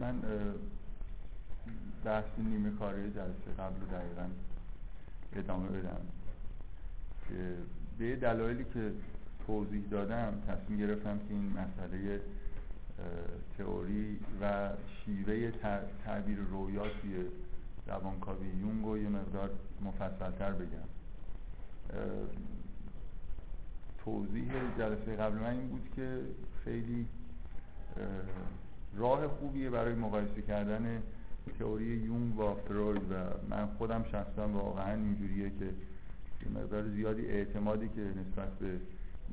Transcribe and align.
من 0.00 0.22
بحث 2.04 2.24
نیمه 2.38 2.70
کاره 2.70 3.10
جلسه 3.10 3.50
قبل 3.58 3.80
رو 3.80 3.86
دقیقا 3.86 4.26
ادامه 5.32 5.68
بدم 5.68 6.00
که 7.28 7.54
به 7.98 8.16
دلایلی 8.16 8.64
که 8.74 8.92
توضیح 9.46 9.82
دادم 9.90 10.32
تصمیم 10.48 10.78
گرفتم 10.78 11.18
که 11.18 11.24
این 11.34 11.52
مسئله 11.52 12.20
تئوری 13.58 14.18
و 14.42 14.70
شیوه 15.04 15.50
تعبیر 16.04 16.38
رویا 16.38 16.82
توی 16.82 17.26
روانکاوی 17.86 18.46
یونگ 18.48 18.84
رو 18.84 18.98
یه 18.98 19.08
مقدار 19.08 19.50
مفصلتر 19.82 20.52
بگم. 20.52 20.88
توضیح 24.04 24.52
جلسه 24.78 25.16
قبل 25.16 25.38
من 25.38 25.50
این 25.50 25.68
بود 25.68 25.90
که 25.96 26.20
خیلی 26.64 27.06
راه 28.96 29.28
خوبیه 29.28 29.70
برای 29.70 29.94
مقایسه 29.94 30.42
کردن 30.42 31.02
تئوری 31.58 31.84
یونگ 31.84 32.34
با 32.34 32.54
فروید 32.54 33.02
و 33.02 33.14
من 33.50 33.66
خودم 33.66 34.04
شخصا 34.12 34.48
واقعا 34.48 34.94
اینجوریه 34.94 35.50
که 35.50 35.74
مقدار 36.50 36.88
زیادی 36.88 37.26
اعتمادی 37.26 37.88
که 37.88 38.00
نسبت 38.00 38.58
به 38.58 38.80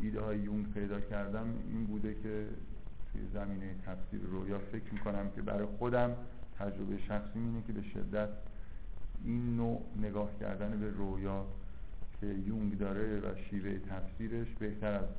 ایده 0.02 0.22
های 0.22 0.40
یونگ 0.40 0.74
پیدا 0.74 1.00
کردم 1.00 1.54
این 1.70 1.86
بوده 1.86 2.14
که 2.14 2.48
توی 3.12 3.22
زمینه 3.34 3.76
تفسیر 3.86 4.22
رویا 4.22 4.60
فکر 4.60 4.94
می‌کنم 4.94 5.30
که 5.36 5.42
برای 5.42 5.68
خودم 5.78 6.16
تجربه 6.60 6.98
شخصی 6.98 7.40
اینه 7.40 7.64
که 7.68 7.74
به 7.74 7.82
شدت 7.82 8.30
این 9.24 9.56
نوع 9.56 9.82
نگاه 10.02 10.30
کردن 10.40 10.80
به 10.80 10.90
رویا 10.90 11.46
که 12.22 12.28
یونگ 12.28 12.78
داره 12.78 13.20
و 13.20 13.36
شیوه 13.50 13.80
تفسیرش 13.80 14.48
بهتر 14.60 14.94
از 14.94 15.10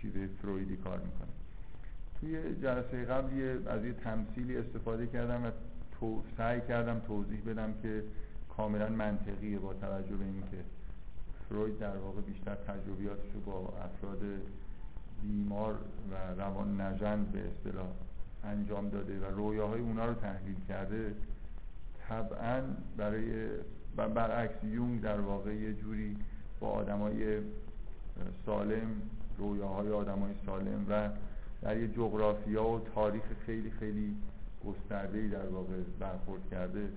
شیوه 0.00 0.26
فرویدی 0.42 0.76
کار 0.76 0.98
می‌کنه. 0.98 1.41
توی 2.22 2.54
جلسه 2.62 3.04
قبل 3.04 3.58
از 3.66 3.84
یه 3.84 3.92
تمثیلی 3.92 4.56
استفاده 4.56 5.06
کردم 5.06 5.44
و 5.44 5.50
سعی 6.36 6.60
کردم 6.60 6.98
توضیح 6.98 7.40
بدم 7.46 7.74
که 7.82 8.04
کاملا 8.56 8.88
منطقیه 8.88 9.58
با 9.58 9.74
توجه 9.74 10.16
به 10.16 10.24
اینکه 10.24 10.56
فروید 11.48 11.78
در 11.78 11.96
واقع 11.96 12.20
بیشتر 12.20 12.54
تجربیاتش 12.54 13.26
رو 13.34 13.40
با 13.40 13.74
افراد 13.84 14.20
بیمار 15.22 15.74
و 16.10 16.40
روان 16.40 16.80
نژند 16.80 17.32
به 17.32 17.38
اصطلاح 17.38 17.88
انجام 18.44 18.88
داده 18.88 19.18
و 19.20 19.24
رویاهای 19.24 19.80
اونا 19.80 20.04
رو 20.04 20.14
تحلیل 20.14 20.56
کرده 20.68 21.14
طبعا 22.08 22.62
برای 22.96 23.48
برعکس 23.96 24.64
یونگ 24.64 25.00
در 25.00 25.20
واقع 25.20 25.54
یه 25.54 25.72
جوری 25.72 26.16
با 26.60 26.68
آدمای 26.68 27.38
سالم 28.46 29.02
رویاهای 29.38 29.90
آدمای 29.90 30.32
سالم 30.46 30.86
و 30.88 31.08
در 31.62 31.76
یه 31.76 31.88
جغرافیا 31.88 32.64
و 32.64 32.80
تاریخ 32.94 33.22
خیلی 33.46 33.70
خیلی 33.70 34.16
گسترده 34.66 35.28
در 35.28 35.46
واقع 35.46 35.74
برخورد 36.00 36.50
کرده. 36.50 36.88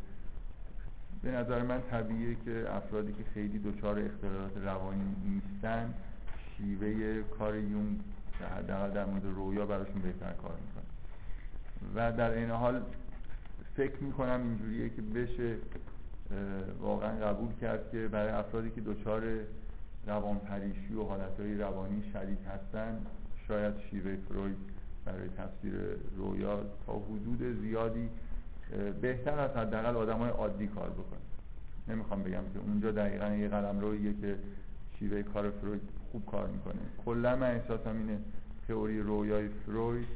به 1.21 1.31
نظر 1.31 1.61
من 1.61 1.81
طبیعیه 1.81 2.35
که 2.45 2.75
افرادی 2.75 3.13
که 3.13 3.23
خیلی 3.33 3.59
دچار 3.59 3.99
اختلالات 3.99 4.57
روانی 4.57 5.15
نیستن 5.25 5.93
شیوه 6.57 7.21
کار 7.23 7.55
یونگ 7.55 7.99
حداقل 8.57 8.91
در 8.91 9.05
مورد 9.05 9.25
رویا 9.25 9.65
براشون 9.65 10.01
بهتر 10.01 10.33
کار 10.33 10.51
می‌کنه 10.51 10.85
و 11.95 12.11
در 12.11 12.31
این 12.31 12.49
حال 12.49 12.81
فکر 13.75 14.03
می‌کنم 14.03 14.41
اینجوریه 14.43 14.89
که 14.89 15.01
بشه 15.01 15.57
واقعا 16.81 17.25
قبول 17.25 17.53
کرد 17.61 17.91
که 17.91 18.07
برای 18.07 18.31
افرادی 18.31 18.69
که 18.69 18.81
دچار 18.81 19.23
روان 20.07 20.39
پریشی 20.39 20.93
و 20.93 21.03
حالتهای 21.03 21.57
روانی 21.57 22.03
شدید 22.13 22.39
هستن 22.45 23.05
شاید 23.47 23.73
شیوه 23.89 24.15
فروید 24.29 24.57
برای 25.05 25.29
تفسیر 25.37 25.73
رویا 26.17 26.63
تا 26.85 26.93
حدود 26.93 27.61
زیادی 27.61 28.09
بهتر 29.01 29.39
از 29.39 29.51
حداقل 29.51 29.95
آدم 29.95 30.17
های 30.17 30.29
عادی 30.29 30.67
کار 30.67 30.89
بکنه 30.89 31.19
نمی‌خوام 31.87 32.23
بگم 32.23 32.43
که 32.53 32.59
اونجا 32.59 32.91
دقیقا 32.91 33.29
یه 33.29 33.47
قلم 33.47 33.79
رویه 33.79 34.13
که 34.21 34.35
شیوه 34.99 35.23
کار 35.23 35.49
فروید 35.49 35.81
خوب 36.11 36.25
کار 36.25 36.47
می‌کنه. 36.47 36.81
کلا 37.05 37.35
من 37.35 37.51
احساسم 37.51 37.97
اینه 37.97 38.19
تئوری 38.67 38.99
رویای 38.99 39.47
فروید 39.47 40.07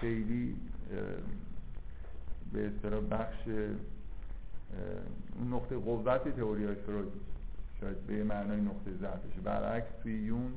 خیلی 0.00 0.56
به 2.52 2.66
اصطلاح 2.66 3.00
بخش 3.00 3.48
اون 5.38 5.52
نقطه 5.52 5.76
قوت 5.76 6.36
تئوری 6.36 6.64
های 6.64 6.74
فروید 6.74 7.12
شاید 7.80 8.06
به 8.06 8.24
معنای 8.24 8.60
نقطه 8.60 8.90
ضعفشه. 9.00 9.40
برعکس 9.44 9.90
توی 10.02 10.12
یون 10.12 10.52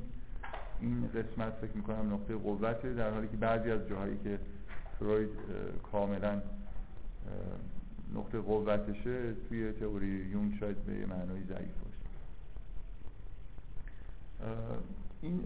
این 0.80 1.08
قسمت 1.08 1.52
فکر 1.52 1.72
می‌کنم 1.74 2.14
نقطه 2.14 2.34
قوته 2.34 2.94
در 2.94 3.10
حالی 3.10 3.28
که 3.28 3.36
بعضی 3.36 3.70
از 3.70 3.88
جاهایی 3.88 4.18
که 4.24 4.38
فروید 4.98 5.30
کاملا 5.92 6.42
نقطه 8.14 8.38
قوتشه 8.38 9.32
توی 9.48 9.72
تئوری 9.72 10.06
یون 10.06 10.56
شاید 10.60 10.76
به 10.76 11.06
معنای 11.06 11.42
ضعیف 11.42 11.74
باشه. 11.84 11.98
این 15.22 15.40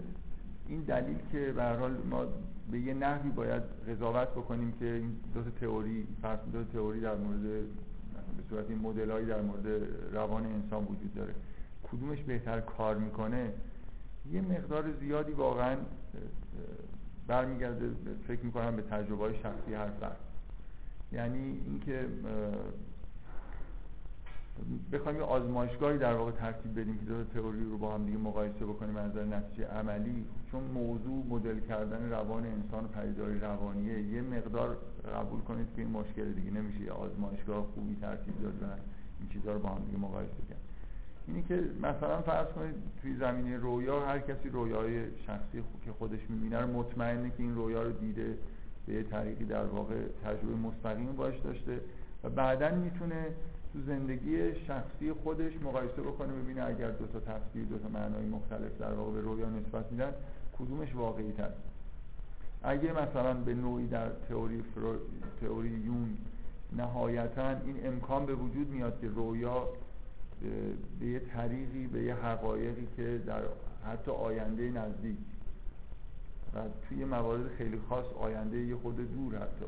این 0.69 0.81
دلیل 0.81 1.17
که 1.33 1.53
به 1.53 1.65
حال 1.65 1.97
ما 2.11 2.27
به 2.71 2.79
یه 2.79 2.95
نحوی 2.95 3.31
باید 3.31 3.63
قضاوت 3.89 4.29
بکنیم 4.29 4.73
که 4.73 4.85
این 4.85 5.17
دو 5.35 5.43
تئوری 5.61 6.07
فرض 6.23 6.39
دو 6.53 6.65
تئوری 6.65 7.01
در 7.01 7.15
مورد 7.15 7.43
به 7.43 8.43
صورت 8.49 8.71
این 8.71 8.79
مدلایی 8.79 9.27
در 9.27 9.41
مورد 9.41 9.67
روان 10.13 10.47
انسان 10.47 10.85
وجود 10.85 11.15
داره. 11.15 11.35
کدومش 11.93 12.23
بهتر 12.23 12.61
کار 12.61 12.97
می‌کنه؟ 12.97 13.53
یه 14.31 14.41
مقدار 14.41 14.93
زیادی 15.01 15.33
واقعا 15.33 15.77
برمیگرده 17.27 17.91
فکر 18.29 18.45
می‌کنم 18.45 18.77
به 18.77 18.83
تجربه 18.83 19.33
شخصی 19.33 19.75
هر 19.75 19.91
فرد 19.91 20.17
یعنی 21.13 21.61
اینکه 21.67 22.07
بخوایم 24.93 25.19
یه 25.19 25.25
آزمایشگاهی 25.25 25.99
در 25.99 26.15
واقع 26.15 26.31
ترتیب 26.31 26.81
بدیم 26.81 26.99
که 26.99 27.05
دو 27.05 27.25
تئوری 27.25 27.65
رو 27.65 27.79
با 27.79 27.95
هم 27.95 28.05
دیگه 28.05 28.19
مقایسه 28.19 28.67
بکنیم 28.67 28.97
از 28.97 29.11
نظر 29.11 29.25
نتیجه 29.25 29.67
عملی. 29.67 30.25
چون 30.51 30.63
موضوع 30.65 31.27
مدل 31.29 31.61
کردن 31.61 32.11
روان 32.11 32.47
انسان 32.47 32.85
و 32.85 32.89
پدیداری 32.89 33.39
روانیه 33.39 34.03
یه 34.03 34.23
مقدار 34.23 34.77
قبول 35.15 35.41
کنید 35.41 35.67
که 35.77 35.83
این 35.83 35.91
مشکل 35.91 36.33
دیگه 36.33 36.51
نمیشه. 36.51 36.81
یه 36.81 36.93
آزمایشگاه 36.93 37.67
خوبی 37.75 37.97
ترتیب 38.01 38.43
داد 38.43 38.63
و 38.63 38.67
این 39.21 39.29
چیزها 39.29 39.53
رو 39.53 39.59
با 39.59 39.69
هم 39.69 39.85
دیگه 39.85 39.99
مقایسه 39.99 40.43
کرد. 40.49 40.62
اینی 41.27 41.43
که 41.43 41.63
مثلا 41.83 42.23
فرض 42.23 42.47
کنید 42.47 42.75
توی 43.03 43.17
زمینه 43.17 43.57
رویا 43.57 44.07
هر 44.07 44.19
کسی 44.19 44.49
رویای 44.49 45.05
شخصی 45.27 45.63
که 45.85 45.93
خودش 45.93 46.21
می‌بینه 46.29 46.61
رو 46.61 46.67
مطمئنه 46.67 47.31
که 47.31 47.43
این 47.43 47.55
رویا 47.55 47.83
رو 47.83 47.93
دیده 47.93 48.39
به 48.87 49.03
طریقی 49.03 49.45
در 49.45 49.65
واقع 49.65 49.95
تجربه 50.25 50.57
مستقیم 50.57 51.13
باش 51.13 51.39
داشته 51.39 51.81
و 52.25 52.31
بعدا 52.31 52.71
می‌تونه 52.75 53.27
تو 53.73 53.79
زندگی 53.87 54.55
شخصی 54.55 55.13
خودش 55.13 55.53
مقایسه 55.65 56.03
بکنه 56.03 56.33
ببینه 56.33 56.65
اگر 56.65 56.91
دو 56.91 57.07
تا 57.07 57.21
تفسیر 57.21 57.65
دو 57.65 57.79
تا 57.79 57.89
معنای 57.89 58.27
مختلف 58.27 58.79
در 58.79 58.93
واقع 58.93 59.13
به 59.13 59.21
رویا 59.21 59.51
نسبت 59.51 59.93
میدن 59.93 60.13
کدومش 60.59 60.95
واقعی 60.95 61.33
تر 61.33 61.51
اگه 62.63 62.93
مثلا 62.93 63.35
به 63.35 63.55
نوعی 63.55 63.87
در 63.87 64.09
تئوری 64.29 64.63
فرو... 64.75 64.95
تئوری 65.41 65.69
یون 65.69 66.17
نهایتا 66.77 67.49
این 67.49 67.87
امکان 67.87 68.27
به 68.27 68.35
وجود 68.35 68.71
میاد 68.71 69.01
که 69.01 69.09
رویا 69.09 69.69
به 71.01 71.07
یه 71.07 71.19
طریقی 71.19 71.87
به 71.87 72.03
یه 72.03 72.15
حقایقی 72.15 72.89
که 72.97 73.23
در 73.27 73.43
حتی 73.87 74.11
آینده 74.11 74.71
نزدیک. 74.71 75.17
و 76.55 76.59
توی 76.89 77.05
موارد 77.05 77.49
خیلی 77.59 77.79
خاص 77.89 78.07
آینده 78.21 78.57
یه 78.59 78.77
خود 78.77 78.97
دور 79.15 79.37
حتی 79.37 79.65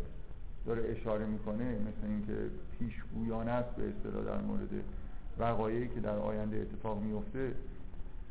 داره 0.67 0.91
اشاره 0.91 1.27
می‌کنه 1.27 1.65
مثل 1.65 2.07
اینکه 2.09 2.51
پیشگویانه 2.79 3.51
است 3.51 3.77
به 3.77 3.83
اصطلاح 3.89 4.25
در 4.25 4.41
مورد 4.41 4.69
وقایعی 5.39 5.89
که 5.89 6.01
در 6.01 6.19
آینده 6.19 6.57
اتفاق 6.57 7.03
میفته 7.03 7.53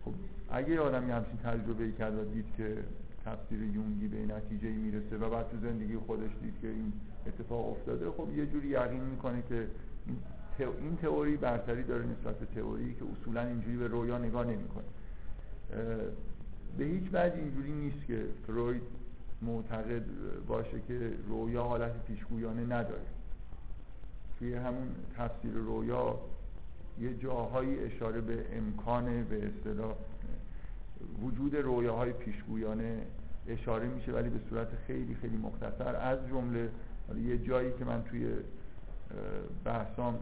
خب 0.05 0.13
اگه 0.49 0.79
آدمی 0.79 1.11
همچین 1.11 1.37
تجربه 1.37 1.83
ای 1.83 1.91
کرد 1.91 2.17
و 2.17 2.23
دید 2.33 2.45
که 2.57 2.77
تفسیر 3.25 3.61
یونگی 3.61 4.07
به 4.07 4.35
نتیجه 4.35 4.69
می‌رسه 4.69 5.17
و 5.17 5.29
بعد 5.29 5.49
تو 5.49 5.57
زندگی 5.57 5.97
خودش 5.97 6.31
دید 6.41 6.53
که 6.61 6.67
این 6.67 6.93
اتفاق 7.27 7.69
افتاده 7.69 8.11
خب 8.11 8.37
یه 8.37 8.45
جوری 8.45 8.67
یقین 8.67 9.03
می‌کنه 9.03 9.43
که 9.49 9.67
این 10.07 10.17
تئوری 11.01 11.37
برتری 11.37 11.83
داره 11.83 12.05
نسبت 12.05 12.39
به 12.39 12.45
تئوری 12.45 12.93
که 12.93 13.05
اصولا 13.13 13.41
اینجوری 13.41 13.77
به 13.77 13.87
رویا 13.87 14.17
نگاه 14.17 14.45
نمی‌کنه. 14.45 14.83
به 16.77 16.83
هیچ 16.83 17.03
وجه 17.13 17.35
اینجوری 17.35 17.71
نیست 17.71 18.05
که 18.07 18.25
فروید 18.47 18.81
معتقد 19.41 20.03
باشه 20.47 20.79
که 20.87 21.11
رویا 21.27 21.63
حالت 21.63 22.05
پیشگویانه 22.07 22.65
نداره. 22.65 23.05
توی 24.39 24.53
همون 24.53 24.87
تفسیر 25.17 25.53
رویا 25.53 26.19
یه 26.99 27.13
جاهایی 27.13 27.79
اشاره 27.79 28.21
به 28.21 28.45
امکان 28.57 29.23
به 29.23 29.47
اصطلاح 29.47 29.95
وجود 31.21 31.55
رویاهای 31.55 32.11
پیشگویانه 32.11 33.01
اشاره 33.47 33.87
میشه 33.87 34.11
ولی 34.11 34.29
به 34.29 34.39
صورت 34.49 34.67
خیلی 34.87 35.15
خیلی 35.15 35.37
مختصر. 35.37 35.95
از 35.95 36.19
جمله 36.29 36.69
یه 37.23 37.37
جایی 37.37 37.71
که 37.79 37.85
من 37.85 38.03
توی 38.03 38.27
بحثام 39.65 40.19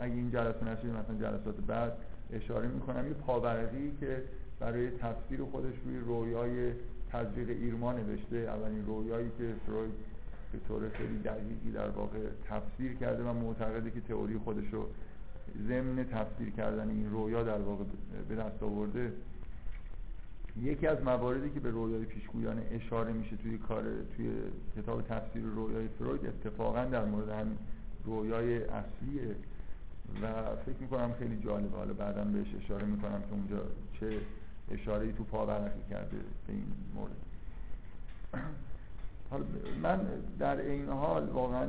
اگه 0.00 0.14
این 0.14 0.30
جلسه 0.30 0.64
نشه 0.64 0.86
مثلا 0.86 1.14
جلسات 1.20 1.56
بعد 1.56 1.92
اشاره 2.32 2.68
می‌کنم. 2.68 3.06
یه 3.06 3.14
پاورقی 3.14 3.92
که 4.00 4.22
برای 4.60 4.90
تفسیر 4.90 5.44
خودش 5.44 5.74
روی 5.84 5.98
رویای 5.98 6.72
تزریق 7.10 7.48
ایرما 7.48 7.92
نوشته. 7.92 8.36
اولین 8.36 8.86
رویایی 8.86 9.30
که 9.38 9.54
فروید 9.66 9.94
به 10.52 10.58
طور 10.68 10.88
خیلی 10.88 11.18
دقیقی 11.18 11.72
در 11.74 11.88
واقع 11.88 12.18
تفسیر 12.48 12.94
کرده 12.94 13.24
و 13.24 13.32
معتقده 13.32 13.90
که 13.90 14.00
تئوری 14.00 14.38
خودش 14.38 14.72
رو 14.72 14.86
ضمن 15.68 16.04
تفسیر 16.04 16.50
کردن 16.50 16.88
این 16.88 17.10
رویا 17.10 17.42
در 17.42 17.58
واقع 17.58 17.84
به 18.28 18.34
دست 18.34 18.62
آورده. 18.62 19.12
یکی 20.62 20.86
از 20.86 21.02
مواردی 21.04 21.50
که 21.50 21.60
به 21.60 21.70
رویای 21.70 22.04
پیشگویانه 22.04 22.62
اشاره 22.70 23.12
میشه 23.12 23.36
توی 23.36 23.58
کار 23.58 23.82
توی 24.16 24.32
کتاب 24.76 25.02
تفسیر 25.02 25.42
رویای 25.42 25.88
فروید 25.88 26.26
اتفاقا 26.26 26.84
در 26.84 27.04
مورد 27.04 27.28
همین 27.28 27.58
رویای 28.04 28.64
اصلیه 28.64 29.36
و 30.22 30.56
فکر 30.66 30.78
می‌کنم 30.80 31.12
خیلی 31.18 31.40
جالبه. 31.44 31.76
حالا 31.76 31.92
بعدا 31.92 32.24
بهش 32.24 32.46
اشاره 32.64 32.84
می‌کنم 32.84 33.20
که 33.20 33.32
اونجا 33.32 33.62
چه 34.00 34.18
اشاره 34.70 35.12
تو 35.12 35.24
پاورقی 35.24 35.80
کرده 35.90 36.16
به 36.46 36.52
این 36.52 36.64
مورد. 36.94 37.12
حالا 39.30 39.44
من 39.82 40.00
در 40.38 40.56
این 40.56 40.88
حال 40.88 41.28
واقعا 41.28 41.66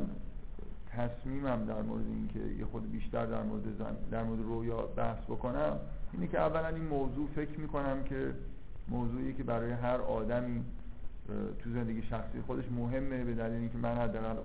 تصمیمم 0.90 1.66
در 1.66 1.82
مورد 1.82 2.06
اینکه 2.08 2.40
یه 2.60 2.66
خود 2.66 2.92
بیشتر 2.92 3.26
در 3.26 3.44
مورد 3.44 3.64
زن 3.80 3.96
در 4.12 4.24
مورد 4.24 4.42
رویا 4.42 4.82
بحث 4.82 5.24
بکنم 5.24 5.80
اینه 6.14 6.28
که 6.28 6.40
اولا 6.40 6.68
این 6.68 6.86
موضوع 6.86 7.28
فکر 7.36 7.60
می‌کنم 7.60 8.04
که 8.04 8.34
موضوعی 8.88 9.34
که 9.34 9.44
برای 9.44 9.72
هر 9.72 9.98
آدمی 9.98 10.64
تو 11.64 11.70
زندگی 11.74 12.02
شخصی 12.02 12.42
خودش 12.48 12.64
مهمه 12.72 13.24
به 13.24 13.34
دلیل 13.34 13.60
اینکه 13.60 13.78
من 13.78 13.96
حداقل 13.98 14.36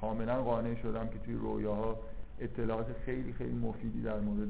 کاملا 0.00 0.42
قانع 0.42 0.74
شدم 0.74 1.08
که 1.08 1.18
توی 1.18 1.34
رویاها 1.34 1.98
اطلاعات 2.40 2.86
خیلی 3.04 3.32
خیلی 3.32 3.58
مفیدی 3.58 4.02
در 4.02 4.20
مورد 4.20 4.48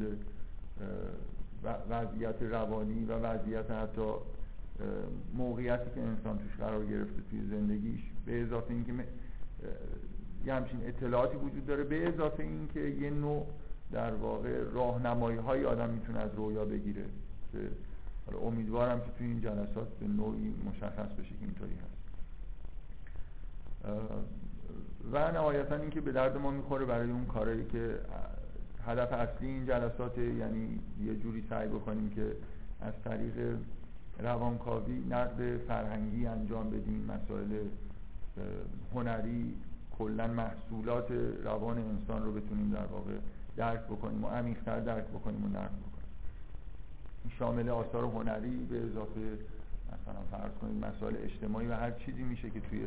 وضعیت 1.91 2.43
روانی 2.43 3.05
و 3.05 3.13
وضعیت 3.13 3.71
حتی 3.71 4.13
موقعیتی 5.35 5.91
که 5.95 6.01
انسان 6.01 6.39
توش 6.39 6.57
قرار 6.57 6.87
گرفته 6.87 7.23
توی 7.31 7.41
زندگیش. 7.51 8.01
به 8.27 8.43
اضافه 8.43 8.71
اینکه 8.75 8.93
یه 10.47 10.55
همچین 10.55 10.87
اطلاعاتی 10.87 11.37
وجود 11.37 11.67
داره. 11.67 11.85
به 11.85 12.09
اضافه 12.09 12.43
اینکه 12.43 12.81
یه 12.81 13.11
نوع 13.11 13.47
در 13.93 14.15
واقع 14.15 14.63
راهنمایی 14.73 15.39
های 15.39 15.65
آدم 15.65 15.91
می‌تونه 15.91 16.19
از 16.19 16.35
رویا 16.35 16.65
بگیره. 16.65 17.05
امیدوارم 18.43 19.01
که 19.01 19.07
توی 19.19 19.27
این 19.27 19.41
جلسات 19.41 19.89
به 20.01 20.07
نوعی 20.07 20.55
مشخص 20.71 21.09
بشه 21.19 21.29
که 21.29 21.45
اینطوری 21.45 21.75
هست. 21.75 21.97
و 25.13 25.33
نهایتا 25.33 25.77
اینکه 25.77 26.01
به 26.01 26.13
درد 26.13 26.37
ما 26.37 26.51
می‌خوره 26.51 26.85
برای 26.85 27.11
اون 27.11 27.25
کارهایی 27.25 27.65
که 27.65 27.99
هدف 28.87 29.13
اصلی 29.13 29.49
این 29.49 29.67
جلسات 29.67 30.19
یعنی 30.19 30.79
یه 31.05 31.17
جوری 31.17 31.45
سعی 31.51 31.69
بکنیم 31.69 32.11
که 32.11 32.33
از 32.81 32.95
طریق 33.05 33.57
روانکاوی 34.19 34.99
نقد 35.11 35.57
فرهنگی 35.57 36.27
انجام 36.27 36.71
بدیم 36.71 37.05
مسائل 37.09 37.49
هنری 38.95 39.55
کلا 39.99 40.27
محصولات 40.27 41.11
روان 41.45 41.79
انسان 41.79 42.23
رو 42.23 42.33
بتونیم 42.33 42.71
در 42.71 42.87
واقع 42.87 43.13
درک 43.57 43.81
بکنیم 43.81 44.25
و 44.25 44.29
عمیق‌تر 44.29 44.81
درک 44.81 45.05
بکنیم 45.05 45.45
و 45.45 45.49
نقد 45.49 45.71
بکنیم. 45.71 45.97
شامل 47.39 47.69
آثار 47.69 48.05
هنری 48.05 48.67
به 48.71 48.85
اضافه 48.85 49.21
مثلا 49.87 50.21
فرض 50.31 50.53
کنید 50.61 50.85
مسائل 50.85 51.15
اجتماعی 51.25 51.67
و 51.67 51.75
هر 51.75 51.91
چیزی 51.91 52.23
میشه 52.23 52.51
که 52.51 52.61
توی 52.61 52.81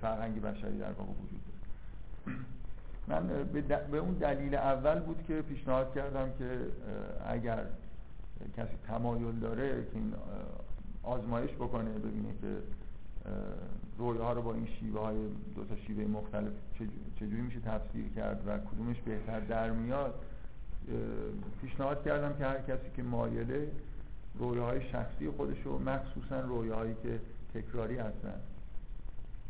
فرهنگ 0.00 0.42
بشری 0.42 0.78
در 0.78 0.92
واقع 0.92 1.10
وجود 1.10 1.40
داره. 1.46 2.38
من 3.08 3.26
به 3.90 3.98
اون 3.98 4.14
دلیل 4.14 4.54
اول 4.54 4.98
بود 4.98 5.24
که 5.28 5.42
پیشنهاد 5.42 5.94
کردم 5.94 6.30
که 6.38 6.58
اگر 7.26 7.64
کسی 8.56 8.76
تمایل 8.86 9.38
داره 9.40 9.84
که 9.84 9.94
این 9.94 10.14
آزمایش 11.02 11.50
بکنه 11.50 11.90
ببینه 11.90 12.28
که 12.40 12.56
رویاها 13.98 14.32
رو 14.32 14.42
با 14.42 14.54
این 14.54 14.66
شیوه 14.66 15.00
های 15.00 15.16
دو 15.56 15.64
تا 15.64 15.76
شیوه 15.76 16.04
مختلف 16.04 16.52
چجوری 17.16 17.42
میشه 17.42 17.60
تفسیر 17.60 18.08
کرد 18.16 18.42
و 18.46 18.58
کدومش 18.58 18.96
بهتر 19.00 19.40
در 19.40 19.70
میاد 19.70 20.14
پیشنهاد 21.60 22.04
کردم 22.04 22.38
که 22.38 22.44
هر 22.44 22.58
کسی 22.58 22.90
که 22.96 23.02
مایله 23.02 23.68
رویاهای 24.34 24.90
شخصی 24.92 25.30
خودش 25.30 25.56
رو 25.64 25.78
مخصوصا 25.78 26.40
رویاهایی 26.40 26.94
که 27.02 27.20
تکراری 27.54 27.98
هستن 27.98 28.40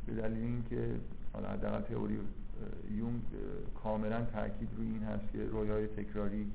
به 0.08 0.22
دلیل 0.22 0.43
اینکه 0.43 0.94
حالا 1.32 1.49
حداقل 1.49 1.81
تئوری 1.81 2.19
یونگ 2.90 3.22
کاملا 3.82 4.25
تاکید 4.25 4.69
روی 4.76 4.87
این 4.87 5.02
هست 5.02 5.32
که 5.32 5.44
رویای 5.44 5.87
تکراری 5.87 6.46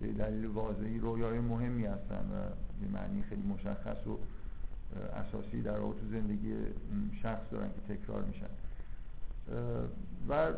به 0.00 0.12
دلیل 0.12 0.46
واضحی 0.46 0.98
رویای 0.98 1.38
مهمی 1.38 1.84
هستن 1.84 2.24
و 2.32 2.36
به 2.80 2.92
معنی 2.92 3.22
خیلی 3.22 3.42
مشخص 3.42 4.06
و 4.06 4.18
اساسی 5.16 5.62
در 5.62 5.78
واقع 5.78 5.94
تو 5.94 6.06
زندگی 6.10 6.54
شخص 7.22 7.42
دارن 7.50 7.68
که 7.68 7.94
تکرار 7.94 8.22
میشن. 8.22 8.46
و 10.28 10.52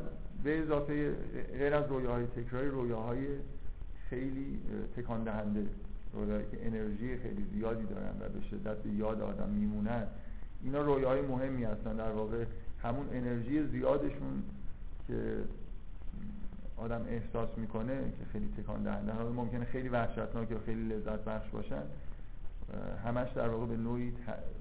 به 0.44 0.62
اضافه 0.62 1.12
غیر 1.58 1.74
از 1.74 1.88
رویاهای 1.88 2.26
تکراری 2.26 2.68
رویاهای 2.68 3.26
خیلی 4.10 4.60
تکان 4.96 5.24
دهنده 5.24 5.66
رویاهایی 6.12 6.46
که 6.50 6.66
انرژی 6.66 7.16
خیلی 7.16 7.46
زیادی 7.54 7.86
دارن 7.86 8.14
و 8.20 8.28
به 8.28 8.40
شدت 8.50 8.76
به 8.76 8.90
یاد 8.90 9.20
آدم 9.20 9.48
میمونن 9.48 10.06
اینا 10.64 10.80
رویاهای 10.80 11.20
مهمی 11.20 11.64
هستن. 11.64 11.96
در 11.96 12.10
واقع 12.10 12.44
همون 12.82 13.08
انرژی 13.12 13.66
زیادشون 13.66 14.42
که 15.08 15.36
آدم 16.76 17.02
احساس 17.08 17.48
می‌کنه 17.56 18.00
که 18.00 18.24
خیلی 18.32 18.48
تکان 18.58 18.82
دهنده 18.82 19.12
حالا 19.12 19.32
ممکنه 19.32 19.64
خیلی 19.64 19.88
وحشتناک 19.88 20.50
یا 20.50 20.58
خیلی 20.66 20.88
لذت 20.88 21.24
بخش 21.24 21.48
باشن. 21.48 21.82
همش 23.04 23.28
در 23.32 23.48
واقع 23.48 23.66
به 23.66 23.76
نوعی 23.76 24.12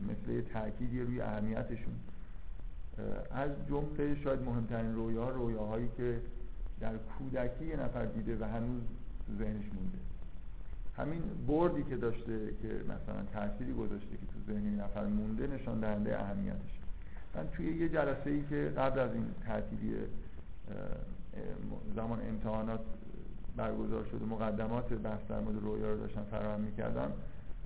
مثل 0.01 0.41
تأکیدی 0.41 1.01
روی 1.01 1.21
اهمیتشون. 1.21 1.93
از 3.31 3.51
جمله 3.69 4.15
شاید 4.23 4.41
مهمترین 4.41 4.95
رویاها 4.95 5.29
رویاهایی 5.29 5.89
که 5.97 6.21
در 6.79 6.93
کودکی 6.97 7.65
یه 7.65 7.75
نفر 7.75 8.05
دیده 8.05 8.37
و 8.39 8.43
هنوز 8.43 8.81
ذهنش 9.37 9.65
مونده. 9.65 9.97
همین 10.97 11.21
بردی 11.47 11.83
که 11.83 11.97
داشته 11.97 12.49
که 12.61 12.67
مثلا 12.67 13.23
تأثیری 13.33 13.73
گذاشته 13.73 14.09
که 14.09 14.25
ذهن 14.47 14.79
نفر 14.81 15.05
مونده 15.05 15.47
نشان 15.47 15.79
دهنده 15.79 16.19
اهمیتش. 16.19 16.79
من 17.35 17.47
توی 17.53 17.77
یه 17.77 17.89
جلسه 17.89 18.29
ای 18.29 18.43
که 18.49 18.73
قبل 18.77 18.99
از 18.99 19.13
این 19.13 19.25
تعطیلی 19.45 19.95
زمان 21.95 22.19
امتحانات 22.29 22.79
برگزار 23.57 24.05
شده 24.05 24.25
مقدمات 24.25 24.93
بحث 24.93 25.21
در 25.29 25.39
مورد 25.39 25.61
رویا 25.61 25.91
رو 25.91 25.97
داشتم 25.99 26.23
فراهم 26.31 26.61
می‌کردم 26.61 27.11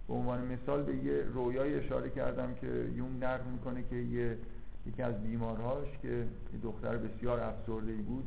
به 0.07 0.13
عنوان 0.13 0.46
مثال 0.46 0.84
به 0.84 0.96
یه 0.96 1.24
رویای 1.34 1.75
اشاره 1.75 2.10
کردم 2.10 2.53
که 2.62 2.67
یون 2.96 3.24
نقل 3.24 3.43
می‌کنه 3.51 3.84
که 3.89 3.96
یه 3.96 4.38
یکی 4.86 5.01
از 5.01 5.24
بیمارهاش 5.24 5.88
که 6.01 6.07
یه 6.07 6.60
دختر 6.63 6.98
بسیار 6.98 7.39
افسرده 7.39 7.91
ای 7.91 8.01
بود 8.01 8.25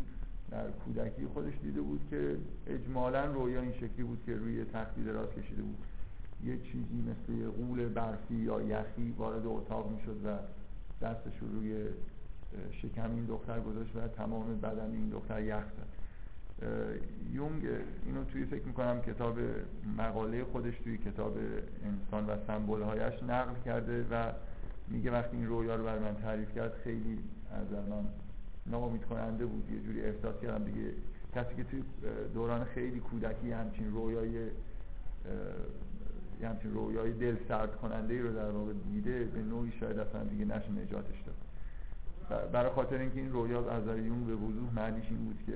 در 0.50 0.70
کودکی 0.70 1.26
خودش 1.26 1.52
دیده 1.62 1.80
بود 1.80 2.00
که 2.10 2.36
اجمالا 2.66 3.24
رویا 3.24 3.60
این 3.60 3.72
شکلی 3.72 4.02
بود 4.02 4.22
که 4.26 4.36
روی 4.36 4.64
تختی 4.64 5.04
دراز 5.04 5.28
کشیده 5.28 5.62
بود. 5.62 5.78
یه 6.44 6.58
چیزی 6.58 7.04
مثل 7.10 7.32
یه 7.32 7.48
قول 7.48 7.88
برفی 7.88 8.34
یا 8.34 8.60
یخی 8.60 9.14
وارد 9.18 9.46
اتاق 9.46 9.90
می‌شد 9.90 10.16
و 10.24 10.38
دستش 11.04 11.32
رو 11.40 11.48
روی 11.48 11.86
شکم 12.70 13.10
این 13.10 13.24
دختر 13.24 13.60
گذاشت 13.60 13.96
و 13.96 14.08
تمام 14.08 14.60
بدن 14.60 14.90
این 14.92 15.08
دختر 15.08 15.42
یخ 15.42 15.64
زد. 15.64 16.00
یونگ 17.32 17.62
اینو 18.06 18.24
توی 18.24 18.44
فکر 18.44 18.64
می‌کنم 18.64 19.00
کتاب 19.00 19.38
مقاله 19.98 20.44
خودش 20.44 20.78
توی 20.84 20.98
کتاب 20.98 21.38
انسان 21.84 22.26
و 22.26 22.36
سمبول 22.46 22.82
هایش 22.82 23.22
نقل 23.22 23.54
کرده 23.64 24.06
و 24.10 24.32
میگه 24.88 25.10
وقتی 25.10 25.36
این 25.36 25.46
رویا 25.46 25.74
رو 25.74 25.84
بر 25.84 25.98
من 25.98 26.14
تعریف 26.14 26.54
کرد 26.54 26.74
خیلی 26.84 27.18
از 27.52 27.72
من 27.72 28.04
ناامید 28.66 29.04
کننده 29.04 29.46
بود. 29.46 29.70
یه 29.70 29.80
جوری 29.80 30.00
احساس 30.00 30.40
کردم 30.42 30.64
دیگه 30.64 30.92
کسی 31.34 31.54
که 31.56 31.64
توی 31.64 31.82
دوران 32.34 32.64
خیلی 32.64 33.00
کودکی 33.00 33.52
همچین 33.52 33.92
رویای 33.92 34.48
یه 36.40 36.48
همچین 36.48 36.74
رویای 36.74 37.12
دل 37.12 37.36
سرد 37.48 37.76
کننده 37.76 38.14
ای 38.14 38.20
رو 38.20 38.32
در 38.32 38.50
واقع 38.50 38.72
دیده 38.72 39.24
به 39.24 39.42
نوعی 39.42 39.72
شاید 39.80 39.98
اصلا 39.98 40.24
دیگه 40.24 40.44
نشه 40.44 40.70
نجاتش 40.70 41.22
داد. 41.26 41.34
برای 42.52 42.70
خاطر 42.70 42.98
اینکه 42.98 43.20
این 43.20 43.32
رویا 43.32 43.70
از 43.70 43.86
یون 43.86 44.26
به 44.26 44.34
وضوح 44.34 44.74
معنیش 44.74 45.04
این 45.10 45.24
بود 45.24 45.38
که 45.46 45.52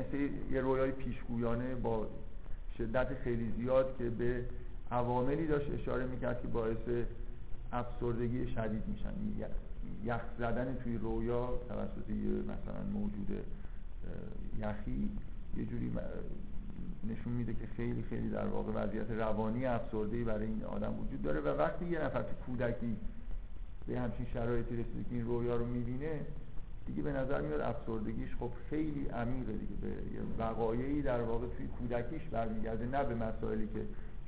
مثل 0.00 0.28
یه 0.52 0.60
رویای 0.60 0.90
پیشگویانه 0.90 1.74
با 1.74 2.06
شدت 2.78 3.14
خیلی 3.14 3.52
زیاد 3.58 3.96
که 3.98 4.10
به 4.10 4.44
عواملی 4.90 5.46
داشت 5.46 5.70
اشاره 5.70 6.06
می‌کرد 6.06 6.42
که 6.42 6.48
باعث 6.48 7.06
افسردگی 7.72 8.46
شدید 8.46 8.82
میشن. 8.88 9.12
یخ 10.04 10.20
زدن 10.38 10.76
توی 10.84 10.98
رویا 10.98 11.48
توسط 11.68 12.10
مثلا 12.42 12.82
موجود 12.92 13.30
یخی 14.58 15.10
یه 15.56 15.64
جوری 15.64 15.92
نشون 17.10 17.32
میده 17.32 17.54
که 17.54 17.66
خیلی 17.76 18.02
خیلی 18.02 18.30
در 18.30 18.46
واقع 18.46 18.72
وضعیت 18.72 19.10
روانی 19.10 19.66
افسردهی 19.66 20.24
برای 20.24 20.46
این 20.46 20.64
آدم 20.64 20.94
وجود 21.00 21.22
داره 21.22 21.40
و 21.40 21.48
وقتی 21.48 21.84
یه 21.84 22.04
نفر 22.04 22.22
تو 22.22 22.34
کودکی 22.46 22.96
به 23.86 24.00
همچین 24.00 24.26
شرایطی 24.34 24.76
رسیده 24.76 25.02
که 25.02 25.14
این 25.14 25.24
رویا 25.26 25.56
رو 25.56 25.66
می‌بینه 25.66 26.20
دیگه 26.86 27.02
به 27.02 27.12
نظر 27.12 27.40
میاد 27.40 27.60
افسردگیش 27.60 28.28
خب 28.40 28.50
خیلی 28.70 29.06
عمیقه 29.08 29.52
دیگه. 29.52 29.76
به 29.80 29.94
وقایعی 30.38 31.02
در 31.02 31.20
واقع 31.22 31.46
توی 31.46 31.66
کودکیش 31.66 32.22
برمیگرده 32.22 32.86
نه 32.86 33.04
به 33.04 33.14
مسائلی 33.14 33.66
که 33.66 33.80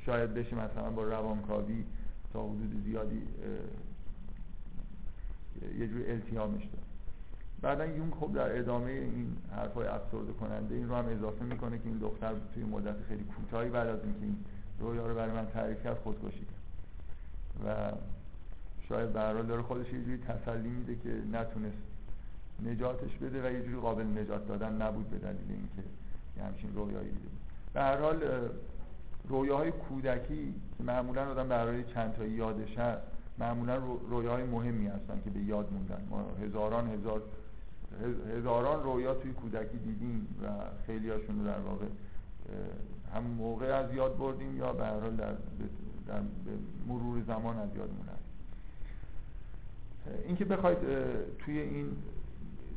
شاید 0.07 0.35
بشه 0.35 0.57
مثلا 0.57 0.90
با 0.90 1.04
روانکاوی 1.04 1.85
تا 2.33 2.43
حدود 2.43 2.83
زیادی 2.85 3.23
یه 5.78 5.88
جوری 5.88 6.11
التیامش 6.11 6.62
بعدا 7.64 7.87
یون 7.87 8.12
خب 8.21 8.33
در 8.33 8.59
ادامه 8.59 8.90
این 8.90 9.37
حرفای 9.56 9.87
افسرده 9.87 10.33
کننده 10.33 10.75
این 10.75 10.88
رو 10.88 10.94
هم 10.94 11.09
اضافه 11.09 11.44
می‌کنه 11.44 11.78
که 11.78 11.87
این 11.87 11.99
دختر 11.99 12.35
توی 12.54 12.64
مدت 12.64 12.94
خیلی 13.09 13.25
کوتاهی 13.25 13.71
بعد 13.71 13.88
از 13.88 13.99
اینکه 14.04 14.23
این 14.23 14.37
رویا 14.80 15.06
رو 15.06 15.14
برای 15.14 15.33
من 15.33 15.47
تعریف 15.47 15.85
کرد 15.85 15.97
خودکشی 15.97 16.47
کرد. 16.47 16.64
و 17.66 17.92
شاید 18.88 19.12
به 19.12 19.42
داره 19.42 19.62
خودش 19.62 19.92
یه 19.92 20.04
جوری 20.04 20.18
تسلی 20.18 20.68
میده 20.68 20.97
که 20.97 21.09
نتونست 21.33 21.76
نجاتش 22.66 23.16
بده 23.16 23.49
و 23.49 23.52
یه 23.52 23.62
جوری 23.62 23.76
قابل 23.76 24.04
نجات 24.04 24.49
دادن 24.49 24.83
نبود 24.83 25.11
به 25.11 25.18
دلیل 25.18 25.47
اینکه 25.49 25.88
یه 26.37 26.44
همچین 26.44 26.75
رویایی 26.75 27.09
دیده 27.09 27.28
به 27.73 27.80
هر 27.80 27.97
حال 27.97 28.23
رویاهای 29.28 29.71
کودکی 29.71 30.54
که 30.78 30.85
معمولا 30.85 31.30
آدم 31.30 31.49
برای 31.49 31.85
چند 31.85 32.12
تا 32.12 32.25
یادش 32.25 32.78
هست 32.78 33.02
معمولا 33.38 33.76
رویاهای 34.11 34.44
مهمی 34.44 34.87
هستن 34.87 35.21
که 35.25 35.30
به 35.30 35.40
یاد 35.40 35.73
موندن. 35.73 36.06
ما 36.11 36.26
هزاران 36.42 36.88
هزار 36.88 37.23
هزاران 38.36 38.82
رویا 38.82 39.14
توی 39.14 39.32
کودکی 39.32 39.78
دیدیم 39.78 40.26
و 40.42 40.46
خیلی 40.86 41.10
هاشون 41.10 41.44
در 41.44 41.58
واقع 41.58 41.86
هم 43.14 43.22
موقع 43.22 43.66
از 43.66 43.94
یاد 43.94 44.18
بردیم 44.18 44.56
یا 44.56 44.72
به 44.72 44.84
هر 44.84 45.00
حال 45.00 45.16
در, 45.16 45.32
در 46.06 46.20
مرور 46.88 47.22
زمان 47.26 47.58
از 47.58 47.68
یاد 47.76 47.90
موندن 47.90 48.18
اینکه 50.26 50.44
بخواید 50.44 50.78
توی 51.38 51.58
این 51.58 51.96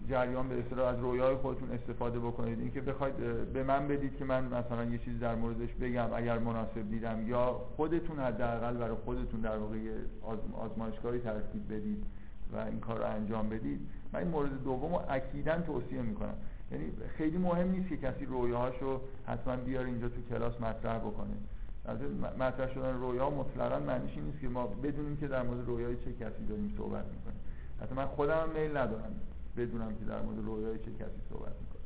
جریان 0.09 0.50
به 0.50 0.59
اصطلاح 0.59 0.88
از 0.88 1.00
رویای 1.00 1.36
خودتون 1.36 1.71
استفاده 1.71 2.19
بکنید 2.19 2.59
اینکه 2.59 2.81
بخواید 2.81 3.15
به 3.53 3.63
من 3.63 3.88
بدید 3.88 4.17
که 4.17 4.25
من 4.25 4.43
مثلا 4.43 4.86
یه 4.86 4.97
چیزی 4.97 5.17
در 5.17 5.36
موردش 5.36 5.74
بگم 5.74 6.13
اگر 6.15 6.39
مناسب 6.39 6.89
دیدم 6.89 7.27
یا 7.27 7.62
خودتون 7.75 8.19
حداقل 8.19 8.74
برای 8.77 8.95
خودتون 9.05 9.41
در 9.41 9.57
واقع 9.57 9.77
آزمایشگاهی 10.53 11.19
ترتیب 11.19 11.74
بدید. 11.74 12.03
و 12.54 12.58
این 12.58 12.80
کار 12.80 12.98
رو 12.98 13.06
انجام 13.06 13.50
بدید 13.50 13.80
من 14.13 14.20
این 14.20 14.27
مورد 14.27 14.63
دوم 14.63 14.94
رو 14.94 15.01
اکیدا 15.10 15.62
توصیه 15.62 16.01
می‌کنم. 16.01 16.34
یعنی 16.72 16.92
خیلی 17.18 17.38
مهم 17.38 17.72
نیست 17.72 17.89
که 17.89 17.98
کسی 17.98 18.25
رویاهاشو 18.25 19.01
حتما 19.27 19.56
بیاره 19.56 19.88
اینجا 19.88 20.10
تو 20.10 20.22
کلاس 20.30 20.62
مطرح 20.62 20.98
بکنه. 20.98 21.34
از 21.86 21.98
مطرح 22.39 22.74
شدن 22.74 22.94
رویا 23.00 23.30
مطلقا 23.30 23.80
معنیش 23.80 24.12
این 24.16 24.25
نیست 24.25 24.39
که 24.39 24.48
ما 24.48 24.68
بدونیم 24.68 25.18
که 25.18 25.27
در 25.27 25.44
مورد 25.44 25.68
رویای 25.68 25.96
چه 25.96 26.13
کسی 26.13 26.46
داریم 26.50 26.74
صحبت 26.77 27.06
می‌کنیم. 27.06 27.39
حتی 27.82 27.96
من 27.96 28.06
خودم 28.06 28.50
میل 28.56 28.77
ندارم 28.77 29.16
بدونم 29.58 29.96
که 29.96 30.06
در 30.06 30.22
مورد 30.22 30.46
رویای 30.46 30.77
چه 30.77 30.92
کسی 30.92 31.22
صحبت 31.30 31.54
می‌کنیم 31.62 31.77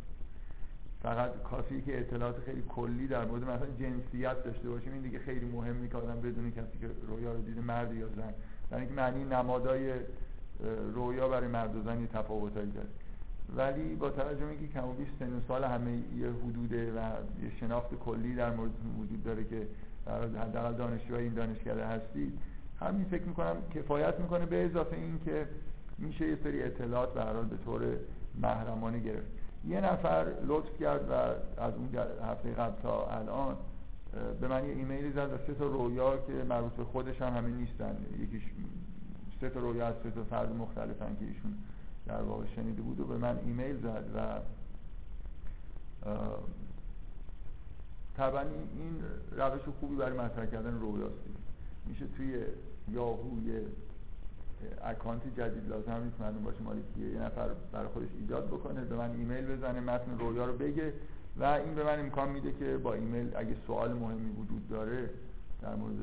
فقط 1.04 1.44
کافیه 1.44 1.82
که 1.82 2.00
اطلاعات 2.00 2.40
خیلی 2.40 2.64
کلی 2.70 3.08
در 3.08 3.26
مورد 3.26 3.44
مثلا 3.44 3.68
جنسیت 3.80 4.44
داشته 4.44 4.70
باشیم. 4.70 4.94
این 4.94 5.02
دیگه 5.02 5.20
خیلی 5.20 5.46
مهمه 5.46 5.88
که 5.88 5.98
آدم 5.98 6.22
بدونه 6.22 6.52
کسی 6.52 6.78
که 6.82 6.90
رویا 7.08 7.34
رو 7.34 7.42
دیده 7.42 7.62
مرد 7.62 7.94
یا 7.94 8.08
زن. 8.08 8.34
در 8.72 8.78
اینکه 8.78 8.94
معنی 8.94 9.24
نمادای 9.24 9.94
رویا 10.94 11.28
برای 11.28 11.48
مرد 11.48 11.76
و 11.76 11.82
زن 11.82 12.02
یه 12.02 12.08
تفاوتایی 12.08 12.72
داره. 12.72 12.88
ولی 13.56 13.96
با 13.96 14.10
توجه 14.10 14.46
اینکه 14.46 14.68
کم 14.68 14.88
و 14.88 14.94
بیش 14.94 15.08
سن 15.20 15.42
سال 15.48 15.64
همه 15.64 15.92
یه 15.92 16.30
حدوده 16.30 16.92
و 16.92 16.98
یه 17.44 17.52
شناخت 17.60 17.96
کلی 17.96 18.36
در 18.36 18.56
مورد 18.56 18.72
وجود 19.00 19.24
داره 19.24 19.44
که 19.44 19.68
حداقل 20.42 20.74
دانشجوهای 20.74 21.24
این 21.24 21.34
دانشکده 21.34 21.86
هستید 21.86 22.40
همین 22.80 23.06
فکر 23.06 23.24
می‌کنم 23.24 23.56
کفایت 23.76 24.20
می‌کنه 24.20 24.46
به 24.46 24.66
اضافه 24.66 24.96
این 24.96 25.20
که 25.26 25.48
میشه 25.98 26.28
یه 26.28 26.38
سری 26.44 26.64
اطلاعات 26.64 27.14
به 27.14 27.24
به 27.24 27.58
طور 27.66 27.82
محرمانه 28.42 29.00
گرفت. 29.00 29.28
یه 29.68 29.82
نفر 29.82 30.26
لطف 30.48 30.80
کرد 30.80 31.10
و 31.10 31.14
از 31.62 31.74
اون 31.74 31.90
هفته 32.30 32.52
قبل 32.52 32.82
تا 32.82 33.08
الان 33.08 33.56
به 34.42 34.48
من 34.48 34.66
یه 34.66 34.74
ایمیلی 34.74 35.12
زد 35.12 35.34
و 35.34 35.38
سه 35.48 35.54
تا 35.54 35.66
رویا 35.66 36.18
که 36.18 36.34
مربوط 36.50 36.72
به 36.72 36.84
خودش 36.84 37.22
هم 37.22 37.34
همه 37.38 37.50
نیستن. 37.50 37.98
یکیش 38.20 38.44
سه 39.42 39.50
تا 39.50 39.60
رویا 39.60 39.88
از 39.88 39.96
سه 40.04 40.12
تا 40.12 40.24
فرد 40.24 40.56
مختلفن 40.56 41.16
که 41.20 41.26
ایشون 41.26 41.54
در 42.08 42.22
واقع 42.22 42.46
شنیده 42.56 42.82
بود 42.82 43.00
و 43.00 43.06
به 43.06 43.18
من 43.18 43.40
ایمیل 43.46 43.78
زد 43.82 44.04
و 44.16 44.40
طبعا 48.18 48.42
این 48.42 49.04
روش 49.32 49.62
خوبی 49.80 49.96
برای 49.96 50.18
مطرح 50.18 50.46
کردن 50.46 50.80
رویاست. 50.80 51.16
میشه 51.86 52.06
توی 52.18 52.46
یاهو 52.92 53.48
یه 53.48 53.62
اکانت 54.84 55.22
جدید 55.38 55.70
لازم 55.70 56.04
نیست 56.04 56.22
معلوم 56.22 56.44
باشه 56.44 56.62
مال 56.62 56.84
کیه 56.96 57.10
یه 57.10 57.22
نفر 57.22 57.50
برای 57.72 57.88
خودش 57.88 58.10
ایجاد 58.20 58.48
بکنه 58.48 58.82
به 58.82 58.96
من 58.96 59.12
ایمیل 59.12 59.46
بزنه 59.46 59.80
متن 59.80 60.20
رویا 60.20 60.46
رو 60.46 60.54
بگه 60.54 60.94
و 61.38 61.44
این 61.44 61.76
به 61.76 61.84
من 61.84 62.00
امکان 62.00 62.30
میده 62.30 62.54
که 62.54 62.78
با 62.78 62.94
ایمیل 62.94 63.32
اگه 63.36 63.56
سوال 63.68 63.94
مهمی 63.94 64.30
وجود 64.30 64.70
داره 64.70 65.10
در 65.62 65.76
مورد 65.76 65.96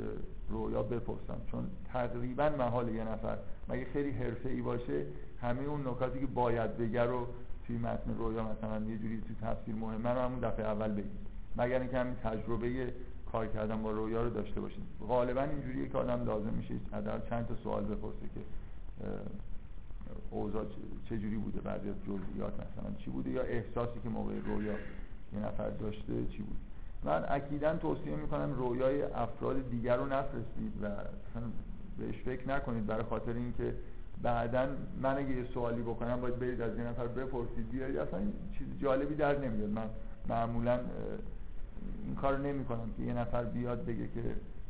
رویا 0.48 0.82
بپرسم. 0.82 1.40
چون 1.50 1.64
تقریبا 1.92 2.48
محاله 2.48 2.94
یه 2.94 3.04
نفر. 3.04 3.38
مگه 3.68 3.84
خیلی 3.84 4.10
حرفه 4.10 4.48
ای 4.48 4.60
باشه؟ 4.60 5.06
همه 5.40 5.62
اون 5.62 5.80
نکاتی 5.88 6.20
که 6.20 6.26
باید 6.26 6.76
بگه 6.76 7.02
رو 7.02 7.26
توی 7.66 7.78
متن 7.78 8.14
رویا 8.18 8.42
مثلا 8.42 8.86
یه 8.86 8.98
جوری 8.98 9.20
توی 9.20 9.36
تفسیر 9.42 9.74
مهمه 9.74 10.10
رو 10.10 10.20
همون 10.20 10.38
دفعه 10.38 10.66
اول 10.66 10.92
بگی 10.92 11.08
مگر 11.56 11.80
اینکه 11.80 11.98
همین 11.98 12.14
تجربه 12.14 12.92
کار 13.32 13.46
کردن 13.46 13.82
با 13.82 13.90
رویا 13.90 14.22
رو 14.22 14.30
داشته 14.30 14.60
باشید. 14.60 14.82
غالبا 15.08 15.42
اینجوریه 15.42 15.88
که 15.88 15.98
آدم 15.98 16.24
لازم 16.24 16.52
میشه 16.52 16.74
حداقل 16.92 17.28
چند 17.30 17.46
تا 17.46 17.54
سوال 17.54 17.84
بپرسه 17.84 18.26
که 18.34 18.40
اوضاع 20.30 20.64
چجوری 21.04 21.36
بوده 21.36 21.60
بعضی 21.60 21.88
از 21.88 21.96
جزئیات 22.02 22.52
مثلا 22.54 22.94
چی 22.98 23.10
بوده 23.10 23.30
یا 23.30 23.42
احساسی 23.42 24.00
که 24.02 24.08
موقع 24.08 24.32
رویا 24.46 24.72
یه 25.34 25.38
نفر 25.46 25.70
داشته 25.70 26.26
چی 26.26 26.42
بود. 26.42 26.56
من 27.04 27.24
اکیدا 27.28 27.76
توصیه 27.76 28.16
می‌کنم 28.16 28.52
رویای 28.52 29.02
افراد 29.02 29.70
دیگر 29.70 29.96
رو 29.96 30.06
نفرستید 30.06 30.72
و 30.82 30.88
بهش 31.98 32.22
فکر 32.24 32.48
نکنید. 32.48 32.86
برای 32.86 33.02
خاطر 33.02 33.32
اینکه 33.32 33.74
بعدا 34.22 34.68
من 35.02 35.18
اگه 35.18 35.30
یه 35.30 35.44
سوالی 35.44 35.82
بکنم 35.82 36.20
باید 36.20 36.38
برید 36.38 36.60
از 36.60 36.78
یه 36.78 36.84
نفر 36.84 37.06
بپرسید. 37.06 37.70
بیارید 37.70 37.96
اصلا 37.96 38.20
چیز 38.58 38.66
جالبی 38.82 39.14
در 39.14 39.38
نمیاد. 39.38 39.70
من 39.70 39.86
معمولا 40.28 40.80
این 42.04 42.14
کار 42.14 42.38
نمی 42.38 42.64
کنم 42.64 42.90
که 42.96 43.02
یه 43.02 43.14
نفر 43.14 43.44
بیاد 43.44 43.84
بگه 43.84 44.08
که 44.08 44.22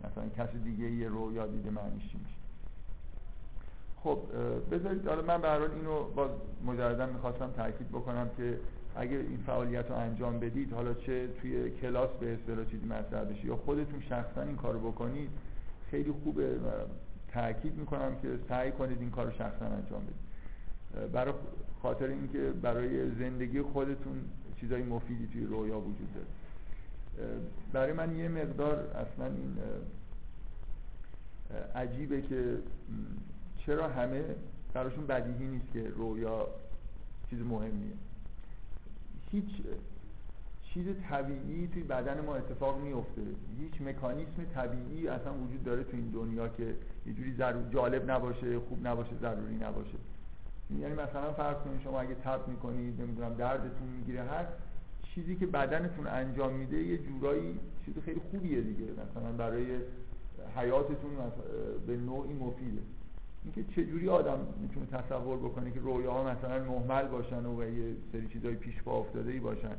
مثلا 0.05 0.29
کسی 0.29 0.59
دیگه 0.59 0.91
یه 0.91 1.09
رویا 1.09 1.47
دیده 1.47 1.71
معنیش 1.71 2.03
میشه. 2.03 2.39
خب 4.03 4.19
بذارید 4.71 5.09
حالا 5.09 5.23
من 5.23 5.41
به 5.41 5.53
اینو 5.53 6.05
باز 6.05 6.31
مجردا 6.67 7.07
می‌خواستم 7.07 7.51
تاکید 7.57 7.89
بکنم 7.89 8.31
که 8.37 8.59
اگر 8.97 9.19
این 9.19 9.39
فعالیت 9.47 9.91
رو 9.91 9.97
انجام 9.97 10.39
بدید 10.39 10.73
حالا 10.73 10.95
چه 10.95 11.29
توی 11.41 11.71
کلاس 11.71 12.11
به 12.21 12.33
اصطلاح 12.33 12.65
چیزی 12.65 12.87
مطرح 12.87 13.25
بشه 13.25 13.47
یا 13.47 13.57
خودتون 13.57 14.01
شخصا 14.01 14.43
این 14.43 14.57
کارو 14.57 14.93
بکنید 14.93 15.31
خیلی 15.91 16.13
خوبه 16.13 16.57
تاکید 17.33 17.77
می‌کنم 17.77 18.17
که 18.23 18.29
سعی 18.49 18.73
کنید 18.73 19.01
این 19.01 19.11
کار 19.11 19.27
رو 19.27 19.33
شخصا 19.33 19.65
انجام 19.65 20.03
بدید. 20.03 21.13
برای 21.13 21.35
خاطر 21.83 22.07
اینکه 22.07 22.53
برای 22.63 23.11
زندگی 23.11 23.63
خودتون 23.63 24.21
چیزای 24.61 24.83
مفیدی 24.83 25.29
توی 25.33 25.45
رویا 25.45 25.81
وجود 25.81 26.09
داره. 26.15 26.27
برای 27.73 27.93
من 27.93 28.17
یه 28.17 28.29
مقدار 28.29 28.79
اصلا 28.79 29.27
این 29.27 29.57
عجیبه 31.75 32.23
که 32.23 32.59
چرا 33.57 33.89
همه 33.89 34.25
براشون 34.75 35.07
بدیهی 35.07 35.47
نیست 35.47 35.73
که 35.73 35.89
رویا 35.97 36.49
چیز 37.31 37.41
مهمیه. 37.41 37.93
هیچ 39.33 39.63
چیز 40.63 40.87
طبیعی 41.11 41.69
توی 41.69 41.83
بدن 41.83 42.21
ما 42.21 42.37
اتفاق 42.37 42.81
میفته 42.81 43.23
هیچ 43.61 43.83
مکانیسم 43.83 44.45
طبیعی 44.55 45.09
اصلا 45.09 45.33
وجود 45.35 45.65
داره 45.65 45.85
تو 45.85 45.97
این 45.97 46.11
دنیا 46.11 46.49
که 46.49 46.75
یه 47.07 47.13
جوری 47.13 47.35
جالب 47.71 48.11
نباشه 48.11 48.59
خوب 48.59 48.87
نباشه 48.87 49.11
ضروری 49.21 49.55
نباشه. 49.55 49.99
یعنی 50.81 50.95
مثلا 50.95 51.33
فرض 51.33 51.57
کنید 51.57 51.81
شما 51.81 52.01
اگه 52.01 52.15
تب 52.15 52.49
می‌کنید 52.49 53.01
نمی‌دونم 53.03 53.35
دردتون 53.35 53.89
می‌گیره 53.99 54.23
هر 54.23 54.47
چیزی 55.03 55.37
که 55.37 55.47
بدنتون 55.47 56.07
انجام 56.07 56.53
میده 56.53 56.77
یه 56.77 56.99
جورایی 56.99 57.59
چیز 57.85 57.95
خیلی 58.05 58.21
خوبیه 58.31 58.61
دیگه. 58.61 58.85
مثلا 58.85 59.33
برای 59.33 59.67
حیاتتون 60.57 61.11
به 61.87 61.97
نوعی 61.97 62.33
مفیده. 62.33 62.83
اینکه 63.45 63.75
چه 63.75 63.87
جوری 63.87 64.09
آدم 64.09 64.39
می‌تونه 64.61 64.87
تصور 64.87 65.39
بکنه 65.39 65.71
که 65.71 65.81
رویاها 65.81 66.25
مثلا 66.25 66.65
محمل 66.65 67.09
باشن 67.09 67.47
و, 67.47 67.79
یه 67.79 67.95
سری 68.13 68.29
چیزای 68.29 68.55
پیش 68.55 68.83
پا 68.83 68.93
افتاده 68.93 69.33
ای 69.33 69.41
باشن. 69.41 69.75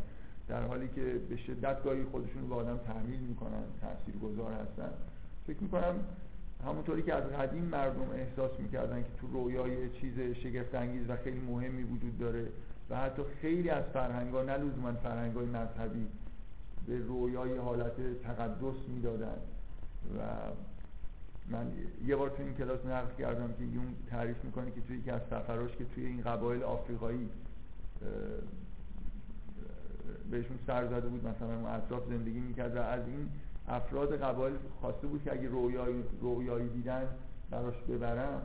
در 0.48 0.64
حالی 0.64 0.88
که 0.88 1.22
به 1.30 1.38
شدت 1.38 1.84
گاهی 1.84 2.04
خودشون 2.04 2.50
به 2.50 2.56
آدم 2.56 2.78
تحمیل 2.78 3.20
می‌کنن 3.20 3.64
گذار 4.22 4.52
هستن. 4.54 4.90
فکر 5.48 5.64
می‌کنم 5.64 5.96
همونطوری 6.66 7.02
که 7.02 7.14
از 7.14 7.24
قدیم 7.24 7.64
مردم 7.64 8.10
احساس 8.14 8.60
می‌کردن 8.60 9.02
که 9.02 9.10
تو 9.22 9.28
رویای 9.28 9.90
چیز 9.90 10.20
شگفت 10.20 10.76
انگیز 10.76 11.10
و 11.10 11.16
خیلی 11.16 11.40
مهمی 11.40 11.84
وجود 11.84 12.18
داره 12.18 12.48
و 12.90 12.96
حتی 12.96 13.22
خیلی 13.42 13.70
از 13.70 13.84
فرهنگ 13.94 14.34
ها 14.34 14.44
نه 14.44 14.58
لزوما 14.58 14.94
فرهنگ 14.94 15.36
های 15.36 15.46
مذهبی 15.46 16.08
به 16.88 16.98
رویای 16.98 17.58
حالت 17.58 18.22
تقدس 18.24 18.76
می‌دادن 18.88 19.38
و 20.18 20.22
من 21.50 21.72
یه 22.06 22.16
بار 22.16 22.30
تو 22.30 22.44
این 22.44 22.54
کلاس 22.54 22.86
نقل 22.86 23.16
کردم 23.18 23.54
که 23.54 23.64
یون 23.64 23.96
تعریف 24.10 24.44
می‌کنه 24.44 24.72
که 24.72 24.82
توی 24.82 24.98
یکی 24.98 25.12
از 25.12 25.22
سفراش 25.30 25.72
که 25.78 25.86
توی 25.86 26.06
این 26.06 26.22
قبایل 26.22 26.64
آفریقایی 26.64 27.30
بهشون 30.32 30.60
سر 30.68 30.88
زده 30.88 31.08
بود 31.08 31.28
مثلا 31.28 31.56
اون 31.56 31.66
اطراف 31.66 32.08
زندگی 32.10 32.40
می‌کرد 32.40 32.76
و 32.76 32.80
از 32.80 33.08
این 33.08 33.30
افراد 33.68 34.22
قبایل 34.22 34.56
خواسته 34.82 35.08
بود 35.08 35.24
که 35.24 35.34
اگه 35.34 35.48
رویایی, 35.48 36.04
رویایی 36.22 36.70
دیدن 36.70 37.08
براش 37.52 37.76
ببرم 37.90 38.42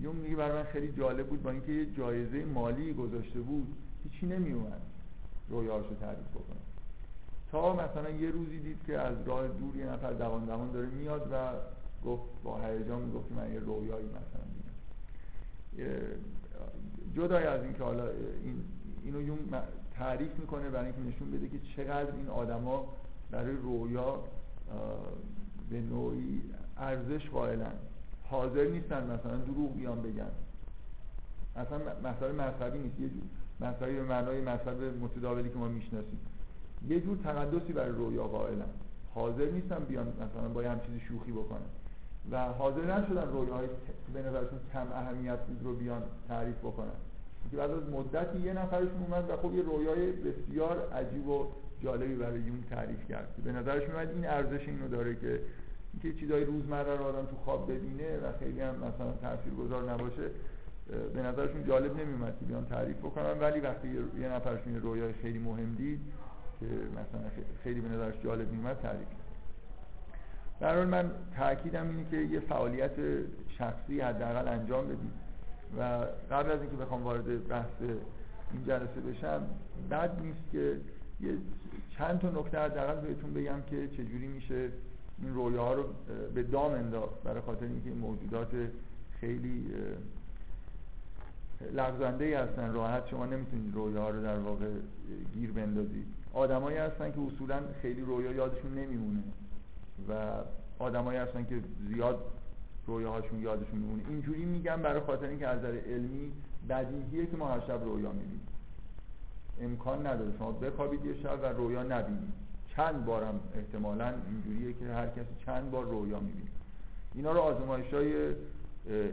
یون 0.00 0.16
میگه 0.16 0.36
برای 0.36 0.62
من 0.62 0.64
خیلی 0.64 0.92
جالب 0.92 1.26
بود 1.26 1.42
با 1.42 1.50
اینکه 1.50 1.72
یه 1.72 1.86
جایزه 1.96 2.44
مالی 2.44 2.94
گذاشته 2.94 3.40
بود 3.40 3.76
هیچی 4.04 4.26
نمیومد 4.26 4.80
رویاهاشو 5.48 5.94
تعریف 5.94 6.28
بکنه. 6.28 6.67
تا 7.52 7.72
مثلا 7.72 8.10
یه 8.10 8.30
روزی 8.30 8.58
دید 8.58 8.78
که 8.86 8.98
از 8.98 9.16
راه 9.26 9.48
دور 9.48 9.76
یه 9.76 9.86
نفر 9.86 10.12
دوان 10.12 10.44
دوان 10.44 10.72
داره 10.72 10.86
میاد 10.86 11.28
و 11.32 11.52
گفت 12.04 12.22
با 12.44 12.60
هیجان 12.60 13.02
می‌گفت 13.02 13.32
من 13.32 13.52
یه 13.52 13.60
رویایی 13.60 14.06
مثلا 14.06 14.44
دیدم 14.54 15.94
جدای 17.16 17.44
از 17.44 17.62
اینکه 17.62 17.84
حالا 17.84 18.08
این 18.44 18.64
اینو 19.04 19.22
یون 19.22 19.38
تعریف 19.94 20.38
می‌کنه 20.38 20.70
برای 20.70 20.86
اینکه 20.86 21.00
نشون 21.00 21.30
بده 21.30 21.48
که 21.48 21.58
چقدر 21.76 22.12
این 22.12 22.28
آدما 22.28 22.94
برای 23.30 23.56
رویا 23.56 24.24
به 25.70 25.80
نوعی 25.80 26.42
ارزش 26.78 27.28
قائلن. 27.28 27.72
حاضر 28.24 28.64
نیستن 28.64 29.04
مثلا 29.04 29.36
دروغ 29.36 29.76
بیان 29.76 30.02
بگن. 30.02 30.30
اصلا 31.56 31.78
مسئله 32.04 32.32
مذهبی 32.32 32.78
نیست. 32.78 33.00
یه 33.00 33.10
مسئله 33.60 33.92
به 33.92 34.02
معنای 34.02 34.40
مذهب 34.40 34.82
متداولی 35.00 35.48
که 35.48 35.56
ما 35.56 35.68
می‌شناسیم. 35.68 36.18
یه 36.88 37.00
جور 37.00 37.16
تقدسی 37.24 37.72
برای 37.72 37.92
رویا 37.92 38.24
قائلن 38.24 38.70
حاضر 39.14 39.50
نیستن 39.50 39.78
بیان 39.78 40.06
مثلا 40.06 40.48
با 40.48 40.62
هم 40.62 40.80
چیزی 40.80 41.00
شوخی 41.00 41.32
بکنن 41.32 41.68
و 42.30 42.44
حاضر 42.44 42.80
نشدن 42.80 43.32
رویاهای 43.32 43.68
به 44.14 44.22
نظرشون 44.22 44.58
کم 44.72 44.86
اهمیت 44.92 45.38
بود 45.38 45.60
رو 45.64 45.74
بیان 45.74 46.02
تعریف 46.28 46.58
بکنن. 46.58 46.96
که 47.50 47.56
بعد 47.56 47.70
از 47.70 47.82
مدتی 47.82 48.38
یه 48.38 48.52
نفرشون 48.52 49.02
اومد 49.08 49.30
و 49.30 49.36
خب 49.36 49.54
یه 49.54 49.62
رویای 49.62 50.12
بسیار 50.12 50.92
عجیب 50.92 51.28
و 51.28 51.46
جالبی 51.82 52.14
برای 52.14 52.48
اون 52.48 52.64
تعریف 52.70 53.08
کرد. 53.08 53.34
به 53.44 53.52
نظرش 53.52 53.88
میاد 53.88 54.08
این 54.08 54.26
ارزش 54.26 54.68
اینو 54.68 54.88
داره 54.88 55.14
که 55.14 55.40
اینکه 55.92 56.20
چیزای 56.20 56.44
روزمره 56.44 56.96
رو 56.96 57.04
آدم 57.04 57.26
تو 57.26 57.36
خواب 57.36 57.72
ببینه 57.72 58.18
و 58.18 58.32
خیلی 58.38 58.60
هم 58.60 58.74
مثلا 58.74 59.12
تاثیرگذار 59.22 59.92
نباشه 59.92 60.30
به 61.14 61.22
نظرشون 61.22 61.64
جالب 61.66 62.00
نمیومد 62.00 62.36
که 62.40 62.44
بیان 62.44 62.64
تعریف 62.64 62.96
بکنن. 62.96 63.38
ولی 63.40 63.60
وقتی 63.60 63.88
یه 64.20 64.28
نفرشون 64.28 64.80
رویای 64.80 65.12
خیلی 65.12 65.38
مهم 65.38 65.74
دید 65.74 66.00
که 66.60 66.66
مثلا 66.66 67.30
خیلی 67.64 67.80
به 67.80 67.88
نظرش 67.88 68.14
جالب 68.24 68.52
میومد 68.52 68.78
تعریف 68.82 69.08
در 70.60 70.76
حال 70.76 70.86
من 70.86 71.10
تاکیدم 71.36 71.88
اینه 71.88 72.10
که 72.10 72.16
یه 72.16 72.40
فعالیت 72.40 72.92
شخصی 73.58 74.00
حداقل 74.00 74.48
انجام 74.48 74.84
بدید 74.84 75.12
و 75.78 75.82
قبل 76.30 76.50
از 76.50 76.60
اینکه 76.60 76.76
بخوام 76.76 77.02
وارد 77.02 77.48
بحث 77.48 77.80
این 78.52 78.64
جلسه 78.66 79.00
بشم 79.00 79.42
بد 79.90 80.22
نیست 80.22 80.50
که 80.52 80.76
یه 81.20 81.36
چند 81.98 82.18
تا 82.18 82.30
نکته 82.30 82.58
حداقل 82.58 83.00
بهتون 83.00 83.34
بگم 83.34 83.62
که 83.70 83.88
چجوری 83.88 84.26
میشه 84.26 84.68
این 85.22 85.34
رویاها 85.34 85.74
رو 85.74 85.84
به 86.34 86.42
دام 86.42 86.72
انداخت. 86.72 87.22
برای 87.22 87.40
خاطر 87.40 87.64
اینکه 87.64 87.90
این 87.90 87.98
موجودات 87.98 88.50
خیلی 89.20 89.66
لغزنده 91.72 92.24
ای 92.24 92.34
هستن. 92.34 92.72
راحت 92.72 93.08
شما 93.08 93.26
نمی‌تونید 93.26 93.74
رویاها 93.74 94.10
رو 94.10 94.22
در 94.22 94.38
واقع 94.38 94.66
گیر 95.34 95.52
بندازید. 95.52 96.06
آدمایی 96.34 96.76
هستن 96.76 97.12
که 97.12 97.18
اصولا 97.20 97.60
خیلی 97.82 98.00
رویا 98.00 98.32
یادشون 98.32 98.74
نمیمونه 98.74 99.22
و 100.08 100.12
آدمایی 100.78 101.18
هستن 101.18 101.44
که 101.44 101.60
زیاد 101.88 102.18
رویاهاشون 102.86 103.42
یادشون 103.42 103.78
میمونه 103.78 104.02
اینجوری 104.08 104.44
میگم 104.44 104.82
برای 104.82 105.00
خاطر 105.00 105.26
اینکه 105.26 105.46
از 105.46 105.58
نظر 105.58 105.76
علمی 105.76 106.32
بدیهیه 106.68 107.26
که 107.26 107.36
ما 107.36 107.48
هر 107.48 107.60
شب 107.60 107.84
رویا 107.84 108.12
می‌بینیم. 108.12 108.40
امکان 109.60 110.06
نداره. 110.06 110.32
شما 110.38 110.52
بخوابید 110.52 111.04
یه 111.04 111.14
شب 111.22 111.38
و 111.42 111.46
رویا 111.46 111.82
نبینید. 111.82 112.32
چند 112.76 113.04
بارم 113.04 113.40
احتمالا 113.54 114.14
اینجوریه 114.30 114.72
که 114.72 114.84
هر 114.84 115.06
کسی 115.06 115.34
چند 115.46 115.70
بار 115.70 115.84
رویا 115.84 116.20
می‌بینه. 116.20 116.50
اینا 117.14 117.32
رو 117.32 117.40
آزمایش 117.40 117.94
های 117.94 118.34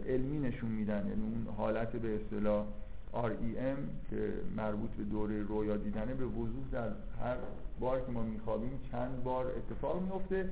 علمی 0.08 0.40
نشون 0.40 0.70
میدن. 0.70 1.08
یعنی 1.08 1.22
اون 1.22 1.56
حالت 1.58 1.92
به 1.92 2.16
اصطلاح 2.16 2.66
REM 3.16 4.10
که 4.10 4.34
مربوط 4.58 4.90
به 4.90 5.04
دوره 5.04 5.44
رویا 5.44 5.78
دیدنه 5.78 6.14
به 6.14 6.26
وضوح 6.26 6.64
در 6.72 6.88
هر 7.22 7.38
بار 7.80 8.02
که 8.02 8.12
ما 8.12 8.24
میخوابیم 8.24 8.80
چند 8.92 9.24
بار 9.24 9.46
اتفاق 9.48 10.02
میفته 10.02 10.50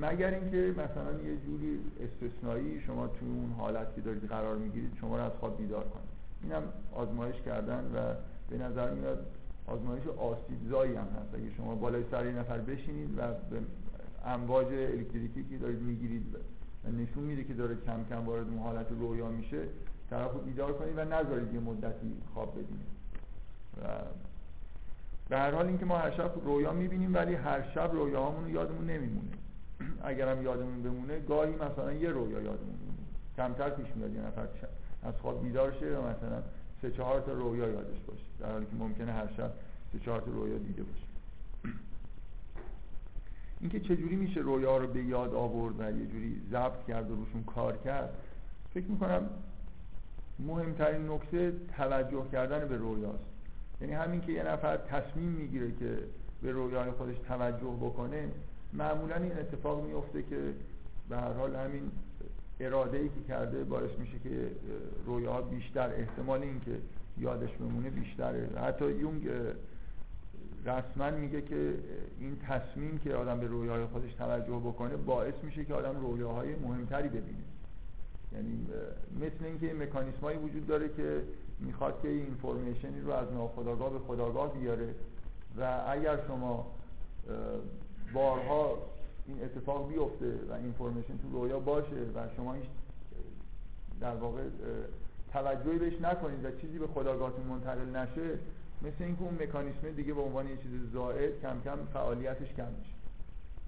مگر 0.00 0.30
اینکه 0.30 0.72
مثلا 0.72 1.12
یه 1.12 1.36
جوری 1.46 1.80
استثنایی 2.00 2.80
شما 2.80 3.06
تو 3.06 3.26
اون 3.26 3.52
حالت 3.58 3.94
که 3.94 4.00
دارید 4.00 4.24
قرار 4.24 4.56
می‌گیرید 4.56 4.90
شما 5.00 5.16
رو 5.16 5.24
از 5.24 5.32
خواب 5.40 5.58
بیدار 5.58 5.84
کنید. 5.84 6.08
اینم 6.42 6.62
آزمایش 6.92 7.36
کردن 7.46 7.84
و 7.94 8.14
به 8.50 8.64
نظر 8.64 8.94
میاد 8.94 9.26
آزمایش 9.66 10.06
آسیبزایی 10.06 10.94
هم 10.94 11.08
هست. 11.20 11.34
اگه 11.34 11.54
شما 11.56 11.74
بالای 11.74 12.04
سر 12.10 12.26
یه 12.26 12.32
نفر 12.32 12.58
بشینید 12.58 13.18
و 13.18 13.22
به 13.50 13.60
امواج 14.26 14.66
الکتریکی 14.66 15.44
که 15.50 15.58
دارید 15.58 15.80
می‌گیرید 15.80 16.36
نشون 16.98 17.24
میده 17.24 17.44
که 17.44 17.54
داره 17.54 17.76
کم 17.86 18.04
کم 18.10 18.26
وارد 18.26 18.48
اون 18.48 18.58
حالت 18.58 18.86
رویا 18.90 19.28
میشه 19.28 19.62
طرف 20.10 20.32
رو 20.32 20.38
بیدار 20.38 20.72
کنید 20.72 20.98
و 20.98 21.04
نذارید 21.04 21.54
یه 21.54 21.60
مدتی 21.60 22.16
خواب 22.34 22.52
ببینید 22.52 22.98
و 23.82 23.86
به 25.28 25.38
هر 25.38 25.50
حال 25.50 25.66
اینکه 25.66 25.84
ما 25.84 25.98
هر 25.98 26.10
شب 26.10 26.32
رویا 26.44 26.72
می‌بینیم 26.72 27.14
ولی 27.14 27.34
هر 27.34 27.62
شب 27.74 27.90
رویاهامون 27.92 28.44
رو 28.44 28.50
یادمون 28.50 28.86
نمیمونه. 28.86 29.28
اگر 30.02 30.28
هم 30.28 30.42
یادمون 30.42 30.82
بمونه 30.82 31.20
گاهی 31.20 31.54
مثلا 31.54 31.92
یه 31.92 32.10
رویا 32.10 32.40
یادمون 32.40 32.78
میمونه. 32.80 32.98
کمتر 33.36 33.70
پیش 33.70 33.86
میاد 33.96 34.14
یه 34.14 34.20
نفر 34.20 34.48
از 35.02 35.14
خواب 35.22 35.42
بیدار 35.42 35.72
شه 35.72 35.86
مثلا 35.86 36.42
سه 36.82 36.90
چهار 36.90 37.20
تا 37.20 37.32
رویا 37.32 37.68
یادش 37.68 38.00
باشه. 38.06 38.24
در 38.40 38.52
حالی 38.52 38.66
که 38.66 38.76
ممکنه 38.78 39.12
هر 39.12 39.28
شب 39.36 39.52
سه 39.92 39.98
چهار 39.98 40.20
تا 40.20 40.30
رویا 40.30 40.58
دیده 40.58 40.82
باشه. 40.82 41.06
اینکه 43.60 43.80
چجوری 43.80 44.16
میشه 44.16 44.40
رویا 44.40 44.76
رو 44.76 44.86
به 44.86 45.02
یاد 45.02 45.34
آورد 45.34 45.80
و 45.80 45.82
یه 45.82 46.06
جوری 46.06 46.42
ضبط 46.50 46.86
کرد 46.88 47.10
و 47.10 47.14
روشون 47.14 47.44
کار 47.44 47.76
کرد 47.76 48.14
فکر 48.74 48.86
می‌کنم 48.86 49.30
مهمترین 50.38 51.10
نکته 51.10 51.52
توجه 51.76 52.24
کردن 52.32 52.68
به 52.68 52.76
رویاست. 52.76 53.24
یعنی 53.80 53.92
همین 53.92 54.20
که 54.20 54.32
یه 54.32 54.42
نفر 54.42 54.76
تصمیم 54.76 55.28
می‌گیره 55.28 55.72
که 55.72 55.98
به 56.42 56.52
رویای 56.52 56.90
خودش 56.90 57.16
توجه 57.28 57.76
بکنه 57.80 58.28
معمولا 58.72 59.16
این 59.16 59.32
اتفاق 59.32 59.86
میفته 59.86 60.22
که 60.22 60.54
به 61.08 61.16
هر 61.16 61.32
حال 61.32 61.56
همین 61.56 61.90
اراده 62.60 62.98
ای 62.98 63.08
که 63.08 63.20
کرده 63.28 63.64
باعث 63.64 63.90
میشه 63.98 64.18
که 64.18 64.50
رویاها 65.06 65.42
بیشتر 65.42 65.90
احتمال 65.94 66.42
اینکه 66.42 66.78
یادش 67.18 67.50
بمونه 67.50 67.90
بیشتره 67.90 68.48
حتی 68.62 68.92
یونگ 68.92 69.28
رسما 70.66 71.10
میگه 71.10 71.42
که 71.42 71.74
این 72.20 72.38
تصمیم 72.48 72.98
که 72.98 73.14
آدم 73.14 73.40
به 73.40 73.46
رویاهای 73.46 73.84
خودش 73.84 74.12
توجه 74.12 74.60
بکنه 74.64 74.96
باعث 74.96 75.34
میشه 75.42 75.64
که 75.64 75.74
آدم 75.74 76.00
رویاهای 76.00 76.56
مهمتری 76.56 77.08
ببینه. 77.08 77.44
یعنی 78.32 78.66
مثل 79.16 79.44
اینکه 79.44 79.74
مکانیسمایی 79.74 80.38
وجود 80.38 80.66
داره 80.66 80.88
که 80.88 81.22
می‌خواد 81.60 82.00
که 82.02 82.08
این 82.08 82.24
اینفورمیشنی 82.24 83.00
رو 83.00 83.12
از 83.12 83.32
ناخودآگاه 83.32 83.92
به 83.92 83.98
خداگاه 83.98 84.54
بیاره 84.54 84.94
و 85.58 85.84
اگر 85.88 86.18
شما 86.26 86.66
بارها 88.14 88.78
این 89.26 89.44
اتفاق 89.44 89.88
بیفته 89.88 90.34
و 90.50 90.52
اینفورمیشن 90.52 91.18
تو 91.18 91.28
رویا 91.32 91.60
باشه 91.60 91.96
و 92.14 92.28
شما 92.36 92.54
این 92.54 92.62
در 94.00 94.14
واقع 94.14 94.42
توجهی 95.32 95.78
بهش 95.78 96.00
نکنید 96.00 96.44
و 96.44 96.50
چیزی 96.60 96.78
به 96.78 96.86
خداگاهتون 96.86 97.46
منتقل 97.46 97.96
نشه 97.96 98.38
مثل 98.82 99.04
اینکه 99.04 99.22
اون 99.22 99.34
مکانیسم 99.42 99.90
دیگه 99.96 100.14
به 100.14 100.20
عنوان 100.20 100.48
یه 100.48 100.56
چیز 100.56 100.92
زائد 100.92 101.40
کم 101.40 101.60
کم 101.64 101.78
فعالیتش 101.92 102.54
کم 102.54 102.68
میشه. 102.78 102.97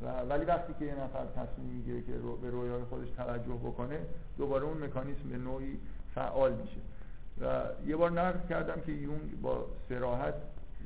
و 0.02 0.20
ولی 0.20 0.44
وقتی 0.44 0.74
که 0.78 0.84
یه 0.84 0.94
نفر 0.94 1.26
تصمیم 1.26 1.66
می‌گیره 1.66 2.02
که 2.02 2.18
رو 2.22 2.36
به 2.36 2.50
رویای 2.50 2.84
خودش 2.84 3.10
توجه 3.10 3.54
بکنه 3.54 3.98
دوباره 4.38 4.64
اون 4.64 4.84
مکانیسم 4.84 5.28
به 5.28 5.38
نوعی 5.38 5.78
فعال 6.14 6.52
میشه. 6.52 6.80
و 7.40 7.64
یه 7.86 7.96
بار 7.96 8.10
نقل 8.10 8.48
کردم 8.48 8.80
که 8.80 8.92
یونگ 8.92 9.40
با 9.42 9.66
سراحت 9.88 10.34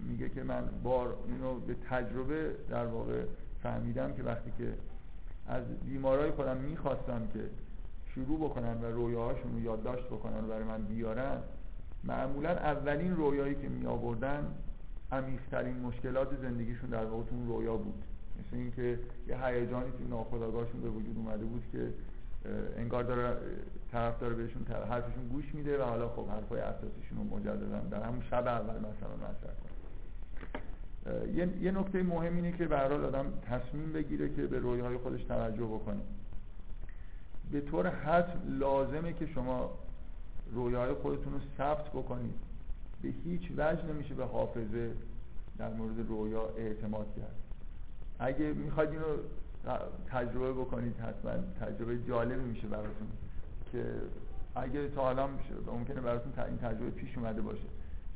میگه 0.09 0.29
که 0.29 0.43
من 0.43 0.65
بار 0.83 1.17
اینو 1.29 1.55
به 1.55 1.77
تجربه 1.91 2.55
در 2.71 2.87
واقع 2.87 3.23
فهمیدم 3.63 4.13
که 4.13 4.23
وقتی 4.23 4.53
که 4.59 4.73
از 5.47 5.65
بیمارای 5.85 6.31
خودم 6.31 6.57
می‌خواستم 6.57 7.29
که 7.35 7.41
شروع 8.15 8.39
بکنن 8.39 8.81
و 8.83 8.85
رویاهاشون 8.85 9.53
رو 9.53 9.61
یادداشت 9.61 10.07
بکنن 10.07 10.45
و 10.45 10.49
برای 10.49 10.65
من 10.65 10.83
بیارن 10.83 11.39
معمولا 12.05 12.51
اولین 12.51 13.17
رویایی 13.17 13.55
که 13.55 13.69
می 13.69 13.87
آوردن 13.87 14.55
عمیق‌ترین 15.13 15.81
مشکلات 15.81 16.41
زندگیشون 16.43 16.91
در 16.91 17.05
واقع 17.05 17.25
اون 17.31 17.49
رویا 17.49 17.77
بود. 17.77 18.05
مثل 18.47 18.57
اینکه 18.57 18.99
یه 19.29 19.47
هیجانی 19.47 19.91
تو 19.91 20.05
ناخودآگاهشون 20.09 20.81
به 20.81 20.89
وجود 20.89 21.17
اومده 21.17 21.45
بود 21.45 21.63
که 21.73 21.93
انگار 22.77 23.05
داره 23.05 23.37
طرف 23.93 24.21
داره 24.21 24.35
بهشون 24.35 24.67
حرفشون 24.91 25.29
گوش 25.29 25.55
میده 25.55 25.79
و 25.79 25.83
حالا 25.83 26.09
خب 26.09 26.29
حرفای 26.29 26.61
اساسیشون 26.61 27.19
رو 27.19 27.25
مجددا 27.25 27.79
در 27.79 28.03
همون 28.03 28.23
شب 28.31 28.47
اول 28.47 28.75
مثلا 28.75 29.17
مطرح 29.17 29.55
کنه. 29.55 29.75
یه, 31.35 31.63
یه 31.63 31.71
نکته 31.71 32.03
مهم 32.03 32.37
اینه 32.37 32.53
که 32.53 32.67
به 32.67 32.77
آدم 32.77 33.27
تصمیم 33.51 33.93
بگیره 33.93 34.35
که 34.35 34.47
به 34.47 34.59
رویاهای 34.59 34.97
خودش 34.97 35.25
توجه 35.25 35.65
بکنه. 35.65 36.01
به 37.51 37.61
طور 37.61 37.91
حتم 37.91 38.59
لازمه 38.59 39.13
که 39.13 39.27
شما 39.27 39.71
رویاهای 40.53 40.93
خودتون 40.95 41.33
رو 41.33 41.41
ثبت 41.59 41.89
بکنید. 41.89 42.35
به 43.03 43.09
هیچ 43.25 43.51
وجه 43.57 43.85
نمیشه 43.85 44.15
به 44.15 44.25
حافظه 44.25 44.91
در 45.59 45.69
مورد 45.69 46.09
رویا 46.09 46.49
اعتماد 46.59 47.07
کرد. 47.17 47.44
اگه 48.19 48.53
می‌خواید 48.53 48.91
اینو 48.91 49.05
تجربه 50.07 50.53
بکنید 50.53 50.97
حتما 50.97 51.33
تجربه 51.61 51.99
جالبی 51.99 52.45
میشه 52.45 52.67
براتون 52.69 53.09
که 53.73 53.85
اگه 54.55 54.89
تا 54.89 55.03
حالا 55.03 55.29
ممکنه 55.67 56.01
براتون 56.01 56.45
این 56.45 56.59
تجربه 56.59 56.91
پیش 56.91 57.19
اومده 57.19 57.43
باشه 57.43 57.67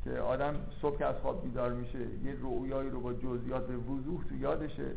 که 0.04 0.11
آدم 0.11 0.54
صبح 0.82 0.98
که 0.98 1.06
از 1.06 1.16
خواب 1.16 1.44
بیدار 1.44 1.72
میشه 1.72 1.98
یه 1.98 2.34
رویایی 2.42 2.90
رو 2.90 3.00
با 3.00 3.12
جزئیات 3.12 3.66
به 3.66 3.76
وضوح 3.76 4.24
تو 4.24 4.37
یادشه 4.37 4.90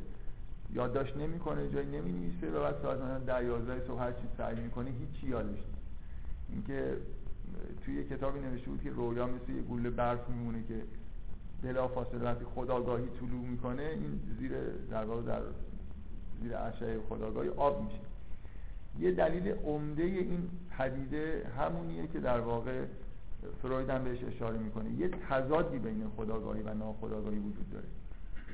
یادداشت 0.74 1.18
نمی‌کنه 1.18 1.70
جایی 1.70 1.88
نمی‌نویسه 1.88 2.52
و 2.52 2.60
بعد 2.60 2.76
ساعت 2.82 3.00
مثلا 3.00 3.20
10 3.20 3.46
11 3.46 3.88
صبح 3.88 4.02
هر 4.02 4.12
چی 4.12 4.28
سعی 4.38 4.56
می‌کنه 4.56 4.90
هیچی 4.90 5.28
یادش 5.28 5.50
نیست. 5.50 5.82
اینکه 6.50 6.98
توی 7.86 7.96
یه 7.96 8.04
کتابی 8.04 8.40
نوشته 8.40 8.70
بود 8.70 8.84
که 8.84 8.90
رویا 8.90 9.28
مثل 9.28 9.52
یه 9.52 9.62
گوله 9.62 9.90
برف 9.90 10.30
میمونه 10.30 10.64
که 10.68 10.82
بلا 11.64 11.88
فاصله 11.88 12.24
وقتی 12.24 12.46
خداگاهی 12.46 13.08
طلوع 13.20 13.46
می‌کنه 13.48 13.84
این 13.84 14.20
زیر 14.40 14.52
در 14.90 15.06
در 15.06 15.42
زیر 16.42 16.56
اشعه 16.56 17.00
خداگاهی 17.10 17.50
آب 17.50 17.84
میشه. 17.84 18.00
یه 19.00 19.12
دلیل 19.12 19.48
عمده 19.48 20.04
این 20.04 20.50
پدیده 20.78 21.48
همونیه 21.60 22.08
که 22.08 22.20
در 22.20 22.40
واقع 22.40 22.86
فروید 23.62 23.90
هم 23.90 24.04
بهش 24.04 24.24
اشاره 24.24 24.58
می‌کنه. 24.58 24.92
یه 24.92 25.08
تضادی 25.08 25.80
بین 25.80 26.12
خداگاهی 26.18 26.62
و 26.62 26.74
ناخداگاهی 26.74 27.38
وجود 27.38 27.70
داره. 27.70 27.86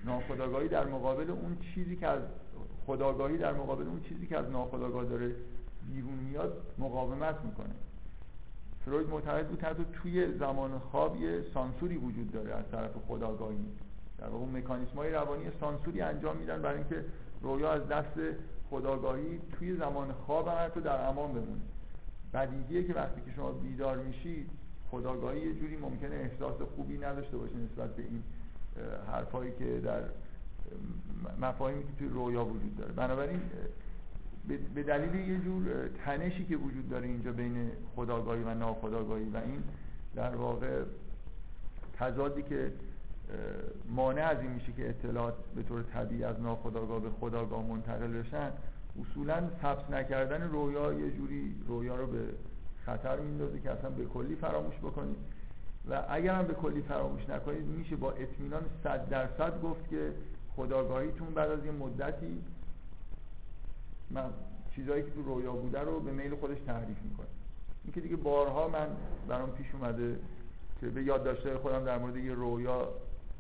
ناخداگاهی 0.06 0.68
در 0.68 0.86
مقابل 0.86 1.32
اون 1.32 1.58
چیزی 1.74 1.96
که 1.96 2.08
از 2.08 2.22
خداگاهی 2.86 3.38
در 3.38 3.54
مقابل 3.54 3.88
اون 3.88 4.02
چیزی 4.02 4.28
که 4.28 4.38
از 4.38 4.50
ناخداگاه 4.50 5.06
داره 5.06 5.36
بیرون 5.90 6.14
میاد 6.14 6.62
مقاومت 6.78 7.36
می‌کنه. 7.46 7.76
فروید 8.88 9.10
معتقد 9.10 9.48
بود 9.48 9.62
حتی 9.62 9.86
توی 9.94 10.38
زمان 10.38 10.80
خواب 10.80 11.22
یه 11.22 11.44
سانسوری 11.54 11.98
وجود 11.98 12.32
داره 12.32 12.56
از 12.56 12.66
طرف 12.72 12.92
خداگاهی. 13.08 13.66
در 14.18 14.28
واقع 14.28 14.46
های 14.96 15.12
روانی 15.12 15.44
سانسوری 15.60 16.02
انجام 16.02 16.38
میدن 16.38 16.62
برای 16.62 16.78
اینکه 16.78 17.06
رویا 17.42 17.72
از 17.72 17.88
دست 17.88 18.20
خداگاهی 18.70 19.40
توی 19.60 19.76
زمان 19.78 20.12
خواب 20.12 20.48
هم 20.48 20.56
حتی 20.66 20.82
در 20.82 21.08
امان 21.08 21.32
بمونه. 21.32 21.62
بدیهیه 22.34 22.84
که 22.84 22.94
وقتی 22.94 23.22
که 23.22 23.32
شما 23.36 23.52
بیدار 23.52 23.98
میشید 23.98 24.50
خداگاهی 24.92 25.40
یه 25.42 25.54
جوری 25.54 25.78
ممکنه 25.78 26.16
احساس 26.16 26.62
خوبی 26.76 26.98
نداشته 26.98 27.38
باشه 27.38 27.56
نسبت 27.56 27.96
به 27.96 28.04
این 28.04 28.24
حرفایی 29.12 29.52
که 29.60 29.80
در 29.80 30.02
مفاهیمی 31.42 31.84
که 31.84 31.92
توی 32.00 32.08
رویا 32.08 32.46
وجود 32.46 32.76
داره. 32.78 32.92
بنابراین 32.92 33.42
به 34.76 34.84
دلیل 34.84 35.30
یه 35.30 35.40
جور 35.40 35.90
تنشی 36.06 36.46
که 36.46 36.58
وجود 36.58 36.90
داره 36.90 37.08
اینجا 37.08 37.32
بین 37.32 37.72
خداگاهی 37.96 38.44
و 38.44 38.54
ناخداگاهی 38.54 39.26
و 39.26 39.38
این 39.38 39.64
در 40.16 40.36
واقع 40.36 40.84
تضادی 41.94 42.42
که 42.42 42.72
مانع 43.90 44.26
از 44.26 44.42
این 44.42 44.52
میشه 44.52 44.72
که 44.72 44.90
اطلاعات 44.90 45.34
به 45.56 45.64
طور 45.64 45.84
طبیعی 45.84 46.24
از 46.24 46.42
ناخداگاه 46.42 47.02
به 47.02 47.10
خداگاه 47.10 47.66
منتقل 47.66 48.08
بشن 48.08 48.52
اصولا 49.02 49.50
حبس 49.62 49.90
نکردن 49.90 50.42
رویا 50.42 50.94
یه 50.94 51.12
جوری 51.12 51.56
رویا 51.68 51.96
رو 51.96 52.08
به 52.08 52.20
خطر 52.86 53.20
میندازه 53.20 53.60
که 53.60 53.72
اصلا 53.72 53.90
به 53.90 54.06
کلی 54.06 54.36
فراموش 54.36 54.76
بکنید. 54.76 55.18
و 55.90 56.04
اگر 56.10 56.36
هم 56.36 56.48
به 56.48 56.54
کلی 56.54 56.82
فراموش 56.82 57.30
نکنید 57.30 57.66
میشه 57.66 57.96
با 57.96 58.12
اطمینان 58.12 58.66
صد 58.84 59.10
درصد 59.10 59.62
گفت 59.62 59.90
که 59.90 60.14
خداگاهیتون 60.56 61.34
بعد 61.34 61.52
از 61.52 61.66
یه 61.66 61.72
مدتی 61.72 62.42
چیزهایی 64.76 65.04
که 65.04 65.12
تو 65.12 65.22
رویا 65.22 65.52
بوده 65.52 65.80
رو 65.80 66.00
به 66.00 66.12
میل 66.12 66.36
خودش 66.36 66.58
تعریف 66.66 66.98
می‌کنه. 67.04 67.28
این 67.84 67.94
که 67.94 68.02
دیگه 68.02 68.16
بارها 68.16 68.68
من 68.68 68.88
برام 69.28 69.52
پیش 69.52 69.68
اومده 69.74 70.20
که 70.82 70.88
به 70.88 71.04
یادداشت‌های 71.04 71.58
خودم 71.58 71.84
در 71.84 71.98
مورد 71.98 72.18
یه 72.18 72.34
رویا 72.34 72.90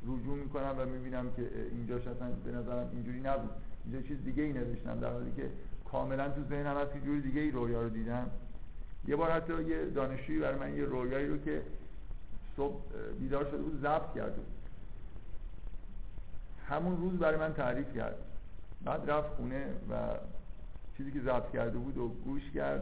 رجوع 0.04 0.38
می‌کنم 0.38 0.76
و 0.78 0.86
می‌بینم 0.86 1.32
که 1.32 1.50
اینجاش 1.72 2.08
اصلا 2.08 2.30
به 2.46 2.52
نظرم 2.52 2.90
اینجوری 2.94 3.20
نبود. 3.20 3.50
اینجا 3.86 4.08
چیز 4.08 4.24
دیگه 4.24 4.44
ای 4.44 4.54
نوشتم 4.54 5.00
در 5.00 5.12
حالی 5.12 5.32
که 5.36 5.50
کاملا 5.92 6.30
تو 6.30 6.44
ذهنم 6.50 6.86
که 6.94 7.00
جور 7.06 7.20
دیگه 7.20 7.42
ای 7.42 7.52
رویا 7.52 7.82
رو 7.82 7.90
دیدم. 7.90 8.30
یه 9.08 9.16
بار 9.16 9.32
حتی 9.32 9.64
یه 9.64 9.86
دانشجویی 9.86 10.40
برای 10.40 10.60
من 10.60 10.78
یه 10.78 10.86
رویایی 10.86 11.28
رو 11.28 11.38
که 11.38 11.62
صبح 12.58 12.82
بیدار 13.20 13.46
شده 13.46 13.58
بود 13.58 13.82
ضبط 13.82 14.16
کرده 14.16 14.42
همون 16.68 16.98
روز 16.98 17.20
برای 17.20 17.40
من 17.40 17.54
تعریف 17.54 17.96
کرد. 17.96 18.16
بعد 18.84 19.12
رفت 19.12 19.30
خونه 19.30 19.66
و 19.90 19.94
چیزی 20.98 21.12
که 21.12 21.20
ضبط 21.20 21.52
کرده 21.52 21.78
بود 21.78 21.98
و 21.98 22.08
گوش 22.08 22.52
کرد 22.52 22.82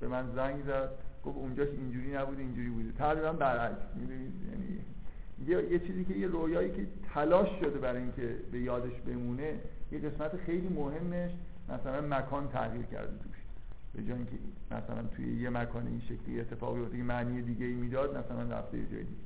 به 0.00 0.08
من 0.08 0.32
زنگ 0.34 0.64
زد 0.66 0.88
گفت 1.24 1.36
اونجاش 1.36 1.68
اینجوری 1.68 2.14
نبود 2.14 2.38
اینجوری 2.38 2.68
بوده. 2.68 2.92
تقریبا 2.92 3.32
برعکس 3.32 3.82
می‌دونید 3.94 4.32
یعنی 4.50 4.78
یه،, 5.46 5.72
یه 5.72 5.78
چیزی 5.78 6.04
که 6.04 6.14
یه 6.14 6.26
رویایی 6.26 6.70
که 6.70 6.86
تلاش 7.14 7.48
شده 7.60 7.78
برای 7.78 8.02
اینکه 8.02 8.36
به 8.52 8.60
یادش 8.60 9.00
بمونه 9.06 9.54
یه 9.92 9.98
قسمت 9.98 10.36
خیلی 10.36 10.68
مهمش 10.68 11.30
مثلا 11.68 12.00
مکان 12.00 12.48
تغییر 12.48 12.86
کرده 12.86 13.12
توش. 13.18 13.36
به 13.94 14.02
جای 14.02 14.16
اینکه 14.16 14.36
مثلا 14.70 15.02
توی 15.16 15.42
یه 15.42 15.50
مکان 15.50 15.86
این 15.86 16.00
شکلی 16.00 16.40
اتفاقی 16.40 16.80
افتاده 16.80 16.98
که 16.98 17.04
معنی 17.04 17.42
دیگه 17.42 17.66
ای 17.66 17.74
می‌داد 17.74 18.16
مثلا 18.16 18.58
رفته 18.58 18.78
یه 18.78 18.86
جای 18.86 19.02
دیگه 19.02 19.20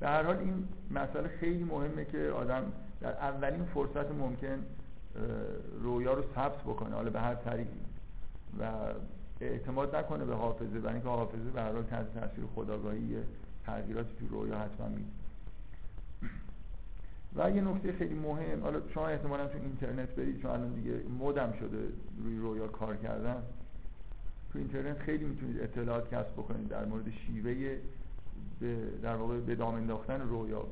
به 0.00 0.08
هر 0.08 0.22
حال 0.22 0.36
این 0.36 0.68
مسئله 0.90 1.28
خیلی 1.28 1.64
مهمه 1.64 2.04
که 2.04 2.18
آدم 2.18 2.72
در 3.00 3.12
اولین 3.12 3.64
فرصت 3.64 4.10
ممکن 4.10 4.58
رویا 5.82 6.12
رو 6.12 6.24
ثبت 6.34 6.62
بکنه 6.62 6.94
حالا 6.94 7.10
به 7.10 7.20
هر 7.20 7.34
طریقی. 7.34 7.80
و 8.60 8.70
اعتماد 9.40 9.96
نکنه 9.96 10.24
به 10.24 10.34
حافظه 10.34 10.80
برای 10.80 10.94
اینکه 10.94 11.08
حافظه 11.08 11.50
به 11.54 11.60
هر 11.60 11.72
حال 11.72 11.82
تاثیر 11.82 12.44
خداگاهی 12.54 13.16
تغییراتی 13.66 14.10
تو 14.20 14.28
رویا 14.28 14.58
حتما 14.58 14.88
میده. 14.88 15.08
و 17.36 17.50
یه 17.50 17.62
نکته 17.62 17.92
خیلی 17.92 18.14
مهم 18.14 18.62
حالا 18.62 18.80
شما 18.94 19.08
احتمالا 19.08 19.46
تو 19.46 19.58
اینترنت 19.58 20.08
برید 20.08 20.42
چون 20.42 20.50
الان 20.50 20.74
دیگه 20.74 21.00
مدم 21.20 21.52
شده 21.60 21.78
روی 22.24 22.38
رویا 22.38 22.66
کار 22.66 22.96
کردن. 22.96 23.42
تو 24.52 24.58
اینترنت 24.58 24.98
خیلی 24.98 25.24
می‌تونید 25.24 25.60
اطلاعات 25.60 26.14
کسب 26.14 26.32
بکنید 26.32 26.68
در 26.68 26.84
مورد 26.84 27.10
شیوه 27.10 27.76
در 29.02 29.16
واقع 29.16 29.40
به 29.40 29.54
دام 29.54 29.74
انداختن 29.74 30.20
رویا. 30.20 30.66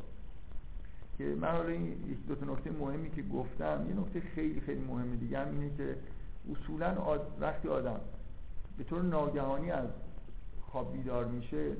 که 1.18 1.24
من 1.24 1.48
حالا 1.48 1.68
این 1.68 1.86
یک 1.86 2.26
دو 2.28 2.34
تا 2.34 2.52
نکته 2.52 2.70
مهمی 2.70 3.10
که 3.10 3.22
گفتم 3.22 3.86
یه 3.88 3.94
نکته 3.94 4.20
خیلی 4.20 4.60
خیلی 4.60 4.80
مهم 4.80 5.16
دیگه 5.16 5.38
هم 5.38 5.50
اینه 5.50 5.76
که 5.76 5.96
اصولا 6.52 7.20
وقتی 7.40 7.68
آدم 7.68 8.00
به 8.78 8.84
طور 8.84 9.02
ناگهانی 9.02 9.70
از 9.70 9.88
خواب 10.70 10.92
بیدار 10.92 11.24
میشه 11.24 11.72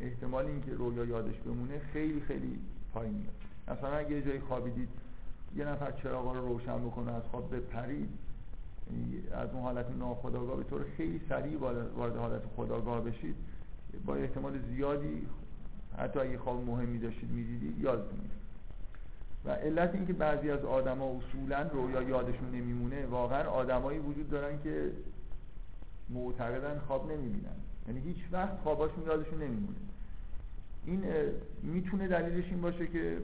احتمال 0.00 0.46
اینکه 0.46 0.74
رویا 0.74 1.04
یادش 1.04 1.38
بمونه 1.38 1.78
خیلی 1.78 2.20
خیلی 2.20 2.58
پایینه 2.94 3.26
مثلا 3.68 3.96
اگه 3.96 4.10
یه 4.10 4.22
جایی 4.22 4.40
خوابیدید 4.40 4.88
یه 5.56 5.64
نفر 5.64 5.90
چراغا 5.90 6.32
رو 6.32 6.48
روشن 6.48 6.78
بکنه 6.78 7.12
از 7.12 7.22
خواب 7.30 7.56
بپرید 7.56 8.08
از 9.32 9.50
اون 9.52 9.62
حالت 9.62 9.86
ناخداگاه 9.98 10.56
به 10.56 10.64
طور 10.64 10.84
خیلی 10.96 11.20
سریع 11.28 11.58
وارد 11.58 12.16
حالت 12.16 12.42
خداگاه 12.56 13.04
بشید 13.04 13.34
با 14.06 14.14
احتمال 14.14 14.58
زیادی 14.58 15.26
حتی 15.98 16.18
اگه 16.18 16.38
خواب 16.38 16.66
مهمی 16.66 16.98
داشتید 16.98 17.30
می‌دیدید 17.30 17.78
یادتون 17.78 18.20
و 19.44 19.50
علت 19.50 19.94
اینکه 19.94 20.12
بعضی 20.12 20.50
از 20.50 20.64
آدما 20.64 21.18
اصولا 21.18 21.62
رویا 21.62 22.02
یادشون 22.02 22.50
نمیمونه 22.50 23.06
واقعا 23.06 23.50
آدمایی 23.50 23.98
وجود 23.98 24.30
دارن 24.30 24.62
که 24.62 24.90
معتقدن 26.08 26.78
خواب 26.78 27.12
نمی‌بینن. 27.12 27.56
یعنی 27.88 28.00
هیچ 28.00 28.18
وقت 28.32 28.58
خواباشون 28.62 29.04
یادشون 29.04 29.42
نمیمونه. 29.42 29.76
این 30.84 31.04
می‌تونه 31.62 32.08
دلیلش 32.08 32.44
این 32.44 32.60
باشه 32.60 32.86
که 32.86 33.16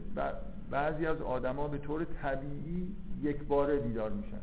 بعضی 0.70 1.06
از 1.06 1.20
آدما 1.20 1.68
به 1.68 1.78
طور 1.78 2.04
طبیعی 2.04 2.96
یک 3.22 3.42
باره 3.42 3.76
بیدار 3.76 4.10
میشن. 4.10 4.40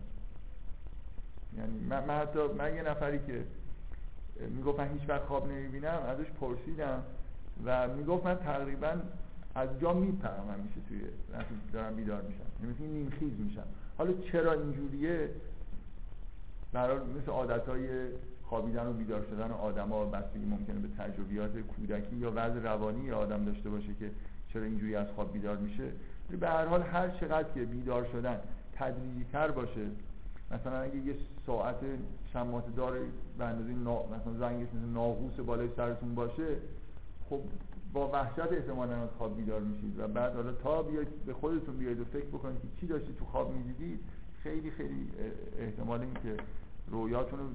یعنی 1.57 1.79
من, 1.79 2.05
من 2.05 2.17
حتی 2.19 2.39
من 2.57 2.75
یه 2.75 2.83
نفری 2.83 3.19
که 3.27 3.43
می‌گفت 4.49 4.79
من 4.79 4.88
هیچ 4.88 5.09
وقت 5.09 5.21
خواب 5.21 5.51
نمی‌بینم 5.51 5.99
ازش 6.07 6.31
پرسیدم 6.39 7.03
و 7.65 7.88
می‌گفت 7.88 8.25
من 8.25 8.36
تقریبا 8.36 8.97
از 9.56 9.70
جا 9.82 9.94
میپرم 9.94 10.50
همیشه 10.54 10.82
توی 10.89 11.00
وقتی 11.34 11.56
دارم 11.74 11.96
بیدار 11.96 12.22
میشم. 12.22 12.39
یعنی 12.62 12.74
مثل 12.74 12.84
نیمخیز 12.84 13.39
میشم. 13.39 13.66
حالا 13.98 14.13
چرا 14.32 14.54
اینجوریه؟ 14.54 15.30
برای 16.74 16.98
مثل 16.98 17.32
عادت 17.32 17.68
های 17.68 17.88
خوابیدن 18.44 18.88
و 18.88 18.94
بیدار 18.94 19.26
شدن 19.30 19.52
آدما 19.52 20.06
بستگی 20.06 20.46
ممکنه 20.46 20.80
به 20.80 20.88
تجربیات 20.98 21.52
کودکی 21.58 22.16
یا 22.16 22.32
وضع 22.36 22.60
روانی 22.60 23.12
آدم 23.12 23.46
داشته 23.46 23.70
باشه 23.70 23.94
که 24.00 24.12
چرا 24.54 24.63
اینجوری 24.63 24.96
از 24.96 25.08
خواب 25.16 25.34
بیدار 25.34 25.58
میشه. 25.58 25.92
به 26.39 26.50
هر 26.50 26.66
حال 26.66 26.82
هر 26.82 27.10
چقدر 27.10 27.54
که 27.54 27.66
بیدار 27.66 28.08
شدن 28.12 28.39
تدریجی 28.74 29.26
تر 29.32 29.52
باشه. 29.52 29.82
مثلا 30.52 30.82
اگه 30.82 30.96
یه 30.96 31.16
ساعت 31.46 31.76
شمات 32.34 32.76
داره 32.76 33.00
به 33.38 33.46
اندازه 33.46 33.74
مثلا 33.74 34.34
زنگش 34.39 34.68
مثل 34.68 34.94
ناقوس 34.94 35.34
بالای 35.34 35.70
سرتون 35.78 36.16
باشه 36.16 36.58
خب 37.30 37.39
با 37.93 38.10
وحشت 38.13 38.51
احتمالا 38.51 38.95
از 38.95 39.10
خواب 39.17 39.38
بیدار 39.38 39.62
میشید 39.62 39.99
و 39.99 40.08
بعد 40.08 40.36
حالا 40.36 40.51
تا 40.51 40.84
بیاید 40.84 41.25
به 41.25 41.34
خودتون 41.34 41.77
بیاید 41.77 41.99
و 41.99 42.06
فکر 42.06 42.25
بکنید 42.25 42.62
که 42.62 42.67
چی 42.79 42.88
داشتید 42.88 43.15
تو 43.15 43.25
خواب 43.25 43.53
می‌دیدید 43.53 43.99
خیلی 44.43 44.71
خیلی 44.71 45.10
احتمال 45.60 46.01
این 46.01 46.13
که 46.13 46.38
رویاتون 46.88 47.39
رو 47.39 47.45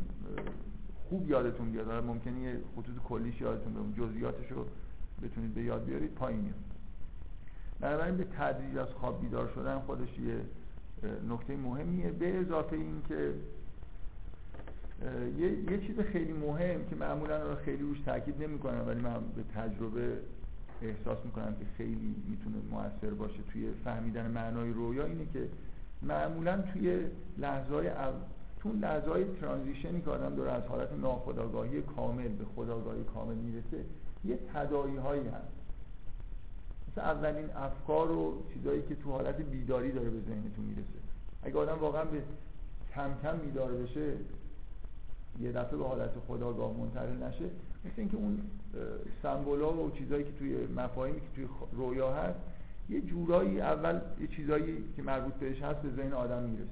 خوب 1.09 1.31
یادتون 1.31 1.73
بیاد. 1.73 1.87
حالا 1.87 2.01
ممکنه 2.01 2.41
یه 2.41 2.61
خطوط 2.77 2.99
کلیش 3.09 3.41
یادتون 3.41 3.73
بیاد. 3.73 4.09
جزئیاتش 4.09 4.53
رو 4.53 4.65
بتونید 5.23 5.55
به 5.55 5.63
یاد 5.63 5.85
بیارید 5.85 6.15
پایین 6.15 6.41
میاد. 6.41 6.55
بنابراین 7.81 8.17
به 8.17 8.25
تدریج 8.25 8.77
از 8.77 8.89
خواب 8.89 9.21
بیدار 9.21 9.49
شدن 9.55 9.79
خودش 9.79 10.19
یه 10.19 10.41
نکته 11.29 11.57
مهمیه. 11.57 12.11
به 12.11 12.39
اضافه 12.39 12.77
این 12.77 13.03
که 13.09 13.35
یه،, 15.39 15.71
یه 15.71 15.87
چیز 15.87 16.01
خیلی 16.01 16.33
مهم 16.33 16.85
که 16.91 16.97
معمولا 16.97 17.55
خیلی 17.55 17.83
روش 17.83 18.01
تاکید 18.01 18.43
نمی‌کنم 18.43 18.85
ولی 18.87 19.01
من 19.01 19.21
به 19.37 19.43
تجربه 19.55 20.13
احساس 20.83 21.19
می‌کنم 21.25 21.55
که 21.55 21.65
خیلی 21.77 22.15
می‌تونه 22.29 22.57
موثر 22.71 23.15
باشه 23.15 23.39
توی 23.53 23.71
فهمیدن 23.85 24.31
معنای 24.31 24.71
رویا 24.73 25.05
اینه 25.05 25.27
که 25.33 25.49
معمولا 26.03 26.63
توی 26.73 27.01
لحظه 27.39 27.75
های 27.75 27.91
تو 28.61 28.73
لحظه 28.73 29.11
های 29.11 29.25
ترانزیشنی 29.25 30.01
که 30.01 30.11
آدم 30.11 30.35
داره 30.35 30.53
از 30.53 30.63
حالت 30.63 30.93
ناخداگاهی 30.93 31.83
کامل 31.83 32.29
به 32.29 32.45
خداگاهی 32.57 33.05
کامل 33.15 33.35
می‌رسه 33.35 33.85
یه 34.25 34.39
تدایی 34.55 34.97
هایی 34.97 35.29
هست. 35.29 35.59
مثل 36.91 37.01
اولین 37.01 37.51
افکار 37.57 38.11
و 38.11 38.43
چیزایی 38.55 38.83
که 38.83 38.95
تو 38.95 39.11
حالت 39.11 39.41
بیداری 39.41 39.93
داره 39.93 40.11
به 40.11 40.21
ذهنتون 40.21 40.65
می‌رسه. 40.65 40.99
اگه 41.43 41.59
آدم 41.59 41.79
واقعا 41.81 42.05
به 42.05 42.23
کم 42.95 43.11
کم 43.23 43.39
بیدار 43.39 43.73
بشه 43.73 44.13
یه 45.41 45.53
دفعه 45.53 45.77
به 45.77 45.85
حالت 45.85 46.11
خداگاه 46.29 46.73
منتقل 46.73 47.23
نشه. 47.23 47.45
مثل 47.85 47.95
اینکه 47.97 48.17
اون 48.17 48.41
سمبولا 49.23 49.73
و 49.73 49.91
چیزایی 49.91 50.25
که 50.25 50.33
توی 50.39 50.67
مفاهیمی 50.67 51.21
که 51.21 51.27
توی 51.35 51.47
رویا 51.73 52.13
هست 52.13 52.39
یه 52.91 53.01
جورایی 53.01 53.61
اول 53.61 54.01
یه 54.21 54.27
چیزایی 54.27 54.85
که 54.97 55.03
مربوط 55.03 55.35
بهش 55.35 55.63
هست 55.63 55.83
به 55.83 55.91
ذهن 55.97 56.13
آدم 56.13 56.43
می‌رسه. 56.43 56.71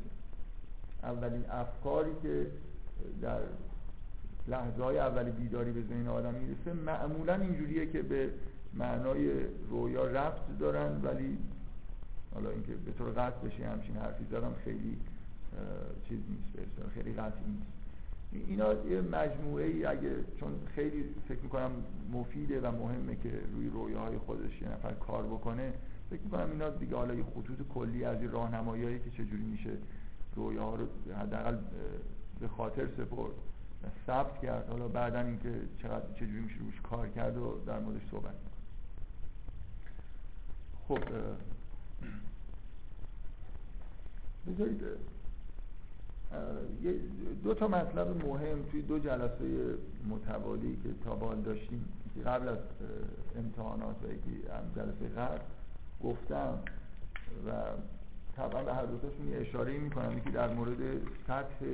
اولین 1.02 1.44
افکاری 1.50 2.10
که 2.22 2.46
در 3.22 3.40
لحظه 4.48 4.82
های 4.82 4.98
اولی 4.98 5.30
بیداری 5.30 5.72
به 5.72 5.82
ذهن 5.82 6.08
آدم 6.08 6.34
می‌رسه 6.34 6.72
معمولا 6.72 7.34
اینجوریه 7.34 7.86
که 7.86 8.02
به 8.02 8.30
معنای 8.74 9.30
رویا 9.70 10.04
رفت 10.04 10.58
دارن 10.60 11.00
ولی 11.02 11.38
حالا 12.34 12.50
اینکه 12.50 12.72
به 12.72 12.92
طور 12.92 13.10
قطع 13.10 13.46
بشه 13.46 13.68
همچین 13.68 13.96
حرفی 13.96 14.24
زدم 14.30 14.54
خیلی 14.64 14.96
چیز 16.08 16.18
نیست 16.30 16.68
خیلی 16.94 17.12
قطعی 17.12 17.44
نیست. 17.48 17.85
اینا 18.32 18.74
یه 18.74 19.00
مجموعه 19.00 19.66
ای 19.66 19.84
اگه 19.84 20.24
چون 20.40 20.52
خیلی 20.74 21.04
فکر 21.28 21.40
می‌کنم 21.40 21.70
مفیده 22.12 22.60
و 22.60 22.70
مهمه 22.70 23.16
که 23.16 23.40
روی 23.54 23.68
رویاهای 23.68 24.18
خودش 24.18 24.62
یه 24.62 24.68
نفر 24.68 24.92
کار 24.92 25.22
بکنه 25.22 25.72
فکر 26.10 26.22
می‌کنم 26.22 26.50
اینا 26.50 26.70
دیگه 26.70 26.96
حالا 26.96 27.14
یه 27.14 27.24
خطوط 27.24 27.68
کلی 27.74 28.04
از 28.04 28.20
این 28.20 28.30
راهنماییایی 28.30 28.98
که 28.98 29.10
چجوری 29.10 29.44
میشه 29.44 29.70
رویاها 30.34 30.74
رو 30.74 30.86
حداقل 31.14 31.58
به 32.40 32.48
خاطر 32.48 32.86
سپرد 32.86 33.32
و 33.82 33.86
ثبت 34.06 34.40
کرد. 34.40 34.68
حالا 34.68 34.88
بعدا 34.88 35.20
اینکه 35.20 35.60
چقدر 35.82 36.12
چجوری 36.14 36.40
میشه 36.40 36.56
روش 36.58 36.80
کار 36.80 37.08
کرد 37.08 37.36
و 37.36 37.58
در 37.66 37.78
موردش 37.78 38.02
صحبت 38.10 38.34
خب 40.88 40.98
بذارید 44.46 44.82
دو 47.44 47.54
تا 47.54 47.68
مطلب 47.68 48.26
مهم 48.26 48.62
توی 48.70 48.82
دو 48.82 48.98
جلسه 48.98 49.74
متوالی 50.08 50.78
که 50.82 50.88
تا 51.04 51.14
به 51.14 51.27
حال 51.27 51.40
داشتیم 51.40 51.84
که 52.14 52.20
قبل 52.20 52.48
از 52.48 52.58
امتحانات 53.36 53.96
و 54.02 54.12
یکی 54.12 54.42
جلسه 54.76 55.14
قبل 55.16 55.38
گفتم 56.04 56.58
و 57.46 57.50
طبعا 58.36 58.62
به 58.62 58.74
هر 58.74 58.84
دوتاشون 58.84 59.28
یه 59.28 59.40
اشاره 59.40 59.78
می 59.78 59.90
کنم 59.90 60.18
یکی 60.18 60.30
در 60.30 60.54
مورد 60.54 60.78
سطح 61.26 61.66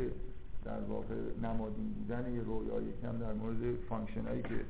در 0.65 0.81
واقع 0.89 1.15
نمادین 1.43 1.93
بودن 1.93 2.35
یه 2.35 2.43
رویا 2.43 2.81
یکی 2.81 3.06
هم 3.06 3.19
در 3.19 3.33
مورد 3.33 3.77
function 3.89 4.27
هایی 4.27 4.43
که 4.43 4.61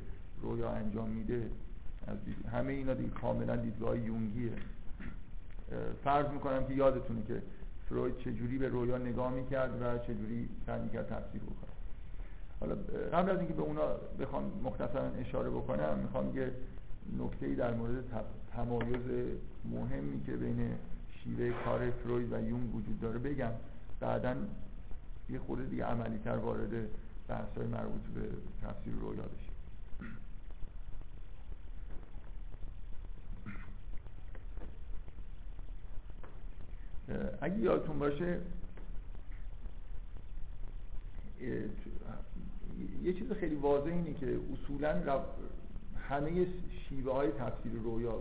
رویا 0.42 0.70
انجام 0.70 1.08
میده. 1.08 1.50
از 2.06 2.16
همه 2.52 2.72
اینا 2.72 2.94
دیگه 2.94 3.10
کاملا 3.10 3.56
دیدگاه 3.56 3.98
یونگیه. 3.98 4.52
فرض 6.04 6.26
می‌کنم 6.26 6.66
که 6.66 6.74
یادتونه 6.74 7.22
که 7.28 7.42
فروید 7.92 8.18
چجوری 8.18 8.58
به 8.58 8.68
رویا 8.68 8.98
نگاه 8.98 9.32
می‌کرد 9.32 9.82
و 9.82 9.98
چجوری 9.98 10.48
سعی 10.66 10.80
می‌کرد 10.80 11.06
تفسیر 11.06 11.40
بکنه. 11.40 11.72
حالا 12.60 12.74
قبل 13.12 13.30
از 13.30 13.38
اینکه 13.38 13.54
به 13.54 13.62
اونا 13.62 13.86
بخوام 14.20 14.52
مختصرا 14.64 15.02
اشاره 15.02 15.50
بکنم 15.50 15.98
می‌خوام 16.02 16.36
یه 16.36 16.52
نکته 17.18 17.54
در 17.54 17.74
مورد 17.74 18.04
تمایز 18.52 19.36
مهمی 19.64 20.22
که 20.26 20.32
بین 20.32 20.74
شیوه 21.10 21.52
کار 21.64 21.90
فروید 21.90 22.32
و 22.32 22.48
یونگ 22.48 22.74
وجود 22.74 23.00
داره 23.00 23.18
بگم. 23.18 23.52
بعدا 24.00 24.34
یه 25.30 25.38
خورده 25.38 25.64
دیگه 25.64 25.84
عملی 25.84 26.18
تر 26.18 26.36
وارد 26.36 26.70
بحث 27.28 27.56
های 27.56 27.66
مربوط 27.66 28.02
به 28.14 28.20
تفسیر 28.62 28.94
رویا 29.00 29.22
بشیم. 29.22 29.51
اگه 37.40 37.58
یادتون 37.58 37.98
باشه 37.98 38.38
یه 43.02 43.12
چیز 43.12 43.32
خیلی 43.32 43.54
واضح 43.54 43.90
اینه 43.90 44.14
که 44.14 44.38
اصولا 44.52 45.22
همه 46.08 46.46
شیوه 46.88 47.12
های 47.12 47.30
تفسیر 47.30 47.72
رویا 47.72 48.18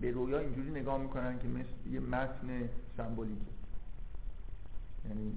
به 0.00 0.10
رویا 0.10 0.38
اینجوری 0.38 0.70
نگاه 0.70 0.98
می‌کنن 0.98 1.38
که 1.38 1.48
مثل 1.48 1.92
یه 1.94 2.00
متن 2.00 2.68
سمبولیکه. 2.96 3.40
یعنی 5.08 5.32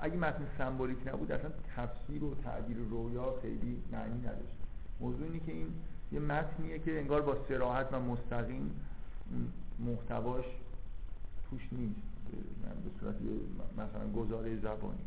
اگه 0.00 0.16
متن 0.16 0.46
سمبولیک 0.58 0.98
نبود 1.08 1.32
اصلا 1.32 1.50
تفسیر 1.76 2.24
و 2.24 2.34
تعبیر 2.34 2.76
رویا 2.76 3.34
خیلی 3.42 3.82
معنی 3.92 4.18
نداشت. 4.18 4.54
موضوع 5.00 5.22
اینه 5.22 5.40
که 5.46 5.52
این 5.52 5.74
یه 6.12 6.20
متنیه 6.20 6.78
که 6.78 6.98
انگار 6.98 7.22
با 7.22 7.36
سراحت 7.48 7.92
و 7.92 8.00
مستقیم 8.00 8.70
محتواش 9.78 10.44
توش 11.54 11.68
نیست. 11.72 12.00
به 12.84 12.90
صورت 13.00 13.14
مثلا 13.72 14.12
گزاره 14.12 14.56
زبانی. 14.56 14.98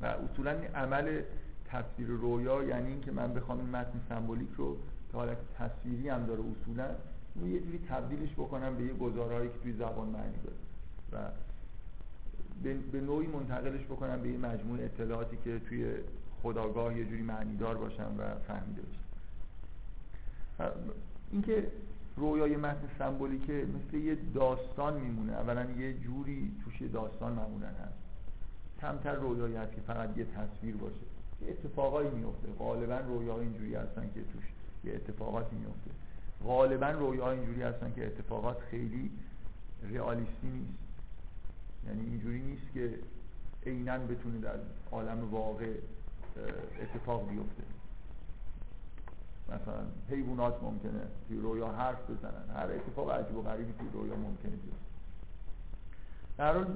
و 0.00 0.06
اصولا 0.06 0.50
عمل 0.74 1.22
تفسیر 1.66 2.06
رویا 2.06 2.62
یعنی 2.62 2.88
اینکه 2.88 3.12
من 3.12 3.34
بخوام 3.34 3.58
این 3.58 3.70
متن 3.70 4.00
سمبولیک 4.08 4.48
رو 4.56 4.76
که 5.10 5.16
حالت 5.16 5.36
تصویری 5.58 6.08
هم 6.08 6.26
داره 6.26 6.40
اصولا 6.40 6.86
اون 7.34 7.50
یه 7.50 7.60
جوری 7.60 7.78
تبدیلش 7.88 8.32
بکنم 8.32 8.76
به 8.76 8.84
یه 8.84 8.92
گزارهایی 8.92 9.48
که 9.48 9.58
توی 9.62 9.72
زبان 9.72 10.08
معنی 10.08 10.34
داره. 10.44 10.56
و 11.12 11.30
به 12.92 13.00
نوعی 13.00 13.26
منتقلش 13.26 13.84
بکنم 13.84 14.22
به 14.22 14.28
یه 14.28 14.38
مجموعه 14.38 14.84
اطلاعاتی 14.84 15.36
که 15.44 15.58
توی 15.58 15.94
خداگاه 16.42 16.98
یه 16.98 17.04
جوری 17.04 17.22
معنیدار 17.22 17.78
باشن 17.78 18.16
و 18.18 18.34
فهمیده 18.48 18.82
باشن 18.82 19.02
اینکه 21.32 21.66
رویای 22.16 22.56
متن 22.56 22.88
سمبولیکه 22.98 23.66
مثل 23.74 23.96
یه 23.96 24.16
داستان 24.34 25.00
میمونه. 25.00 25.32
اولا 25.32 25.70
یه 25.70 25.94
جوری 25.94 26.52
توش 26.64 26.80
یه 26.80 26.88
داستان 26.88 27.32
معمولا 27.32 27.66
هست. 27.66 27.98
کمتر 28.80 29.14
رویایی 29.14 29.56
هست 29.56 29.72
که 29.72 29.80
فقط 29.80 30.16
یه 30.16 30.24
تصویر 30.24 30.76
باشه. 30.76 30.94
یه 31.42 31.48
اتفاقایی 31.48 32.10
میفته. 32.10 32.48
غالبا 32.58 32.98
رویاها 32.98 33.40
اینجوری 33.40 33.74
هستن 33.74 34.10
که 34.14 34.20
توش 34.32 34.44
یه 34.84 34.94
اتفاقاتی 34.94 35.56
میفته. 35.56 35.90
غالبا 36.44 36.90
رویاها 36.90 37.30
اینجوری 37.30 37.62
هستن 37.62 37.92
که 37.92 38.06
اتفاقات 38.06 38.60
خیلی 38.70 39.10
رئالیستی 39.90 40.48
نیست. 40.48 40.78
یعنی 41.86 42.00
اینجوری 42.00 42.42
نیست 42.42 42.72
که 42.74 42.98
عینا 43.66 43.98
بتونه 43.98 44.38
در 44.38 44.56
عالم 44.92 45.30
واقع 45.30 45.74
اتفاق 46.82 47.28
بیفته. 47.30 47.62
مثلا 49.54 49.82
حیوانات 50.10 50.62
ممکنه 50.62 51.00
توی 51.28 51.40
رویا 51.40 51.68
حرف 51.68 52.10
بزنن. 52.10 52.56
هر 52.56 52.70
اتفاق 52.70 53.10
عجیب 53.10 53.36
و 53.36 53.42
غریبی 53.42 53.72
توی 53.72 53.88
رویا 53.92 54.16
ممکنه 54.16 54.50
بیفته. 54.50 54.76
در 56.38 56.54
حال 56.54 56.66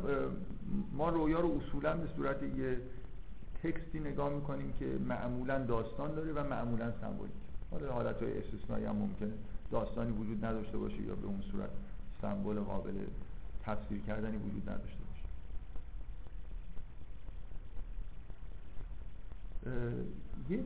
ما 0.93 1.09
رویا 1.09 1.41
رو 1.41 1.61
اصولا 1.61 1.97
به 1.97 2.09
صورت 2.17 2.43
یه 2.43 2.79
تکستی 3.62 4.01
نگاه 4.01 4.33
می‌کنیم 4.33 4.73
که 4.73 4.85
معمولا 4.85 5.65
داستان 5.65 6.15
داره 6.15 6.33
و 6.33 6.45
معمولا 6.45 6.93
سمبولیک. 7.01 7.35
حالا 7.71 7.93
حالت 7.93 8.23
های 8.23 8.39
استثنایی 8.39 8.85
هم 8.85 8.97
ممکنه 8.97 9.33
داستانی 9.71 10.12
وجود 10.12 10.45
نداشته 10.45 10.79
باشه 10.79 11.03
یا 11.03 11.15
به 11.15 11.27
اون 11.27 11.43
صورت 11.53 11.71
سمبل 12.23 12.61
قابل 12.61 12.95
تصویر 13.65 14.01
کردنی 14.01 14.37
وجود 14.37 14.69
نداشته 14.71 14.99
باشه. 14.99 15.27
یه 20.51 20.65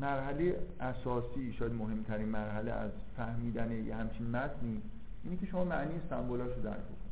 مرحله 0.00 0.56
اساسی 0.80 1.52
شاید 1.52 1.72
مهمترین 1.72 2.28
مرحله 2.28 2.72
از 2.72 2.90
فهمیدن 3.16 3.86
یه 3.86 3.96
همچین 3.96 4.30
متنی 4.30 4.82
اینه 5.24 5.36
که 5.36 5.46
شما 5.46 5.64
معنی 5.64 6.00
سمبولاش 6.10 6.56
رو 6.56 6.62
درک 6.62 6.74
کنید 6.74 7.08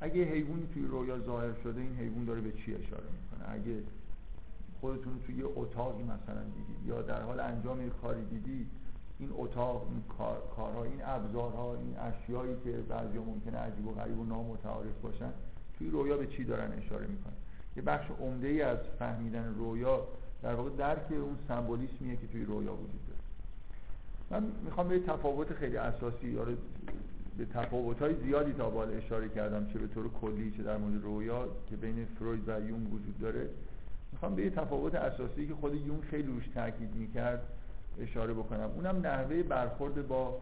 اگه 0.00 0.24
حیوانی 0.24 0.66
توی 0.74 0.86
رویا 0.86 1.18
ظاهر 1.18 1.52
شده 1.62 1.80
این 1.80 1.96
حیوان 1.96 2.24
داره 2.24 2.40
به 2.40 2.52
چی 2.52 2.74
اشاره 2.74 3.04
می‌کنه؟ 3.04 3.52
اگه 3.52 3.82
خودتون 4.80 5.20
توی 5.26 5.34
یه 5.34 5.44
اتاقی 5.56 6.02
مثلا 6.02 6.42
دیدید 6.42 6.86
یا 6.86 7.02
در 7.02 7.22
حال 7.22 7.40
انجام 7.40 7.86
یک 7.86 7.92
کاری 8.02 8.24
دیدید 8.24 8.70
این 9.18 9.30
اتاق 9.36 9.86
این 9.90 10.02
کار، 10.18 10.42
کارها 10.56 10.84
این 10.84 11.00
ابزارها 11.04 11.74
این 11.74 11.96
اشیایی 11.98 12.56
که 12.64 12.70
بعضی 12.70 13.18
ممکنه 13.18 13.58
عجیب 13.58 13.86
و 13.86 13.92
غریب 13.92 14.18
و 14.18 14.24
نامتعارف 14.24 15.00
باشن 15.02 15.30
توی 15.78 15.90
رویا 15.90 16.16
به 16.16 16.26
چی 16.26 16.44
دارن 16.44 16.72
اشاره 16.72 17.06
می‌کنن؟ 17.06 17.32
یه 17.76 17.82
بخش 17.82 18.06
عمده 18.20 18.48
ای 18.48 18.62
از 18.62 18.78
فهمیدن 18.98 19.54
رویا 19.54 20.06
در 20.46 20.54
واقع 20.54 20.70
درک 20.70 21.06
اون 21.10 21.38
سمبولیسمیه 21.48 22.16
که 22.16 22.26
توی 22.26 22.44
رویا 22.44 22.72
وجود 22.72 23.00
داره. 23.08 23.20
من 24.30 24.52
می‌خوام 24.64 24.88
به 24.88 24.98
تفاوت 24.98 25.52
خیلی 25.52 25.76
اساسی 25.76 26.28
یا 26.28 26.44
به 27.38 27.44
تفاوت 27.54 28.02
های 28.02 28.14
زیادی 28.24 28.52
تا 28.52 28.70
بالا 28.70 28.92
اشاره 28.92 29.28
کردم 29.28 29.66
چه 29.72 29.78
به 29.78 29.86
طور 29.86 30.10
کلی 30.20 30.50
چه 30.56 30.62
در 30.62 30.76
مورد 30.76 31.02
رویا 31.02 31.48
که 31.70 31.76
بین 31.76 32.06
فروید 32.18 32.48
و 32.48 32.68
یون 32.68 32.86
وجود 32.86 33.18
داره. 33.20 33.48
می‌خوام 34.12 34.34
به 34.34 34.42
یه 34.42 34.50
تفاوت 34.50 34.94
اساسی 34.94 35.48
که 35.48 35.54
خود 35.54 35.74
یون 35.74 36.00
خیلی 36.10 36.28
روش 36.28 36.48
تاکید 36.54 36.94
می‌کرد 36.94 37.42
اشاره 38.00 38.34
بکنم. 38.34 38.70
اونم 38.76 39.06
نحوه 39.06 39.42
برخورد 39.42 40.08
با 40.08 40.38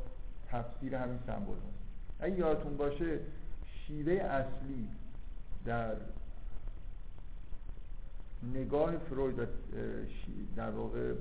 تفسیر 0.51 0.95
همین 0.95 1.19
سمبل 1.27 1.53
هست 1.53 2.21
اگه 2.21 2.39
یادتون 2.39 2.77
باشه 2.77 3.19
شیوه 3.87 4.13
اصلی 4.13 4.89
در 5.65 5.95
نگاه 8.55 8.97
فروید 8.97 9.49
در 10.57 10.71
واقع 10.71 11.15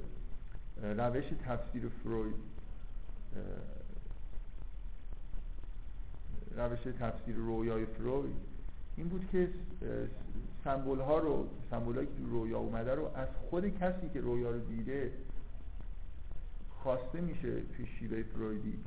روش 0.81 1.25
تفسیر 1.45 1.89
فروید 2.03 2.35
روش 6.57 6.79
تفسیر 6.99 7.35
رویای 7.35 7.85
فروید 7.85 8.35
این 8.97 9.07
بود 9.07 9.27
که 9.31 9.49
سمبول 10.63 10.99
ها 10.99 11.17
رو 11.17 11.47
سمبول 11.69 11.95
هایی 11.95 12.07
که 12.07 12.23
رویا 12.23 12.59
اومده 12.59 12.95
رو 12.95 13.11
از 13.15 13.27
خود 13.49 13.77
کسی 13.77 14.09
که 14.13 14.21
رویا 14.21 14.51
رو 14.51 14.59
دیده 14.59 15.11
خواسته 16.83 17.21
میشه 17.21 17.61
توی 17.61 17.87
شیوه 17.99 18.23
فرویدی 18.23 18.79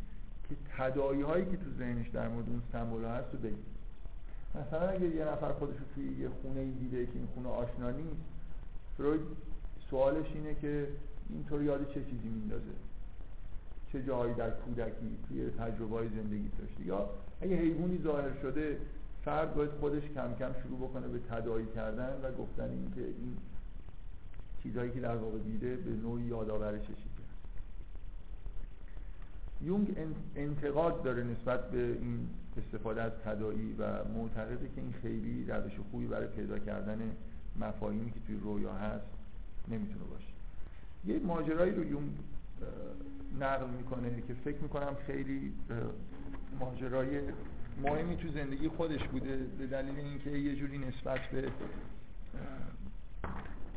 که 0.49 0.57
تدایی 0.79 1.22
هایی 1.22 1.44
که 1.44 1.57
تو 1.57 1.70
ذهنش 1.79 2.09
در 2.09 2.29
مورد 2.29 2.49
اون 2.49 2.62
سمبول 2.72 3.05
ها 3.05 3.14
هست 3.14 3.33
رو 3.33 3.38
بگید 3.38 3.76
مثلا 4.55 4.89
اگر 4.89 5.09
یه 5.09 5.25
نفر 5.25 5.53
خودش 5.53 5.77
رو 5.77 5.85
توی 5.95 6.23
یه 6.23 6.29
خونه 6.29 6.65
دیده 6.65 7.07
که 7.07 7.13
این 7.15 7.29
خونه 7.35 7.49
آشنا 7.49 7.91
نیست 7.91 8.23
فروید 8.97 9.21
سوالش 9.91 10.27
اینه 10.35 10.55
که 10.55 10.89
اینطور 11.31 11.63
یاد 11.63 11.89
چه 11.89 12.05
چیزی 12.05 12.29
میندازه؟ 12.29 12.73
چه 13.93 14.03
جایی 14.03 14.35
در 14.35 14.51
کودکی 14.51 15.19
توی 15.29 15.51
تجربه 15.51 16.09
زندگی 16.09 16.51
داشته؟ 16.59 16.87
یا 16.87 17.11
اگه 17.41 17.57
حیوانی 17.57 17.99
ظاهر 18.03 18.41
شده 18.43 18.79
فرد 19.25 19.55
باید 19.55 19.71
خودش 19.71 20.03
کم 20.03 20.35
کم 20.39 20.55
شروع 20.63 20.79
بکنه 20.89 21.09
به 21.09 21.19
تدایی 21.19 21.67
کردن 21.75 22.21
و 22.23 22.33
گفتن 22.33 22.71
این 22.71 22.93
که 22.95 23.01
این 23.01 23.37
چیزهایی 24.63 24.91
که 24.91 25.01
در 25.01 25.17
واقع 25.17 25.39
دیده 25.39 25.77
به 25.77 25.91
نوعی 25.91 26.25
یادآور 26.25 26.79
چه 26.79 26.87
چیزی 26.87 27.17
یونگ 29.61 29.97
انتقاد 30.37 31.03
داره 31.03 31.23
نسبت 31.25 31.71
به 31.71 31.79
این 31.79 32.29
استفاده 32.59 33.03
از 33.03 33.12
تدایی 33.25 33.73
و 33.79 34.05
معتقده 34.05 34.69
که 34.75 34.81
این 34.81 34.95
خیلی 35.03 35.45
روش 35.49 35.73
خوبی 35.90 36.07
برای 36.07 36.27
پیدا 36.27 36.59
کردن 36.59 37.16
مفاهیمی 37.61 38.11
که 38.11 38.21
توی 38.27 38.37
رویا 38.37 38.73
هست 38.73 39.07
نمی‌تونه 39.69 40.05
باشه. 40.05 40.33
یه 41.05 41.19
ماجرایی 41.19 41.73
رو 41.73 41.85
یونگ 41.85 42.11
نقل 43.40 43.71
می‌کنه 43.71 44.23
که 44.29 44.35
فکر 44.35 44.59
می‌کنم 44.59 44.97
خیلی 45.07 45.53
ماجرای 46.61 47.21
مهمی 47.83 48.16
تو 48.16 48.29
زندگی 48.29 48.69
خودش 48.69 49.09
بوده 49.09 49.37
به 49.59 49.66
دلیل 49.66 49.99
اینکه 49.99 50.31
یه 50.31 50.57
جوری 50.57 50.79
نسبت 50.79 51.21
به 51.21 51.49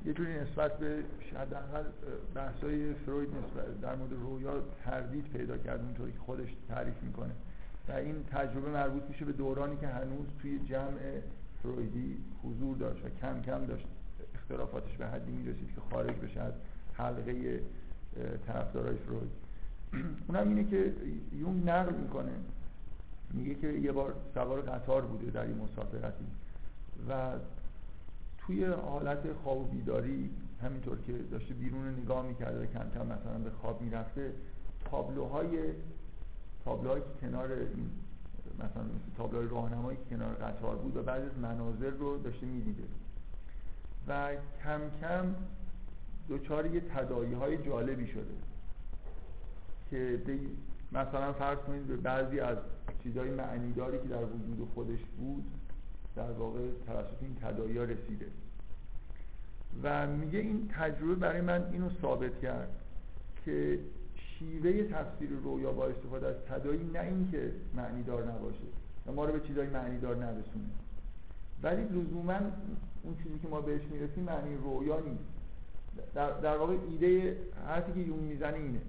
یه 0.05 0.13
جوری 0.13 0.33
نسبت 0.33 0.79
به 0.79 1.03
حداقل 1.35 1.83
بحثای 2.35 2.93
فروید 2.93 3.29
نسبت 3.29 3.81
در 3.81 3.95
مورد 3.95 4.13
رویا 4.13 4.63
تردید 4.85 5.25
پیدا 5.25 5.57
کرد 5.57 5.81
اونطوری 5.81 6.11
که 6.11 6.19
خودش 6.19 6.49
تعریف 6.69 7.03
می‌کنه. 7.03 7.31
و 7.89 7.91
این 7.91 8.23
تجربه 8.31 8.69
مربوط 8.69 9.03
میشه 9.09 9.25
به 9.25 9.31
دورانی 9.31 9.77
که 9.77 9.87
هنوز 9.87 10.27
توی 10.41 10.59
جمع 10.59 10.99
فرویدی 11.63 12.17
حضور 12.43 12.77
داشت 12.77 13.05
و 13.05 13.09
کم 13.21 13.41
کم 13.41 13.65
داشت 13.65 13.85
اختلافاتش 14.35 14.97
به 14.97 15.07
حدی 15.07 15.31
می‌رسید 15.31 15.75
که 15.75 15.81
خارج 15.91 16.15
بشه 16.15 16.41
از 16.41 16.53
حلقه 16.93 17.61
طرفدارای 18.47 18.95
فروید. 18.95 19.31
اونم 20.27 20.49
اینه 20.49 20.63
که 20.63 20.93
یون 21.39 21.69
نقل 21.69 21.93
می‌کنه. 21.93 22.31
میگه 23.33 23.55
که 23.55 23.67
یه 23.67 23.91
بار 23.91 24.13
سوار 24.33 24.61
قطار 24.61 25.01
بوده 25.01 25.31
در 25.31 25.41
این 25.41 25.57
مسافرتی 25.57 26.25
و 27.09 27.31
توی 28.37 28.65
حالت 28.65 29.33
خواب 29.33 29.57
و 29.57 29.63
بیداری 29.63 30.29
همینطور 30.63 30.97
که 31.07 31.13
داشته 31.31 31.53
بیرون 31.53 31.87
نگاه 31.87 32.25
می‌کرده 32.27 32.63
و 32.63 32.65
کم 32.65 32.89
کم 32.93 33.05
مثلا 33.05 33.37
به 33.43 33.49
خواب 33.49 33.81
می‌رفته 33.81 34.33
تابلوهای 34.91 35.59
تابلوهایی 36.69 37.03
که 37.03 37.27
کنار 37.27 37.51
این 37.51 37.89
مثلا 38.55 38.83
مثل 38.83 39.17
تابلوهای 39.17 39.47
راهنمایی 39.47 39.97
کنار 40.09 40.33
قطار 40.33 40.75
بود 40.75 40.97
و 40.97 41.03
بعد 41.03 41.21
از 41.21 41.37
مناظر 41.37 41.89
رو 41.89 42.17
داشته 42.17 42.45
می‌دیده. 42.45 42.83
و 44.07 44.31
کم 44.63 44.81
کم 45.01 45.35
دچار 46.29 46.65
یه 46.65 46.79
تدایی 46.79 47.33
های 47.33 47.57
جالبی 47.57 48.07
شده 48.07 48.33
که 49.89 50.19
مثلا 50.91 51.33
فرض 51.33 51.57
کنید 51.57 51.87
به 51.87 51.95
بعضی 51.95 52.39
از 52.39 52.57
چیزهای 53.03 53.29
معنیداری 53.29 53.99
که 53.99 54.07
در 54.07 54.23
وجود 54.23 54.69
خودش 54.73 54.99
بود 55.17 55.45
در 56.15 56.31
واقع 56.31 56.59
توسط 56.87 57.21
این 57.21 57.35
تدایی 57.41 57.77
ها 57.77 57.83
رسیده. 57.83 58.25
و 59.83 60.07
میگه 60.07 60.39
این 60.39 60.69
تجربه 60.73 61.15
برای 61.15 61.41
من 61.41 61.69
اینو 61.71 61.89
ثابت 62.01 62.41
کرد 62.41 62.69
که 63.45 63.79
شیوه 64.39 64.83
تفسیر 64.83 65.29
رویا 65.43 65.71
با 65.71 65.87
استفاده 65.87 66.27
از 66.27 66.35
تدایی 66.35 66.89
نه 66.93 66.99
اینکه 66.99 67.51
معنیدار 67.75 68.31
نباشه. 68.31 68.59
و 69.07 69.11
ما 69.11 69.25
رو 69.25 69.33
به 69.33 69.47
چیزهای 69.47 69.67
معنیدار 69.67 70.15
نرسونه. 70.15 70.69
ولی 71.63 71.83
لزوما 71.83 72.39
اون 73.03 73.17
چیزی 73.23 73.39
که 73.39 73.47
ما 73.47 73.61
بهش 73.61 73.81
می‌رسیم 73.91 74.23
معنی 74.23 74.55
رویا 74.55 74.99
نیست. 74.99 75.23
در, 76.13 76.39
در 76.39 76.57
واقع 76.57 76.75
ایده 76.89 77.37
حرفی 77.67 77.93
که 77.93 77.99
یون 77.99 78.19
می‌زنه 78.19 78.57
اینه. 78.57 78.81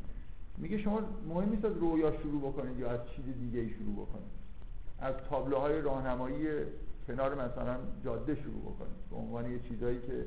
میگه 0.59 0.79
شما 0.79 1.01
مهم 1.29 1.49
نیست 1.49 1.65
از 1.65 1.77
رویا 1.77 2.13
شروع 2.23 2.41
بکنید 2.41 2.79
یا 2.79 2.91
از 2.91 3.01
چیز 3.17 3.25
دیگه 3.41 3.69
شروع 3.69 3.95
بکنید. 3.95 4.41
از 5.01 5.15
تابلوهای 5.31 5.81
راهنمایی 5.81 6.47
کنار 7.07 7.35
مثلا 7.35 7.77
جاده 8.05 8.35
شروع 8.35 8.63
بکنید. 8.63 9.11
به 9.11 9.17
عنوان 9.17 9.53
یه 9.53 9.59
چیزایی 9.69 9.99
که 10.07 10.25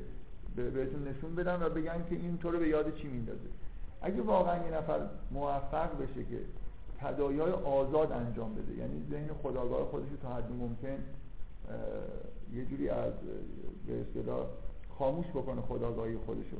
بهتون 0.56 1.08
نشون 1.08 1.34
بدن 1.34 1.62
و 1.62 1.68
بگن 1.68 2.04
که 2.08 2.14
این 2.14 2.38
طور 2.38 2.56
به 2.56 2.68
یاد 2.68 2.94
چی 2.94 3.08
میندازه. 3.08 3.48
اگه 4.04 4.22
واقعا 4.22 4.64
یه 4.64 4.76
نفر 4.76 5.00
موفق 5.30 6.02
بشه 6.02 6.24
که 6.24 6.40
تدایی 7.00 7.38
های 7.38 7.52
آزاد 7.52 8.12
انجام 8.12 8.54
بده 8.54 8.74
یعنی 8.74 9.06
ذهن 9.10 9.28
خداگاه 9.42 9.84
خودش 9.84 10.08
تا 10.22 10.34
حد 10.34 10.52
ممکن 10.52 11.04
یه 12.54 12.64
جوری 12.64 12.88
از 12.88 13.12
به 13.86 14.00
اصطلاح 14.00 14.46
خاموش 14.98 15.26
بکنه 15.26 15.60
خداگاهی 15.60 16.16
خودشو 16.16 16.56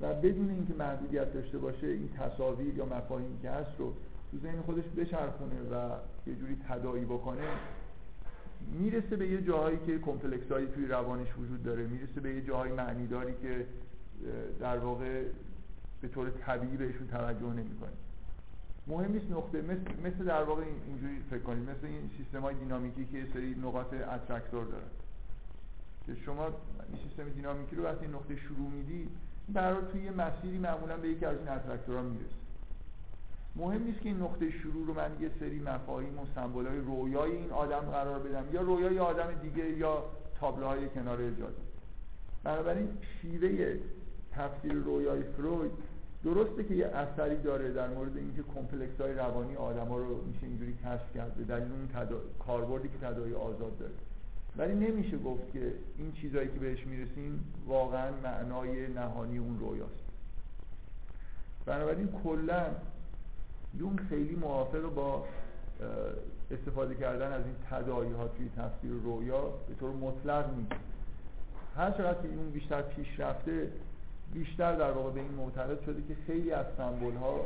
و 0.00 0.14
بدون 0.14 0.50
اینکه 0.50 0.74
محدودیت 0.74 1.34
داشته 1.34 1.58
باشه 1.58 1.86
این 1.86 2.08
تصاویر 2.18 2.76
یا 2.76 2.84
مفاهیمی 2.84 3.40
که 3.42 3.50
هست 3.50 3.70
رو 3.78 3.92
تو 4.30 4.38
ذهن 4.38 4.62
خودش 4.62 4.84
بچرخونه 4.96 5.60
و 5.72 5.90
یه 6.26 6.34
جوری 6.34 6.56
تداعی 6.68 7.04
بکنه 7.04 7.42
می‌رسه 8.80 9.16
به 9.16 9.28
یه 9.28 9.42
جاهایی 9.42 9.78
که 9.86 9.98
complex 9.98 10.52
هایی 10.52 10.66
توی 10.66 10.86
روانش 10.86 11.28
وجود 11.38 11.62
داره 11.62 11.86
می‌رسه 11.86 12.20
به 12.20 12.34
یه 12.34 12.40
جاهای 12.40 12.72
معنیداری 12.72 13.34
که 13.42 13.66
در 14.60 14.78
واقع 14.78 15.22
به 16.00 16.08
طور 16.08 16.30
طبیعی 16.30 16.76
بهشون 16.76 17.06
توجه 17.06 17.46
نمی‌کنه 17.46 17.90
مهم 18.86 19.12
نیست 19.12 19.30
نقطه 19.30 19.62
مثل, 19.62 19.80
مثل 20.04 20.24
در 20.24 20.42
واقع 20.42 20.62
اینجوری 20.86 21.22
فکر 21.30 21.42
کنید 21.42 21.70
مثل 21.70 21.86
این 21.86 22.10
سیستم 22.18 22.40
های 22.40 22.54
دینامیکی 22.54 23.06
که 23.06 23.18
یه 23.18 23.26
سری 23.32 23.54
نقاط 23.62 23.94
attractor 23.94 24.64
داره 24.64 24.86
که 26.06 26.14
شما 26.14 26.44
این 26.44 26.98
سیستم 27.08 27.28
دینامیکی 27.28 27.76
رو 27.76 27.84
وقتی 27.84 28.06
نقطه 28.06 28.36
شروع 28.36 28.70
میدی 28.70 29.08
برای 29.48 29.82
توی 29.92 30.02
یه 30.02 30.10
مسیری 30.10 30.58
معمولا 30.58 30.96
به 30.96 31.08
یکی 31.08 31.24
از 31.24 31.38
این 31.38 31.48
attractor 31.48 31.97
ها 31.97 32.02
می‌رسه. 32.02 32.34
مهم 33.56 33.82
نیست 33.82 34.00
که 34.00 34.08
این 34.08 34.20
نقطه 34.20 34.50
شروع 34.50 34.86
رو 34.86 34.94
من 34.94 35.10
یه 35.20 35.30
سری 35.40 35.60
مفاهیم 35.60 36.18
و 36.18 36.26
سمبولای 36.34 36.78
رویای 36.78 37.32
این 37.32 37.50
آدم 37.50 37.80
قرار 37.80 38.18
بدم 38.18 38.44
یا 38.52 38.60
رویای 38.60 38.98
آدم 38.98 39.34
دیگه 39.42 39.70
یا 39.70 40.04
تابلوهای 40.40 40.88
کنار 40.88 41.30
جاده 41.30 41.56
بنابراین 42.44 42.88
شیوه 43.22 43.78
تفسیر 44.32 44.72
رویای 44.72 45.22
فروید 45.22 45.72
درسته 46.24 46.64
که 46.64 46.74
یه 46.74 46.86
اثری 46.86 47.36
داره 47.36 47.72
در 47.72 47.88
مورد 47.88 48.16
اینکه 48.16 48.42
complex 48.54 49.00
های 49.00 49.14
روانی 49.14 49.56
آدما 49.56 49.96
رو 49.96 50.24
میشه 50.24 50.46
اینجوری 50.46 50.72
کشف 50.72 51.14
کرد 51.14 51.34
به 51.34 51.44
دلیل 51.44 51.72
اون 51.72 51.88
تدا... 51.94 52.16
کاربردی 52.46 52.88
که 52.88 52.98
تداعی 52.98 53.34
آزاد 53.34 53.78
داره. 53.78 53.92
ولی 54.56 54.74
نمیشه 54.74 55.18
گفت 55.18 55.52
که 55.52 55.72
این 55.98 56.12
چیزایی 56.12 56.48
که 56.48 56.58
بهش 56.58 56.86
می‌رسیم 56.86 57.44
واقعا 57.66 58.10
معنای 58.22 58.88
نهانی 58.88 59.38
اون 59.38 59.58
رویاست. 59.58 60.08
بنابراین 61.66 62.08
کلا 62.24 62.66
یون 63.78 63.96
خیلی 64.08 64.34
موافق 64.34 64.94
با 64.94 65.24
استفاده 66.50 66.94
کردن 66.94 67.32
از 67.32 67.42
این 67.44 67.54
تدایی 67.70 68.12
ها 68.12 68.28
توی 68.28 68.48
تفسیر 68.56 68.90
رویا 68.90 69.40
به 69.40 69.74
طور 69.80 69.90
مطلق 69.90 70.50
نیست 70.56 70.72
هر 71.76 71.90
چقدر 71.90 72.22
که 72.22 72.28
یون 72.28 72.50
بیشتر 72.50 72.82
پیش 72.82 73.20
رفته 73.20 73.68
بیشتر 74.32 74.76
در 74.76 74.90
واقع 74.90 75.10
به 75.10 75.20
این 75.20 75.32
معتقد 75.32 75.84
شده 75.84 76.02
که 76.02 76.14
خیلی 76.26 76.52
از 76.52 76.66
سمبول 76.76 77.14
ها 77.14 77.40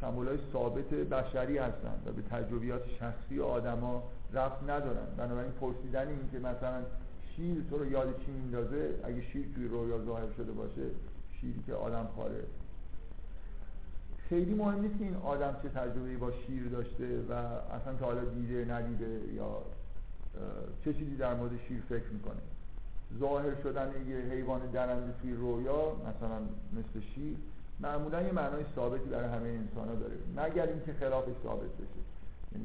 سمبول 0.00 0.28
های 0.28 0.38
ثابت 0.52 0.88
بشری 0.88 1.58
هستند 1.58 2.02
و 2.06 2.12
به 2.12 2.22
تجربیات 2.22 2.82
شخصی 3.00 3.40
آدما 3.40 4.02
رفت 4.32 4.62
ندارن 4.62 5.06
بنابراین 5.16 5.52
پرسیدن 5.52 6.08
این 6.08 6.30
که 6.32 6.38
مثلا 6.38 6.82
شیر 7.36 7.64
تو 7.70 7.78
رو 7.78 7.90
یاد 7.90 8.20
چی 8.26 8.32
میندازه 8.32 8.94
اگه 9.04 9.22
شیر 9.22 9.46
توی 9.54 9.68
رویا 9.68 10.04
ظاهر 10.04 10.32
شده 10.36 10.52
باشه 10.52 10.82
شیری 11.40 11.62
که 11.66 11.74
آدم 11.74 12.08
خاره. 12.16 12.44
خیلی 14.28 14.54
مهم 14.54 14.80
نیست 14.80 14.98
که 14.98 15.04
این 15.04 15.16
آدم 15.16 15.56
چه 15.62 15.68
تجربه 15.68 16.16
با 16.16 16.32
شیر 16.46 16.68
داشته 16.68 17.20
و 17.30 17.32
اصلا 17.32 17.94
تا 18.00 18.06
حالا 18.06 18.24
دیده 18.24 18.64
ندیده 18.64 19.20
یا 19.34 19.62
چه 20.84 20.94
چیزی 20.94 21.16
در 21.16 21.34
مورد 21.34 21.52
شیر 21.68 21.82
فکر 21.88 22.08
می‌کنه. 22.12 22.40
ظاهر 23.20 23.54
شدن 23.62 23.90
یه 24.08 24.16
حیوان 24.16 24.60
درنده 24.72 25.14
توی 25.22 25.34
رویا 25.34 25.92
مثلا 25.96 26.38
مثل 26.72 27.06
شیر 27.14 27.36
معمولا 27.80 28.22
یه 28.22 28.32
معنای 28.32 28.64
ثابتی 28.74 29.08
برای 29.08 29.28
همه 29.28 29.48
انسان 29.48 29.88
ها 29.88 29.94
داره. 29.94 30.14
مگر 30.36 30.66
اینکه 30.66 30.92
خلافش 30.92 31.32
ثابت 31.42 31.70
بشه. 31.70 32.00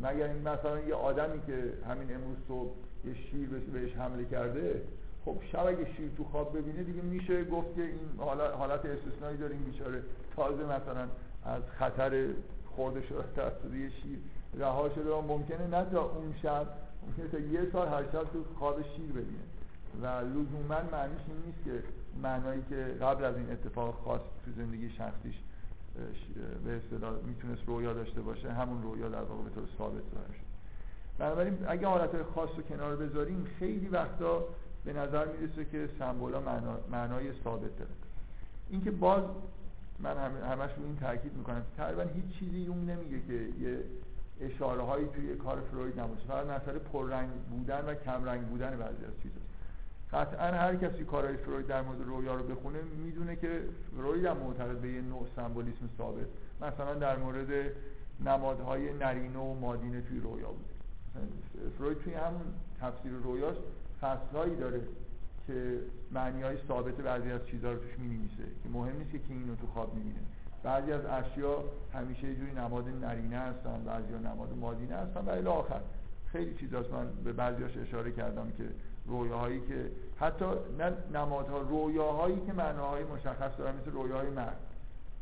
مگر 0.02 0.28
این 0.28 0.42
مثلا 0.42 0.80
یه 0.80 0.96
آدمی 0.96 1.42
که 1.48 1.74
همین 1.90 2.16
امروز 2.16 2.38
صبح 2.48 2.72
یه 3.06 3.14
شیر 3.14 3.50
بهش 3.50 3.94
حمله 3.94 4.26
کرده 4.26 4.82
خب 5.26 5.36
شب 5.52 5.66
اگه 5.66 5.94
شیر 5.98 6.12
تو 6.18 6.24
خواب 6.24 6.58
ببینه 6.58 6.84
دیگه 6.84 7.02
میشه 7.02 7.44
گفت 7.44 7.76
که 7.76 7.82
این 7.82 8.00
حالت 8.58 8.86
استثنایی 8.86 9.38
داره 9.38 9.56
این 9.56 9.64
بیچاره. 9.64 10.02
تازه 10.36 10.64
مثلا 10.64 11.08
از 11.46 11.62
خطر 11.80 12.28
خورده 12.66 13.02
شده 13.02 13.24
توسط 13.36 13.74
یه 13.76 13.90
شیر 13.90 14.18
رها 14.60 14.90
شده 14.90 15.12
و 15.12 15.22
ممکنه 15.22 15.68
نه 15.68 15.86
تا 15.92 16.04
اون 16.04 16.34
شب 16.42 16.68
ممکنه 17.08 17.28
تا 17.28 17.40
یه 17.40 17.72
سال 17.72 17.88
هر 17.88 18.04
شب 18.04 18.24
تو 18.24 18.44
خواب 18.60 18.82
شیر 18.82 19.12
ببینه. 19.12 19.44
و 20.02 20.06
لزوما 20.06 20.82
معنیش 20.92 21.22
این 21.28 21.38
نیست 21.46 21.64
که 21.66 21.84
معنایی 22.24 22.64
که 22.70 22.76
قبل 23.02 23.24
از 23.24 23.36
این 23.38 23.52
اتفاق 23.52 24.02
خاص 24.06 24.22
تو 24.46 24.52
زندگی 24.58 24.90
شخصیش 24.90 25.36
به 26.66 26.76
اصطلاح 26.78 27.14
می‌تونست 27.26 27.62
رویا 27.68 27.94
داشته 27.94 28.22
باشه 28.22 28.54
همون 28.54 28.84
رویا 28.84 29.10
در 29.10 29.22
واقع 29.22 29.44
به 29.44 29.50
طور 29.50 29.64
ثابت 29.78 30.04
شد. 30.34 30.54
بنابراین 31.18 31.58
اگه 31.68 31.88
حالت 31.88 32.24
خاص 32.24 32.50
رو 32.58 32.64
کنار 32.64 32.96
بذاریم 32.96 33.48
خیلی 33.60 33.88
وقتا 33.88 34.44
به 34.86 34.94
نظر 34.94 35.26
می‌رسه 35.26 35.66
که 35.66 35.90
سمبولا 36.00 36.40
معنا، 36.40 36.78
معنای 36.92 37.34
ثابت 37.44 37.78
داره. 37.78 37.92
اینکه 38.70 38.92
باز 38.92 39.24
من 40.00 40.18
همش 40.52 40.70
رو 40.78 40.86
این 40.86 40.98
تاکید 40.98 41.34
می‌کنم 41.38 41.62
تقریبا 41.78 42.02
هیچ 42.02 42.40
چیزی 42.40 42.66
اون 42.66 42.90
نمیگه 42.90 43.20
که 43.28 43.34
یه 43.34 43.80
اشاره 44.42 44.82
هایی 44.82 45.08
توی 45.08 45.36
کار 45.36 45.62
فروید 45.72 46.00
نباشه. 46.00 46.22
فقط 46.28 46.46
مسئله 46.46 46.80
پررنگ 46.80 47.30
بودن 47.30 47.86
و 47.86 47.94
کمرنگ 47.94 48.42
بودن 48.42 48.70
بعضی 48.70 49.06
از 49.06 49.14
چیزا. 49.24 49.36
قطعا 50.14 50.48
هر 50.48 50.76
کسی 50.76 51.06
کارهای 51.06 51.38
فروید 51.38 51.68
در 51.68 51.82
مورد 51.82 52.02
رویا 52.02 52.34
رو 52.36 52.44
بخونه 52.44 52.80
می‌دونه 52.82 53.36
که 53.36 53.62
فروید 53.98 54.26
هم 54.26 54.38
معتقد 54.38 54.78
به 54.78 54.90
یه 54.90 55.02
نوع 55.02 55.28
سمبولیسم 55.36 55.90
ثابت. 55.98 56.28
مثلا 56.62 56.94
در 56.94 57.18
مورد 57.18 57.48
نمادهای 58.26 58.94
نرینه 58.94 59.40
و 59.40 59.54
مادینه 59.54 60.02
توی 60.02 60.20
رویا 60.20 60.48
بود 60.48 60.66
فروید 61.78 62.00
توی 62.00 62.14
همون 62.14 62.42
تفسیر 62.82 63.12
رویاش 63.12 63.56
فصلهایی 64.02 64.56
داره 64.56 64.82
که 65.48 65.80
معنی 66.12 66.42
های 66.42 66.58
ثابت 66.68 66.94
بعضی 66.94 67.32
از 67.32 67.46
چیزها 67.46 67.72
رو 67.72 67.78
توش 67.78 68.00
می 68.00 68.30
که 68.64 68.70
مهم 68.74 68.98
نیست 68.98 69.12
که 69.12 69.20
اینو 69.34 69.56
تو 69.56 69.68
خواب 69.68 69.96
می‌بینه. 69.96 70.20
بعضی 70.64 70.92
از 70.92 71.06
اشیا 71.06 71.64
همیشه 71.94 72.28
یه 72.28 72.36
جوری 72.36 72.52
نماد 72.52 72.88
نرینه 72.88 73.38
هستن 73.38 73.84
بعضی 73.86 74.14
نماد 74.14 74.58
مادینه 74.58 74.96
هستن 74.96 75.22
و 75.26 75.30
الی 75.30 75.48
آخر. 75.48 75.80
خیلی 76.32 76.56
چیزاست. 76.56 76.92
من 76.92 77.08
به 77.24 77.34
بعضیاش 77.34 77.78
اشاره 77.78 78.12
کردم 78.12 78.52
که 78.58 78.64
رویاهایی 79.06 79.62
که 79.62 79.92
حتی 80.20 80.46
نه 80.78 80.94
نمادها 81.14 81.62
رویاهایی 81.62 82.42
که 82.46 82.54
معناهای 82.54 83.04
مشخص 83.04 83.58
دارن 83.58 83.76
مثل 83.76 83.92
رویاهای 83.92 84.30
مرد. 84.30 84.58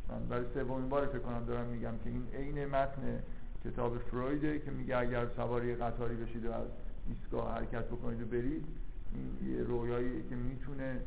من 0.10 0.28
برای 0.30 0.46
سومین 0.54 0.90
بار 0.90 1.06
فکر 1.06 1.20
کنم 1.20 1.46
دارم 1.46 1.66
میگم 1.66 1.98
که 2.04 2.10
این 2.10 2.28
عین 2.34 2.66
متن 2.66 3.24
کتاب 3.66 3.98
فرویده 3.98 4.60
که 4.60 4.72
میگه 4.72 4.98
اگر 4.98 5.28
سواری 5.36 5.76
قطاری 5.76 6.16
بشید 6.16 6.46
و 6.46 6.52
از 6.52 6.68
ایستگاه 7.08 7.54
حرکت 7.54 7.86
بکنید 7.86 8.22
و 8.22 8.26
برید 8.26 8.66
این 9.14 9.54
یه 9.54 9.64
رویایی 9.64 10.24
که 10.30 10.36
می‌تونه 10.36 11.00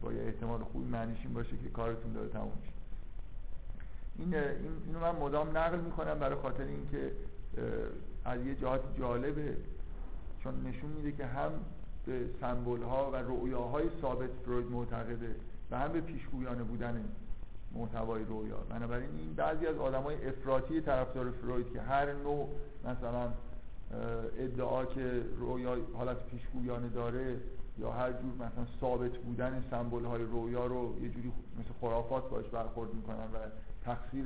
با 0.00 0.12
یه 0.12 0.22
احتمال 0.22 0.60
خوبی 0.60 0.88
معنیش 0.88 1.26
باشه 1.34 1.56
که 1.56 1.68
کارتون 1.68 2.12
داره 2.12 2.28
تموم 2.28 2.52
میشه. 2.60 2.72
این 4.18 4.34
اینو 4.86 5.00
من 5.00 5.16
مدام 5.16 5.56
نقل 5.56 5.80
می‌کنم 5.80 6.18
برای 6.18 6.36
خاطر 6.36 6.64
اینکه 6.64 7.12
از 8.24 8.46
یه 8.46 8.54
جهات 8.54 8.80
جالبه. 8.98 9.56
چون 10.42 10.66
نشون 10.66 10.90
میده 10.90 11.12
که 11.12 11.26
هم 11.26 11.50
به 12.06 12.20
سمبول 12.40 12.82
ها 12.82 13.10
و 13.10 13.16
رؤیاهای 13.16 13.84
ثابت 14.00 14.30
فروید 14.44 14.66
معتقده 14.66 15.34
و 15.70 15.78
هم 15.78 15.92
به 15.92 16.00
پیشگویانه 16.00 16.62
بودن 16.62 17.04
محتوای 17.74 18.24
رویا 18.24 18.56
بنابراین 18.70 19.08
این 19.18 19.34
بعضی 19.34 19.66
از 19.66 19.76
آدمای 19.76 20.28
افراطی 20.28 20.80
طرفدار 20.80 21.30
فروید 21.30 21.72
که 21.72 21.80
هر 21.80 22.12
نوع 22.12 22.48
مثلا 22.84 23.32
ادعا 24.38 24.84
که 24.84 25.22
رویا 25.38 25.76
حالت 25.94 26.16
پیشگویانه 26.26 26.88
داره 26.88 27.36
یا 27.78 27.92
هر 27.92 28.12
جور 28.12 28.34
مثلا 28.34 28.66
ثابت 28.80 29.16
بودن 29.16 29.64
سمبل 29.70 30.04
های 30.04 30.22
رویا 30.22 30.66
رو 30.66 30.94
یه 31.02 31.08
جوری 31.08 31.32
مثل 31.58 31.70
خرافات 31.80 32.30
باش 32.30 32.48
برخورد 32.48 32.94
می‌کنن 32.94 33.16
و 33.16 33.38
تقصیر 33.84 34.24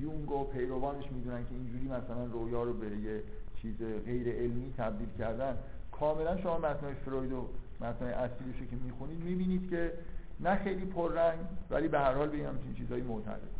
یونگ 0.00 0.30
و 0.30 0.44
پیروانش 0.44 1.12
می‌دونن 1.12 1.44
که 1.44 1.54
اینجوری 1.54 1.84
مثلا 1.84 2.24
رویا 2.24 2.62
رو 2.62 2.72
به 2.72 2.86
یه 2.86 3.22
چیز 3.62 3.76
غیر 4.04 4.28
علمی 4.28 4.74
تبدیل 4.76 5.08
کردن. 5.18 5.56
کاملا 6.00 6.40
شما 6.40 6.58
متنای 6.58 6.94
فروید 6.94 7.32
و 7.32 7.48
متنای 7.80 8.12
اصلیش 8.12 8.56
که 8.70 8.76
می‌خونید 8.84 9.24
می‌بینید 9.24 9.70
که 9.70 9.92
نه 10.40 10.56
خیلی 10.56 10.84
پررنگ 10.84 11.38
ولی 11.70 11.88
به 11.88 11.98
هر 11.98 12.14
حال 12.14 12.28
به 12.28 12.36
همچین 12.36 12.74
چیزایی 12.74 13.02
معتقد 13.02 13.56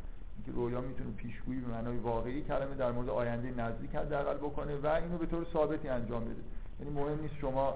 که 0.46 0.52
رویا 0.52 0.80
می‌تونه 0.80 1.10
پیشگویی 1.10 1.60
به 1.60 1.68
معنای 1.68 1.96
واقعی 1.96 2.42
کلمه 2.42 2.74
در 2.74 2.92
مورد 2.92 3.08
آینده 3.08 3.62
نزدیک 3.62 3.94
حداقل 3.94 4.36
بکنه 4.36 4.76
و 4.76 4.86
اینو 4.86 5.18
به 5.18 5.26
طور 5.26 5.46
ثابتی 5.52 5.88
انجام 5.88 6.24
بده. 6.24 6.42
یعنی 6.80 6.92
مهم 6.92 7.20
نیست 7.20 7.34
شما 7.40 7.74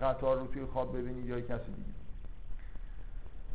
قطار 0.00 0.38
رو 0.38 0.46
توی 0.46 0.64
خواب 0.64 0.98
ببینید 0.98 1.26
یا 1.26 1.40
کسی 1.40 1.72
دیگه. 1.76 1.98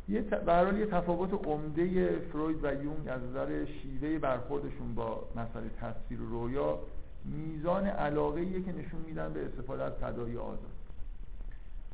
یه 0.09 0.21
ت... 0.21 0.47
یه 0.77 0.85
تفاوت 0.85 1.47
عمده 1.47 2.19
فروید 2.19 2.63
و 2.63 2.73
یونگ 2.73 3.07
از 3.07 3.21
نظر 3.21 3.65
شیوه 3.65 4.19
برخوردشون 4.19 4.95
با 4.95 5.23
مسئله 5.35 5.69
تصویر 5.69 6.19
رویا 6.19 6.79
میزان 7.25 7.87
علاقه 7.87 8.61
که 8.61 8.71
نشون 8.71 9.01
میدن 9.07 9.33
به 9.33 9.45
استفاده 9.45 9.83
از 9.83 9.93
تدایی 9.93 10.37
آزاد. 10.37 10.71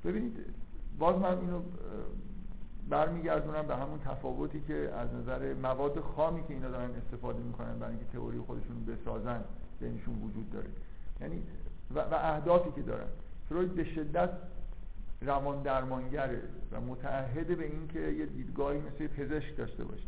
ببینید 0.06 0.38
باز 1.00 1.16
من 1.16 1.38
اینو 1.38 1.62
برمیگردونم 2.90 3.68
به 3.68 3.76
همون 3.76 4.00
تفاوتی 4.00 4.62
که 4.68 4.74
از 4.74 5.14
نظر 5.14 5.54
مواد 5.54 6.00
خامی 6.00 6.44
که 6.44 6.54
اینا 6.54 6.70
دارن 6.70 6.90
استفاده 6.96 7.40
می‌کنن 7.40 7.80
برای 7.80 7.96
اینکه 7.96 8.06
تئوری 8.14 8.40
خودشون 8.40 8.86
بسازن 8.86 9.44
بینشون 9.80 10.16
وجود 10.16 10.52
داره. 10.52 10.70
یعنی 11.22 11.44
و, 11.96 12.00
و 12.00 12.14
اهدافی 12.14 12.72
که 12.72 12.82
دارن. 12.82 13.08
فروید 13.50 13.76
به 13.76 13.84
شدت 13.84 14.30
روان 15.22 15.62
درمانگره 15.62 16.42
و 16.72 16.82
متعهده 16.82 17.56
به 17.56 17.66
اینکه 17.66 18.00
یه 18.00 18.26
دیدگاهی 18.26 18.80
مثل 18.80 19.08
پزشک 19.08 19.58
داشته 19.58 19.84
باشه. 19.84 20.04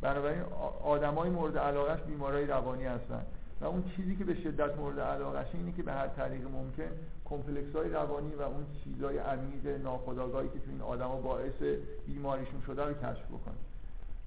بنابراین 0.00 0.42
آدمای 0.82 1.30
مورد 1.30 1.58
علاقش 1.58 2.02
بیمارای 2.02 2.46
روانی 2.46 2.84
هستن. 2.84 3.22
و 3.60 3.64
اون 3.64 3.84
چیزی 3.96 4.16
که 4.16 4.24
به 4.24 4.34
شدت 4.34 4.78
مورد 4.78 5.00
علاقش 5.00 5.46
اینه 5.54 5.72
که 5.72 5.82
به 5.82 5.92
هر 5.92 6.08
طریق 6.08 6.46
ممکن 6.46 6.90
کمپلکس 7.24 7.76
های 7.76 7.88
روانی 7.88 8.34
و 8.34 8.42
اون 8.42 8.66
چیزای 8.84 9.18
عمیق 9.18 9.66
ناخودآگاهی 9.82 10.48
که 10.48 10.58
تو 10.58 10.70
این 10.70 10.80
آدما 10.80 11.16
باعث 11.16 11.62
بیماریشون 12.06 12.60
شده 12.66 12.84
رو 12.84 12.94
کشف 12.94 13.26
بکنه. 13.26 13.54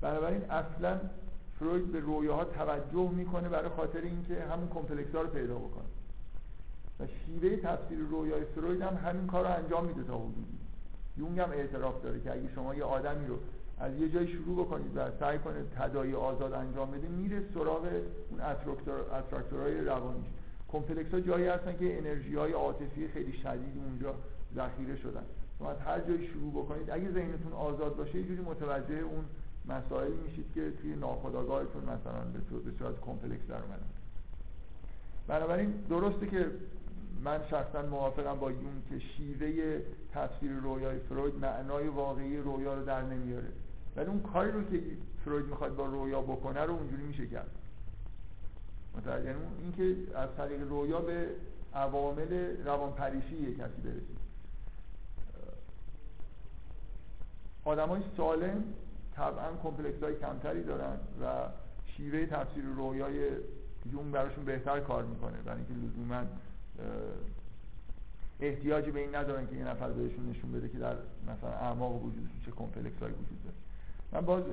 بنابراین 0.01 0.51
اصلا 0.51 0.99
فروید 1.59 1.91
به 1.91 1.99
رویاها 1.99 2.45
توجه 2.45 3.09
می‌کنه 3.09 3.49
برای 3.49 3.69
خاطر 3.69 4.01
اینکه 4.01 4.43
همون 4.43 4.69
complex 4.69 5.15
ها 5.15 5.21
رو 5.21 5.27
پیدا 5.27 5.55
بکنه. 5.55 5.89
و 6.99 7.07
شیوه 7.07 7.57
تفسیر 7.57 7.99
رویای 7.99 8.45
فروید 8.45 8.81
هم 8.81 8.95
همین 8.95 9.27
کار 9.27 9.43
رو 9.43 9.53
انجام 9.53 9.85
میده 9.85 10.03
تا 10.03 10.17
حدودی. 10.17 10.59
یونگ 11.17 11.39
هم 11.39 11.51
اعتراف 11.51 12.01
داره 12.03 12.19
که 12.19 12.31
اگه 12.31 12.49
شما 12.55 12.75
یه 12.75 12.83
آدمی 12.83 13.27
رو 13.27 13.39
از 13.79 13.95
یه 13.99 14.09
جای 14.09 14.27
شروع 14.27 14.65
بکنید 14.65 14.97
و 14.97 15.11
سعی 15.19 15.39
کنید 15.39 15.65
تداعی 15.77 16.15
آزاد 16.15 16.53
انجام 16.53 16.91
بده 16.91 17.07
میره 17.07 17.43
سراغ 17.53 17.87
اون 18.29 18.41
اتراکتورهای 19.11 19.81
روانی. 19.81 20.25
complex 20.71 21.13
ها 21.13 21.19
جایی 21.19 21.47
هستن 21.47 21.77
که 21.77 21.97
انرژی 21.97 22.35
های 22.35 22.51
عاطفی 22.51 23.07
خیلی 23.07 23.33
شدید 23.33 23.77
اونجا 23.85 24.15
ذخیره 24.55 24.95
شدن. 24.95 25.23
شما 25.59 25.71
از 25.71 25.77
هر 25.79 25.99
جایی 25.99 26.27
شروع 26.27 26.51
بکنید 26.51 26.89
اگه 26.89 27.11
ذهنتون 27.11 27.53
آزاد 27.53 27.95
باشه 27.95 28.15
یه 28.15 28.23
جوری 28.23 28.41
متوجه 28.41 28.95
اون 28.95 29.25
مسائلی 29.65 30.17
میشید 30.27 30.45
که 30.55 30.71
توی 30.81 30.95
ناخودآگاهتون 30.95 31.83
مثلا 31.83 32.21
به 32.63 32.71
صورت 32.79 33.01
کمپلکس 33.01 33.47
در 33.47 33.55
اومدن 33.55 33.89
بنابراین 35.27 35.73
درسته 35.89 36.27
که 36.27 36.45
من 37.23 37.39
شخصا 37.49 37.81
موافقم 37.81 38.39
با 38.39 38.51
یون 38.51 38.81
که 38.89 38.99
شیوه 38.99 39.79
تفسیر 40.13 40.51
رویای 40.51 40.99
فروید 40.99 41.35
معنای 41.35 41.87
واقعی 41.87 42.37
رویا 42.37 42.73
رو 42.73 42.85
در 42.85 43.01
نمیاره. 43.01 43.47
ولی 43.95 44.07
اون 44.07 44.21
کاری 44.21 44.51
رو 44.51 44.63
که 44.63 44.81
فروید 45.25 45.45
می‌خواد 45.45 45.75
با 45.75 45.85
رویا 45.85 46.21
بکنه 46.21 46.61
رو 46.61 46.73
اونجوری 46.73 47.03
میشه 47.03 47.27
کرد. 47.27 47.49
متوجه 48.97 49.25
یعنی 49.25 49.39
اینکه 49.61 50.17
از 50.17 50.29
طریق 50.37 50.61
رویا 50.69 50.99
به 50.99 51.27
عوامل 51.73 52.57
روانپریشی 52.65 53.35
یک 53.35 53.57
کسی 53.57 53.81
برسید 53.81 54.19
های 57.65 58.01
سالم 58.17 58.63
طبعا 59.15 59.51
complex 59.63 60.03
های 60.03 60.15
کمتری 60.15 60.63
دارن 60.63 60.97
و 61.21 61.45
شیوه 61.85 62.25
تفسیر 62.25 62.63
رویای 62.63 63.29
یونگ 63.91 64.11
براشون 64.11 64.45
بهتر 64.45 64.79
کار 64.79 65.03
می‌کنه. 65.05 65.37
برای 65.45 65.57
اینکه 65.57 65.87
لزوما 65.87 66.23
احتیاجی 68.39 68.91
به 68.91 68.99
این 68.99 69.15
ندارن 69.15 69.47
که 69.47 69.55
یه 69.55 69.63
نفر 69.63 69.91
بهشون 69.91 70.29
نشون 70.29 70.51
بده 70.51 70.69
که 70.69 70.77
در 70.77 70.95
مثلا 71.27 71.49
اعماق 71.49 72.03
وجودشون 72.03 72.39
چه 72.45 72.51
complex 72.51 72.99
های 72.99 73.11
وجود 73.11 73.43
داره. 73.43 73.55
من 74.11 74.21
باز 74.21 74.43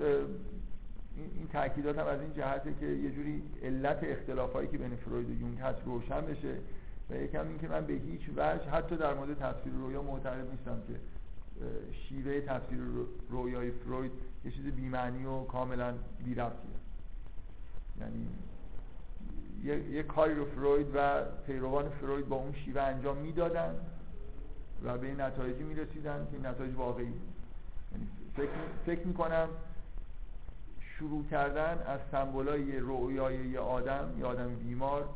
این 1.17 1.49
تاکیدات 1.53 1.99
هم 1.99 2.07
از 2.07 2.21
این 2.21 2.35
جهته 2.35 2.75
که 2.81 2.87
یه 2.87 3.11
جوری 3.11 3.43
علت 3.63 3.99
اختلافایی 4.03 4.69
که 4.69 4.79
بین 4.79 4.97
فروید 4.97 5.31
و 5.31 5.41
یونگ 5.41 5.59
هست 5.59 5.79
روشن 5.85 6.21
بشه 6.21 6.55
و 7.11 7.15
یکم 7.15 7.49
این 7.49 7.59
که 7.59 7.69
من 7.69 7.87
به 7.87 7.93
هیچ 7.93 8.21
وجه 8.37 8.71
حتی 8.71 8.97
در 8.97 9.15
مورد 9.15 9.39
تفسیر 9.39 9.73
رویا 9.73 10.03
معترض 10.03 10.51
نیستم 10.51 10.83
که 10.89 10.95
شیوه 11.93 12.41
تفسیر 12.41 12.79
رویای 13.31 13.71
فروید 13.71 14.13
یه 14.45 14.51
چیز 14.51 14.65
بیمعنی 14.65 15.25
و 15.25 15.45
کاملا 15.45 15.95
بیرفتیه 16.25 16.71
یعنی 18.01 18.29
یه،, 19.65 19.91
یه 19.91 20.03
کاری 20.03 20.35
رو 20.35 20.45
فروید 20.45 20.87
و 20.95 21.23
پیروان 21.47 21.89
فروید 21.89 22.29
با 22.29 22.37
اون 22.37 22.53
شیوه 22.53 22.83
انجام 22.83 23.17
می‌دادن 23.17 23.75
و 24.85 24.99
به 24.99 25.07
این 25.07 25.21
نتایجی 25.21 25.63
می‌رسیدن 25.63 26.27
که 26.33 26.49
نتایج 26.49 26.75
واقعی 26.75 27.05
بود. 27.05 27.36
فکر, 28.37 28.51
فکر 28.87 29.07
می‌کنم 29.07 29.49
شروع 30.99 31.25
کردن 31.31 31.79
از 31.87 32.01
سمبولای 32.11 32.79
رویای 32.79 33.49
یه 33.49 33.61
آدم 33.61 34.09
یه 34.19 34.25
آدم 34.25 34.55
بیمار 34.55 35.09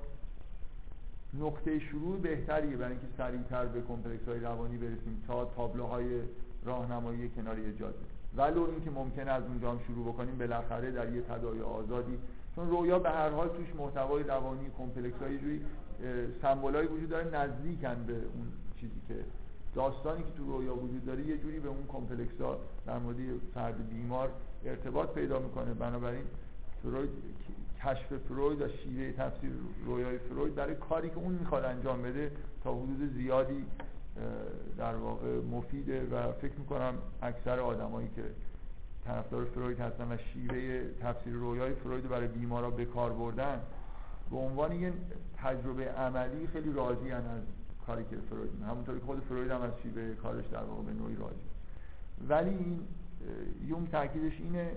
نقطه 1.34 1.78
شروع 1.78 2.20
بهتریه 2.20 2.76
برای 2.76 2.92
اینکه 2.92 3.06
سریعتر 3.16 3.66
به 3.66 3.82
complex 3.82 4.28
های 4.28 4.40
روانی 4.40 4.76
برسیم 4.76 5.24
تا 5.26 5.44
تابلوهای 5.44 6.20
راهنمایی 6.64 7.28
کنار 7.28 7.56
جاده. 7.72 7.98
ولو 8.36 8.62
اینکه 8.70 8.90
ممکنه 8.90 9.30
از 9.30 9.42
اونجا 9.42 9.70
هم 9.70 9.80
شروع 9.86 10.12
بکنیم 10.12 10.38
بالاخره 10.38 10.90
در 10.90 11.12
یه 11.12 11.22
تداعی 11.22 11.60
آزادی. 11.60 12.18
چون 12.54 12.70
رویا 12.70 12.98
به 12.98 13.10
هر 13.10 13.30
حال 13.30 13.48
توش 13.48 13.74
محتوای 13.78 14.22
روانی 14.22 14.70
complex 14.78 15.18
های 15.22 15.38
جوری 15.38 15.64
سمبولایی 16.42 16.88
وجود 16.88 17.08
داره 17.08 17.36
نزدیکن 17.36 18.04
به 18.06 18.12
اون 18.12 18.52
چیزی 18.80 19.00
که 19.08 19.14
داستانی 19.74 20.22
که 20.22 20.30
تو 20.36 20.46
رویا 20.46 20.74
وجود 20.74 21.06
داره 21.06 21.26
یه 21.26 21.38
جوری 21.38 21.60
به 21.60 21.68
اون 21.68 21.86
complex 21.88 22.40
ها 22.40 22.58
در 22.86 22.98
مورد 22.98 23.16
فرد 23.54 23.90
بیمار 23.90 24.30
ارتباط 24.64 25.08
پیدا 25.08 25.38
می‌کنه. 25.38 25.74
بنابراین 25.74 26.24
فروید 26.82 27.10
کشف 27.84 28.16
فروید 28.28 28.60
و 28.62 28.68
شیوه 28.68 29.12
تفسیر 29.12 29.50
رویای 29.86 30.18
فروید 30.18 30.54
برای 30.54 30.74
کاری 30.74 31.10
که 31.10 31.16
اون 31.16 31.32
می‌خواد 31.32 31.64
انجام 31.64 32.02
بده 32.02 32.32
تا 32.64 32.74
حدود 32.74 33.12
زیادی 33.14 33.64
در 34.78 34.94
واقع 34.94 35.40
مفیده 35.40 36.06
و 36.06 36.32
فکر 36.32 36.54
می‌کنم 36.58 36.94
اکثر 37.22 37.60
آدمایی 37.60 38.08
که 38.16 38.22
طرفدار 39.04 39.44
فروید 39.44 39.80
هستن 39.80 40.12
و 40.12 40.16
شیوه 40.16 40.84
تفسیر 41.00 41.32
رویای 41.32 41.74
فروید 41.74 42.08
برای 42.08 42.28
بیمارا 42.28 42.70
به 42.70 42.84
کار 42.84 43.12
بردن 43.12 43.60
به 44.30 44.36
عنوان 44.36 44.72
یه 44.72 44.92
تجربه 45.36 45.84
عملی 45.84 46.46
خیلی 46.46 46.72
راضی 46.72 47.10
از 47.10 47.24
کاری 47.90 48.04
که 48.10 48.16
فروید 48.16 48.50
همونطوری 48.68 49.00
خود 49.00 49.20
فروید 49.20 49.50
هم 49.50 49.62
از 49.62 49.72
شیوه 49.82 50.14
کارش 50.14 50.46
در 50.46 50.62
واقع 50.62 50.82
به 50.82 50.92
نوعی 50.92 51.16
راضی 51.16 51.34
ولی 52.28 52.50
این 52.50 52.80
یوم 53.68 53.86
تاکیدش 53.86 54.32
اینه 54.40 54.72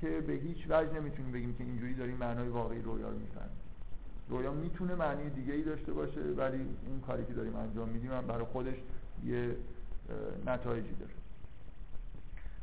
که 0.00 0.20
به 0.20 0.32
هیچ 0.32 0.66
وجه 0.68 0.92
نمی‌تونیم 0.92 1.32
بگیم 1.32 1.54
که 1.54 1.64
اینجوری 1.64 1.94
داریم 1.94 2.16
معنای 2.16 2.48
واقعی 2.48 2.82
رویا 2.82 3.08
رو 3.08 3.18
می‌فهمیم. 3.18 3.56
رویا 4.28 4.52
می‌تونه 4.52 4.94
معنی 4.94 5.30
دیگه 5.30 5.52
ای 5.52 5.62
داشته 5.62 5.92
باشه 5.92 6.20
ولی 6.20 6.66
اون 6.86 7.00
کاری 7.06 7.24
که 7.24 7.32
داریم 7.32 7.56
انجام 7.56 7.88
میدیم 7.88 8.12
هم 8.12 8.26
برای 8.26 8.44
خودش 8.44 8.76
یه 9.24 9.56
نتایجی 10.46 10.94
داره. 10.94 11.12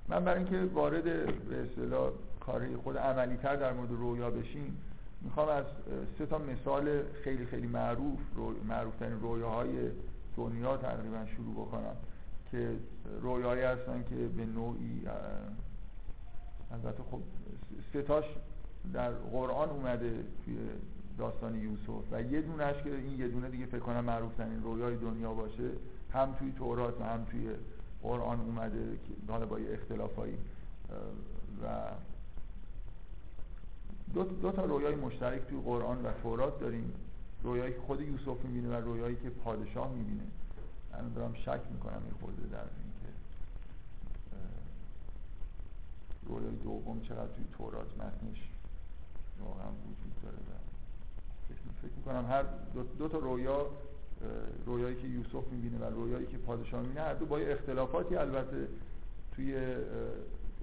من 0.07 0.26
برای 0.26 0.43
اینکه 0.43 0.74
وارد 0.74 1.03
به 1.03 1.63
اصطلاح 1.63 2.11
کار 2.39 2.78
خود 2.84 2.97
عملی 2.97 3.38
تر 3.38 3.55
در 3.55 3.74
مورد 3.74 3.91
رویا 3.91 4.30
بشیم 4.30 4.78
می‌خوام 5.22 5.49
از 5.49 5.65
سه 6.17 6.26
تا 6.26 6.38
مثال 6.38 7.03
خیلی 7.24 7.45
خیلی 7.45 7.67
معروف 7.67 8.20
رو 8.36 8.53
معروف 8.67 8.95
ترین 8.95 9.20
رویاهای 9.22 9.91
دنیا 10.38 10.78
تقریبا 10.78 11.26
شروع 11.26 11.53
بکنم 11.53 11.95
که 12.51 12.76
رویایی 13.22 13.61
هستن 13.61 14.03
که 14.09 14.15
به 14.15 14.45
نوعی 14.45 15.01
البته 16.72 17.03
خب 17.11 17.20
ستاش 17.89 18.26
در 18.93 19.11
قرآن 19.11 19.70
اومده 19.70 20.24
توی 20.45 20.57
داستان 21.17 21.55
یوسف 21.55 22.03
و 22.11 22.22
یه 22.22 22.41
دونش 22.41 22.76
که 22.84 22.95
این 22.95 23.20
یه 23.20 23.28
دونه 23.28 23.49
دیگه 23.49 23.65
فکر 23.65 23.80
کنم 23.80 24.05
معروف 24.05 24.36
ترین 24.36 24.63
رویای 24.63 24.95
دنیا 24.95 25.34
باشه 25.34 25.70
هم 26.13 26.36
توی 26.39 26.51
تورات 26.51 27.01
و 27.01 27.03
هم 27.03 27.26
توی 27.32 27.49
قرآن 28.03 28.39
اومده 28.39 28.97
که 29.07 29.32
حالا 29.32 29.45
با 29.45 29.59
یه 29.59 29.74
اختلافایی 29.74 30.38
و 31.63 31.67
دو, 34.14 34.24
دو 34.24 34.51
تا 34.51 34.66
رویای 34.66 34.95
مشترک 34.95 35.41
توی 35.47 35.62
قرآن 35.66 36.05
و 36.05 36.12
تورات 36.24 36.60
داریم. 36.60 36.93
رویایی 37.43 37.74
که 37.74 37.80
خود 37.80 38.01
یوسف 38.01 38.43
می‌بینه 38.43 38.70
و 38.70 38.82
رویایی 38.86 39.16
که 39.16 39.30
پادشاه 39.30 39.91
می‌بینه. 39.93 40.24
من 40.93 41.14
دارم 41.14 41.34
شک 41.34 41.60
می‌کنم 41.72 42.01
این 42.05 42.14
خورده 42.20 42.47
در 42.51 42.57
اینکه 42.57 43.10
رویای 46.26 46.55
دوم 46.55 47.01
چقدر 47.01 47.28
توی 47.28 47.45
تورات 47.57 47.88
متنش 47.97 48.49
واقعا 49.45 49.68
وجود 49.68 50.22
داره 50.24 50.38
فکر 51.82 51.91
می‌کنم 51.97 52.26
هر 52.30 52.43
دو, 52.74 52.84
دو 52.84 53.07
تا 53.07 53.18
رویا 53.18 53.66
رویایی 54.66 54.95
که 54.95 55.07
یوسف 55.07 55.47
می‌بینه 55.51 55.78
و 55.78 55.84
رویایی 55.84 56.26
که 56.26 56.38
پادشاه 56.38 56.82
می‌بینه 56.82 57.01
هر 57.01 57.14
دو 57.14 57.26
با 57.26 57.38
اختلافاتی 57.38 58.16
البته 58.16 58.68
توی 59.36 59.76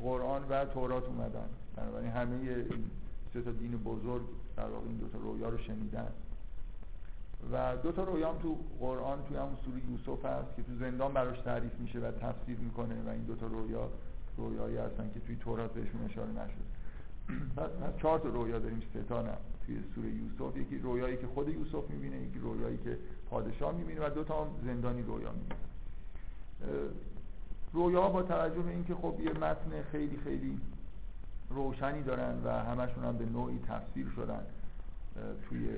قرآن 0.03 0.49
و 0.49 0.65
تورات 0.65 1.05
اومدن. 1.05 1.49
بنابراین 1.77 2.11
همه 2.11 2.37
این 2.37 2.91
سه 3.37 3.43
تا 3.43 3.51
دین 3.51 3.77
بزرگ 3.77 4.23
در 4.57 4.69
واقع 4.69 4.87
این 4.87 4.97
دو 4.97 5.09
تا 5.09 5.19
رویا 5.19 5.49
رو 5.49 5.59
شنیدن. 5.59 6.09
و 7.53 7.77
دو 7.77 7.93
تا 7.93 8.05
رویا 8.05 8.29
هم 8.33 8.39
تو 8.39 8.57
قرآن 8.81 9.19
توی 9.29 9.37
همون 9.37 9.57
سوره 9.65 9.81
یوسف 9.91 10.25
هست 10.25 10.57
که 10.57 10.63
تو 10.63 10.77
زندان 10.81 11.13
براش 11.13 11.39
تعریف 11.39 11.73
میشه 11.79 11.99
و 11.99 12.11
تفسیر 12.11 12.59
می‌کنه 12.59 12.95
و 13.07 13.09
این 13.09 13.23
دو 13.23 13.35
تا 13.35 13.47
رویا 13.47 13.89
رویایی 14.37 14.77
هستن 14.77 15.11
که 15.15 15.21
توی 15.21 15.37
تورات 15.37 15.73
بهشون 15.73 16.05
اشاره 16.05 16.31
نشد 16.31 16.67
پس 17.57 17.71
چهار 18.03 18.19
تا 18.19 18.29
رویا 18.29 18.59
داریم 18.59 18.83
سه 18.95 19.03
تا 19.03 19.23
نه. 19.23 19.33
توی 19.67 19.79
سوره 19.95 20.09
یوسف 20.09 20.57
یکی 20.57 20.79
رویایی 20.79 21.17
که 21.17 21.27
خود 21.27 21.49
یوسف 21.49 21.91
می‌بینه 21.91 22.17
یکی 22.17 22.39
رویایی 22.39 22.79
که 22.85 22.99
پادشاه 23.31 23.75
می‌بینه 23.75 24.07
و 24.07 24.11
دو 24.11 24.25
تا 24.25 24.45
هم 24.45 24.51
زندانی 24.65 25.03
رویا 25.03 25.33
می‌بینه. 25.33 25.61
رویا 27.73 28.09
با 28.09 28.23
توجه 28.23 28.63
به 28.63 28.71
اینکه 28.71 28.95
خب 28.95 29.15
یه 29.21 29.31
متن 29.31 29.83
خیلی 29.93 30.17
خیلی 30.17 30.61
روشنی 31.51 32.03
دارن 32.03 32.43
و 32.45 32.49
همشون 32.51 33.05
هم 33.05 33.17
به 33.17 33.27
نوعی 33.27 33.59
تفسیر 33.69 34.09
شدن. 34.17 34.43
توی 35.49 35.69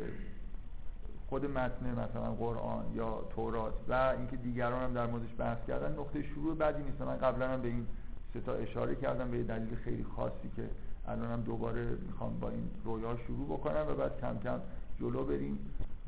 خود 1.29 1.45
متن 1.45 1.91
مثلا 1.91 2.33
قرآن 2.33 2.85
یا 2.95 3.25
تورات 3.31 3.75
و 3.89 4.15
اینکه 4.19 4.37
دیگران 4.37 4.83
هم 4.83 4.93
در 4.93 5.07
موردش 5.07 5.35
بحث 5.39 5.59
کردن. 5.69 5.93
نقطه 5.93 6.23
شروع 6.23 6.57
بعدی 6.57 6.83
نیست. 6.83 7.01
من 7.01 7.17
قبلا 7.17 7.49
هم 7.49 7.63
به 7.63 7.69
این 7.69 7.87
ستا 8.35 8.53
اشاره 8.53 8.95
کردم 8.95 9.31
به 9.31 9.43
دلیل 9.43 9.75
خیلی 9.75 10.05
خاصی 10.17 10.51
که 10.57 10.69
الان 11.09 11.31
هم 11.31 11.41
دوباره 11.41 11.85
می‌خوام 12.07 12.39
با 12.39 12.49
این 12.49 12.71
رویا 12.85 13.17
شروع 13.17 13.47
بکنم 13.47 13.87
و 13.89 13.95
بعد 13.95 14.21
کم 14.21 14.39
کم 14.39 14.61
جلو 15.01 15.25
بریم 15.25 15.59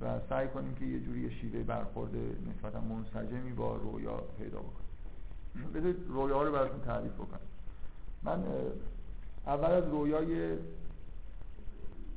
و 0.02 0.20
سعی 0.28 0.48
کنیم 0.48 0.74
که 0.74 0.84
یه 0.84 1.00
جوری 1.00 1.30
شیوه 1.30 1.62
برخورد 1.62 2.10
نسبتا 2.50 2.80
منسجمی 2.80 3.52
با 3.52 3.76
رویا 3.76 4.16
پیدا 4.38 4.58
بکنیم. 4.58 5.72
بذارید 5.74 5.96
رویا 6.08 6.42
رو 6.42 6.52
براتون 6.52 6.80
تعریف 6.80 7.12
بکنم. 7.12 7.40
من 8.22 8.44
اول 9.46 9.70
از 9.70 9.84
رویای 9.84 10.58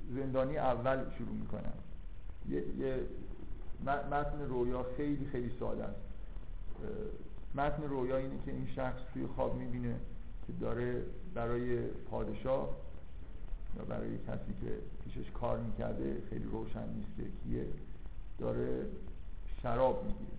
زندانی 0.09 0.57
اول 0.57 0.97
شروع 1.17 1.35
می‌کنم. 1.35 1.73
یه, 2.49 2.63
یه 2.77 2.99
متن 4.11 4.41
رویا 4.49 4.85
خیلی 4.97 5.25
خیلی 5.25 5.51
ساده 5.59 5.83
است. 5.83 5.99
متن 7.55 7.83
رویا 7.83 8.17
اینه 8.17 8.35
که 8.45 8.51
این 8.51 8.67
شخص 8.75 8.99
توی 9.13 9.27
خواب 9.27 9.55
می‌بینه 9.55 9.95
که 10.47 10.53
داره 10.53 11.03
برای 11.33 11.87
پادشاه 11.87 12.69
یا 13.77 13.85
برای 13.85 14.17
کسی 14.17 14.53
که 14.61 14.77
پیشش 15.03 15.31
کار 15.31 15.59
می‌کرده 15.59 16.21
خیلی 16.29 16.45
روشن 16.45 16.89
نیست 16.89 17.15
که 17.17 17.23
کیه 17.23 17.65
داره 18.39 18.85
شراب 19.61 20.05
می‌گیره. 20.05 20.37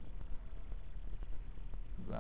و 2.10 2.14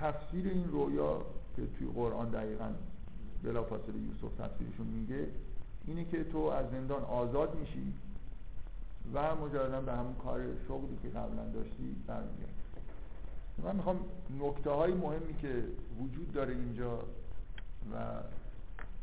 تفسیر 0.00 0.48
این 0.48 0.68
رویا 0.70 1.22
که 1.56 1.62
توی 1.78 1.88
قرآن 1.94 2.30
دقیقا 2.30 2.70
بلافاصله 3.42 3.98
یوسف 3.98 4.34
تفسیرشون 4.38 4.86
میگه 4.86 5.26
اینه 5.86 6.04
که 6.04 6.24
تو 6.24 6.38
از 6.38 6.70
زندان 6.70 7.02
آزاد 7.02 7.58
میشی 7.60 7.92
و 9.14 9.34
مجردا 9.34 9.80
به 9.80 9.92
همون 9.92 10.14
کار 10.14 10.40
شغلی 10.68 10.98
که 11.02 11.08
قبلا 11.08 11.44
داشتی 11.54 11.96
برمیگردی. 12.06 12.52
من 13.62 13.76
می‌خوام 13.76 14.00
نکته 14.40 14.70
های 14.70 14.92
مهمی 14.92 15.34
که 15.42 15.64
وجود 16.00 16.32
داره 16.32 16.54
اینجا 16.54 16.98
و 17.92 17.96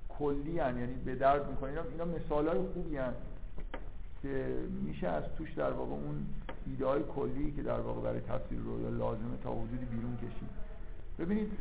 کلی 0.10 0.60
هن 0.60 0.78
یعنی 0.78 0.94
به 0.94 1.16
درد 1.16 1.50
می‌کنه 1.50 1.70
اینا, 1.70 1.84
اینا 1.84 2.06
مثال 2.06 2.48
های 2.48 2.62
خوبی 2.74 2.98
هن 2.98 3.14
که 4.22 4.58
میشه 4.84 5.08
از 5.08 5.24
توش 5.38 5.54
در 5.54 5.72
واقع 5.72 5.92
اون 5.92 6.26
ایده 6.68 6.86
های 6.86 7.04
کلی 7.16 7.52
که 7.52 7.64
در 7.64 7.80
واقع 7.80 8.02
برای 8.02 8.22
تفسیر 8.22 8.60
رویا 8.60 8.90
لازمه 8.90 9.38
تا 9.44 9.56
وجودی 9.56 9.86
بیرون 9.86 10.18
کشید. 10.18 10.50
ببینید 11.20 11.52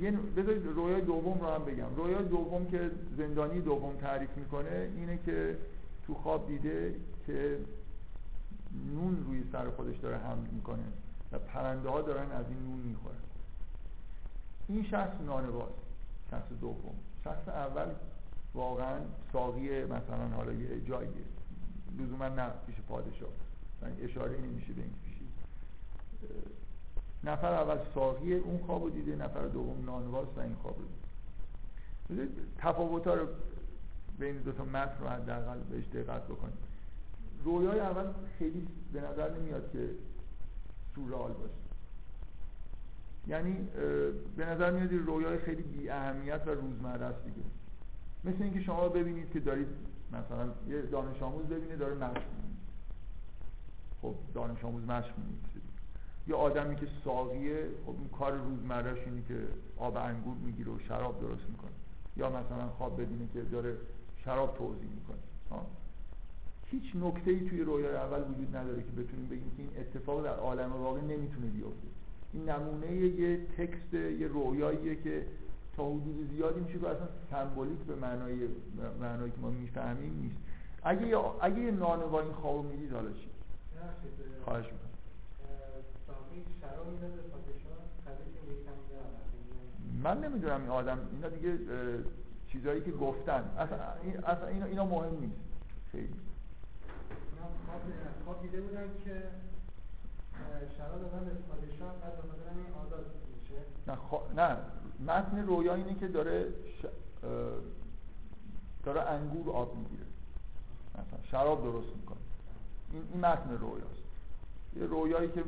یه 0.00 0.10
بذارید 0.10 0.66
رویای 0.66 1.00
دوم 1.00 1.40
رو 1.40 1.46
هم 1.46 1.64
بگم. 1.64 1.96
رویای 1.96 2.24
دوم 2.24 2.66
که 2.66 2.90
زندانی 3.16 3.60
دوم 3.60 3.96
تعریف 3.96 4.30
می‌کنه 4.36 4.90
اینه 4.96 5.18
که 5.26 5.58
تو 6.06 6.14
خواب 6.14 6.48
دیده 6.48 6.94
که 7.26 7.58
نون 8.94 9.24
روی 9.26 9.44
سر 9.52 9.70
خودش 9.70 9.96
داره 9.96 10.18
حمل 10.18 10.46
می‌کنه 10.52 10.84
و 11.32 11.38
پرنده 11.38 11.88
ها 11.88 12.02
دارن 12.02 12.32
از 12.32 12.44
این 12.48 12.58
نون 12.58 12.78
می‌خورن. 12.78 13.14
این 14.68 14.84
شخص 14.84 15.20
نانواز 15.26 15.72
شخص 16.30 16.48
دوم. 16.60 16.94
شخص 17.24 17.48
اول 17.48 17.86
واقعا 18.54 19.00
ساقی 19.32 19.84
مثلا 19.84 20.28
حالا 20.36 20.52
یه 20.52 20.80
جاییه 20.88 21.12
لزوما 21.98 22.28
نه 22.28 22.50
پیش 22.66 22.76
پادشاه. 22.88 23.28
اشاره 24.02 24.40
نمیشه 24.40 24.72
به 24.72 24.82
این 24.82 24.92
پیشی 25.04 25.28
نفر 27.24 27.52
اول 27.52 27.78
ساقی 27.94 28.34
اون 28.34 28.58
خواب 28.66 28.94
دیده 28.94 29.16
نفر 29.16 29.46
دوم 29.46 29.84
نانواز 29.84 30.26
و 30.36 30.40
این 30.40 30.54
خواب 30.62 30.76
دیده. 32.08 32.28
تفاوت 32.58 33.06
رو 33.06 33.26
بین 34.18 34.38
دو 34.38 34.52
تا 34.52 34.64
متن 34.64 35.00
رو 35.00 35.08
حداقل 35.08 35.58
بهش 35.58 35.84
دقت 35.86 36.24
بکنید. 36.24 36.58
رویای 37.44 37.80
اول 37.80 38.06
خیلی 38.38 38.68
به 38.92 39.00
نظر 39.00 39.38
نمیاد 39.38 39.72
که 39.72 39.88
سورال 40.94 41.32
باشه. 41.32 41.54
یعنی 43.26 43.68
به 44.36 44.46
نظر 44.46 44.70
میاد 44.70 44.92
رویای 44.92 45.38
خیلی 45.38 45.62
بی 45.62 45.90
اهمیت 45.90 46.42
و 46.46 46.50
روزمره 46.50 47.04
است 47.04 47.24
دیگه. 47.24 47.42
مثل 48.24 48.42
اینکه 48.42 48.60
شما 48.60 48.88
ببینید 48.88 49.30
که 49.32 49.40
دارید 49.40 49.68
مثلا 50.12 50.50
یه 50.68 50.82
دانش 50.82 51.22
آموز 51.22 51.46
ببینه 51.46 51.76
داره 51.76 51.94
مشق 51.94 52.22
خب 54.02 54.14
دانش 54.34 54.64
آموز 54.64 54.84
مشق 54.84 55.12
یا 56.26 56.36
آدمی 56.36 56.76
که 56.76 56.86
ساقیه 57.04 57.66
خب 57.86 57.94
این 57.98 58.08
کار 58.18 58.32
روزمرهش 58.32 58.98
اینه 59.06 59.22
که 59.28 59.38
آب 59.76 59.96
انگور 59.96 60.36
می‌گیره 60.36 60.72
و 60.72 60.78
شراب 60.78 61.20
درست 61.20 61.44
می‌کنه. 61.50 61.70
یا 62.16 62.28
مثلا 62.28 62.68
خواب 62.68 63.02
ببینه 63.02 63.28
که 63.32 63.40
داره 63.40 63.76
شراب 64.24 64.56
توضیح 64.58 64.88
می‌کنه. 64.90 65.16
هیچ 66.66 66.96
نکته 66.96 67.30
ای 67.30 67.40
توی 67.40 67.60
رویای 67.60 67.96
اول 67.96 68.20
وجود 68.20 68.56
نداره 68.56 68.82
که 68.82 68.90
بتونیم 68.90 69.28
بگیم 69.30 69.52
که 69.56 69.62
این 69.62 69.70
اتفاق 69.78 70.24
در 70.24 70.34
عالم 70.34 70.72
واقع 70.72 71.00
نمی‌تونه 71.00 71.46
بیفته. 71.46 71.88
این 72.32 72.48
نمونه 72.48 72.92
یه 72.92 73.46
تکست 73.58 73.94
یه 73.94 74.26
رویاییه 74.26 74.96
که 74.96 75.26
تا 75.76 75.88
حدود 75.88 76.30
زیادی 76.34 76.60
میشه 76.60 76.78
که 76.78 76.88
اصلا 76.88 77.08
سمبولیک 77.30 77.78
به 77.78 77.94
معنای 77.94 78.48
معنایی 79.00 79.30
که 79.30 79.38
ما 79.42 79.50
می‌فهمیم 79.50 80.18
نیست. 80.22 80.36
اگه 80.82 81.18
اگه 81.40 81.60
یه 81.60 81.70
نانوا 81.70 82.20
این 82.20 82.32
خواب 82.32 82.64
می‌دید 82.64 82.92
حالا 82.92 83.10
چی؟ 83.12 83.28
خواهش 84.44 84.64
می‌کنم. 84.64 84.91
من 90.02 90.24
نمی‌دونم 90.24 90.60
این 90.60 90.70
آدم 90.70 90.98
اینا 91.12 91.28
دیگه 91.28 91.58
چیزایی 92.48 92.80
که 92.80 92.90
گفتن 92.90 93.44
اصلا, 93.58 93.78
اصلا 94.26 94.46
اینا, 94.46 94.66
اینا 94.66 94.84
مهم 94.84 95.20
نیست. 95.20 95.40
خیلی. 95.92 96.14
خواب 98.24 98.42
دیده 98.42 98.60
بودن 98.60 98.86
که 99.04 99.22
شراب 100.78 101.00
دادن 101.00 101.24
به 101.24 101.30
پادشاه 101.30 101.94
بعد 102.00 102.16
به 102.16 102.22
این 102.56 102.74
آزاد 102.86 103.06
میشه. 103.42 103.54
نه 103.88 103.96
خوا... 103.96 104.22
نه. 104.36 104.56
متن 105.06 105.46
رویا 105.46 105.74
اینه 105.74 105.94
که 105.94 106.08
داره 106.08 106.46
ش... 106.82 106.86
داره 108.84 109.00
انگور 109.00 109.56
آب 109.56 109.76
می‌گیره. 109.76 110.06
مثلا 110.94 111.22
شراب 111.30 111.62
درست 111.62 111.96
می‌کنه. 111.96 112.18
این 112.92 113.02
این 113.12 113.20
متن 113.20 113.58
رویاست. 113.58 114.02
یه 114.76 114.86
رویایی 114.86 115.28
که 115.28 115.44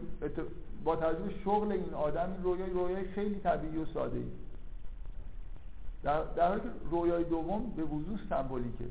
با 0.85 0.97
توجه 0.97 1.31
شغل 1.45 1.73
این 1.73 1.95
آدم 1.95 2.33
این 2.33 2.43
رویای 2.43 2.71
رویای 2.71 3.05
خیلی 3.05 3.41
طبیعی 3.41 3.77
و 3.77 3.87
ساده 3.95 4.19
ای. 4.19 4.25
در, 6.03 6.23
در 6.23 6.49
حالی 6.49 6.61
که 6.61 6.69
رویای 6.91 7.25
دوم 7.25 7.73
به 7.77 7.83
وضوح 7.83 8.21
سمبولیکه. 8.29 8.85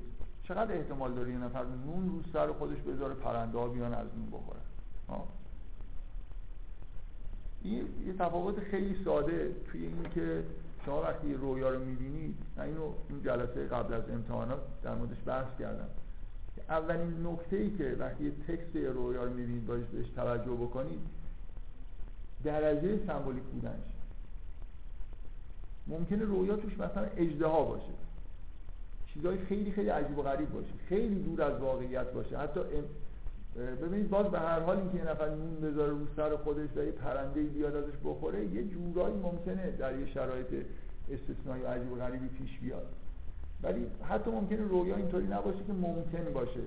چقدر 0.43 0.77
احتمال 0.77 1.13
داره 1.13 1.31
یه 1.31 1.37
نفر 1.37 1.63
نون 1.63 2.09
رو 2.09 2.31
سر 2.33 2.51
خودش 2.51 2.77
بذاره 2.77 3.13
پرنده 3.13 3.57
ها 3.57 3.67
بیان 3.67 3.93
از 3.93 4.07
نون 4.17 4.29
بخورن 4.31 4.61
این 7.63 7.87
یه 8.07 8.13
تفاوت 8.13 8.59
خیلی 8.59 9.03
ساده 9.05 9.55
توی 9.71 9.81
این 9.81 10.05
که 10.15 10.43
شما 10.85 11.01
وقتی 11.01 11.33
رویا 11.33 11.69
رو 11.69 11.79
می‌بینید 11.79 12.35
من 12.57 12.63
اینو 12.63 12.91
این 13.09 13.23
جلسه 13.23 13.67
قبل 13.67 13.93
از 13.93 14.09
امتحانات 14.09 14.59
در 14.83 14.95
موردش 14.95 15.17
بحث 15.25 15.47
کردم. 15.59 15.87
اولین 16.69 17.27
نکته 17.27 17.55
ای 17.55 17.77
که 17.77 17.95
وقتی 17.99 18.31
تکست 18.31 18.75
رویا 18.75 19.23
رو 19.23 19.33
می‌بینید 19.33 19.67
باش 19.67 19.81
بهش 19.93 20.09
توجه 20.15 20.51
بکنید 20.51 20.99
درجه 22.43 22.99
سمبولیک 23.07 23.43
بودنش. 23.43 23.93
ممکنه 25.87 26.23
رویا 26.23 26.55
توش 26.55 26.73
مثلا 26.73 27.07
اجدها 27.17 27.63
باشه. 27.63 27.93
چیزهای 29.07 29.37
خیلی 29.37 29.71
خیلی 29.71 29.89
عجیب 29.89 30.17
و 30.17 30.21
غریب 30.21 30.51
باشه. 30.51 30.73
خیلی 30.89 31.15
دور 31.15 31.41
از 31.41 31.61
واقعیت 31.61 32.13
باشه. 32.13 32.37
حتی 32.37 32.59
ببینید 33.81 34.09
باز 34.09 34.25
به 34.25 34.39
هر 34.39 34.59
حال 34.59 34.77
اینکه 34.77 34.97
یه 34.97 35.03
نفر 35.03 35.29
نون 35.29 35.55
بذاره 35.55 35.91
رو 35.91 36.07
سر 36.15 36.35
خودش 36.35 36.69
و 36.75 36.83
یه 36.83 36.91
پرنده 36.91 37.41
بیاد 37.41 37.75
ازش 37.75 37.93
بخوره 38.05 38.45
یه 38.45 38.63
جورایی 38.63 39.15
ممکنه 39.15 39.71
در 39.71 39.99
یه 39.99 40.05
شرایط 40.05 40.47
استثنایی 41.11 41.63
عجیب 41.63 41.91
و 41.91 41.95
غریبی 41.95 42.27
پیش 42.27 42.59
بیاد. 42.59 42.85
ولی 43.63 43.87
حتی 44.09 44.31
ممکنه 44.31 44.61
رویا 44.61 44.95
اینطوری 44.95 45.27
نباشه 45.27 45.63
که 45.67 45.73
ممکن 45.73 46.33
باشه. 46.33 46.59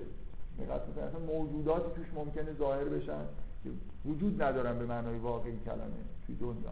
مثلا 0.59 1.19
موجوداتی 1.27 1.91
توش 1.95 2.07
ممکنه 2.15 2.53
ظاهر 2.59 2.83
بشن. 2.83 3.25
که 3.67 4.09
وجود 4.09 4.41
ندارن 4.41 4.79
به 4.79 4.85
معنای 4.85 5.17
واقعی 5.17 5.59
کلمه 5.65 6.03
توی 6.25 6.35
دنیا. 6.35 6.71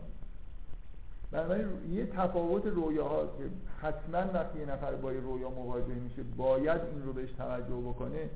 بنابراین 1.31 1.67
یه 1.91 2.05
تفاوت 2.05 2.65
رویاها 2.65 3.25
که 3.25 3.43
حتما 3.81 4.33
وقتی 4.33 4.59
یه 4.59 4.65
نفر 4.65 4.95
با 4.95 5.13
یه 5.13 5.19
رویا 5.19 5.49
مواجه 5.49 5.93
میشه 5.93 6.23
باید 6.23 6.81
این 6.81 7.03
رو 7.05 7.13
بهش 7.13 7.31
توجه 7.31 7.75
بکنه. 7.75 8.29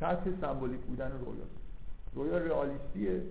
سطح 0.00 0.30
سمبولیک 0.40 0.80
بودن 0.80 1.12
رویاست 1.26 1.56
رویا 2.14 2.38
رئالیستیه. 2.38 3.22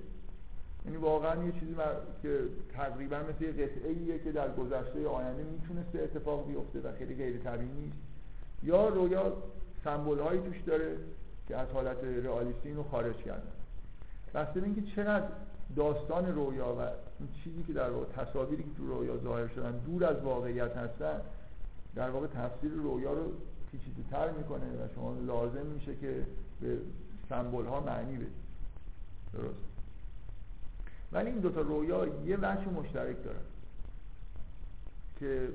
یعنی 0.86 0.98
واقعا 0.98 1.44
یه 1.44 1.52
چیزی 1.52 1.76
که 2.22 2.40
تقریبا 2.74 3.18
مثل 3.18 3.44
یه 3.44 3.52
قطعه 3.52 4.20
که 4.20 4.32
در 4.32 4.56
گذشته 4.56 5.08
آینده 5.08 5.44
می‌تونسته 5.44 6.00
اتفاق 6.00 6.48
بیفته 6.48 6.80
و 6.80 6.92
خیلی 6.98 7.16
غیر 7.16 7.38
طبیعی 7.38 7.72
نیست. 7.72 7.98
یا 8.64 8.88
رویا 8.88 9.34
سمبول 9.84 10.20
هایی 10.20 10.42
توش 10.42 10.62
داره 10.62 10.98
که 11.48 11.58
از 11.58 11.68
حالت 11.74 12.04
رئالیستی 12.04 12.70
اینو 12.70 12.84
خارج 12.84 13.16
کردن 13.16 13.52
بسته 14.34 14.60
به 14.60 14.66
اینکه 14.66 14.82
چقدر 14.96 15.26
داستان 15.76 16.36
رویا 16.36 16.76
و 16.76 16.80
این 16.80 17.30
چیزی 17.44 17.64
که 17.64 17.74
در 17.74 17.90
واقع 17.90 18.06
تصاویری 18.06 18.64
که 18.64 18.70
تو 18.78 18.88
رویا 18.88 19.18
ظاهر 19.18 19.48
شدن 19.48 19.72
دور 19.72 20.06
از 20.06 20.22
واقعیت 20.24 20.78
هستن 20.78 21.22
در 21.96 22.10
واقع 22.10 22.28
تفسیر 22.28 22.72
رویا 22.72 23.14
رو 23.14 23.32
پیچیده 23.72 24.10
تر 24.12 24.32
می‌کنه 24.32 24.66
و 24.66 24.88
شما 24.96 25.16
لازم 25.28 25.66
میشه 25.66 25.96
که 25.96 26.26
به 26.62 26.78
سمبول 27.30 27.66
ها 27.66 27.80
معنی 27.80 28.16
بدید. 28.16 28.28
درست 29.34 29.56
ولی 31.12 31.30
این 31.30 31.40
دوتا 31.40 31.62
رویا 31.62 32.08
یه 32.26 32.38
وجه 32.38 32.70
مشترک 32.70 33.24
دارن 33.24 33.40
که 35.20 35.50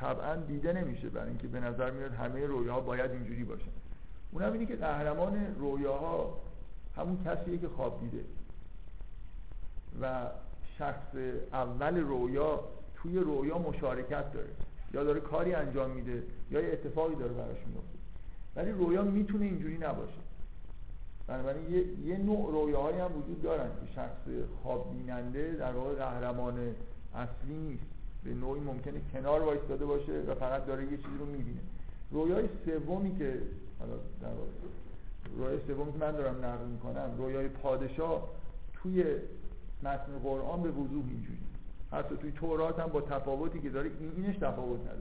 طبعا 0.00 0.36
دیده 0.36 0.72
نمیشه 0.72 1.08
برای 1.08 1.28
اینکه 1.28 1.48
به 1.48 1.60
نظر 1.60 1.90
میاد 1.90 2.12
همه 2.12 2.46
رویاها 2.46 2.80
باید 2.80 3.10
اینجوری 3.10 3.44
باشن. 3.44 3.70
اونم 4.32 4.52
اینه 4.52 4.66
که 4.66 4.76
قهرمان 4.76 5.56
رویاها 5.58 6.40
همون 6.98 7.18
کسیه 7.24 7.58
که 7.58 7.68
خواب 7.68 8.00
دیده 8.00 8.24
و 10.00 10.26
شخص 10.78 11.14
اول 11.52 11.96
رویا 11.96 12.60
توی 12.94 13.18
رویا 13.18 13.58
مشارکت 13.58 14.32
داره. 14.32 14.48
یا 14.94 15.04
داره 15.04 15.20
کاری 15.20 15.54
انجام 15.54 15.90
میده 15.90 16.22
یا 16.50 16.60
یه 16.60 16.72
اتفاقی 16.72 17.14
داره 17.14 17.32
براش 17.32 17.56
میفته. 17.66 17.98
ولی 18.56 18.70
رویا 18.70 19.02
می‌تونه 19.02 19.44
اینجوری 19.44 19.78
نباشه. 19.78 20.20
بنابراین 21.26 21.86
یه, 22.04 22.16
نوع 22.16 22.52
رویاهایی 22.52 22.98
هم 22.98 23.18
وجود 23.18 23.42
دارن 23.42 23.68
که 23.68 23.92
شخص 23.94 24.48
خواب 24.62 24.92
بیننده 24.92 25.56
در 25.58 25.72
واقع 25.72 25.94
قهرمان 25.94 26.74
اصلی 27.14 27.56
نیست. 27.56 27.82
به 28.24 28.34
نوعی 28.34 28.60
ممکنه 28.60 29.00
کنار 29.12 29.42
وایستاده 29.42 29.86
باشه 29.86 30.12
و 30.28 30.34
فقط 30.34 30.66
داره 30.66 30.82
یه 30.84 30.96
چیزی 30.96 31.18
رو 31.18 31.26
می‌بینه. 31.26 31.60
رویای 32.10 32.48
سومی 32.64 33.18
که 33.18 33.42
حالا 33.78 33.92
در 34.22 34.28
رویای 35.36 35.58
سومی 35.66 35.92
که 35.92 35.98
من 35.98 36.12
دارم 36.12 36.44
نقل 36.44 36.64
می‌کنم 36.64 37.10
رویای 37.18 37.48
پادشاه 37.48 38.28
توی 38.74 39.04
متن 39.82 40.18
قرآن 40.22 40.62
به 40.62 40.70
وضوح 40.70 41.04
اینجوری. 41.08 41.38
حتی 41.92 42.16
توی 42.16 42.32
تورات 42.32 42.78
هم 42.78 42.88
با 42.88 43.00
تفاوتی 43.00 43.60
که 43.60 43.70
داره 43.70 43.90
این 44.00 44.12
اینش 44.16 44.36
تفاوت 44.36 44.80
نداره. 44.80 44.98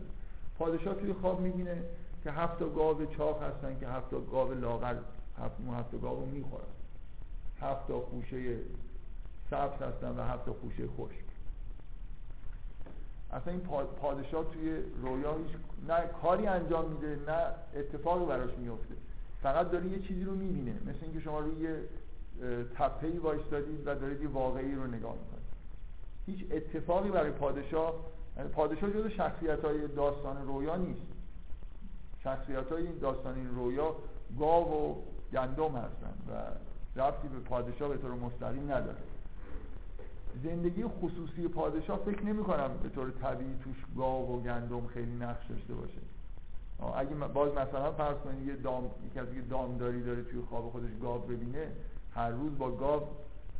پادشاه 0.59 0.95
توی 0.95 1.13
خواب 1.13 1.39
می‌بینه 1.39 1.83
که 2.23 2.31
هفت 2.31 2.59
گاو 2.59 3.05
چاق 3.05 3.43
هستن 3.43 3.79
که 3.79 3.87
هفت 3.87 4.11
گاو 4.31 4.53
لاغر 4.53 4.95
هفت 5.37 5.55
هفت 5.77 6.01
گاو 6.01 6.25
می‌خورن. 6.25 6.63
هفت 7.61 7.91
خوشه 7.91 8.57
سبز 9.49 9.81
هستن 9.81 10.19
و 10.19 10.21
هفت 10.21 10.49
خوشه 10.49 10.87
خشک. 10.87 11.27
اصلا 13.31 13.53
این 13.53 13.61
پادشاه 14.01 14.45
توی 14.53 14.77
رویا 15.01 15.35
نه 15.87 16.07
کاری 16.21 16.47
انجام 16.47 16.91
میده 16.91 17.19
نه 17.27 17.47
اتفاقی 17.79 18.25
براش 18.25 18.49
میفته 18.57 18.93
فقط 19.41 19.71
داره 19.71 19.87
یه 19.87 19.99
چیزی 19.99 20.23
رو 20.23 20.35
می‌بینه 20.35 20.73
مثل 20.85 20.99
اینکه 21.01 21.19
شما 21.19 21.39
روی 21.39 21.67
تپه 22.75 23.07
ای 23.07 23.17
وایستادید 23.17 23.81
و 23.87 23.95
دارید 23.95 24.21
یه 24.21 24.27
واقعی 24.27 24.75
رو 24.75 24.87
نگاه 24.87 25.13
می‌کنید. 25.13 25.47
هیچ 26.25 26.45
اتفاقی 26.51 27.09
برای 27.09 27.31
پادشاه 27.31 27.93
پادشاه 28.53 28.91
جز 28.91 29.07
شخصیت 29.07 29.65
های 29.65 29.87
داستان 29.87 30.47
رویا 30.47 30.75
نیست. 30.75 31.01
شخصیت 32.23 32.71
های 32.71 32.87
داستان 32.87 33.35
این 33.35 33.55
رویا 33.55 33.95
گاو 34.39 34.73
و 34.73 34.95
گندم 35.33 35.75
هستن 35.75 36.13
و 36.29 36.31
ربطی 37.01 37.27
به 37.27 37.39
پادشاه 37.39 37.89
به 37.89 37.97
طور 37.97 38.11
مستقیم 38.11 38.63
نداره. 38.63 38.97
زندگی 40.43 40.83
خصوصی 40.83 41.47
پادشاه 41.47 41.99
فکر 42.05 42.23
نمی 42.23 42.43
کنم 42.43 42.69
به 42.83 42.89
طور 42.89 43.11
طبیعی 43.11 43.55
توش 43.63 43.75
گاو 43.97 44.35
و 44.35 44.41
گندم 44.43 44.87
خیلی 44.87 45.15
نقش 45.15 45.45
داشته 45.49 45.73
باشه. 45.73 45.99
اگه 46.79 47.15
باز 47.15 47.51
مثلا 47.51 47.91
فرض 47.91 48.17
کنید 48.17 48.47
یه 48.47 48.55
دام 48.55 48.83
از 49.15 49.27
که 49.33 49.41
دامداری 49.41 50.03
داره 50.03 50.23
توی 50.23 50.41
خواب 50.41 50.69
خودش 50.69 50.89
گاو 51.01 51.21
ببینه 51.21 51.67
هر 52.15 52.29
روز 52.29 52.57
با 52.57 52.71
گاو 52.71 53.03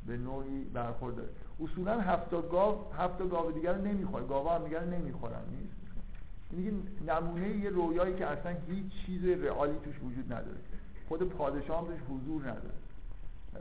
به 0.08 0.18
نوعی 0.18 0.64
برخورد 0.64 1.16
داره 1.16 1.30
اصولا 1.64 2.02
هفتا 2.02 2.42
گاو 2.42 2.94
هفتا 2.94 3.26
گاو 3.26 3.52
دیگر 3.52 3.74
رو 3.74 3.82
نمی‌خوره. 3.82 4.26
گاوا 4.26 4.56
هم 4.56 4.64
دیگر 4.64 4.84
نمی‌خورن 4.84 5.42
نیست؟ 5.52 5.74
این 6.52 6.88
نمونه 7.08 7.50
یه 7.50 7.70
رویایی 7.70 8.16
که 8.16 8.26
اصلا 8.26 8.56
هیچ 8.68 8.86
چیز 9.06 9.26
رئالی 9.26 9.76
توش 9.84 9.96
وجود 9.96 10.34
نداره. 10.34 10.58
خود 11.10 11.30
پادشاه 11.30 11.80
هم 11.80 11.86
توش 11.86 12.00
حضور 12.10 12.42
نداره. 12.42 12.78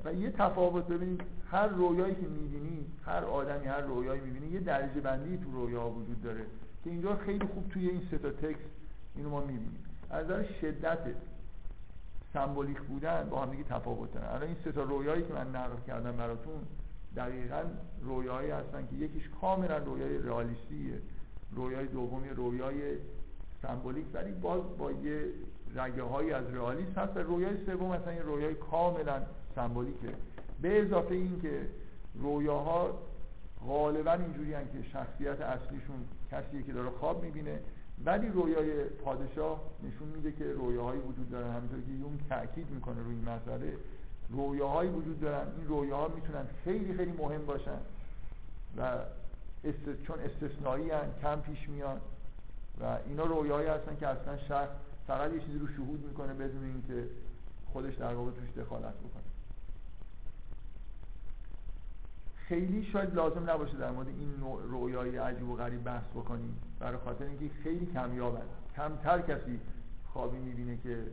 و 0.04 0.14
یه 0.14 0.30
تفاوت 0.30 0.86
ببینید 0.86 1.22
هر 1.50 1.66
رویایی 1.66 2.14
که 2.14 2.26
می‌بینی 2.28 2.86
هر 3.04 3.24
آدمی 3.24 3.66
هر 3.66 3.80
رویایی 3.80 4.20
می‌بینی 4.20 4.46
یه 4.46 4.60
درجه 4.60 5.00
بندی 5.00 5.38
تو 5.38 5.52
رویا 5.52 5.88
وجود 5.88 6.22
داره 6.22 6.46
که 6.84 6.90
اینجا 6.90 7.16
خیلی 7.16 7.46
خوب 7.46 7.68
توی 7.68 7.88
این 7.88 8.02
سه 8.10 8.18
تا 8.18 8.30
تکست 8.30 8.75
اینو 9.16 9.30
ما 9.30 9.40
می‌بینیم. 9.40 9.84
از 10.10 10.24
نظر 10.24 10.44
شدت 10.60 10.98
سمبولیک 12.32 12.80
بودن 12.80 13.28
با 13.30 13.42
هم 13.42 13.50
دیگه 13.50 13.64
تفاوت 13.64 14.12
دارن. 14.12 14.28
الان 14.28 14.42
این 14.42 14.56
سه 14.64 14.72
تا 14.72 14.82
رویایی 14.82 15.22
که 15.22 15.32
من 15.32 15.56
نقل 15.56 15.76
کردم 15.86 16.16
براتون 16.16 16.54
دقیقا 17.16 17.62
رویایی 18.02 18.50
هستن 18.50 18.86
که 18.90 18.96
یکیش 18.96 19.28
کاملا 19.40 19.78
رویای 19.78 20.18
رئالیستیه. 20.18 20.98
رویای 21.52 21.86
دومی 21.86 22.28
رویای 22.28 22.96
سمبولیک 23.62 24.06
ولی 24.14 24.32
باز 24.32 24.60
با 24.78 24.92
یه 24.92 25.24
رگه 25.74 26.02
هایی 26.02 26.32
از 26.32 26.54
رئالیسم 26.54 27.00
هست 27.00 27.16
و 27.16 27.18
رویای 27.18 27.66
سوم 27.66 27.86
مثلا 27.86 28.10
این 28.12 28.22
رویای 28.22 28.54
کاملا 28.54 29.22
سمبولیکه. 29.54 30.08
به 30.62 30.82
اضافه 30.82 31.14
این 31.14 31.40
که 31.40 31.60
رویاها 32.14 32.98
غالبا 33.66 34.12
اینجوری 34.12 34.50
که 34.50 34.88
شخصیت 34.92 35.40
اصلیشون 35.40 36.04
کسیه 36.30 36.62
که 36.62 36.72
داره 36.72 36.90
خواب 36.90 37.24
می‌بینه. 37.24 37.60
ولی 38.04 38.28
رویای 38.28 38.84
پادشاه 38.84 39.60
نشون 39.82 40.08
میده 40.08 40.32
که 40.32 40.52
رویاهایی 40.52 41.00
وجود 41.00 41.30
دارن 41.30 41.50
همینطور 41.50 41.80
که 41.80 41.92
یون 41.92 42.18
تاکید 42.28 42.70
می‌کنه 42.70 43.02
روی 43.02 43.14
این 43.14 43.28
مسئله 43.28 43.72
رویاهایی 44.30 44.90
وجود 44.90 45.20
دارن 45.20 45.46
این 45.58 45.68
رویاها 45.68 46.08
می‌تونن 46.08 46.46
خیلی 46.64 46.94
خیلی 46.94 47.12
مهم 47.12 47.46
باشن 47.46 47.78
و 48.76 48.80
است... 49.64 50.02
چون 50.06 50.16
استثنایی 50.20 50.90
هن، 50.90 51.08
کم 51.22 51.40
پیش 51.40 51.68
میان 51.68 52.00
و 52.80 52.98
اینا 53.06 53.24
رویاهایی 53.24 53.68
هستن 53.68 53.96
که 54.00 54.06
اصلا 54.06 54.36
شخص 54.36 54.68
فقط 55.06 55.32
یه 55.32 55.40
چیزی 55.40 55.58
رو 55.58 55.66
شهود 55.68 56.04
می‌کنه 56.08 56.34
بدون 56.34 56.64
اینکه 56.64 57.08
خودش 57.72 57.94
در 57.94 58.14
واقع 58.14 58.30
توش 58.30 58.64
دخالت 58.64 58.94
بکنه. 58.94 59.25
خیلی 62.48 62.84
شاید 62.84 63.14
لازم 63.14 63.50
نباشه 63.50 63.76
در 63.76 63.90
مورد 63.90 64.08
این 64.08 64.34
نوع 64.40 64.62
رویای 64.62 65.16
عجیب 65.16 65.48
و 65.48 65.56
غریب 65.56 65.84
بحث 65.84 66.04
بکنیم. 66.14 66.58
برای 66.78 66.98
خاطر 66.98 67.24
اینکه 67.24 67.50
خیلی 67.62 67.86
کمیابن 67.86 68.42
کمتر 68.76 69.20
کسی 69.20 69.60
خوابی 70.12 70.38
می‌بینه 70.38 70.76
که 70.76 71.04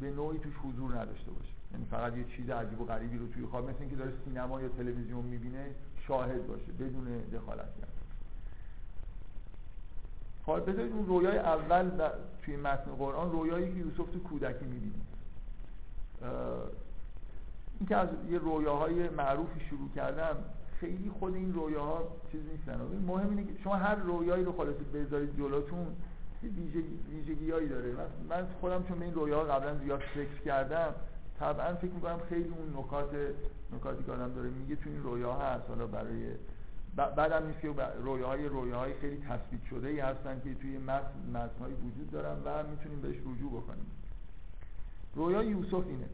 به 0.00 0.10
نوعی 0.10 0.38
توش 0.38 0.54
حضور 0.54 0.98
نداشته 0.98 1.30
باشه. 1.30 1.52
یعنی 1.72 1.84
فقط 1.90 2.16
یه 2.16 2.24
چیز 2.24 2.50
عجیب 2.50 2.80
و 2.80 2.84
غریبی 2.84 3.18
رو 3.18 3.28
توی 3.28 3.46
خواب 3.46 3.70
مثل 3.70 3.80
اینکه 3.80 3.96
داره 3.96 4.12
سینما 4.24 4.62
یا 4.62 4.68
تلویزیون 4.68 5.24
می‌بینه 5.24 5.66
شاهد 6.08 6.46
باشه 6.46 6.72
بدون 6.72 7.04
دخالت 7.32 7.78
کرد 7.80 7.92
حال 10.46 10.60
بذارید 10.60 10.92
اون 10.92 11.06
رویای 11.06 11.38
اول 11.38 11.90
توی 12.42 12.56
متن 12.56 12.90
قرآن 12.98 13.32
رویایی 13.32 13.72
که 13.72 13.78
یوسف 13.78 14.10
تو 14.12 14.18
کودکی 14.18 14.64
می‌بینه. 14.64 14.94
این 17.82 17.88
که 17.88 17.96
از 17.96 18.08
یه 18.30 18.38
رویاهای 18.38 19.08
معروفی 19.08 19.60
شروع 19.60 19.90
کردم 19.94 20.36
خیلی 20.80 21.10
خود 21.18 21.34
این 21.34 21.54
رویاها 21.54 22.08
چیز 22.32 22.40
نیستن. 22.52 22.80
مهم 23.06 23.30
اینه 23.30 23.44
که 23.44 23.62
شما 23.64 23.76
هر 23.76 23.94
رویایی 23.94 24.44
رو 24.44 24.52
خلاصه 24.52 24.84
بذارید 24.94 25.36
جلوتون 25.36 25.86
ویژگی 27.10 27.50
هایی 27.50 27.68
داره. 27.68 27.92
من 28.28 28.46
خودم 28.60 28.84
چون 28.88 28.98
به 28.98 29.04
این 29.04 29.14
رویاها 29.14 29.44
قبلا 29.44 29.78
زیاد 29.78 30.00
فکر 30.00 30.40
کردم 30.44 30.94
طبعا 31.38 31.74
فکر 31.74 31.90
می‌کنم 31.90 32.18
خیلی 32.28 32.48
اون 32.48 32.84
نکات 32.84 33.10
نکاتی 33.76 34.04
که 34.04 34.12
آدم 34.12 34.34
داره 34.34 34.48
میگه 34.50 34.76
تو 34.76 34.90
این 34.90 35.02
رویا 35.02 35.32
هست. 35.32 35.68
حالا 35.68 35.86
برای 35.86 36.26
بعدم 36.96 37.46
نیست 37.46 37.60
که 37.60 37.74
رویاهای 38.02 38.48
رویاهای 38.48 38.94
خیلی 39.00 39.16
تثبیت 39.16 39.64
شده 39.70 39.88
ای 39.88 40.00
هستن 40.00 40.40
که 40.44 40.54
توی 40.54 40.78
متن 40.78 41.30
متنهایی 41.34 41.74
وجود 41.74 42.10
دارن 42.10 42.36
و 42.44 42.68
می‌تونیم 42.70 43.00
بهش 43.00 43.16
رجوع 43.16 43.50
بکنیم. 43.50 43.86
رویای 45.14 45.46
یوسف 45.46 45.86
اینه. 45.86 46.06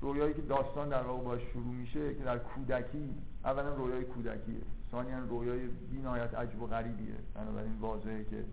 رویایی 0.00 0.34
که 0.34 0.42
داستان 0.42 0.88
در 0.88 1.02
واقع 1.02 1.24
باش 1.24 1.40
شروع 1.52 1.74
میشه 1.74 2.14
که 2.14 2.24
در 2.24 2.38
کودکی 2.38 3.14
اولا 3.44 3.74
رویای 3.74 4.04
کودکیه. 4.04 4.62
ثانیا 4.90 5.18
رویای 5.18 5.66
بینایت 5.66 6.34
عجب 6.34 6.62
و 6.62 6.66
غریبیه. 6.66 7.14
بنابراین 7.34 7.78
واضحه 7.80 8.24
که 8.24 8.44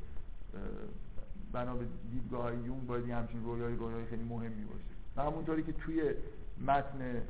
بنا 1.51 1.75
به 1.75 1.85
دیدگاه 2.11 2.55
یون 2.55 2.85
باید 2.87 3.09
همچین 3.09 3.43
رویای 3.43 3.75
رویای 3.75 4.05
خیلی 4.05 4.23
مهمی 4.23 4.65
باشه. 4.65 4.85
و 5.15 5.21
همونطوری 5.21 5.63
که 5.63 5.73
توی 5.73 6.13
متن 6.67 7.21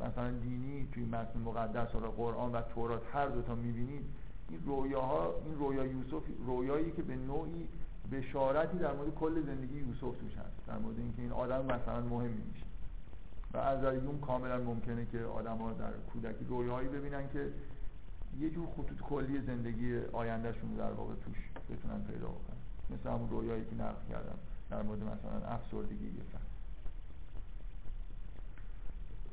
مثلا 0.00 0.30
دینی 0.30 0.88
توی 0.92 1.04
متن 1.04 1.40
مقدس 1.40 1.88
حالا 1.88 2.10
قرآن 2.10 2.52
و 2.52 2.62
تورات 2.62 3.02
هر 3.12 3.26
دوتا 3.26 3.54
می‌بینید 3.54 4.04
این 4.48 4.60
رویاها 4.66 5.34
این 5.46 5.58
رویا 5.58 5.84
یوسف 5.86 6.22
رویایی 6.46 6.90
که 6.90 7.02
به 7.02 7.16
نوعی 7.16 7.68
بشارتی 8.12 8.78
در 8.78 8.92
مورد 8.92 9.14
کل 9.14 9.42
زندگی 9.42 9.78
یوسف 9.78 10.00
توش 10.00 10.32
در 10.66 10.78
مورد 10.78 10.98
اینکه 10.98 11.22
این 11.22 11.32
آدم 11.32 11.64
مثلا 11.64 12.00
مهمی 12.00 12.42
میشه. 12.52 12.66
و 13.54 13.56
از 13.56 13.94
یون 13.94 14.20
کاملا 14.20 14.58
ممکنه 14.58 15.06
که 15.12 15.18
آدم 15.24 15.56
ها 15.56 15.72
در 15.72 15.92
کودکی 16.12 16.44
رویاهایی 16.44 16.88
ببینن 16.88 17.28
که 17.32 17.52
یه 18.40 18.50
جور 18.50 18.66
خطوط 18.66 19.00
کلی 19.00 19.40
زندگی 19.46 19.98
آیندهشون 20.12 20.74
در 20.74 20.92
واقع 20.92 21.14
توش 21.14 21.36
بتونن 21.70 22.04
پیدا 22.04 22.26
بکنن. 22.26 22.56
مثل 22.90 23.10
همون 23.10 23.30
رویایی 23.30 23.64
که 23.64 23.74
نقل 23.74 24.08
کردم 24.08 24.38
در 24.70 24.82
مورد 24.82 25.02
مثلا 25.02 25.48
افسردگی 25.48 26.04
یه 26.04 26.22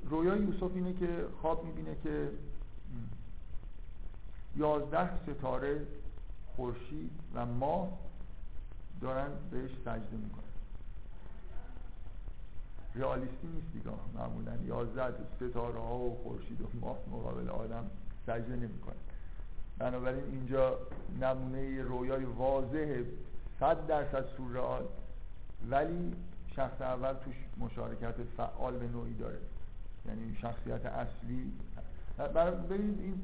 رویای 0.10 0.40
یوسف 0.42 0.72
اینه 0.76 0.94
که 0.94 1.26
خواب 1.42 1.66
می‌بینه 1.66 1.96
که 2.04 2.30
یازده 4.56 5.10
ستاره 5.24 5.82
خورشید 6.56 7.12
و 7.34 7.46
ماه 7.46 7.90
دارن 9.02 9.30
بهش 9.52 9.72
سجده 9.72 10.18
می‌کنن. 10.24 10.45
رئالیستی 12.96 13.48
نیست 13.48 13.74
دیگه. 13.74 13.90
معمولا 14.16 14.52
یازده 14.66 15.14
ستاره 15.36 15.80
ها 15.80 15.98
و 15.98 16.18
خورشید 16.24 16.62
و 16.62 16.66
ماه 16.82 16.98
مقابل 17.12 17.50
آدم 17.50 17.90
سجده 18.28 18.56
نمی‌کنه. 18.56 18.96
بنابراین 19.78 20.24
اینجا 20.24 20.78
نمونه 21.22 21.82
رویای 21.82 22.24
واضح 22.26 23.02
صد 23.60 23.88
درصد 23.88 24.26
سورئال 24.38 24.84
ولی 25.70 26.14
شخص 26.56 26.82
اول 26.82 27.14
توش 27.14 27.36
مشارکت 27.58 28.16
فعال 28.38 28.78
به 28.78 28.88
نوعی 28.88 29.14
داره. 29.14 29.38
یعنی 30.08 30.38
شخصیت 30.42 30.86
اصلی. 30.86 31.52
ببینید 32.70 33.00
این 33.00 33.22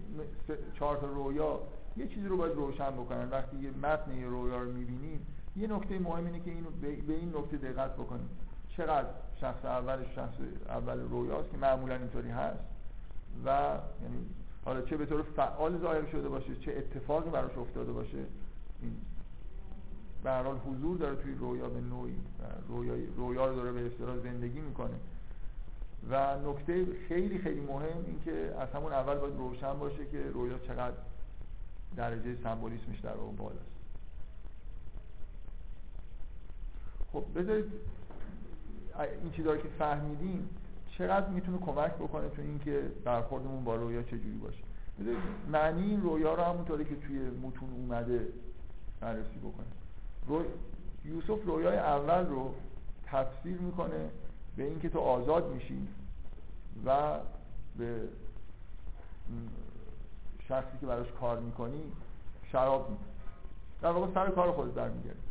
چهار 0.73 0.97
تا 0.97 1.07
رویا 1.07 1.59
یه 1.97 2.07
چیزی 2.07 2.27
رو 2.27 2.37
باید 2.37 2.53
روشن 2.53 2.91
بکنن. 2.91 3.29
وقتی 3.29 3.57
یه 3.57 3.71
متن 3.71 4.15
یه 4.17 4.27
رویا 4.27 4.57
رو 4.57 4.71
می‌بینیم 4.71 5.27
یه 5.55 5.67
نکته 5.67 5.99
مهم 5.99 6.25
اینه 6.25 6.39
که 6.39 6.51
اینو 6.51 6.69
به 7.07 7.13
این 7.13 7.33
نکته 7.37 7.57
دقت 7.57 7.93
بکنیم. 7.93 8.29
چقدر 8.81 9.07
شخص 9.41 9.65
اولش 9.65 10.15
شخص 10.15 10.33
اول 10.67 10.99
رویاست 10.99 11.51
که 11.51 11.57
معمولا 11.57 11.95
اینطوری 11.95 12.29
هست 12.29 12.59
و 13.45 13.77
یعنی 14.03 14.25
حالا 14.65 14.81
چه 14.81 14.97
به 14.97 15.05
طور 15.05 15.21
فعال 15.21 15.77
ظاهر 15.77 16.05
شده 16.05 16.29
باشه 16.29 16.55
چه 16.55 16.71
اتفاقی 16.71 17.29
براش 17.29 17.57
افتاده 17.57 17.91
باشه 17.91 18.17
این 18.81 18.95
به 20.23 20.31
حال 20.31 20.57
حضور 20.57 20.97
داره 20.97 21.15
توی 21.15 21.35
رویا 21.35 21.69
به 21.69 21.81
نوعی 21.81 22.15
رویا, 22.67 22.93
رویا 23.17 23.45
رو 23.45 23.55
داره 23.55 23.71
به 23.71 23.85
اصطلاح 23.85 24.17
زندگی 24.17 24.59
می‌کنه. 24.59 24.95
و 26.09 26.37
نکته 26.39 26.85
خیلی 27.07 27.37
خیلی 27.37 27.61
مهم 27.61 28.05
این 28.07 28.21
که 28.25 28.55
از 28.59 28.69
همون 28.69 28.93
اول 28.93 29.15
باید 29.15 29.37
روشن 29.37 29.79
باشه 29.79 30.05
که 30.11 30.23
رویا 30.33 30.59
چقدر 30.59 30.95
درجه 31.95 32.35
سمبولیسمش 32.43 32.99
در 32.99 33.13
اون 33.13 33.35
بالاست. 33.35 33.71
خب 37.13 37.23
بذارید 37.35 37.71
این 38.99 39.31
چیزایی 39.31 39.61
که 39.61 39.67
فهمیدیم 39.79 40.49
چقدر 40.97 41.29
می‌تونه 41.29 41.57
کمک 41.57 41.91
بکنه 41.91 42.29
تو 42.29 42.41
اینکه 42.41 42.91
برخوردمون 43.03 43.63
با 43.63 43.75
رویا 43.75 44.03
چجوری 44.03 44.37
باشه. 44.43 44.63
معنی 45.51 45.81
این 45.81 46.01
رویا 46.01 46.33
رو 46.33 46.43
همونطوری 46.43 46.85
که 46.85 46.95
توی 46.95 47.19
متون 47.19 47.69
اومده 47.69 48.27
بررسی 48.99 49.37
بکنه 49.39 49.65
رو... 50.27 50.43
یوسف 51.05 51.45
رویای 51.45 51.77
اول 51.77 52.25
رو 52.25 52.53
تفسیر 53.05 53.57
می‌کنه 53.57 54.09
به 54.57 54.63
اینکه 54.63 54.89
تو 54.89 54.99
آزاد 54.99 55.53
میشی 55.53 55.87
و 56.85 57.19
به 57.77 57.95
شخصی 60.47 60.77
که 60.81 60.85
براش 60.85 61.07
کار 61.19 61.39
می‌کنی 61.39 61.91
شراب 62.51 62.89
میدی 62.89 63.03
در 63.81 63.91
واقع 63.91 64.13
سر 64.13 64.29
کار 64.29 64.51
خودت 64.51 64.71
برمیگردی. 64.71 65.30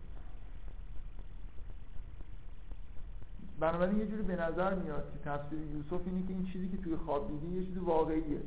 بنابراین 3.61 3.99
یه 3.99 4.07
جوری 4.07 4.23
به 4.23 4.37
نظر 4.37 4.75
میاد 4.75 5.13
که 5.13 5.31
تفسیر 5.31 5.59
یوسف 5.59 6.07
اینه 6.07 6.27
که 6.27 6.33
این 6.33 6.47
چیزی 6.53 6.69
که 6.69 6.77
توی 6.77 6.97
خواب 6.97 7.29
دیدی 7.29 7.57
یه 7.57 7.67
چیز 7.67 7.79
واقعیه. 7.79 8.41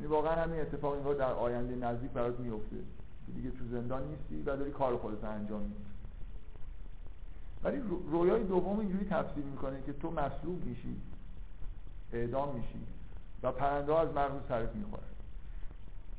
یعنی 0.00 0.06
واقعا 0.08 0.42
همین 0.42 0.60
اتفاق 0.60 0.92
اینگاه 0.94 1.14
در 1.14 1.32
آینده 1.32 1.86
نزدیک 1.86 2.10
برات 2.10 2.40
میفته. 2.40 2.76
دیگه 3.36 3.50
تو 3.50 3.64
زندان 3.70 4.02
نیستی 4.08 4.50
و 4.50 4.56
داری 4.56 4.70
کار 4.70 4.96
خودت 4.96 5.24
انجام 5.24 5.60
میدی. 5.60 5.74
ولی 7.64 7.82
رویای 8.10 8.44
دوم 8.44 8.78
اینجوری 8.78 9.04
تفسیر 9.04 9.44
می‌کنه 9.44 9.82
که 9.86 9.92
تو 9.92 10.10
مصلوب 10.10 10.64
میشی 10.64 10.96
اعدام 12.12 12.54
میشی 12.54 12.80
و 13.42 13.52
پرنده 13.52 13.98
از 13.98 14.08
مغز 14.08 14.32
سرت 14.48 14.76
می‌خوره. 14.76 15.02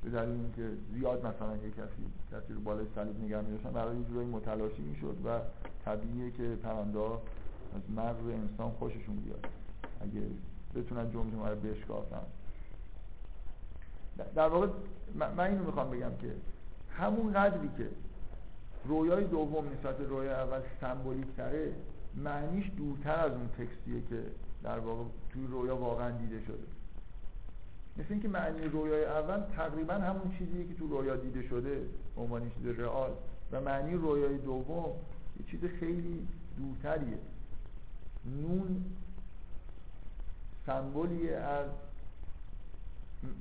به 0.04 0.10
دلیل 0.10 0.30
اینکه 0.30 0.70
زیاد 0.94 1.26
مثلا 1.26 1.58
یه 1.58 1.72
کسی 1.72 2.06
کسی 2.32 2.54
رو 2.54 2.60
بالای 2.60 2.86
صلیب 2.96 3.24
نگه 3.24 3.42
میداشتن. 3.42 3.72
برای 3.72 3.96
این 3.96 4.06
جورایی 4.06 4.30
متلاشی 4.30 4.82
می‌شد 4.82 5.18
و 5.26 5.40
طبیعیه 5.86 6.32
که 6.32 6.56
پرنده 6.64 7.00
از 7.76 7.82
مغز 7.96 8.28
انسان 8.28 8.72
خوششون 8.72 9.16
بیاد. 9.16 9.48
اگه 10.02 10.22
بتونن 10.76 11.12
جمجمه 11.12 11.50
رو 11.50 11.56
بشکافن. 11.56 12.26
در 14.36 14.48
واقع 14.48 14.68
من 15.16 15.40
اینو 15.40 15.64
می‌خوام 15.64 15.90
بگم 15.90 16.12
که 16.22 16.32
همون 16.98 17.34
قدری 17.34 17.70
که 17.78 17.90
رویای 18.86 19.24
دوم 19.24 19.66
نسبت 19.70 20.00
رویای 20.00 20.34
اول 20.34 20.60
سمبولیک 20.82 21.28
تره 21.38 21.74
معنیش 22.16 22.72
دورتر 22.78 23.20
از 23.20 23.32
اون 23.32 23.48
تکستیه 23.48 24.02
که 24.10 24.24
در 24.64 24.80
واقع 24.80 25.04
توی 25.34 25.48
رویا 25.48 25.78
واقعا 25.78 26.12
دیده 26.12 26.42
شده. 26.42 26.64
مثل 27.98 28.08
اینکه 28.10 28.28
معنی 28.28 28.64
رویای 28.64 29.06
اول 29.06 29.40
تقریبا 29.56 29.94
همون 29.94 30.36
چیزیه 30.38 30.68
که 30.68 30.74
تو 30.74 30.88
رویا 30.88 31.16
دیده 31.16 31.48
شده 31.48 31.86
عنوان 32.18 32.50
چیز 32.50 32.80
رئال. 32.80 33.12
و 33.52 33.62
معنی 33.62 33.94
رویای 33.94 34.38
دوم 34.38 34.92
یه 35.40 35.46
چیز 35.52 35.60
خیلی 35.80 36.28
دورتریه. 36.58 37.18
نون 38.26 38.86
سمبولیه 40.66 41.36
از 41.36 41.68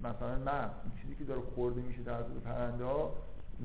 مثلا 0.05 0.61
این 0.61 0.93
چیزی 1.03 1.15
که 1.15 1.25
داره 1.25 1.41
خورده 1.55 1.81
میشه 1.81 2.03
در 2.03 2.23
پرنده 2.23 2.85
ها 2.85 3.13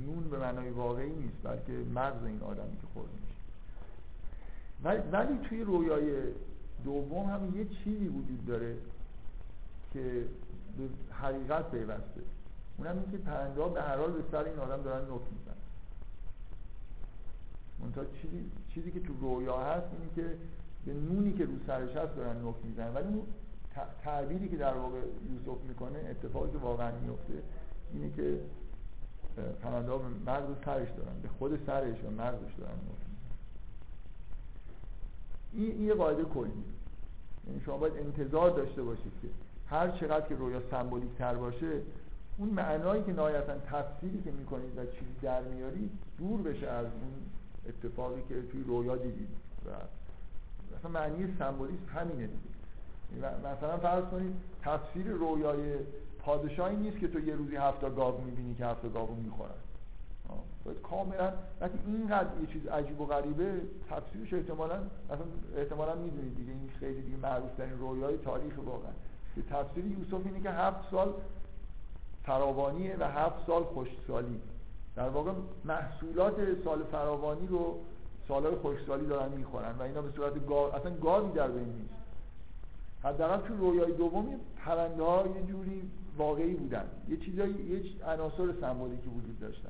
نون 0.06 0.30
به 0.30 0.38
معنای 0.38 0.70
واقعی 0.70 1.10
نیست 1.10 1.38
بلکه 1.44 1.72
مغز 1.72 2.24
این 2.24 2.42
آدمی 2.42 2.78
که 2.78 2.88
خورده 2.94 3.12
میشه. 3.14 3.38
ولی, 5.12 5.38
توی 5.50 5.64
رویای 5.64 6.14
دوم 6.84 7.26
هم 7.26 7.58
یه 7.58 7.66
چیزی 7.66 8.08
وجود 8.08 8.46
داره 8.46 8.76
که 9.94 10.26
به 10.78 11.14
حقیقت 11.14 11.72
پیوسته. 11.72 12.22
اونم 12.78 12.98
این 12.98 13.12
که 13.12 13.18
پرنده 13.18 13.62
ها 13.62 13.70
به 13.70 13.82
هر 13.82 13.98
حال 13.98 14.12
به 14.12 14.24
سر 14.32 14.44
این 14.44 14.60
آدم 14.60 14.84
دارن 14.84 15.02
نک 15.02 15.22
میزن 15.32 15.58
منتها 17.80 18.06
چیزی, 18.22 18.52
چیزی 18.74 18.92
که 18.92 19.00
تو 19.00 19.14
رویا 19.22 19.58
هست 19.58 19.88
اینه 19.92 20.14
که 20.16 20.38
به 20.88 20.94
نونی 20.94 21.34
که 21.34 21.46
رو 21.46 21.52
سرش 21.68 21.96
هست 21.96 22.16
دارن 22.16 22.36
نک 22.46 22.56
میزن 22.64 22.94
ولی 22.94 23.08
اون 23.08 23.24
تعبیری 24.04 24.50
که 24.50 24.58
در 24.58 24.74
واقع 24.74 24.98
یوسف 24.98 25.62
می‌کنه 25.68 26.00
اتفاقی 26.10 26.52
که 26.52 26.58
واقعا 26.58 26.92
میفته 27.02 27.34
اینه 27.94 28.12
که 28.16 28.40
پرنده 29.64 29.92
ها 29.92 29.98
به 29.98 30.32
مغز 30.32 30.46
سرش 30.66 30.88
دارن 30.98 31.22
به 31.22 31.28
خود 31.40 31.66
سرش 31.66 32.04
و 32.04 32.12
مغزش 32.12 32.54
دارن 32.58 32.74
این 35.54 35.82
یه 35.82 35.94
قاعده 35.94 36.24
کلی. 36.24 36.52
یعنی 37.48 37.62
شما 37.66 37.78
باید 37.78 37.94
انتظار 37.98 38.50
داشته 38.50 38.84
باشید 38.84 39.12
که 39.22 39.28
هر 39.70 39.92
چقدر 39.92 40.28
که 40.28 40.36
رویا 40.36 40.62
سمبولیک 40.72 41.16
تر 41.18 41.34
باشه 41.34 41.82
اون 42.38 42.50
معنایی 42.50 43.04
که 43.04 43.14
نهایتا 43.14 43.58
تفسیری 43.58 44.22
که 44.22 44.32
می‌کنید 44.32 44.78
و 44.78 44.86
چیزی 44.86 45.16
در 45.22 45.42
میارید 45.42 45.92
دور 46.18 46.42
بشه 46.42 46.68
از 46.68 46.86
اون 46.86 47.14
اتفاقی 47.68 48.22
که 48.30 48.42
توی 48.52 48.64
رویا 48.64 48.96
دیدید. 48.96 49.30
و 49.66 49.70
مثلا 50.80 50.92
معنی 50.92 51.36
سمبولیسم 51.40 51.86
همینه 51.96 52.28
دیگه. 52.28 53.28
مثلا 53.40 53.78
فرض 53.78 54.04
کنید 54.04 54.34
تفسیر 54.62 55.08
رویای 55.08 55.76
پادشاهی 56.20 56.76
نیست 56.76 57.00
که 57.00 57.08
تو 57.08 57.20
یه 57.20 57.36
روزی 57.36 57.56
هفتا 57.56 57.90
گاو 57.90 58.22
می‌بینی 58.22 58.56
که 58.56 58.66
هفتا 58.66 58.90
گاو 58.90 59.16
می‌خورن. 59.16 59.50
باید 60.66 60.82
کاملا 60.82 61.34
وقتی 61.62 61.80
اینقدر 61.86 62.42
یه 62.42 62.48
چیز 62.48 62.68
عجیب 62.68 63.02
و 63.02 63.06
غریبه 63.06 63.62
تفسیرش 63.90 64.34
احتمالا 64.34 64.76
اصلا 65.10 65.26
احتمالا 65.58 65.96
می‌دونید 65.96 66.36
دیگه 66.36 66.52
این 66.52 66.70
خیلی 66.80 67.02
دیگه 67.02 67.18
معروف 67.18 67.56
ترین 67.58 67.80
رویای 67.80 68.18
تاریخ 68.18 68.54
واقعا. 68.66 68.92
که 69.36 69.42
تفسیر 69.42 69.86
یوسف 69.86 70.26
اینه 70.26 70.42
که 70.42 70.52
هفت 70.52 70.92
سال 70.92 71.14
فراوانیه 72.24 72.96
و 73.00 73.04
هفت 73.04 73.48
سال 73.48 73.64
خوشسالی. 73.64 74.42
در 74.96 75.10
واقع 75.10 75.32
محصولات 75.66 76.36
سال 76.64 76.84
فراوانی 76.84 77.48
رو 77.48 77.80
سالهای 78.28 78.56
خوشسالی 78.56 79.06
دارن 79.06 79.32
می‌خورن 79.32 79.76
و 79.80 79.82
اینا 79.82 80.02
به 80.02 80.12
صورت 80.16 80.48
گاو 80.48 80.76
اصلا 80.76 80.92
گاوی 80.92 81.32
در 81.32 81.48
بین 81.48 81.68
نیست. 81.68 81.94
حداقل 83.04 83.48
تو 83.48 83.58
رویای 83.58 83.92
دومی 83.92 84.36
پرنده 84.58 85.04
ها 85.04 85.26
یه 85.36 85.44
جوری 85.48 85.82
واقعی 86.18 86.54
بودن. 86.54 86.86
یه 87.10 87.18
چیزایی 87.18 87.54
یه 87.54 88.08
عناصر 88.08 88.54
سمبولیکی 88.62 89.08
وجود 89.08 89.40
داشتن. 89.40 89.70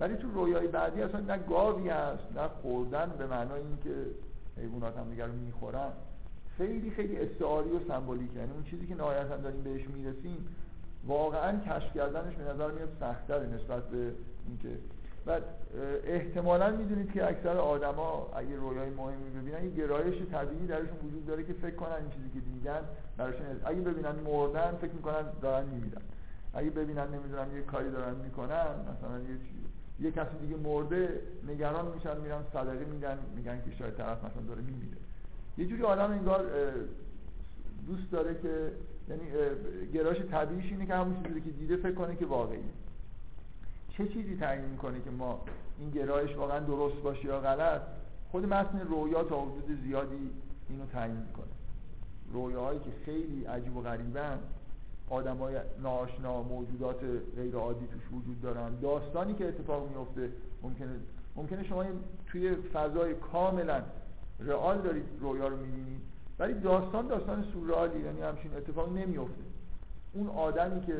ولی 0.00 0.16
تو 0.16 0.30
رویای 0.30 0.66
بعدی 0.66 1.02
اصلا 1.02 1.20
نه 1.20 1.38
گاوی 1.38 1.88
هست 1.88 2.24
نه 2.36 2.48
خوردن 2.62 3.12
به 3.18 3.26
معنای 3.26 3.60
اینکه 3.60 4.10
حیوانات 4.56 4.96
هم 4.96 5.10
دیگر 5.10 5.26
رو 5.26 5.32
می‌خورن. 5.32 5.92
خیلی 6.58 6.90
خیلی 6.90 7.16
استعاری 7.16 7.70
و 7.70 7.80
سمبولیک. 7.88 8.34
یعنی 8.36 8.52
اون 8.52 8.64
چیزی 8.64 8.86
که 8.86 8.94
نهایتا 8.94 9.36
داریم 9.36 9.62
بهش 9.62 9.88
می‌رسیم 9.88 10.48
واقعا 11.06 11.60
کشف 11.60 11.94
کردنش 11.94 12.34
به 12.34 12.44
نظر 12.44 12.70
میاد 12.70 12.88
سختتر 13.00 13.46
نسبت 13.46 13.84
به 13.88 14.12
اینکه 14.48 14.78
و 15.26 15.40
احتمالا 16.04 16.70
می‌دونید 16.70 17.12
که 17.12 17.28
اکثر 17.28 17.56
آدما 17.56 18.32
اگه 18.36 18.56
رویای 18.56 18.90
مهمی 18.90 19.30
ببینن 19.30 19.64
یه 19.64 19.70
گرایش 19.70 20.14
طبیعی 20.32 20.66
درشون 20.66 20.98
وجود 21.06 21.26
داره 21.26 21.44
که 21.44 21.52
فکر 21.52 21.74
کنن 21.74 21.92
این 21.92 22.10
چیزی 22.10 22.30
که 22.34 22.40
دیدن 22.40 22.80
براشون 23.16 23.46
اگه 23.64 23.80
ببینن 23.80 24.14
مردن 24.24 24.70
فکر 24.80 24.92
می‌کنن 24.92 25.22
دارن 25.42 25.66
میمیرن. 25.66 26.02
اگه 26.54 26.70
ببینن 26.70 27.06
نمی‌دونم 27.06 27.56
یه 27.56 27.62
کاری 27.62 27.90
دارن 27.90 28.14
می‌کنن 28.14 28.66
مثلا 28.80 29.18
یه 29.18 29.36
یه 30.00 30.10
کسی 30.10 30.38
دیگه 30.40 30.56
مرده 30.56 31.20
نگران 31.48 31.94
میشن 31.94 32.20
میرن 32.20 32.42
صدقه 32.52 32.84
میدن 32.84 33.18
میگن 33.36 33.56
که 33.56 33.76
شاید 33.78 33.94
طرف 33.94 34.18
مثلا 34.18 34.42
داره 34.48 34.60
میمیره. 34.62 34.96
یه 35.58 35.66
جوری 35.66 35.82
آدم 35.82 36.10
انگار 36.10 36.44
دوست 37.86 38.12
داره 38.12 38.34
که 38.42 38.72
یعنی 39.08 39.22
گرایش 39.94 40.22
طبیعیش 40.30 40.72
اینه 40.72 40.86
که 40.86 40.94
همون 40.94 41.22
چیزی 41.22 41.40
که 41.40 41.50
دیده 41.50 41.76
فکر 41.76 41.94
کنه 41.94 42.16
که 42.16 42.26
واقعی 42.26 42.58
چه 43.96 44.08
چیزی 44.08 44.36
تعیین 44.36 44.64
می‌کنه 44.64 45.00
که 45.00 45.10
ما 45.10 45.40
این 45.78 45.90
گرایش 45.90 46.36
واقعا 46.36 46.58
درست 46.58 46.96
باشه 46.96 47.24
یا 47.24 47.40
غلط؟ 47.40 47.82
خود 48.30 48.46
متن 48.46 48.80
رویا 48.80 49.24
تا 49.24 49.40
حدود 49.40 49.78
زیادی 49.84 50.30
اینو 50.68 50.86
تعیین 50.86 51.16
می‌کنه. 51.16 51.46
رویاهایی 52.32 52.78
که 52.78 52.90
خیلی 53.04 53.44
عجیب 53.44 53.76
و 53.76 53.80
غریبن 53.80 54.38
های 55.10 55.56
ناشنا 55.82 56.42
موجودات 56.42 57.00
غیر 57.36 57.56
عادی 57.56 57.86
توش 57.86 58.02
وجود 58.12 58.40
دارن. 58.40 58.80
داستانی 58.80 59.34
که 59.34 59.48
اتفاق 59.48 59.88
میفته 59.88 60.32
ممکنه 60.62 60.88
ممکنه 61.36 61.64
شما 61.64 61.84
توی 62.26 62.54
فضای 62.54 63.14
کاملا 63.14 63.82
رئال 64.40 64.78
دارید 64.78 65.04
رویا 65.20 65.48
رو 65.48 65.56
می‌بینید 65.56 66.00
ولی 66.38 66.54
داستان 66.54 67.06
داستان 67.06 67.44
سورئالی 67.52 68.00
یعنی 68.00 68.20
همچین 68.20 68.54
اتفاق 68.56 68.96
نمیفته 68.96 69.42
اون 70.12 70.28
آدمی 70.28 70.80
که 70.80 70.94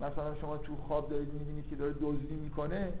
مثلا 0.00 0.34
شما 0.34 0.56
تو 0.56 0.76
خواب 0.76 1.10
دارید 1.10 1.32
می‌بینید 1.32 1.68
که 1.68 1.76
داره 1.76 1.92
دزدی 1.92 2.34
می‌کنه 2.34 2.92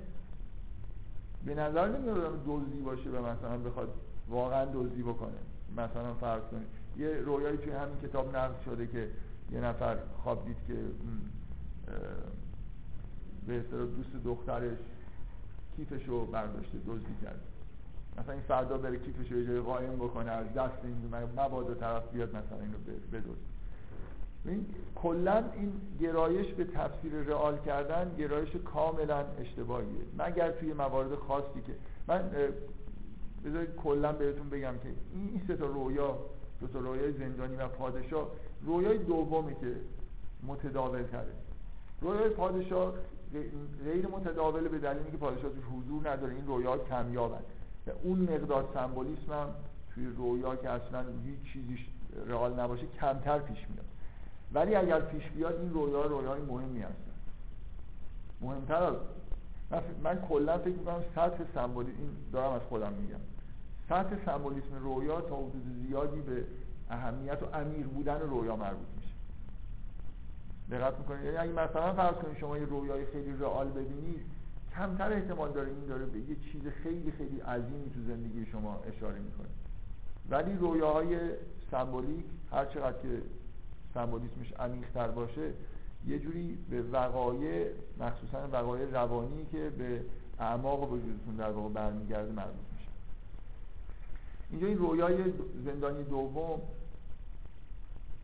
به 1.44 1.54
نظر 1.54 1.88
نمیاد 1.88 2.44
دزدی 2.46 2.80
باشه 2.80 3.10
و 3.10 3.26
مثلا 3.26 3.58
بخواد 3.58 3.94
واقعا 4.28 4.64
دزدی 4.64 5.02
بکنه. 5.02 5.38
مثلا 5.76 6.14
فرض 6.14 6.42
کنید 6.42 6.66
یه 6.96 7.08
رویایی 7.08 7.56
توی 7.56 7.72
همین 7.72 7.96
کتاب 8.02 8.36
نقل 8.36 8.54
شده 8.64 8.86
که 8.86 9.08
یه 9.52 9.60
نفر 9.60 9.96
خواب 10.22 10.44
دید 10.46 10.56
که 10.66 10.74
به 13.46 13.58
اصطلاح 13.60 13.86
دوست 13.86 14.24
دخترش 14.24 14.78
کیفش 15.76 16.08
رو 16.08 16.26
برداشته 16.26 16.78
دزدی 16.86 17.14
کرد. 17.22 17.40
مثلا 18.18 18.32
این 18.32 18.42
فردا 18.42 18.78
بره 18.78 18.98
کیفش 18.98 19.32
رو 19.32 19.46
جای 19.46 19.60
قایم 19.60 19.96
بکنه 19.96 20.30
از 20.30 20.54
دست 20.54 20.84
این 20.84 21.14
مبادا 21.36 21.74
طرف 21.74 22.12
بیاد 22.12 22.28
مثلا 22.28 22.60
اینو 22.60 22.76
این 23.12 23.22
کلا 24.94 25.44
این 25.54 25.72
گرایش 26.00 26.52
به 26.52 26.64
تفسیر 26.64 27.12
رئال 27.12 27.58
کردن 27.58 28.14
گرایش 28.18 28.56
کاملا 28.56 29.24
اشتباهیه. 29.40 30.00
مگر 30.18 30.50
توی 30.50 30.72
موارد 30.72 31.14
خاصی 31.14 31.60
که 31.66 31.72
من 32.08 32.30
بذارید 33.44 33.74
کلا 33.76 34.12
بهتون 34.12 34.50
بگم 34.50 34.74
که 34.82 34.88
این 35.12 35.42
سه 35.46 35.56
تا 35.56 35.66
رویا 35.66 36.18
دو 36.60 36.66
تا 36.66 36.78
رویای 36.78 37.12
زندانی 37.12 37.56
و 37.56 37.68
پادشاه 37.68 38.30
رویای 38.62 38.98
دومی 38.98 39.54
که 39.54 39.76
متداول 40.46 41.02
تره. 41.02 41.32
رویای 42.00 42.28
پادشاه 42.28 42.94
غیر 43.84 44.06
متداول 44.06 44.68
به 44.68 44.78
دلیل 44.78 45.02
اینکه 45.02 45.16
پادشاه 45.16 45.50
توش 45.50 45.64
حضور 45.64 46.10
نداره 46.10 46.34
این 46.34 46.46
رویا 46.46 46.78
کمیابن. 46.78 47.42
و 47.86 47.90
اون 48.02 48.18
مقدار 48.18 48.68
سمبولیسم 48.74 49.32
هم 49.32 49.48
توی 49.94 50.06
رویا 50.16 50.56
که 50.56 50.70
اصلا 50.70 51.04
هیچ 51.24 51.52
چیزیش 51.52 51.86
رئال 52.26 52.60
نباشه 52.60 52.86
کمتر 53.00 53.38
پیش 53.38 53.58
میاد. 53.58 53.84
ولی 54.52 54.74
اگر 54.74 55.00
پیش 55.00 55.30
بیاد 55.30 55.60
این 55.60 55.72
رویا 55.72 56.02
رویای 56.02 56.40
مهمی 56.40 56.80
هستن. 56.80 57.12
مهمتر 58.40 58.82
از 58.82 58.94
من, 59.70 59.82
من 60.02 60.20
کلا 60.28 60.58
فکر 60.58 60.74
می‌کنم 60.74 61.02
سطح 61.14 61.44
سمبولیسم 61.54 61.98
این 61.98 62.10
دارم 62.32 62.52
از 62.52 62.62
خودم 62.68 62.92
میگم. 62.92 63.20
سطح 63.88 64.16
سمبولیسم 64.26 64.76
رویا 64.82 65.20
تا 65.20 65.36
حدود 65.36 65.64
زیادی 65.86 66.20
به 66.20 66.44
اهمیت 66.90 67.42
و 67.42 67.56
امیر 67.56 67.86
بودن 67.86 68.20
رویا 68.20 68.56
مربوط 68.56 68.86
میشه. 68.96 69.14
دقت 70.70 70.98
می‌کنید؟ 70.98 71.24
یعنی 71.24 71.36
اگه 71.36 71.52
مثلا 71.52 71.94
فرض 71.94 72.14
کنید 72.14 72.38
شما 72.38 72.58
یه 72.58 72.64
رویای 72.64 73.06
خیلی 73.06 73.36
رئال 73.40 73.68
ببینید 73.68 74.20
کمتر 74.74 75.12
احتمال 75.12 75.52
داره 75.52 75.68
این 75.68 75.86
داره 75.88 76.06
به 76.06 76.18
یه 76.18 76.36
چیز 76.52 76.62
خیلی 76.82 77.12
خیلی 77.12 77.40
عظیمی 77.40 77.90
تو 77.90 78.00
زندگی 78.06 78.46
شما 78.46 78.80
اشاره 78.86 79.18
می‌کنه. 79.18 79.48
ولی 80.30 80.56
رویاهای 80.56 81.18
سمبولیک 81.70 82.24
هر 82.52 82.64
چقدر 82.64 82.98
که 83.02 83.22
سمبولیسمش 83.98 84.52
عمیق‌تر 84.52 85.08
باشه 85.08 85.52
یه 86.06 86.18
جوری 86.18 86.58
به 86.70 86.82
وقایع 86.82 87.66
مخصوصا 88.00 88.48
وقایع 88.52 88.84
روانی 88.84 89.46
که 89.52 89.70
به 89.70 90.00
اعماق 90.38 90.92
وجودتون 90.92 91.36
در 91.36 91.50
واقع 91.50 91.68
برمیگرده 91.68 92.32
مربوط 92.32 92.64
میشه 92.72 92.88
اینجا 94.50 94.66
این 94.66 94.78
رویای 94.78 95.32
زندانی 95.64 96.04
دوم 96.04 96.60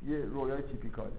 یه 0.07 0.25
رویای 0.25 0.63
تیپیکاله. 0.63 1.11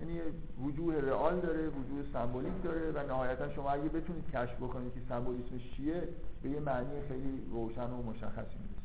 یعنی 0.00 0.12
یه 0.12 0.22
وجوه 0.64 0.94
رئال 0.94 1.40
داره 1.40 1.68
وجوه 1.68 2.12
سمبولیک 2.12 2.52
داره 2.64 2.90
و 2.90 3.06
نهایتا 3.06 3.52
شما 3.54 3.70
اگه 3.70 3.88
بتونید 3.88 4.30
کشف 4.30 4.56
بکنید 4.56 4.94
که 4.94 5.00
سمبولیسمش 5.08 5.72
چیه 5.76 6.08
به 6.42 6.50
یه 6.50 6.60
معنی 6.60 7.02
خیلی 7.08 7.42
روشن 7.50 7.90
و 7.90 8.02
مشخصی 8.02 8.58
می‌رسید 8.58 8.82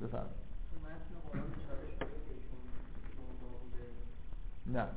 بفرمایید. 0.00 0.48
نه. 4.68 4.88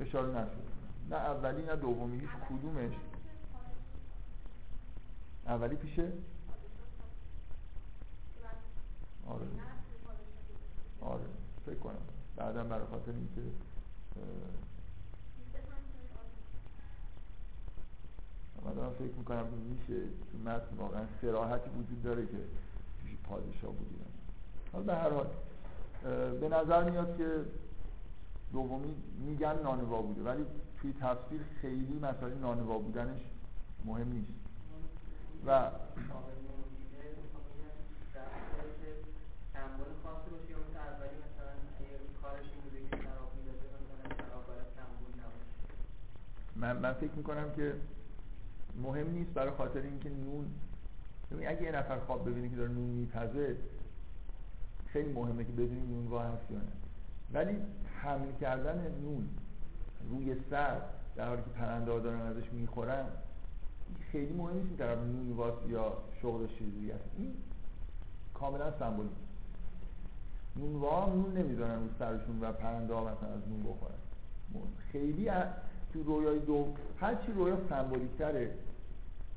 اشاره 0.00 0.28
نشد. 0.28 0.66
نه 1.10 1.16
اولی 1.16 1.62
نه 1.62 1.76
دومی 1.76 2.20
هیچ 2.20 2.30
کدومش. 2.30 2.92
اولی 5.46 5.76
پیشه؟ 5.76 6.12
آره. 9.26 9.46
آره. 11.00 11.24
فکر 11.66 11.74
کنم. 11.78 11.94
بعدا 12.36 12.64
برای 12.64 12.86
خاطر 12.86 13.10
اینکه 13.12 13.40
من 18.64 18.90
فکر 18.90 19.14
می‌کنم 19.18 19.46
میشه 19.46 20.00
تو 20.32 20.38
متن 20.38 20.76
واقعا 20.76 21.02
سراحتی 21.20 21.70
وجود 21.70 22.02
داره 22.02 22.26
که 22.26 22.38
توش 23.02 23.10
پادشاه 23.24 23.72
بودیم. 23.72 24.06
حالا 24.72 24.84
به 24.84 24.94
هر 24.94 25.10
حال 25.10 25.26
به 26.40 26.48
نظر 26.48 26.90
میاد 26.90 27.16
که 27.16 27.44
دومی 28.52 28.94
میگن 29.26 29.62
نانوا 29.62 30.02
بوده 30.02 30.22
ولی 30.22 30.44
توی 30.80 30.92
تفسیر 31.00 31.40
خیلی 31.60 31.98
مسئله 32.02 32.34
نانوا 32.34 32.78
بودنش 32.78 33.20
مهم 33.84 34.12
نیست. 34.12 34.32
و 35.46 35.70
من, 46.56 46.76
من 46.76 46.92
فکر 46.92 47.12
می‌کنم 47.16 47.50
که 47.56 47.74
مهم 48.82 49.10
نیست 49.10 49.30
برای 49.30 49.50
خاطر 49.50 49.80
اینکه 49.80 50.10
نون 50.10 50.46
اگه 51.46 51.62
یه 51.62 51.72
نفر 51.72 51.98
خواب 51.98 52.30
ببینه 52.30 52.48
که 52.48 52.56
داره 52.56 52.68
نون 52.68 52.90
میپزه 52.90 53.56
خیلی 54.96 55.12
مهمه 55.12 55.44
که 55.44 55.52
بدونی 55.52 55.86
نون 55.86 56.06
واه 56.06 56.26
هست 56.26 56.50
یا 56.50 56.56
نه. 56.56 56.72
ولی 57.32 57.56
حمل 58.02 58.32
کردن 58.40 58.94
نون 59.02 59.28
روی 60.10 60.36
سر 60.50 60.76
در 61.16 61.28
حالی 61.28 61.42
که 61.42 61.50
پرنده 61.50 61.92
ها 61.92 61.98
دارن 61.98 62.20
ازش 62.20 62.52
می‌خورن 62.52 63.04
خیلی 64.12 64.32
مهم 64.32 64.56
نیست 64.56 64.78
طرف 64.78 64.98
نون 64.98 65.32
واس 65.32 65.54
یا 65.68 65.92
شغل 66.22 66.46
چیزی 66.46 66.90
هست. 66.90 67.04
این 67.18 67.34
کاملا 68.34 68.78
سمبولیک. 68.78 69.12
نونوا 70.56 71.06
نون 71.06 71.36
نمی‌ذارن 71.36 71.80
رو 71.80 71.88
سرشون 71.98 72.40
و 72.40 72.52
پرنده 72.52 72.94
ها 72.94 73.00
مثلا 73.00 73.28
از 73.28 73.48
نون 73.48 73.62
بخورن. 73.62 73.98
خیلی 74.92 75.30
تو 75.92 76.02
رویای 76.02 76.38
دو 76.38 76.74
هر 77.00 77.14
چی 77.14 77.32
رویا 77.32 77.58
سمبولیک 77.68 78.10
تره 78.18 78.50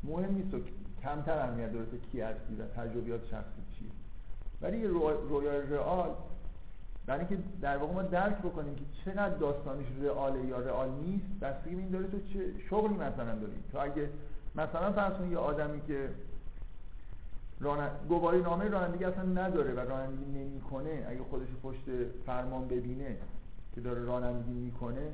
مهم 0.04 0.34
نیست 0.34 0.54
و 0.54 0.60
کمتر 1.04 1.40
اهمیت 1.40 1.74
داره 1.74 1.86
که 1.86 1.98
کی 2.12 2.22
هستی 2.22 2.56
و 2.56 2.66
تجربیات 2.66 3.26
شخصی. 3.26 3.62
ولی 4.62 4.78
یه 4.78 4.88
رویای 5.30 5.62
رئال 5.62 6.10
برای 7.06 7.20
اینکه 7.20 7.38
در 7.62 7.78
واقع 7.78 7.94
ما 7.94 8.02
درک 8.02 8.38
بکنیم 8.38 8.76
که 8.76 8.82
چقدر 9.06 9.38
داستانش 9.38 9.86
رئاله 10.02 10.46
یا 10.46 10.60
رئال 10.60 10.90
نیست 10.90 11.40
بستگی 11.42 11.76
این 11.76 11.90
داره 11.90 12.08
تو 12.08 12.18
چه 12.34 12.40
شغلی 12.70 12.94
مثلا 12.94 13.36
داری 13.36 13.54
تو 13.72 13.80
اگه 13.80 14.10
مثلا 14.56 14.92
فرض 14.92 15.32
یه 15.32 15.38
آدمی 15.38 15.82
که 15.88 16.10
ران... 17.60 17.90
گواهی 18.10 18.42
نامه 18.42 18.68
رانندگی 18.68 19.04
اصلا 19.04 19.24
نداره 19.24 19.74
و 19.74 19.80
رانندگی 19.80 20.32
نمی‌کنه 20.32 21.06
اگه 21.10 21.24
خودش 21.30 21.48
پشت 21.64 21.84
فرمان 22.26 22.68
ببینه 22.68 23.18
که 23.76 23.82
داره 23.82 24.04
رانندگی 24.04 24.52
می‌کنه 24.52 25.12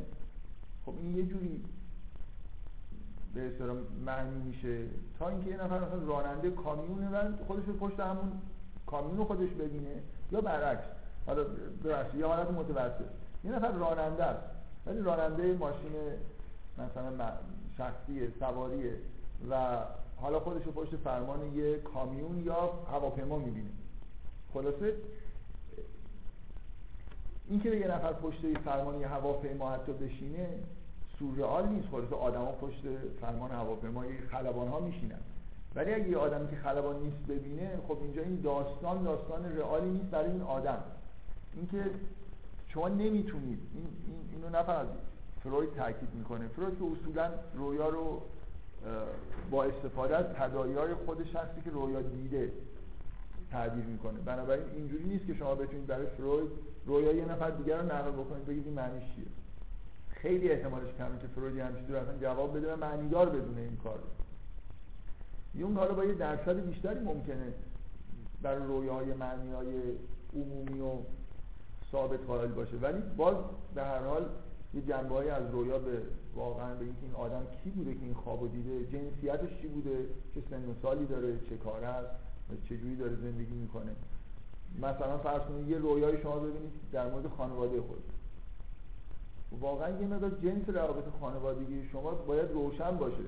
خب 0.85 0.93
این 1.01 1.15
یه 1.17 1.23
جوری 1.23 1.63
به 3.33 3.47
اصطلاح 3.47 3.77
معنی 4.05 4.39
میشه. 4.39 4.83
تا 5.19 5.29
اینکه 5.29 5.49
یه 5.49 5.63
نفر 5.63 5.79
مثلا 5.79 6.07
راننده 6.07 6.51
کامیونه 6.51 7.09
و 7.09 7.31
خودش 7.47 7.63
پشت 7.63 7.99
همون 7.99 8.31
کامیون 8.87 9.25
خودش 9.25 9.49
ببینه 9.49 10.01
یا 10.31 10.41
برعکس. 10.41 10.87
حالا 11.25 11.43
ببخشید 11.83 12.19
یه 12.19 12.25
حالت 12.25 12.51
متوسط. 12.51 13.05
یه 13.43 13.51
نفر 13.51 13.71
راننده 13.71 14.23
است. 14.23 14.43
ولی 14.85 15.01
راننده 15.01 15.53
ماشین 15.53 15.91
مثلا 16.77 17.31
شخصی 17.77 18.33
سواریه. 18.39 18.93
و 19.49 19.77
حالا 20.21 20.39
خودش 20.39 20.63
رو 20.65 20.71
پشت 20.71 20.95
فرمان 20.95 21.55
یه 21.55 21.77
کامیون 21.77 22.43
یا 22.43 22.69
هواپیما 22.91 23.37
می‌بینه. 23.37 23.69
خلاصه 24.53 24.93
این 27.47 27.61
که 27.61 27.69
یه 27.69 27.87
نفر 27.87 28.13
پشت 28.13 28.57
فرمان 28.65 28.99
یه 28.99 29.07
هواپیما 29.07 29.71
حتی 29.71 29.93
بشینه 29.93 30.49
سورئال 31.19 31.67
نیست. 31.67 31.87
خلاصه 31.87 32.15
آدما 32.15 32.51
پشت 32.51 32.81
فرمان 33.21 33.51
هواپیما 33.51 34.03
خلبان 34.31 34.67
ها 34.67 34.79
میشینن. 34.79 35.19
ولی 35.75 35.93
اگه 35.93 36.09
یه 36.09 36.17
آدمی 36.17 36.47
که 36.47 36.55
خلبان 36.55 36.99
نیست 36.99 37.17
ببینه 37.27 37.77
خب 37.87 37.97
اینجا 38.01 38.21
این 38.21 38.41
داستان 38.41 39.03
داستان 39.03 39.57
رئالی 39.57 39.89
نیست 39.89 40.05
برای 40.05 40.31
این 40.31 40.41
آدم. 40.41 40.83
اینکه 41.53 41.89
شما 42.67 42.87
نمی‌تونید 42.89 43.59
این, 43.73 43.87
این 44.07 44.17
اینو 44.31 44.59
نفر 44.59 44.85
فروید 45.43 45.73
تاکید 45.73 46.09
می‌کنه. 46.13 46.47
فروید 46.47 46.79
که 46.79 46.85
اصولا 46.85 47.29
رویا 47.53 47.89
رو 47.89 48.21
با 49.51 49.63
استفاده 49.63 50.17
از 50.17 50.25
تداعیای 50.25 50.93
خودش 50.93 51.35
هستی 51.35 51.61
که 51.61 51.69
رویا 51.69 52.01
دیده 52.01 52.51
تعبیر 53.51 53.85
می‌کنه. 53.85 54.19
بنابراین 54.19 54.65
اینجوری 54.75 55.03
نیست 55.03 55.27
که 55.27 55.33
شما 55.33 55.55
بتونید 55.55 55.87
برای 55.87 56.05
فروید 56.05 56.49
رویا 56.85 57.13
یه 57.13 57.25
نفر 57.25 57.49
دیگر 57.49 57.77
رو 57.77 57.85
نقل 57.85 58.11
بکنید 58.11 58.45
بگید 58.45 58.65
این 58.65 58.73
معنیش 58.73 59.03
چیه. 59.15 59.25
خیلی 60.09 60.49
احتمالش 60.49 60.93
کمه 60.97 61.19
که 61.21 61.27
فروید 61.27 61.59
همچین 61.59 61.85
جواب 62.21 62.57
بده 62.57 62.73
و 62.73 62.77
معنیدار 62.77 63.29
بدونه 63.29 63.61
این 63.61 63.77
کار 63.83 63.99
یون 65.57 65.77
حالا 65.77 65.93
با 65.93 66.05
یه 66.05 66.13
درصد 66.13 66.65
بیشتری 66.65 66.99
ممکنه 66.99 67.53
برای 68.41 68.67
رویاهای 68.67 69.13
معنی 69.13 69.51
های 69.51 69.67
عمومی 70.33 70.81
و 70.81 70.91
ثابت 71.91 72.19
قائل 72.27 72.47
باشه. 72.47 72.77
ولی 72.77 73.01
باز 73.17 73.35
به 73.75 73.83
هر 73.83 73.99
حال 73.99 74.25
یه 74.73 74.81
جنبه 74.81 75.31
از 75.33 75.51
رویا 75.51 75.79
به 75.79 76.01
واقعا 76.35 76.75
به 76.75 76.85
این 76.85 77.13
آدم 77.13 77.43
کی 77.63 77.69
بوده 77.69 77.93
که 77.93 77.99
این 78.01 78.13
خواب 78.13 78.51
دیده 78.51 78.85
جنسیتش 78.85 79.61
چی 79.61 79.67
بوده 79.67 80.05
چه 80.35 80.41
سن 80.49 80.69
و 80.69 80.73
سالی 80.81 81.05
داره 81.05 81.39
چه 81.49 81.57
کار 81.57 81.83
است 81.83 82.09
چه 82.69 82.77
جوری 82.77 82.95
داره 82.95 83.15
زندگی 83.15 83.53
می‌کنه. 83.53 83.91
مثلا 84.81 85.17
فرض 85.17 85.41
کنید 85.41 85.67
یه 85.67 85.77
رویای 85.77 86.21
شما 86.21 86.39
ببینید 86.39 86.71
در 86.91 87.09
مورد 87.09 87.27
خانواده 87.27 87.81
خود. 87.81 88.03
واقعا 89.59 89.89
یه 89.89 90.07
مقدار 90.07 90.29
جنس 90.29 90.69
روابط 90.69 91.03
خانوادگی 91.19 91.89
شما 91.91 92.11
باید 92.11 92.51
روشن 92.51 92.97
باشه. 92.97 93.23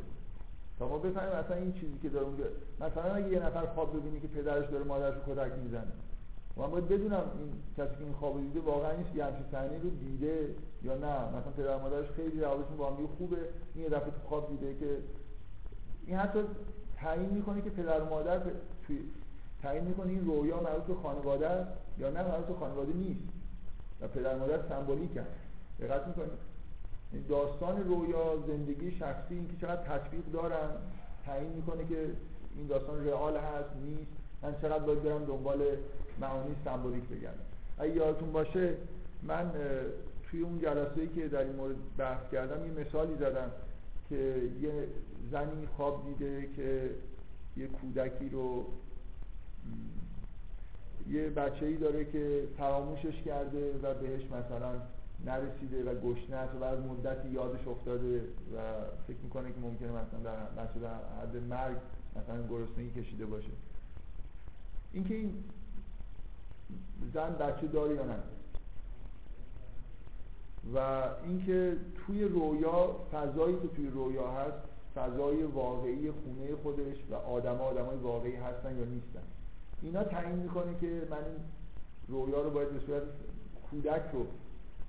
تا 0.79 0.87
ما 0.87 0.97
بفهمیم 0.97 1.35
اصلا 1.35 1.55
این 1.55 1.73
چیزی 1.73 1.99
که 2.01 2.09
داره 2.09 2.25
اونجا 2.25 2.43
مثلا 2.79 3.13
اگه 3.13 3.29
یه 3.29 3.39
نفر 3.39 3.65
خواب 3.65 3.99
ببینی 3.99 4.19
که 4.19 4.27
پدرش 4.27 4.65
داره 4.69 4.83
مادرش 4.83 5.15
رو 5.15 5.33
کتک 5.33 5.51
می‌زنه. 5.63 5.91
من 6.57 6.71
باید 6.71 6.87
بدونم 6.87 7.23
این 7.39 7.51
کسی 7.77 7.95
که 7.95 8.03
این 8.03 8.13
خواب 8.13 8.41
دیده 8.41 8.59
واقعا 8.59 8.91
نیست 8.93 9.15
یه 9.15 9.25
همچین 9.25 9.45
صحنه 9.51 9.79
رو 9.83 9.89
دیده 9.89 10.55
یا 10.83 10.97
نه. 10.97 11.27
مثلا 11.27 11.51
پدر 11.57 11.77
مادرش 11.77 12.07
خیلی 12.11 12.41
روابطشون 12.41 12.77
با 12.77 12.89
هم 12.89 13.07
خوبه. 13.17 13.37
این 13.75 13.83
یه 13.83 13.89
دفعه 13.89 14.05
تو 14.05 14.27
خواب 14.29 14.49
دیده 14.49 14.75
که 14.79 14.97
این 16.05 16.17
حتی 16.17 16.39
تعیین 16.95 17.29
می‌کنه 17.29 17.61
که 17.61 17.69
پدر 17.69 18.03
مادر 18.03 18.39
توی 18.87 18.99
تعیین 19.61 19.83
می‌کنه 19.83 20.09
این 20.09 20.25
رویا 20.25 20.61
مربوط 20.61 20.83
به 20.83 20.93
خانواده 20.93 21.67
یا 21.97 22.09
نه 22.09 22.23
مربوط 22.23 22.45
به 22.45 22.53
خانواده 22.53 22.93
نیست. 22.93 23.23
و 24.01 24.07
پدر 24.07 24.35
مادر 24.35 24.59
سمبولیک 24.69 25.17
هست 25.17 25.27
دقت 25.79 26.07
می‌کنید. 26.07 26.46
داستان 27.29 27.83
رویا 27.87 28.37
زندگی 28.47 28.91
شخصی 28.91 29.35
اینکه 29.35 29.53
چقدر 29.61 29.81
تطبیق 29.81 30.25
دارن 30.33 30.69
تعیین 31.25 31.51
می‌کنه 31.53 31.85
که 31.85 32.11
این 32.55 32.67
داستان 32.67 33.07
رئال 33.07 33.37
هست 33.37 33.69
نیست. 33.85 34.11
من 34.41 34.55
چقدر 34.61 34.79
باید 34.79 35.03
برم 35.03 35.25
دنبال 35.25 35.61
معانی 36.21 36.55
سمبولیک 36.65 37.03
بگردم. 37.03 37.45
اگه 37.77 37.95
یادتون 37.95 38.31
باشه 38.31 38.73
من 39.23 39.51
توی 40.31 40.41
اون 40.41 40.59
جلسه 40.59 41.07
که 41.15 41.27
در 41.27 41.39
این 41.39 41.55
مورد 41.55 41.75
بحث 41.97 42.31
کردم 42.31 42.65
یه 42.65 42.71
مثالی 42.71 43.15
زدم 43.15 43.51
که 44.09 44.15
یه 44.61 44.71
زنی 45.31 45.67
خواب 45.77 46.05
دیده 46.05 46.47
که 46.55 46.89
یه 47.57 47.67
کودکی 47.67 48.29
رو 48.29 48.65
یه 51.09 51.29
بچه 51.29 51.65
ای 51.65 51.77
داره 51.77 52.05
که 52.05 52.43
فراموشش 52.57 53.21
کرده 53.25 53.73
و 53.83 53.93
بهش 53.93 54.21
مثلا 54.25 54.73
نرسیده 55.27 55.83
و 55.83 55.95
گشنه 55.95 56.35
است 56.35 56.55
و 56.55 56.59
بعد 56.59 56.79
مدتی 56.79 57.29
یادش 57.29 57.67
افتاده 57.67 58.19
و 58.19 58.57
فکر 59.07 59.17
می‌کنه 59.23 59.49
که 59.49 59.59
ممکنه 59.59 59.91
مثلا 59.91 60.19
در 60.23 60.63
بچه 60.63 60.79
در 60.79 60.95
حد 61.21 61.35
مرگ 61.49 61.77
مثلا 62.15 62.47
گرسنگی 62.47 63.01
کشیده 63.01 63.25
باشه. 63.25 63.51
اینکه 64.93 65.15
این 65.15 65.43
زن 67.13 67.33
بچه 67.33 67.67
داره 67.67 67.95
یا 67.95 68.05
نه. 68.05 68.17
و 70.75 71.03
اینکه 71.23 71.77
توی 71.95 72.23
رویا 72.23 72.95
فضایی 73.11 73.55
که 73.55 73.67
توی 73.67 73.89
رویا 73.89 74.31
هست 74.31 74.57
فضای 74.95 75.43
واقعی 75.43 76.11
خونه 76.11 76.55
خودش 76.63 76.97
و 77.11 77.15
آدم 77.15 77.61
آدمای 77.61 77.97
واقعی 77.97 78.35
هستن 78.35 78.77
یا 78.77 78.85
نیستن. 78.85 79.23
اینا 79.81 80.03
تعیین 80.03 80.35
می‌کنه 80.35 80.75
که 80.81 81.07
من 81.09 81.17
این 81.17 81.39
رویا 82.07 82.41
رو 82.41 82.49
باید 82.49 82.69
به 82.69 82.79
صورت 82.79 83.03
کودک 83.71 84.03
رو 84.13 84.25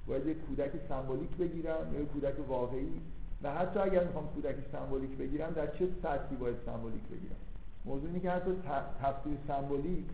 باید 0.09 0.27
یک 0.27 0.37
کودک 0.47 0.71
سمبولیک 0.89 1.31
بگیرم 1.31 1.95
یا 1.95 2.05
کودک 2.05 2.49
واقعی. 2.49 3.01
و 3.43 3.55
حتی 3.55 3.79
اگر 3.79 4.05
می‌خوام 4.05 4.29
کودک 4.29 4.57
سمبولیک 4.73 5.11
بگیرم 5.11 5.51
در 5.51 5.67
چه 5.67 5.89
سطحی 6.03 6.37
باید 6.37 6.57
سمبولیک 6.67 7.03
بگیرم؟ 7.03 7.37
موضوع 7.85 8.07
اینه 8.07 8.21
که 8.21 8.31
حتی 8.31 8.51
تفسیر 9.03 9.39
سمبولیک 9.47 10.05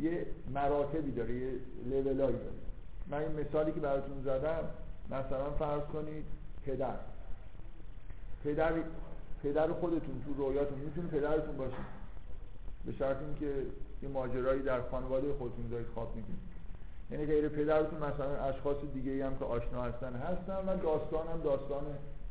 یه 0.00 0.26
مراتبی 0.54 1.10
داره 1.10 1.34
یه 1.34 1.52
لولایی 1.86 2.36
داره. 2.36 2.56
من 3.08 3.18
این 3.18 3.40
مثالی 3.40 3.72
که 3.72 3.80
براتون 3.80 4.22
زدم 4.22 4.64
مثلا 5.10 5.50
فرض 5.50 5.82
کنید 5.82 6.24
پدر. 6.66 6.96
پدر 8.44 8.72
پدر 9.42 9.72
خودتون 9.72 10.22
تو 10.26 10.44
رویاتون 10.44 10.78
می‌تونه 10.78 11.08
پدرتون 11.08 11.56
باشه. 11.56 11.76
به 12.86 12.92
شرط 12.92 13.16
اینکه 13.22 13.62
یه 14.02 14.08
ماجرایی 14.08 14.62
در 14.62 14.80
خانواده 14.80 15.32
خودتون 15.32 15.68
دارید 15.70 15.86
خواب 15.94 16.16
می‌بینید. 16.16 16.53
یعنی 17.14 17.26
غیر 17.26 17.48
پدرتون 17.48 17.98
مثلا 17.98 18.44
اشخاص 18.44 18.76
دیگه 18.94 19.12
ای 19.12 19.20
هم 19.20 19.38
که 19.38 19.44
آشنا 19.44 19.82
هستن 19.82 20.16
هستن 20.16 20.68
و 20.68 20.76
داستان 20.76 21.28
هم 21.28 21.40
داستان 21.40 21.84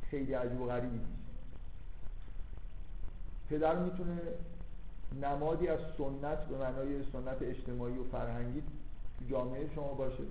خیلی 0.09 0.33
عجیب 0.33 0.61
و 0.61 0.65
غریبی 0.65 0.97
نیست. 0.97 1.11
پدر 3.49 3.79
می‌تونه 3.79 4.17
نمادی 5.21 5.67
از 5.67 5.79
سنت 5.97 6.47
به 6.47 6.57
معنای 6.57 7.03
سنت 7.13 7.41
اجتماعی 7.41 7.97
و 7.97 8.03
فرهنگی 8.03 8.61
تو 9.19 9.25
جامعه 9.29 9.69
شما 9.75 9.93
باشه. 9.93 10.23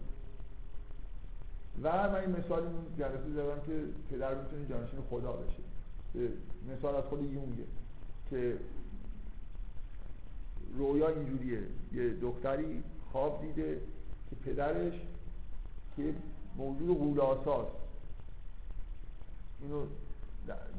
و 1.83 2.09
من 2.09 2.15
این 2.15 2.31
مثال 2.31 2.63
این 2.63 2.97
جلسه 2.99 3.31
زدم 3.35 3.61
که 3.67 3.85
پدر 4.11 4.35
می‌تونه 4.35 4.67
جانشین 4.69 5.01
خدا 5.11 5.33
بشه. 5.33 5.63
مثال 6.79 6.95
از 6.95 7.05
خود 7.05 7.23
یونگه 7.23 7.65
که 8.31 8.57
رویا 10.79 11.09
اینجوریه. 11.09 11.63
یه 11.93 12.11
دختری 12.11 12.83
خواب 13.13 13.41
دیده 13.41 13.81
که 14.33 14.51
پدرش 14.51 14.95
که 15.97 16.15
موجود 16.57 16.99
غولاساست 16.99 17.77
اینو 19.61 19.87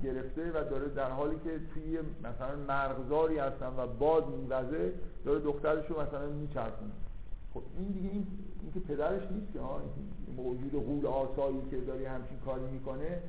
گرفته 0.04 0.52
و 0.52 0.70
داره 0.70 0.90
در 0.90 1.12
حالی 1.12 1.36
که 1.44 1.60
توی 1.74 2.00
مثلا 2.24 2.56
مرغزاری 2.68 3.38
هستن 3.38 3.74
و 3.78 3.88
باد 3.88 4.30
میوزه 4.30 4.94
داره 5.26 5.40
دخترش 5.40 5.86
رو 5.90 6.02
مثلا 6.02 6.30
میچرخونه. 6.30 6.92
خب 7.54 7.62
این 7.78 7.88
دیگه 7.88 8.10
این, 8.10 8.28
این 8.62 8.74
که 8.74 8.80
پدرش 8.80 9.32
نیست 9.32 9.54
که 9.54 9.60
موجود 10.38 10.72
غول 10.72 11.06
آسایی 11.06 11.62
که 11.72 11.82
داره 11.82 12.10
همچین 12.10 12.38
کاری 12.46 12.66
می‌کنه 12.66 13.20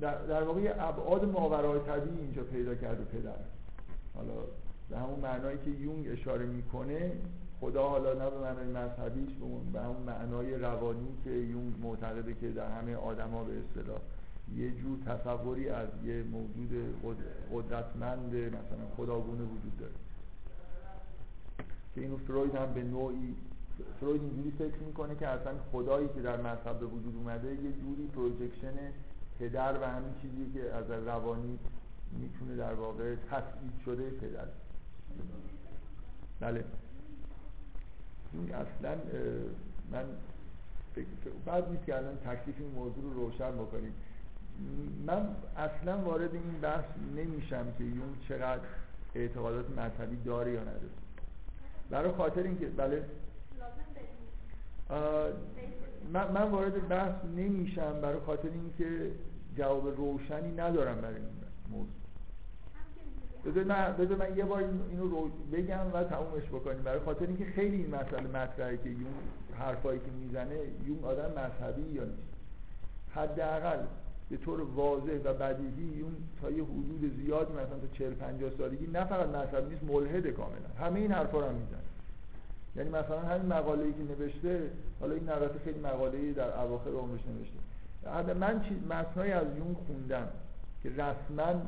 در, 0.00 0.26
در 0.26 0.42
واقع 0.42 0.74
ابعاد 0.78 1.24
ماورای 1.24 1.80
طبیعی 1.80 2.18
اینجا 2.18 2.42
پیدا 2.42 2.74
کرده 2.74 3.04
پدر. 3.04 3.32
حالا 4.14 4.32
به 4.90 4.98
همون 4.98 5.20
معنایی 5.20 5.58
که 5.64 5.70
یونگ 5.70 6.08
اشاره 6.08 6.46
می‌کنه 6.46 7.12
خدا 7.60 7.88
حالا 7.88 8.14
نه 8.14 8.30
به 8.30 8.38
معنای 8.38 8.66
مذهبیش 8.66 9.28
به 9.72 9.80
همون 9.80 10.02
معنای 10.06 10.54
روانی 10.54 11.08
که 11.24 11.30
یونگ 11.30 11.74
معتقده 11.82 12.34
که 12.34 12.48
در 12.50 12.70
همه 12.70 12.96
آدما 12.96 13.44
به 13.44 13.52
اصطلاح 13.58 14.00
یه 14.56 14.70
جور 14.70 14.98
تصوری 15.06 15.68
از 15.68 15.88
یه 16.04 16.22
موجود 16.22 16.70
قدرتمند 17.52 18.34
مثلا 18.34 18.86
خداگونه 18.96 19.42
وجود 19.42 19.78
داره. 19.80 19.92
که 21.94 22.00
اینو 22.00 22.16
فروید 22.16 22.54
هم 22.54 22.74
به 22.74 22.82
نوعی 22.82 23.34
فروید 24.00 24.22
اینجوری 24.22 24.50
فکر 24.50 24.78
می‌کنه 24.86 25.14
که 25.14 25.28
اصلا 25.28 25.52
خدایی 25.72 26.08
که 26.08 26.20
در 26.22 26.40
مذهب 26.40 26.78
به 26.80 26.86
وجود 26.86 27.16
اومده 27.16 27.48
یه 27.48 27.72
جوری 27.72 28.06
پروژکشن 28.14 28.74
پدر 29.38 29.78
و 29.82 29.84
همین 29.84 30.12
چیزی 30.22 30.52
که 30.54 30.72
از 30.74 30.90
روانی 31.06 31.58
می‌تونه 32.12 32.56
در 32.56 32.74
واقع 32.74 33.14
تسعید 33.14 33.72
شده 33.84 34.10
پدر. 34.10 34.46
بله. 36.40 36.64
این 38.32 38.54
اصلا 38.54 38.96
من 39.92 40.04
بعد 41.46 41.70
نیست 41.70 41.86
که 41.86 41.96
الان 41.96 42.16
تکلیف 42.16 42.56
این 42.58 42.70
موضوع 42.70 43.04
رو 43.04 43.12
روشن 43.12 43.50
بکنیم. 43.50 43.94
من 45.06 45.28
اصلا 45.56 45.98
وارد 45.98 46.34
این 46.34 46.60
بحث 46.62 46.84
نمیشم 47.16 47.66
که 47.78 47.84
یون 47.84 48.16
چقدر 48.28 48.62
اعتقادات 49.14 49.70
مذهبی 49.70 50.16
داره 50.24 50.52
یا 50.52 50.60
نداره. 50.60 50.90
برای 51.90 52.12
خاطر 52.12 52.42
اینکه 52.42 52.66
بله. 52.66 53.04
من, 56.12 56.32
من 56.32 56.50
وارد 56.50 56.88
بحث 56.88 57.24
نمیشم 57.36 58.00
برای 58.00 58.20
خاطر 58.20 58.48
اینکه 58.48 59.10
جواب 59.56 59.96
روشنی 59.96 60.52
ندارم 60.52 61.00
برای 61.00 61.16
این 61.16 61.24
موضوع. 61.70 61.99
بذار 63.44 63.64
من, 63.64 63.96
بذار 63.98 64.16
من 64.16 64.36
یه 64.36 64.44
بار 64.44 64.64
اینو 64.90 65.08
رو 65.08 65.30
بگم 65.52 65.92
و 65.94 66.04
تمومش 66.04 66.48
بکنیم. 66.48 66.82
برای 66.82 67.00
خاطر 67.00 67.26
اینکه 67.26 67.44
خیلی 67.44 67.76
این 67.76 67.94
مسئله 67.94 68.28
مطرحه 68.28 68.76
که 68.76 68.88
یون 68.88 69.14
حرفایی 69.58 69.98
که 69.98 70.10
می‌زنه 70.20 70.56
یون 70.86 71.04
آدم 71.04 71.30
مذهبی 71.30 71.82
یا 71.82 72.04
نیست. 72.04 72.30
حداقل 73.14 73.78
به 74.30 74.36
طور 74.36 74.60
واضح 74.60 75.18
و 75.24 75.34
بدیهی 75.34 75.98
یون 75.98 76.16
تا 76.42 76.50
یه 76.50 76.64
حدود 76.64 77.12
زیاد 77.16 77.52
مثلا 77.52 77.78
تا 77.78 77.86
40 77.98 78.14
50 78.14 78.50
سالگی 78.58 78.86
نه 78.86 79.04
فقط 79.04 79.28
مذهبی 79.28 79.74
نیست 79.74 79.84
ملحد 79.84 80.26
کاملا. 80.26 80.68
همه 80.80 81.00
این 81.00 81.12
حرفا 81.12 81.40
رو 81.40 81.52
می‌زنه. 81.52 81.78
یعنی 82.76 82.88
مثلا 82.88 83.20
همین 83.20 83.52
مقاله 83.52 83.84
ای 83.84 83.92
که 83.92 84.02
نوشته 84.02 84.70
حالا 85.00 85.14
این 85.14 85.28
البته 85.28 85.58
خیلی 85.64 85.80
مقاله 85.80 86.32
در 86.32 86.60
اواخر 86.60 86.90
عمرش 86.90 87.20
نوشته. 87.26 88.34
من 88.34 88.62
چیز 88.62 88.78
متنای 88.90 89.32
از 89.32 89.46
یون 89.56 89.76
خوندم 89.86 90.28
که 90.82 90.90
رسما 90.90 91.62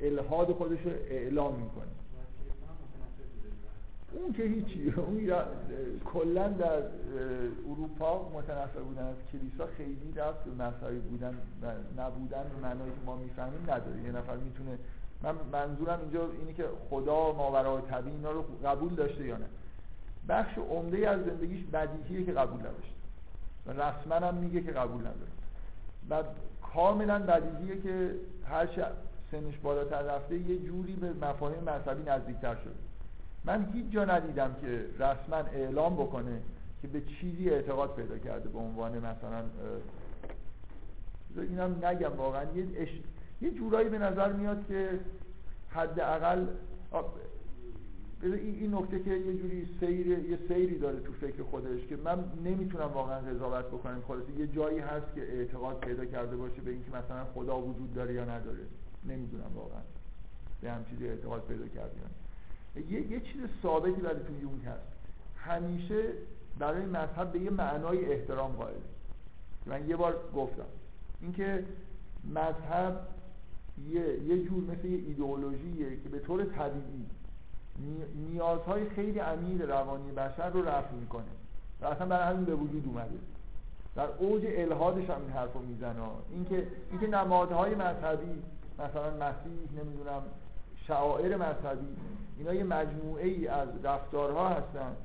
الهاد 0.00 0.52
خودش 0.52 0.78
رو 0.84 0.90
اعلام 0.90 1.54
می‌کنه. 1.54 1.86
اون 4.12 4.32
که 4.32 4.42
هیچی 4.42 4.90
اون 4.90 5.30
کلا 6.04 6.48
در 6.48 6.82
اروپا 7.68 8.30
متنفر 8.34 8.80
بودن 8.80 9.02
از 9.02 9.16
کلیسا 9.32 9.66
خیلی 9.76 10.12
رفت. 10.16 10.44
به 10.44 10.64
مذهبی 10.64 10.98
بودن 10.98 11.34
و 11.62 11.66
نبودن 12.00 12.42
به 12.42 12.68
معنایی 12.68 12.90
که 12.90 12.96
ما 13.06 13.16
می‌فهمیم 13.16 13.62
نداره. 13.62 14.02
یه 14.02 14.12
نفر 14.12 14.36
می‌تونه 14.36 14.78
من 15.22 15.34
منظورم 15.52 16.00
اینجا 16.00 16.30
اینه 16.40 16.52
که 16.52 16.64
خدا 16.90 17.32
ماورای 17.32 17.82
طبیعی 17.90 18.16
اینا 18.16 18.30
رو 18.30 18.44
قبول 18.64 18.94
داشته 18.94 19.24
یا 19.24 19.36
نه. 19.36 19.46
بخش 20.28 20.58
عمده 20.58 21.08
از 21.10 21.24
زندگیش 21.24 21.64
بدیهیه 21.64 22.26
که 22.26 22.32
قبول 22.32 22.60
نداشته. 22.60 22.96
و 23.66 23.70
رسما 23.70 24.26
هم 24.26 24.34
میگه 24.34 24.62
که 24.62 24.70
قبول 24.72 25.00
نداره. 25.00 25.30
و 26.10 26.22
کاملا 26.76 27.18
بدیهیه 27.18 27.82
که 27.82 28.14
هر 28.48 28.68
سنش 29.30 29.58
بالاتر 29.62 30.02
رفته 30.02 30.38
یه 30.38 30.58
جوری 30.58 30.92
به 30.92 31.12
مفاهیم 31.12 31.62
مذهبی 31.62 32.10
نزدیکتر 32.10 32.54
شده. 32.54 32.74
من 33.44 33.68
هیچ 33.72 33.90
جا 33.90 34.04
ندیدم 34.04 34.56
که 34.60 34.84
رسما 34.94 35.36
اعلام 35.36 35.94
بکنه 35.94 36.40
که 36.82 36.88
به 36.88 37.02
چیزی 37.20 37.50
اعتقاد 37.50 37.94
پیدا 37.94 38.18
کرده 38.18 38.48
به 38.48 38.58
عنوان 38.58 38.98
مثلا 38.98 39.44
اینم 41.36 41.84
نگم 41.84 42.16
واقعا. 42.16 42.44
یه, 42.54 42.66
اش... 42.76 42.88
یه 43.40 43.50
جورایی 43.50 43.88
به 43.88 43.98
نظر 43.98 44.32
میاد 44.32 44.66
که 44.68 44.88
حداقل 45.70 46.46
این 48.34 48.74
نکته 48.74 49.02
که 49.02 49.10
یه 49.10 49.34
جوری 49.34 49.68
سیر 49.80 50.06
یه 50.06 50.38
سیری 50.48 50.78
داره 50.78 51.00
تو 51.00 51.12
فکر 51.12 51.42
خودش 51.42 51.86
که 51.86 51.96
من 51.96 52.24
نمی‌تونم 52.44 52.90
واقعا 52.94 53.20
قضاوت 53.20 53.66
بکنم. 53.66 54.02
خلاص 54.08 54.24
یه 54.38 54.46
جایی 54.46 54.78
هست 54.78 55.14
که 55.14 55.20
اعتقاد 55.20 55.80
پیدا 55.80 56.04
کرده 56.04 56.36
باشه 56.36 56.62
به 56.62 56.70
اینکه 56.70 56.88
مثلا 56.88 57.24
خدا 57.34 57.60
وجود 57.60 57.94
داره 57.94 58.14
یا 58.14 58.24
نداره. 58.24 58.64
نمی‌دونم 59.08 59.50
واقعا. 59.54 59.80
به 60.62 60.70
هم 60.70 60.84
چیزی 60.84 61.08
اعتقاد 61.08 61.42
پیدا 61.48 61.68
کرده 61.68 62.00
یه, 62.90 63.12
یه 63.12 63.20
چیز 63.20 63.42
ثابتی 63.62 64.00
برای 64.00 64.20
تو 64.20 64.32
یونگ 64.42 64.64
هست. 64.64 64.86
همیشه 65.36 66.02
برای 66.58 66.86
مذهب 66.86 67.32
به 67.32 67.40
یه 67.40 67.50
معنای 67.50 68.12
احترام 68.12 68.52
قائله 68.52 68.76
من 69.66 69.88
یه 69.88 69.96
بار 69.96 70.14
گفتم. 70.34 70.66
اینکه 71.20 71.64
مذهب 72.34 73.08
یه, 73.90 74.22
یه 74.22 74.44
جور 74.44 74.64
مثل 74.64 74.86
یه 74.86 74.98
ایدئولوژیه 74.98 75.96
که 76.02 76.08
به 76.08 76.18
طور 76.18 76.44
طبیعی 76.44 77.06
نیازهای 78.30 78.88
خیلی 78.88 79.18
عمیق 79.18 79.70
روانی 79.70 80.12
بشر 80.12 80.50
رو 80.50 80.68
رفع 80.68 80.92
می‌کنه. 80.92 81.24
و 81.80 81.86
اصلا 81.86 82.06
برای 82.06 82.34
همین 82.34 82.44
به 82.44 82.54
وجود 82.54 82.84
اومده. 82.86 83.18
در 83.96 84.06
اوج 84.18 84.42
الهادش 84.46 85.10
هم 85.10 85.20
این 85.20 85.30
حرف 85.30 85.52
رو 85.52 85.60
می‌زنه. 85.60 86.02
اینکه 86.30 86.66
اینکه 86.90 87.06
نمادهای 87.06 87.74
مذهبی 87.74 88.42
مثلا 88.78 89.10
مسیح 89.10 89.82
نمی‌دونم 89.82 90.22
شعائر 90.86 91.36
مذهبی 91.36 91.96
اینا 92.38 92.54
یه 92.54 92.64
مجموعه 92.64 93.26
ای 93.26 93.48
از 93.48 93.68
رفتارها 93.82 94.48
هستن 94.48 94.96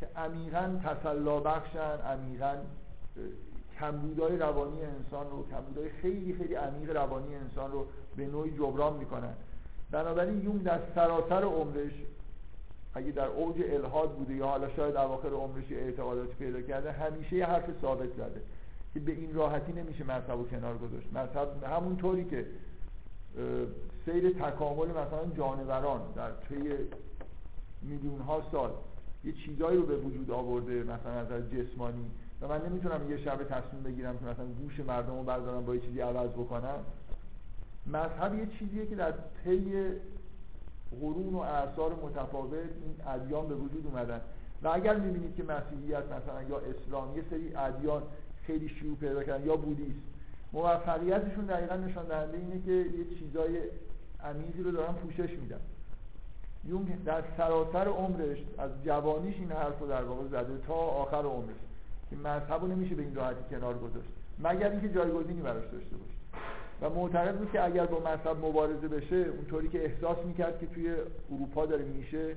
که 0.00 0.08
عمیقا 0.16 0.80
تسلا 0.84 1.40
بخشن 1.40 1.98
عمیقا 2.06 2.54
کمبودهای 3.80 4.36
روانی 4.36 4.82
انسان 4.82 5.30
رو 5.30 5.46
کمبودهای 5.50 5.90
خیلی 5.90 6.34
خیلی 6.34 6.54
عمیق 6.54 6.96
روانی 6.96 7.34
انسان 7.34 7.72
رو 7.72 7.86
به 8.16 8.26
نوعی 8.26 8.50
جبران 8.50 8.96
می‌کنن. 8.96 9.34
بنابراین 9.90 10.44
یون 10.44 10.56
در 10.56 10.80
سراسر 10.94 11.44
عمرش 11.44 11.92
اگه 12.94 13.10
در 13.10 13.26
اوج 13.26 13.56
الهاد 13.62 14.10
بوده 14.12 14.34
یا 14.34 14.46
حالا 14.46 14.68
شاید 14.68 14.96
اواخر 14.96 15.28
عمرش 15.28 15.72
اعتقاداتی 15.72 16.34
پیدا 16.34 16.60
کرده 16.60 16.92
همیشه 16.92 17.36
یه 17.36 17.46
حرف 17.46 17.64
ثابت 17.82 18.08
زده 18.16 18.40
که 18.94 19.00
به 19.00 19.12
این 19.12 19.34
راحتی 19.34 19.72
نمیشه 19.72 20.04
مذهب 20.04 20.30
رو 20.30 20.48
کنار 20.48 20.78
گذاشت. 20.78 21.06
مذهب 21.12 21.64
همونطوری 21.64 22.24
که 22.24 22.46
سیر 24.04 24.30
تکامل 24.30 24.86
مثلا 24.86 25.26
جانوران 25.36 26.00
در 26.16 26.30
طی 26.30 26.70
میلیون 27.82 28.20
ها 28.20 28.42
سال 28.52 28.70
یه 29.24 29.32
چیزایی 29.32 29.76
رو 29.76 29.86
به 29.86 29.96
وجود 29.96 30.30
آورده 30.30 30.82
مثلا 30.82 31.12
از 31.12 31.50
جسمانی. 31.50 32.10
و 32.40 32.48
من 32.48 32.66
نمی‌تونم 32.66 33.10
یه 33.10 33.16
شب 33.16 33.44
تصمیم 33.44 33.82
بگیرم 33.82 34.18
که 34.18 34.24
مثلا 34.24 34.46
گوش 34.46 34.80
مردم 34.80 35.16
رو 35.16 35.22
بردارم 35.22 35.64
با 35.64 35.74
یه 35.74 35.80
چیزی 35.80 36.00
عوض 36.00 36.30
بکنم. 36.30 36.78
مذهب 37.86 38.34
یه 38.34 38.46
چیزیه 38.58 38.86
که 38.86 38.94
در 38.94 39.12
طی 39.44 39.72
قرون 41.00 41.34
و 41.34 41.38
اعثار 41.38 41.94
متفاوت 42.02 42.52
این 42.52 42.94
ادیان 43.06 43.48
به 43.48 43.54
وجود 43.54 43.86
اومدن. 43.86 44.20
و 44.62 44.68
اگر 44.68 44.96
می‌بینید 44.96 45.36
که 45.36 45.42
مسیحیت 45.42 46.04
مثلا 46.04 46.42
یا 46.48 46.58
اسلام 46.58 47.16
یه 47.16 47.22
سری 47.30 47.54
ادیان 47.56 48.02
خیلی 48.46 48.68
شیوع 48.68 48.96
پیدا 48.96 49.22
کردن 49.22 49.46
یا 49.46 49.56
بودیست 49.56 50.00
موفقیتشون 50.52 51.44
دقیقا 51.44 51.76
نشان 51.76 52.06
دهنده 52.06 52.38
اینه 52.38 52.62
که 52.64 52.72
یه 52.72 53.18
چیزای 53.18 53.58
عمیقی 54.24 54.62
رو 54.62 54.70
دارن 54.70 54.92
پوشش 54.92 55.30
میدن. 55.30 55.60
یونگ 56.64 57.04
در 57.04 57.22
سراسر 57.36 57.88
عمرش 57.88 58.38
از 58.58 58.70
جوانیش 58.84 59.36
این 59.36 59.52
حرف 59.52 59.78
رو 59.78 59.88
در 59.88 60.04
واقع 60.04 60.28
زده 60.28 60.58
تا 60.66 60.74
آخر 60.74 61.22
عمرش 61.22 61.56
که 62.10 62.16
مذهب 62.16 62.60
رو 62.60 62.66
نمیشه 62.66 62.94
به 62.94 63.02
این 63.02 63.14
راحتی 63.14 63.44
کنار 63.50 63.78
گذاشت. 63.78 64.08
مگر 64.38 64.70
اینکه 64.70 64.88
جایگزینی 64.88 65.40
براش 65.40 65.64
داشته 65.64 65.96
باشه. 65.96 66.19
و 66.82 66.90
معتقد 66.90 67.38
بود 67.38 67.52
که 67.52 67.64
اگر 67.64 67.86
با 67.86 67.98
مذهب 67.98 68.44
مبارزه 68.44 68.88
بشه 68.88 69.16
اونطوری 69.16 69.68
که 69.68 69.84
احساس 69.84 70.18
می‌کرد 70.24 70.58
که 70.58 70.66
توی 70.66 70.94
اروپا 71.32 71.66
داره 71.66 71.84
میشه 71.84 72.36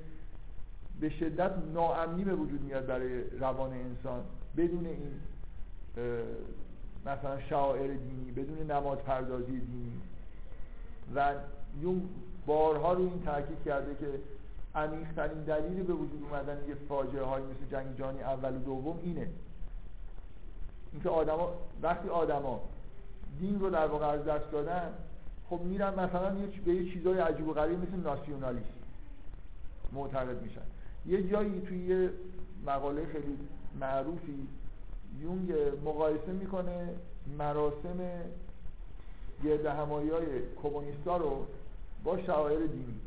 به 1.00 1.10
شدت 1.10 1.52
ناامنی 1.74 2.24
به 2.24 2.34
وجود 2.34 2.62
میاد 2.62 2.86
برای 2.86 3.22
روان 3.40 3.72
انسان. 3.72 4.24
بدون 4.56 4.86
این 4.86 5.20
مثلا 7.06 7.40
شعائر 7.40 7.86
دینی 7.86 8.30
بدون 8.30 8.70
نماز 8.70 8.98
پردازی 8.98 9.60
دینی. 9.60 10.00
و 11.14 11.34
یون 11.80 12.08
بارها 12.46 12.92
رو 12.92 13.00
این 13.00 13.22
تاکید 13.24 13.58
کرده 13.64 13.94
که 13.94 14.06
عمیق‌ترین 14.74 15.44
دلیل 15.44 15.82
به 15.82 15.92
وجود 15.92 16.22
اومدن 16.30 16.68
یه 16.68 16.74
فاجعه 16.88 17.22
های 17.22 17.42
مثل 17.42 17.70
جنگ 17.70 17.96
جهانی 17.98 18.22
اول 18.22 18.56
و 18.56 18.58
دوم 18.58 18.98
اینه. 19.02 19.28
اینکه 20.92 21.08
آدما 21.08 21.52
وقتی 21.82 22.08
آدما 22.08 22.60
دین 23.40 23.60
رو 23.60 23.70
در 23.70 23.86
واقع 23.86 24.06
از 24.06 24.24
دست 24.24 24.50
دادن 24.52 24.90
خب 25.50 25.60
میرن 25.60 25.94
مثلا 25.94 26.34
به 26.64 26.74
یه 26.74 26.92
چیزای 26.92 27.18
عجیب 27.18 27.48
و 27.48 27.52
غریب 27.52 27.78
مثل 27.78 27.96
ناسیونالیسم 27.96 28.66
معتقد 29.92 30.42
میشن. 30.42 30.60
یه 31.06 31.30
جایی 31.30 31.60
توی 31.60 31.78
یه 31.78 32.10
مقاله 32.66 33.06
خیلی 33.06 33.38
معروفی 33.80 34.48
یونگ 35.20 35.52
مقایسه 35.84 36.32
می‌کنه 36.32 36.88
مراسم 37.38 37.98
گرد 39.44 39.66
همایی 39.66 40.10
های 40.10 40.26
کمونیستا 40.62 41.16
رو 41.16 41.46
با 42.04 42.22
شعائر 42.22 42.66
دینی. 42.66 43.00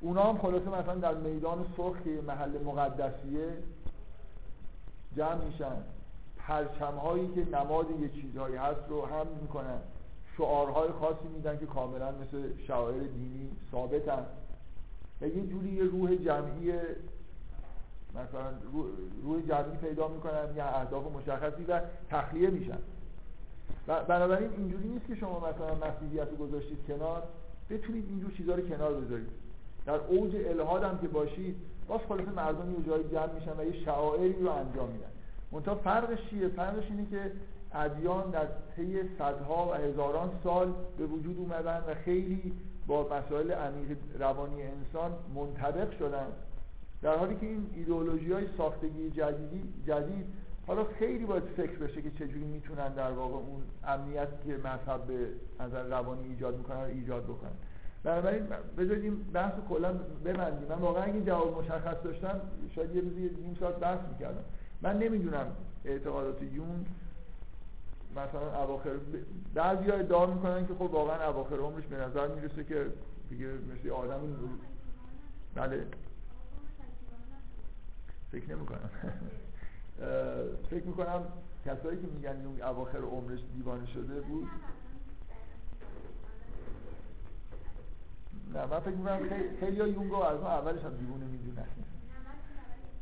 اونا 0.00 0.22
هم 0.22 0.38
خلاصه 0.38 0.68
مثلا 0.68 0.94
در 0.94 1.14
میدان 1.14 1.66
سرخ 1.76 2.02
که 2.04 2.20
محل 2.26 2.62
مقدسیه 2.64 3.48
جمع 5.16 5.44
میشن. 5.44 5.76
پرچم 6.48 6.94
هایی 6.94 7.28
که 7.34 7.56
نماد 7.56 7.86
یه 8.00 8.08
چیزهایی 8.08 8.56
هست 8.56 8.80
رو 8.88 9.06
هم 9.06 9.26
می‌کنن. 9.42 9.78
شعارهای 10.36 10.88
خاصی 11.00 11.28
میدن 11.34 11.58
که 11.58 11.66
کاملا 11.66 12.10
مثل 12.10 12.42
شعائر 12.66 13.00
دینی 13.00 13.50
ثابتن. 13.72 14.26
و 15.20 15.26
یه 15.26 15.46
جوری 15.46 15.68
یه 15.68 15.84
روح 15.84 16.14
جمعی 16.14 16.72
مثلا 18.10 18.52
روح 19.22 19.42
جمعی 19.48 19.76
پیدا 19.80 20.08
می‌کنن 20.08 20.56
یا 20.56 20.64
اهداف 20.64 21.04
مشخصی 21.12 21.64
و 21.64 21.80
تخلیه 22.10 22.50
میشن. 22.50 22.78
و 23.88 24.04
بنابراین 24.04 24.50
اینجوری 24.56 24.88
نیست 24.88 25.06
که 25.06 25.14
شما 25.14 25.38
مثلا 25.38 25.88
مسیحیت 25.88 26.28
رو 26.30 26.36
گذاشتید 26.36 26.78
کنار 26.88 27.22
بتونید 27.70 28.04
اینجور 28.08 28.32
چیزها 28.36 28.54
رو 28.54 28.68
کنار 28.68 28.94
بذارید. 28.94 29.28
در 29.86 29.94
اوج 29.94 30.36
الهاد 30.36 30.82
هم 30.82 30.98
که 30.98 31.08
باشید 31.08 31.56
باز 31.88 32.00
خلاصه 32.08 32.30
مردم 32.30 32.70
یه 32.70 32.86
جایی 32.86 33.04
جمع 33.04 33.32
میشن 33.32 33.60
و 33.60 33.64
یه 33.64 33.84
شعائری 33.84 34.42
رو 34.42 34.50
انجام 34.50 34.88
میدن. 34.88 35.13
منتها 35.54 35.74
فرقش 35.74 36.18
چیه؟ 36.30 36.48
فرقش 36.48 36.90
اینه 36.90 37.06
که 37.10 37.32
ادیان 37.72 38.30
در 38.30 38.46
طی 38.76 38.98
صدها 39.18 39.68
و 39.68 39.74
هزاران 39.74 40.30
سال 40.44 40.74
به 40.98 41.06
وجود 41.06 41.38
اومدن 41.38 41.82
و 41.88 41.94
خیلی 42.04 42.52
با 42.86 43.08
مسائل 43.08 43.50
عمیق 43.50 43.96
روانی 44.18 44.62
انسان 44.62 45.12
منطبق 45.34 45.98
شدن. 45.98 46.26
در 47.02 47.16
حالی 47.16 47.36
که 47.36 47.46
این 47.46 47.66
ایدئولوژی 47.74 48.32
های 48.32 48.46
ساختگی 48.58 49.10
جدیدی 49.10 49.74
جدید 49.86 50.26
حالا 50.66 50.84
خیلی 50.84 51.24
باید 51.24 51.42
فکر 51.56 51.78
بشه 51.78 52.02
که 52.02 52.10
چجوری 52.10 52.44
می‌تونن 52.44 52.88
در 52.88 53.10
واقع 53.10 53.34
اون 53.34 53.62
امنیت 53.84 54.28
که 54.46 54.56
مذهب 54.56 55.04
به 55.06 55.28
نظر 55.60 55.82
روانی 55.82 56.28
ایجاد 56.28 56.56
می‌کنن 56.56 56.80
رو 56.80 56.86
ایجاد 56.86 57.24
بکنن. 57.24 57.50
بنابراین 58.04 58.46
بذارید 58.78 59.04
این 59.04 59.16
بحث 59.32 59.52
کلا 59.68 59.92
ببندیم. 60.24 60.68
من 60.68 60.78
واقعا 60.78 61.02
اگه 61.02 61.20
جواب 61.20 61.58
مشخص 61.58 61.96
داشتم 62.04 62.40
شاید 62.74 62.94
یه 62.94 63.00
روزی 63.00 63.20
نیم 63.20 63.56
ساعت 63.60 63.76
بحث 63.76 63.98
می‌کردم. 64.12 64.44
من 64.84 64.98
نمی‌دونم 64.98 65.46
اعتقادات 65.84 66.42
یون 66.42 66.86
مثلا 68.12 68.62
اواخر 68.62 68.90
بعضی 69.54 69.90
ها 69.90 69.96
ادعا 69.96 70.26
می‌کنن 70.26 70.66
که 70.66 70.74
خب 70.74 70.82
واقعا 70.82 71.28
اواخر 71.28 71.56
عمرش 71.56 71.84
به 71.84 71.96
نظر 71.96 72.28
می‌رسه 72.28 72.64
که 72.64 72.86
دیگه 73.30 73.46
مثل 73.46 73.90
آدم 73.90 74.20
بله. 75.54 75.86
فکر 78.32 78.50
نمی 78.50 78.66
کنم 78.66 78.90
فکر 80.70 80.84
می‌کنم 80.84 81.22
کسایی 81.66 82.00
که 82.00 82.06
میگن 82.06 82.42
یونگ 82.42 82.60
اواخر 82.62 82.98
عمرش 82.98 83.40
دیوانه 83.56 83.86
شده 83.86 84.20
بود. 84.20 84.48
نه 88.54 88.66
من 88.66 88.80
فکر 88.80 88.94
می‌کنم 88.94 89.20
خیلی 89.60 89.80
ها 89.80 89.86
یونگ 89.86 90.12
از 90.14 90.40
ما 90.40 90.48
اولش 90.48 90.84
هم 90.84 90.96
دیوانه 90.96 91.24
می‌دونن. 91.24 91.66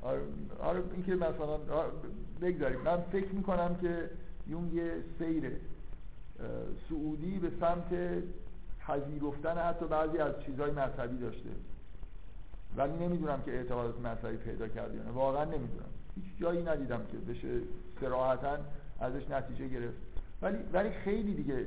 آره, 0.02 0.20
آره 0.60 0.82
این 0.94 1.02
که 1.02 1.14
مثلا 1.14 1.58
بگذاریم. 2.40 2.80
من 2.80 3.00
فکر 3.12 3.28
می‌کنم 3.28 3.76
که 3.80 4.10
یونگ 4.46 4.72
یه 4.72 4.92
سیر 5.18 5.52
سعودی 6.88 7.38
به 7.38 7.50
سمت 7.60 8.22
پذیرفتن 8.86 9.58
حتی 9.58 9.86
بعضی 9.86 10.18
از 10.18 10.34
چیزهای 10.46 10.70
مذهبی 10.70 11.18
داشته. 11.18 11.48
ولی 12.76 12.92
نمی‌دونم 12.92 13.42
که 13.42 13.50
اعتقادات 13.50 14.00
مذهبی 14.00 14.36
پیدا 14.36 14.68
کرده 14.68 14.96
یا 14.96 15.12
واقعا 15.12 15.44
نمی‌دونم. 15.44 15.88
هیچ 16.14 16.24
جایی 16.40 16.62
ندیدم 16.62 17.00
که 17.12 17.32
بشه 17.32 17.60
سراحتا 18.00 18.58
ازش 19.00 19.30
نتیجه 19.30 19.68
گرفت. 19.68 19.98
ولی 20.42 20.58
ولی 20.72 20.90
خیلی 20.90 21.34
دیگه 21.34 21.66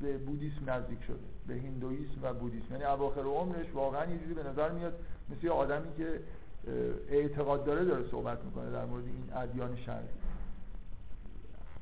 به 0.00 0.18
بودیسم 0.18 0.70
نزدیک 0.70 0.98
شده 1.06 1.16
به 1.46 1.54
هندویسم 1.54 2.22
و 2.22 2.32
بودیسم. 2.32 2.72
یعنی 2.72 2.84
اواخر 2.84 3.20
عمرش 3.20 3.66
واقعا 3.74 4.10
یه 4.10 4.18
جوری 4.18 4.34
به 4.34 4.42
نظر 4.42 4.70
میاد 4.70 4.94
مثل 5.30 5.48
آدمی 5.48 5.94
که 5.96 6.20
اعتقاد 7.08 7.64
داره 7.64 7.84
داره 7.84 8.08
صحبت 8.10 8.44
می‌کنه 8.44 8.70
در 8.70 8.84
مورد 8.84 9.04
این 9.04 9.32
ادیان 9.32 9.76
شرقی 9.76 10.08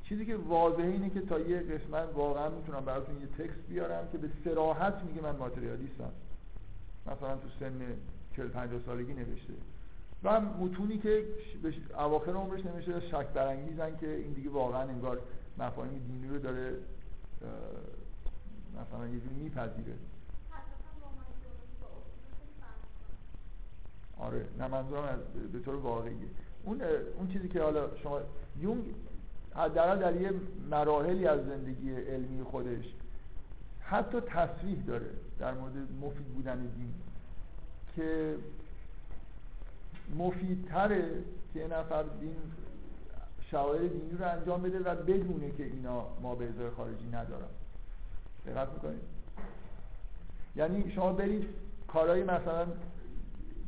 چیزی 0.03 0.25
که 0.25 0.35
واضحه 0.35 0.87
اینه 0.87 1.09
که 1.09 1.21
تا 1.21 1.39
یه 1.39 1.59
قسمت 1.59 2.07
واقعا 2.13 2.49
می‌تونم 2.49 2.85
براتون 2.85 3.15
یه 3.15 3.27
تکست 3.27 3.67
بیارم 3.69 4.07
که 4.11 4.17
به 4.17 4.29
سراحت 4.43 4.93
میگه 5.03 5.21
من 5.21 5.35
ماتریالیستم. 5.35 6.11
مثلا 7.05 7.35
تو 7.35 7.47
سن 7.59 7.73
40 8.35 8.47
50 8.47 8.81
سالگی 8.85 9.13
نوشته. 9.13 9.53
و 10.23 10.41
متونی 10.41 10.97
که 10.97 11.23
به 11.63 11.73
اواخر 12.03 12.31
عمرش 12.31 12.65
نمیشه 12.65 12.99
شک 12.99 13.27
برانگیزن 13.27 13.97
که 13.97 14.15
این 14.15 14.33
دیگه 14.33 14.49
واقعا 14.49 14.81
انگار 14.81 15.19
مفاهیم 15.57 16.01
دینی 16.07 16.29
رو 16.29 16.39
داره 16.39 16.73
مثلا 18.73 19.07
یه 19.07 19.19
جوری 19.19 19.35
میپذیره. 19.35 19.93
آره 24.19 24.45
نه 24.59 24.67
منظورم 24.67 25.03
از 25.03 25.51
به 25.51 25.59
طور 25.59 25.75
واقعیه 25.75 26.27
اون 26.63 26.81
اون 27.17 27.27
چیزی 27.27 27.49
که 27.49 27.61
حالا 27.61 27.97
شما 28.03 28.19
یونگ 28.59 28.85
حداقل 29.55 29.99
در 29.99 30.21
یه 30.21 30.31
مراحلی 30.69 31.27
از 31.27 31.45
زندگی 31.45 31.95
علمی 31.95 32.43
خودش 32.43 32.85
حتی 33.81 34.21
تصریح 34.21 34.83
داره 34.87 35.09
در 35.39 35.53
مورد 35.53 35.73
مفید 36.01 36.25
بودن 36.25 36.59
دین 36.59 36.93
که 37.95 38.35
مفیدتره 40.17 41.09
که 41.53 41.59
یه 41.59 41.67
نفر 41.67 42.03
دین 42.03 42.35
شعائر 43.51 43.87
دینی 43.87 44.11
رو 44.19 44.31
انجام 44.31 44.61
بده 44.61 44.79
و 44.79 44.95
بدونه 44.95 45.51
که 45.51 45.63
اینا 45.63 46.05
ما 46.21 46.35
به 46.35 46.49
ازای 46.49 46.69
خارجی 46.69 47.07
ندارن. 47.07 47.47
دقت 48.47 48.67
می‌کنید؟ 48.73 49.01
یعنی 50.55 50.91
شما 50.91 51.13
برید 51.13 51.45
کارهای 51.87 52.23
مثلا 52.23 52.67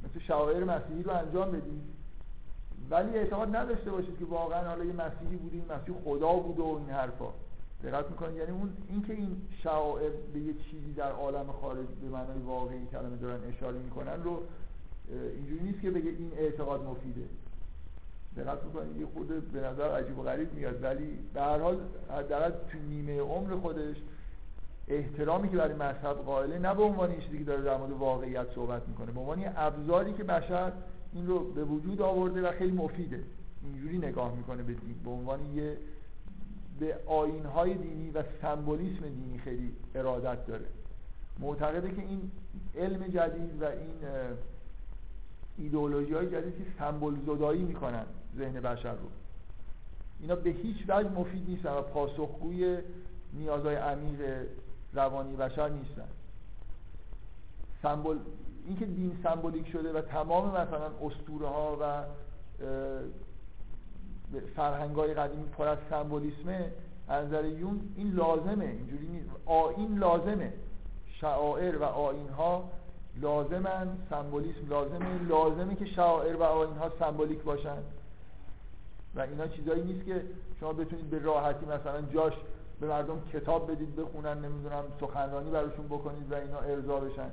مثل 0.09 0.19
شعائر 0.19 0.63
مسیحی 0.63 1.03
رو 1.03 1.11
انجام 1.11 1.51
بدید 1.51 1.81
ولی 2.89 3.17
اعتقاد 3.17 3.55
نداشته 3.55 3.91
باشید 3.91 4.19
که 4.19 4.25
واقعا 4.25 4.69
حالا 4.69 4.83
یه 4.83 4.93
مسیحی 4.93 5.35
بوده 5.35 5.55
این 5.55 5.65
مسیح 5.65 5.95
خدا 6.03 6.33
بوده 6.33 6.61
و 6.61 6.75
این 6.75 6.89
حرفا. 6.89 7.29
دقت 7.83 8.09
می‌کنید؟ 8.09 8.37
یعنی 8.37 8.51
اون 8.51 8.73
اینکه 8.89 9.13
این 9.13 9.41
شعائر 9.63 10.09
به 10.33 10.39
یه 10.39 10.53
چیزی 10.53 10.93
در 10.93 11.11
عالم 11.11 11.45
خارج 11.61 11.87
به 12.01 12.09
معنای 12.09 12.39
واقعی 12.45 12.85
کلمه 12.91 13.17
دارن 13.17 13.39
اشاره 13.43 13.77
می‌کنن 13.77 14.23
رو 14.23 14.41
اینجوری 15.35 15.63
نیست 15.63 15.81
که 15.81 15.91
بگه 15.91 16.09
این 16.09 16.31
اعتقاد 16.37 16.83
مفیده. 16.83 17.25
دقت 18.37 18.63
می‌کنید؟ 18.63 18.97
یه 18.97 19.05
خود 19.13 19.51
به 19.51 19.59
نظر 19.59 19.91
عجیب 19.91 20.19
و 20.19 20.23
غریب 20.23 20.53
میاد. 20.53 20.83
ولی 20.83 21.19
به 21.33 21.41
هر 21.41 21.57
حال 21.57 21.77
حداقل 22.09 22.49
تو 22.49 22.77
نیمه 22.89 23.19
عمر 23.19 23.55
خودش 23.55 23.97
احترامی 24.89 25.49
که 25.49 25.57
برای 25.57 25.73
مذهب 25.73 26.17
قائله 26.17 26.59
نه 26.59 26.73
به 26.73 26.83
عنوان 26.83 27.19
چیزی 27.19 27.37
که 27.37 27.43
داره 27.43 27.61
در 27.61 27.77
مورد 27.77 27.91
واقعیت 27.91 28.47
صحبت 28.55 28.87
می‌کنه 28.87 29.11
به 29.11 29.19
عنوان 29.19 29.43
ابزاری 29.55 30.13
که 30.13 30.23
بشر 30.23 30.71
این 31.13 31.27
رو 31.27 31.51
به 31.53 31.63
وجود 31.63 32.01
آورده 32.01 32.49
و 32.49 32.51
خیلی 32.51 32.71
مفیده. 32.71 33.23
اینجوری 33.63 33.97
نگاه 33.97 34.35
می‌کنه 34.35 34.63
به 34.63 34.73
دین 34.73 34.95
به 35.03 35.09
عنوان 35.09 35.39
یه 35.55 35.77
به 36.79 36.95
آینهای 37.07 37.73
دینی 37.73 38.11
و 38.11 38.23
سمبولیسم 38.41 39.01
دینی 39.01 39.37
خیلی 39.37 39.71
ارادت 39.95 40.45
داره. 40.45 40.65
معتقده 41.39 41.91
که 41.91 42.01
این 42.01 42.31
علم 42.77 43.07
جدید 43.07 43.61
و 43.61 43.65
این 43.65 44.09
ایدئولوژی 45.57 46.13
های 46.13 46.27
جدید 46.27 46.57
که 46.57 46.63
سمبل 46.79 47.13
زدایی 47.25 47.63
می‌کنن 47.63 48.05
ذهن 48.37 48.59
بشر 48.59 48.91
رو. 48.91 49.09
اینا 50.19 50.35
به 50.35 50.49
هیچ 50.49 50.77
وجه 50.87 51.09
مفید 51.09 51.49
نیستن 51.49 51.69
و 51.69 51.81
پاسخگوی 51.81 52.77
نیازهای 53.33 53.75
عمیق 53.75 54.19
روانی 54.93 55.35
بشر 55.35 55.69
نیستن. 55.69 56.07
سمبل 57.81 58.17
اینکه 58.65 58.85
دین 58.85 59.19
سمبولیک 59.23 59.71
شده 59.71 59.93
و 59.93 60.01
تمام 60.01 60.47
مثلا 60.47 60.91
اسطوره 61.01 61.47
ها 61.47 61.77
و 61.81 62.03
فرهنگ 64.55 64.95
های 64.95 65.13
قدیمی 65.13 65.43
پر 65.43 65.67
از 65.67 65.77
سمبولیسمه 65.89 66.71
از 67.07 67.27
نظر 67.27 67.45
یون 67.45 67.93
این 67.95 68.11
لازمه 68.11 68.65
اینجوری 68.65 69.07
نیست. 69.07 69.29
آین 69.45 69.97
لازمه. 69.97 70.53
شعائر 71.21 71.77
و 71.77 71.83
آین 71.83 72.29
ها 72.29 72.69
لازمن 73.21 73.87
سمبولیسم 74.09 74.69
لازمه. 74.69 75.23
لازمه 75.27 75.75
که 75.75 75.85
شعائر 75.85 76.35
و 76.35 76.43
آین 76.43 76.77
ها 76.77 76.91
سمبولیک 76.99 77.41
باشن. 77.41 77.77
و 79.15 79.19
اینا 79.19 79.47
چیزایی 79.47 79.83
نیست 79.83 80.05
که 80.05 80.23
شما 80.59 80.73
بتونید 80.73 81.09
به 81.09 81.19
راحتی 81.19 81.65
مثلا 81.65 82.01
جاش 82.01 82.33
به 82.81 82.87
مردم 82.87 83.21
کتاب 83.33 83.71
بدید 83.71 83.95
بخونن 83.95 84.37
نمی‌دونم 84.37 84.83
سخنرانی 84.99 85.51
براشون 85.51 85.85
بکنید 85.85 86.31
و 86.31 86.35
اینا 86.35 86.59
ارضا 86.59 86.99
بشن. 86.99 87.31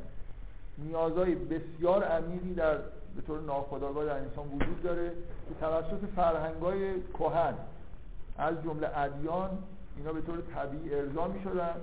نیازهای 0.78 1.34
بسیار 1.34 2.04
عمیقی 2.04 2.54
در 2.54 2.76
به 3.16 3.22
طور 3.26 3.40
ناخودآگاه 3.40 4.04
در 4.04 4.18
انسان 4.18 4.46
وجود 4.48 4.82
داره 4.82 5.08
که 5.48 5.54
توسط 5.60 6.06
فرهنگای 6.16 6.94
کهن 7.18 7.54
از 8.38 8.54
جمله 8.64 8.98
ادیان 8.98 9.50
اینا 9.96 10.12
به 10.12 10.20
طور 10.20 10.42
طبیعی 10.54 10.94
ارضا 10.94 11.26
می 11.26 11.42
شدن 11.42 11.74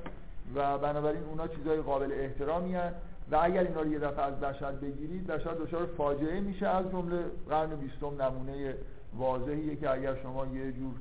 و 0.56 0.78
بنابراین 0.78 1.24
اونا 1.24 1.48
چیزهای 1.48 1.82
قابل 1.82 2.12
احترامی 2.12 2.76
هن 2.76 2.94
و 3.32 3.40
اگر 3.42 3.64
اینا 3.64 3.82
رو 3.82 3.92
یه 3.92 4.00
دفعه 4.00 4.26
از 4.26 4.40
بشر 4.40 4.72
بگیرید 4.72 5.28
بشر 5.28 5.54
دچار 5.54 5.86
فاجعه 5.86 6.40
میشه 6.40 6.68
از 6.68 6.92
جمله 6.92 7.24
قرن 7.50 7.76
بیستم 7.76 8.22
نمونه 8.22 8.76
واضحیه 9.18 9.76
که 9.76 9.90
اگر 9.90 10.16
شما 10.16 10.46
یه 10.46 10.72
جور 10.72 10.94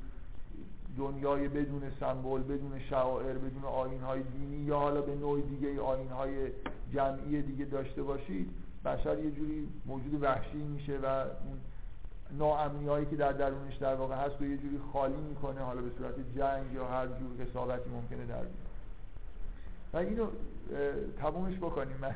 دنیای 0.98 1.48
بدون 1.48 1.82
سمبل 2.00 2.42
بدون 2.42 2.80
شعائر 2.90 3.32
بدون 3.32 3.64
آینهای 3.64 4.22
دینی 4.22 4.56
یا 4.56 4.78
حالا 4.78 5.00
به 5.00 5.14
نوع 5.14 5.40
دیگه 5.40 5.80
آینهای 5.80 6.50
جمعی 6.92 7.42
دیگه 7.42 7.64
داشته 7.64 8.02
باشید 8.02 8.50
بشر 8.84 9.18
یه 9.18 9.30
جوری 9.30 9.68
موجود 9.86 10.22
وحشی 10.22 10.56
میشه 10.56 10.98
و 10.98 11.06
اون 11.06 11.58
ناامنی 12.38 12.86
هایی 12.86 13.06
که 13.06 13.16
در 13.16 13.32
درونش 13.32 13.76
در 13.76 13.94
واقع 13.94 14.16
هست 14.16 14.40
و 14.40 14.44
یه 14.44 14.56
جوری 14.56 14.80
خالی 14.92 15.16
می‌کنه 15.16 15.60
حالا 15.60 15.82
به 15.82 15.90
صورت 15.98 16.14
جنگ 16.36 16.72
یا 16.74 16.86
هر 16.86 17.06
جور 17.06 17.46
قصابتی 17.46 17.90
ممکنه 17.90 18.26
در 18.26 18.42
بیاد. 18.42 18.50
و 19.92 19.96
اینو 19.96 20.26
تمومش 21.20 21.56
بکنیم. 21.56 21.96
من 22.00 22.14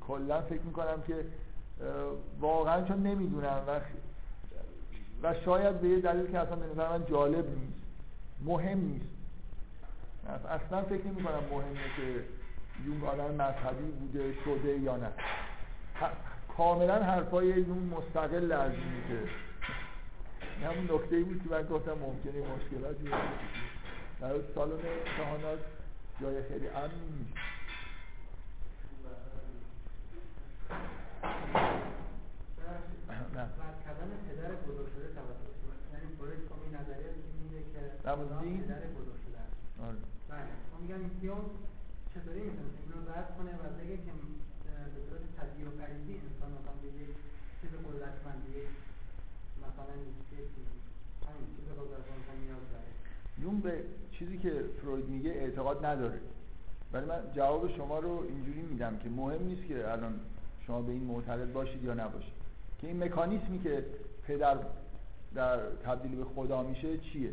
کلا 0.00 0.40
فکر 0.40 0.62
می‌کنم 0.62 1.02
که 1.06 1.24
واقعا 2.40 2.82
چون 2.82 3.02
نمی‌دونم 3.02 3.62
و 3.68 3.80
و 5.22 5.34
شاید 5.44 5.80
به 5.80 5.88
یه 5.88 6.00
دلیل 6.00 6.26
که 6.26 6.38
اصلا 6.38 6.56
به 6.56 6.66
نظر 6.66 6.98
من 6.98 7.06
جالب 7.06 7.48
نیست. 7.48 7.85
مهم 8.44 8.78
نیست. 8.78 9.06
اصلا 10.26 10.82
فکر 10.82 11.06
نمی 11.06 11.22
کنم 11.22 11.44
مهمه 11.50 11.96
که 11.96 12.24
یون 12.84 13.04
آدم 13.04 13.34
مذهبی 13.34 13.90
بوده 14.00 14.34
شده 14.44 14.78
یا 14.78 14.96
نه. 14.96 15.10
کاملا 16.56 17.02
حرفای 17.02 17.46
یون 17.46 17.78
مستقل 17.78 18.52
از 18.52 18.72
که 19.08 20.66
همون 20.66 20.84
نکته 20.84 21.20
بود 21.20 21.42
که 21.42 21.50
من 21.50 21.62
گفتم 21.62 21.92
ممکنه 21.92 22.42
مشکلاتی 22.56 23.08
در 24.20 24.34
سالن 24.54 24.72
امتحانات 24.72 25.58
جای 26.20 26.42
خیلی 26.42 26.68
امنی 26.68 27.08
نیست. 27.18 27.38
نه 33.36 33.48
پدر 34.28 34.52
بزرگ 34.68 34.88
شده 34.94 35.08
توسط 35.14 35.56
یعنی 35.92 36.06
این 36.64 36.74
نظریه 36.74 37.25
است. 39.44 39.56
آره. 39.86 40.00
بله. 40.28 40.52
ما 40.72 40.76
میگم 40.82 41.02
دیون 41.20 41.44
چطوری 42.14 42.40
می‌تونه 42.40 42.70
اینو 42.82 42.98
رد 43.12 43.28
کنه 43.38 43.52
و 43.62 43.64
بگه 43.78 43.96
که 43.96 44.12
به 44.94 44.98
صورت 45.06 45.22
طبیعی 45.36 45.64
و 45.68 45.70
غریزی 45.80 46.12
انسان 46.26 46.50
مثلا 46.56 46.74
به 46.82 46.88
یک 47.02 47.12
چیز 47.60 47.70
قدرتمندی 47.86 48.56
مثلا 49.64 49.94
یه 50.32 50.42
چیزی 50.54 50.72
همین 51.28 51.46
چیز 51.56 51.66
قدرتمند 51.80 52.24
نیاز 52.44 52.66
داره. 52.72 52.90
یون 53.42 53.60
به 53.60 53.84
چیزی 54.12 54.38
که 54.38 54.64
فروید 54.80 55.08
میگه 55.08 55.30
اعتقاد 55.30 55.84
نداره. 55.84 56.20
ولی 56.92 57.06
من 57.06 57.20
جواب 57.36 57.76
شما 57.76 57.98
رو 57.98 58.24
اینجوری 58.28 58.62
میدم 58.62 58.96
که 58.98 59.08
مهم 59.08 59.42
نیست 59.42 59.66
که 59.68 59.92
الان 59.92 60.20
شما 60.66 60.82
به 60.82 60.92
این 60.92 61.04
معتقد 61.04 61.52
باشید 61.52 61.84
یا 61.84 61.94
نباشید. 61.94 62.32
که 62.80 62.86
این 62.86 63.04
مکانیسمی 63.04 63.62
که 63.62 63.84
پدر 64.26 64.58
در 65.34 65.58
تبدیل 65.84 66.16
به 66.16 66.24
خدا 66.24 66.62
میشه 66.62 66.98
چیه؟ 66.98 67.30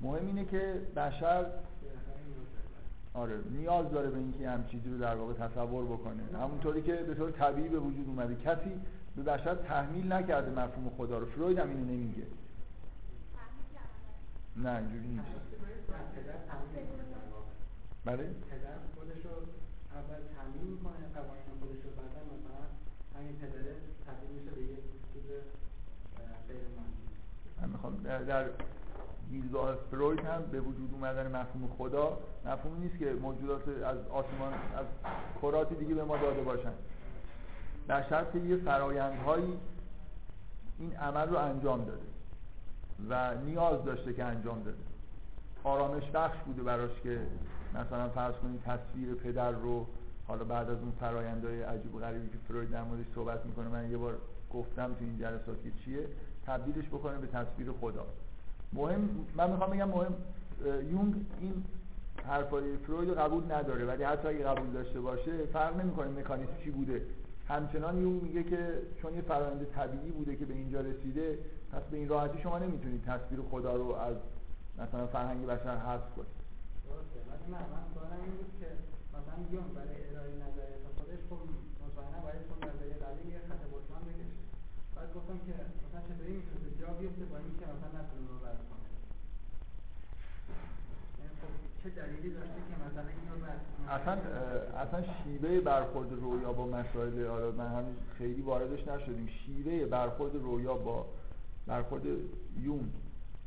مهم 0.00 0.26
اینه 0.26 0.44
که 0.44 0.80
بشر 0.96 1.46
آره 3.14 3.38
نیاز 3.50 3.90
داره 3.90 4.10
به 4.10 4.18
اینکه 4.18 4.50
هم 4.50 4.66
چیزی 4.66 4.90
رو 4.90 4.98
در 4.98 5.14
واقع 5.14 5.32
تصور 5.32 5.84
بکنه. 5.84 6.38
همونطوری 6.38 6.82
که 6.82 6.92
به 6.96 7.14
طور 7.14 7.30
طبیعی 7.30 7.68
به 7.68 7.78
وجود 7.78 8.08
اومده. 8.08 8.36
کسی 8.36 8.70
به 9.16 9.22
بشر 9.22 9.54
تحمیل 9.54 10.12
نکرده 10.12 10.50
مفهوم 10.50 10.90
خدا 10.96 11.18
رو. 11.18 11.26
فروید 11.26 11.58
هم 11.58 11.68
اینو 11.68 11.84
نمیگه. 11.84 12.22
نه 14.56 14.76
اینجوری 14.76 15.08
نیست. 15.08 15.26
بله؟ 18.04 18.16
پدر 18.16 18.78
خودش 18.94 19.24
رو 19.24 19.30
اول 19.98 20.20
تعمین 20.36 20.72
می‌کنه 20.72 21.06
قوانین 21.14 21.52
خودش 21.60 21.80
رو 21.84 21.90
بعدا 21.90 22.20
مثلا 22.32 22.62
همین 23.16 23.36
پدره 23.36 23.74
تبدیل 24.06 24.30
میشه 24.38 24.50
به 24.50 24.62
یک 24.62 24.84
چیز 25.12 25.26
غیر 26.48 26.60
من 27.60 27.68
می‌خوام 27.68 27.96
در, 28.04 28.22
در 28.22 28.44
دیدگاه 29.30 29.74
فروید 29.90 30.20
هم 30.20 30.42
به 30.42 30.60
وجود 30.60 30.90
اومدن 30.92 31.26
مفهوم 31.26 31.68
خدا 31.78 32.18
مفهوم 32.46 32.80
نیست 32.80 32.98
که 32.98 33.12
موجودات 33.12 33.68
از 33.68 33.98
آسمان 34.10 34.52
از 34.52 34.86
کراتی 35.42 35.74
دیگه 35.74 35.94
به 35.94 36.04
ما 36.04 36.16
داده 36.16 36.42
باشن. 36.42 36.72
در 37.88 38.08
شرط 38.08 38.34
یه 38.34 38.56
فرایندهایی 38.56 39.58
این 40.78 40.96
عمل 40.96 41.28
رو 41.28 41.36
انجام 41.36 41.84
داده 41.84 42.02
و 43.08 43.34
نیاز 43.34 43.84
داشته 43.84 44.12
که 44.14 44.24
انجام 44.24 44.62
داده. 44.62 44.78
آرامش 45.64 46.10
بخش 46.14 46.38
بوده 46.38 46.62
براش 46.62 47.00
که 47.02 47.20
مثلا 47.74 48.08
فرض 48.08 48.34
کنید 48.34 48.62
تصویر 48.62 49.14
پدر 49.14 49.50
رو 49.50 49.86
حالا 50.26 50.44
بعد 50.44 50.70
از 50.70 50.78
اون 50.78 50.92
فرایندهای 51.00 51.62
عجیب 51.62 51.94
و 51.94 51.98
غریبی 51.98 52.28
که 52.28 52.38
فروید 52.48 52.70
در 52.70 52.82
موردش 52.82 53.06
صحبت 53.14 53.46
می‌کنه 53.46 53.68
من 53.68 53.90
یه 53.90 53.96
بار 53.96 54.18
گفتم 54.52 54.94
تو 54.94 55.04
این 55.04 55.18
جلسات 55.18 55.62
که 55.62 55.70
چیه 55.84 56.08
تبدیلش 56.46 56.88
بکنه 56.88 57.18
به 57.18 57.26
تصویر 57.26 57.72
خدا. 57.80 58.06
مهم 58.72 59.26
من 59.36 59.50
می‌خوام 59.50 59.70
بگم 59.70 59.88
مهم 59.88 60.14
یونگ 60.90 61.14
این 61.40 61.64
حرفای 62.26 62.76
فروید 62.76 63.10
قبول 63.10 63.52
نداره 63.52 63.84
ولی 63.84 64.04
حتی 64.04 64.28
اگه 64.28 64.44
قبول 64.44 64.70
داشته 64.70 65.00
باشه 65.00 65.46
فرق 65.46 65.80
نمی‌کنه 65.80 66.08
مکانیزم 66.20 66.52
چی 66.64 66.70
بوده. 66.70 67.02
همچنان 67.48 67.98
یون 68.02 68.12
میگه 68.12 68.42
که 68.42 68.82
چون 69.02 69.14
یه 69.14 69.20
فرآیند 69.20 69.64
طبیعی 69.64 70.10
بوده 70.10 70.36
که 70.36 70.44
به 70.44 70.54
اینجا 70.54 70.80
رسیده 70.80 71.38
پس 71.72 71.82
به 71.90 71.96
این 71.96 72.08
راحتی 72.08 72.38
شما 72.42 72.58
نمی‌تونید 72.58 73.04
تصویر 73.04 73.40
خدا 73.50 73.76
رو 73.76 73.88
از 73.92 74.16
مثلا 74.78 75.06
فرهنگ 75.06 75.46
بشر 75.46 75.76
حذف 75.86 76.08
کنید. 76.16 76.38
درسته 76.86 77.18
ولی 77.30 77.46
من 77.52 77.64
من 77.74 77.84
سوالم 77.94 78.20
این 78.24 78.36
که 78.60 78.68
مثلا 79.16 79.36
یون 79.54 79.68
برای 79.76 79.96
ارائه 80.08 80.32
نظریات 80.44 80.84
خودش 80.96 81.20
خب 81.30 81.40
مطمئنا 81.82 82.18
باید 82.26 82.42
چون 82.48 82.58
نظریه 82.68 82.96
قدیم 83.04 83.26
یه 83.34 83.40
خط 83.48 83.62
بطمن 83.72 84.02
بکشه. 84.08 84.38
بعد 84.94 85.08
گفتم 85.16 85.38
که 85.46 85.54
مثلا 85.84 86.00
چطوری 86.08 86.32
می‌تونه 86.38 86.68
جا 86.80 86.88
بیفته 86.98 87.24
با 87.30 87.36
اینکه 87.44 87.64
مثلا 87.72 87.90
نتونه 87.98 88.24
رو 88.30 88.36
رد 88.46 88.60
کنه 88.68 88.86
یعنی 91.18 91.34
خب 91.40 91.52
چه 91.62 91.68
چه 91.77 91.77
دلیلی 91.88 92.34
داشته 92.34 92.54
که 92.54 92.74
مثلا 92.86 93.04
اصلا 93.88 94.12
اصلا 94.78 95.02
شیوه 95.24 95.60
برخورد 95.60 96.12
رویا 96.12 96.52
با 96.52 96.66
مسائل 96.66 97.26
آره 97.26 97.50
من 97.50 97.66
هم 97.66 97.84
خیلی 98.18 98.42
واردش 98.42 98.88
نشدیم. 98.88 99.28
شیوه 99.46 99.86
برخورد 99.86 100.34
رویا 100.34 100.74
با 100.74 101.06
برخورد 101.66 102.02
یون 102.62 102.90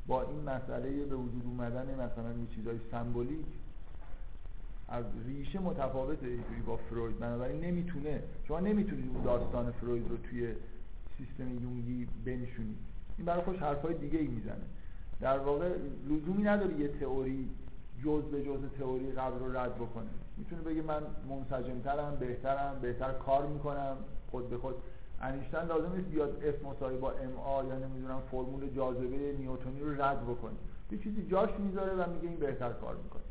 با 0.08 0.22
این 0.22 0.40
مسئله 0.42 1.06
به 1.06 1.16
وجود 1.16 1.44
اومدن 1.46 1.86
مثلا 1.94 2.30
یه 2.30 2.56
چیزای 2.56 2.80
سمبولیک 2.92 3.46
از 4.88 5.06
ریشه 5.26 5.60
متفاوته 5.60 6.28
اینجوری 6.28 6.62
با 6.66 6.78
فروید. 6.78 7.20
بنابراین 7.20 7.62
نمی‌تونه 7.62 8.24
شما 8.48 8.60
نمی‌تونید 8.60 9.12
اون 9.16 9.24
داستان 9.24 9.72
فروید 9.72 10.10
رو 10.10 10.18
توی 10.18 10.54
سیستم 11.18 11.64
یونگی 11.64 12.08
بنشونید. 12.26 12.78
این 13.18 13.26
برای 13.26 13.44
خوش 13.44 13.58
حرفای 13.58 13.94
دیگه 13.94 14.20
ای 14.20 14.28
می‌زنه. 14.28 14.66
در 15.20 15.40
واقع 15.40 15.70
لزومی 16.10 16.44
نداره 16.44 16.80
یه 16.80 16.88
تئوری 16.88 17.50
جز 18.04 18.24
به 18.24 18.44
جز 18.44 18.60
تئوری 18.80 19.12
قبل 19.12 19.40
رو 19.40 19.58
رد 19.58 19.76
بکنه. 19.76 20.10
می‌تونه 20.38 20.62
بگه 20.62 20.82
من 20.82 21.02
منسجمترم 21.30 22.18
بهترم 22.20 22.80
بهتر 22.82 23.12
کار 23.12 23.46
می‌کنم 23.46 23.98
خود 24.32 24.50
به 24.50 24.58
خود. 24.58 24.76
انیشتن 25.22 25.68
لازم 25.68 25.96
نیست 25.96 26.08
بیاد 26.10 26.44
اسم 26.44 26.68
مساوی 26.68 26.98
با 26.98 27.12
ام 27.12 27.38
آ 27.38 27.64
یا 27.64 27.76
نمی‌دونم 27.76 28.22
فرمول 28.32 28.70
جاذبه 28.76 29.36
نیوتونی 29.40 29.80
رو 29.80 30.02
رد 30.02 30.22
بکنه. 30.24 30.54
یه 30.92 30.98
چیزی 30.98 31.28
جاش 31.28 31.50
می‌ذاره 31.60 31.94
و 31.94 32.10
میگه 32.10 32.28
این 32.28 32.40
بهتر 32.40 32.70
کار 32.70 32.96
می‌کنه. 32.96 33.22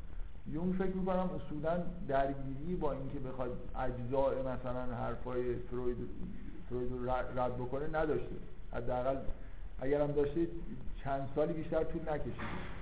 یون 0.46 0.72
فکر 0.72 0.96
می‌کنم 0.96 1.30
اصولا 1.36 1.82
درگیری 2.08 2.76
با 2.76 2.92
اینکه 2.92 3.18
بخواد 3.18 3.50
اجزاء 3.78 4.32
مثلا 4.40 4.94
حرفای 4.94 5.54
فروید 5.54 5.96
فروید 6.68 6.92
رو 6.92 7.10
رد 7.10 7.56
بکنه 7.56 7.86
نداشته. 7.86 8.36
حداقل 8.72 9.16
اگر 9.80 10.00
هم 10.00 10.12
داشته 10.12 10.46
چند 11.04 11.28
سالی 11.34 11.52
بیشتر 11.52 11.84
طول 11.84 12.02
نکشید 12.02 12.79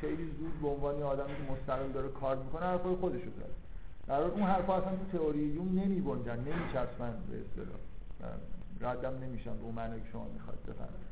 خیلی 0.00 0.24
زود 0.38 0.62
به 0.62 0.68
عنوان 0.68 1.02
آدمی 1.02 1.26
که 1.36 1.52
مستقل 1.52 1.92
داره 1.92 2.08
کار 2.08 2.36
می‌کنه 2.36 2.62
حرفای 2.62 2.94
خودشو 2.94 3.30
زده 3.30 3.54
در 4.06 4.20
اون 4.20 4.42
حرفا 4.42 4.76
اصلا 4.76 4.90
تو 4.90 5.18
تئوری 5.18 5.38
یون 5.38 5.68
نمیبنجن 5.68 6.38
نمیچسبن 6.38 7.14
به 7.30 7.40
اصطلاح. 7.40 7.80
ردم 8.80 9.18
نمیشن 9.24 9.56
به 9.56 9.64
اون 9.64 9.74
معنی 9.74 10.00
که 10.00 10.06
شما 10.12 10.26
می‌خواد 10.34 10.58
بفهمید. 10.68 11.11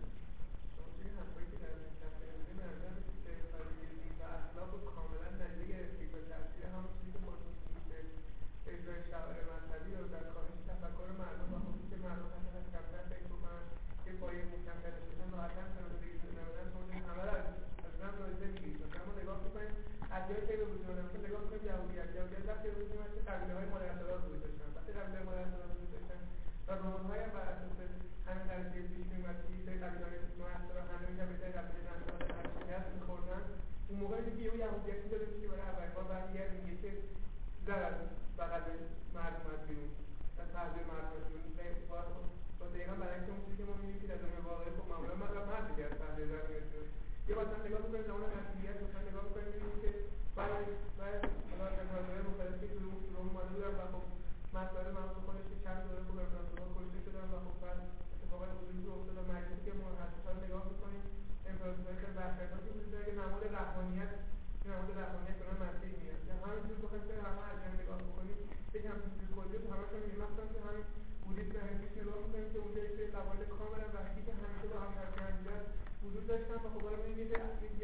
حالت 73.40 73.58
کاملا 73.60 73.88
وحشی 73.96 74.22
که 74.26 74.32
همیشه 74.42 74.66
با 74.72 74.78
هم 74.84 74.90
ترکیه 74.96 75.32
میدن 75.38 75.62
وجود 76.04 76.24
داشتن 76.30 76.58
و 76.64 76.68
خب 76.74 76.82
حالا 76.86 76.98
می‌بینید 77.04 77.30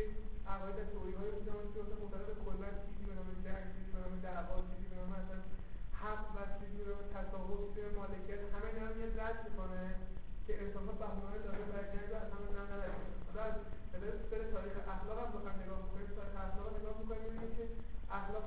یک 0.01 0.11
عقاید 0.53 0.79
از 0.83 0.89
توری 0.95 1.15
های 1.19 1.31
بودن 1.37 1.65
که 1.73 1.79
مثلا 1.83 1.99
مطالب 2.05 2.39
کلا 2.47 2.69
چیزی 2.85 3.03
به 3.09 3.15
نام 3.19 3.29
جنگ 3.45 3.65
چیزی 3.75 3.91
به 3.95 4.01
نام 4.05 4.15
دعوا 4.27 4.57
چیزی 4.71 4.87
به 4.91 4.97
نام 5.01 5.11
مثلا 5.19 5.41
حق 6.03 6.25
و 6.35 6.39
چیزی 6.59 6.77
به 6.81 6.87
نام 6.91 7.03
تصاحب 7.17 7.75
مالکیت 7.99 8.43
همه 8.53 8.67
اینا 8.73 8.87
رو 8.89 9.21
رد 9.21 9.39
می‌کنه 9.47 9.83
که 10.47 10.53
انسان‌ها 10.63 10.93
بهونه 11.03 11.39
داره 11.47 11.63
برای 11.71 11.89
جنگ 11.95 12.11
از 12.21 12.27
همه 12.33 12.49
نه 12.55 12.63
نداره 12.63 12.89
بعد 13.37 13.55
سر 14.31 14.43
تاریخ 14.55 14.77
اخلاق 14.95 15.19
هم 15.25 15.31
بخوایم 15.37 15.59
نگاه 15.65 15.81
بکنیم. 15.85 16.09
تاریخ 16.19 16.37
اخلاق 16.47 16.69
نگاه 16.79 16.95
می‌کنیم 17.01 17.23
می‌بینیم 17.27 17.53
که 17.59 17.65
اخلاق 18.19 18.45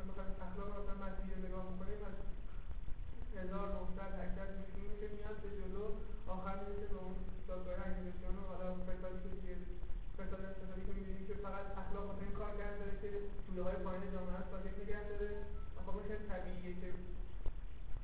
مثلا 0.00 0.24
اخلاق 0.46 0.66
رو 0.68 0.82
مثلا 0.82 0.96
مزیه 1.04 1.36
نگاه 1.46 1.64
می‌کنیم 1.70 2.00
از 2.08 2.16
هزار 3.42 3.68
مختلف 3.80 4.14
اکثر 4.26 4.46
نشون 4.58 4.90
که 5.00 5.06
میاد 5.14 5.36
به 5.44 5.50
جلو 5.60 5.84
آخر 6.36 6.56
میشه 6.68 6.86
به 6.92 6.98
اون 7.04 7.16
دادگاه 7.48 7.78
انگلستان 7.86 8.34
و 8.38 8.42
حالا 8.50 8.66
اون 8.72 8.82
فشاری 8.88 9.18
که 9.24 9.30
توی 9.38 9.52
فشار 10.18 10.40
اقتصادی 10.48 10.82
که 10.88 10.92
می‌بینیم 10.98 11.24
که 11.28 11.34
فقط 11.46 11.66
اخلاق 11.82 12.04
واسه 12.08 12.22
این 12.26 12.36
کار 12.40 12.50
کرد 12.58 12.74
داره 12.80 12.94
که 13.02 13.08
توله 13.44 13.62
های 13.66 13.78
پایین 13.84 14.04
جامعه 14.14 14.36
رو 14.40 14.50
ساکت 14.52 14.76
نگه 14.82 15.02
داره. 15.10 15.30
و 15.76 15.78
خب 15.84 15.94
اون 15.96 16.04
خیلی 16.08 16.24
طبیعیه 16.32 16.72
که 16.80 16.88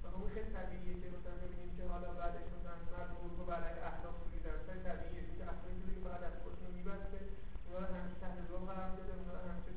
و 0.02 0.06
خب 0.12 0.20
اون 0.22 0.30
خیلی 0.36 0.50
طبیعیه 0.58 0.94
که 1.02 1.08
مثلا 1.16 1.36
ببینیم 1.42 1.70
که 1.76 1.82
حالا 1.92 2.10
بعدش 2.20 2.46
مثلا 2.56 2.76
مرد 2.92 3.10
اروپا 3.20 3.44
بعد 3.50 3.64
اخلاق 3.90 4.14
سوریدن 4.20 4.58
خیلی 4.66 4.82
طبیعیه 4.88 5.22
که 5.36 5.44
اخلاقی 5.52 5.94
که 5.96 6.02
بعد 6.08 6.22
از 6.28 6.36
خودش 6.42 6.60
رو 6.64 6.68
میبسته. 6.78 7.18
اونا 7.64 7.78
رو 7.82 7.88
همیشه 7.96 8.18
تحت 8.22 8.38
رو 8.50 8.58
قرار 8.70 8.90
داده 8.98 9.12
اونا 9.20 9.34
رو 9.38 9.48
همیشه 9.50 9.72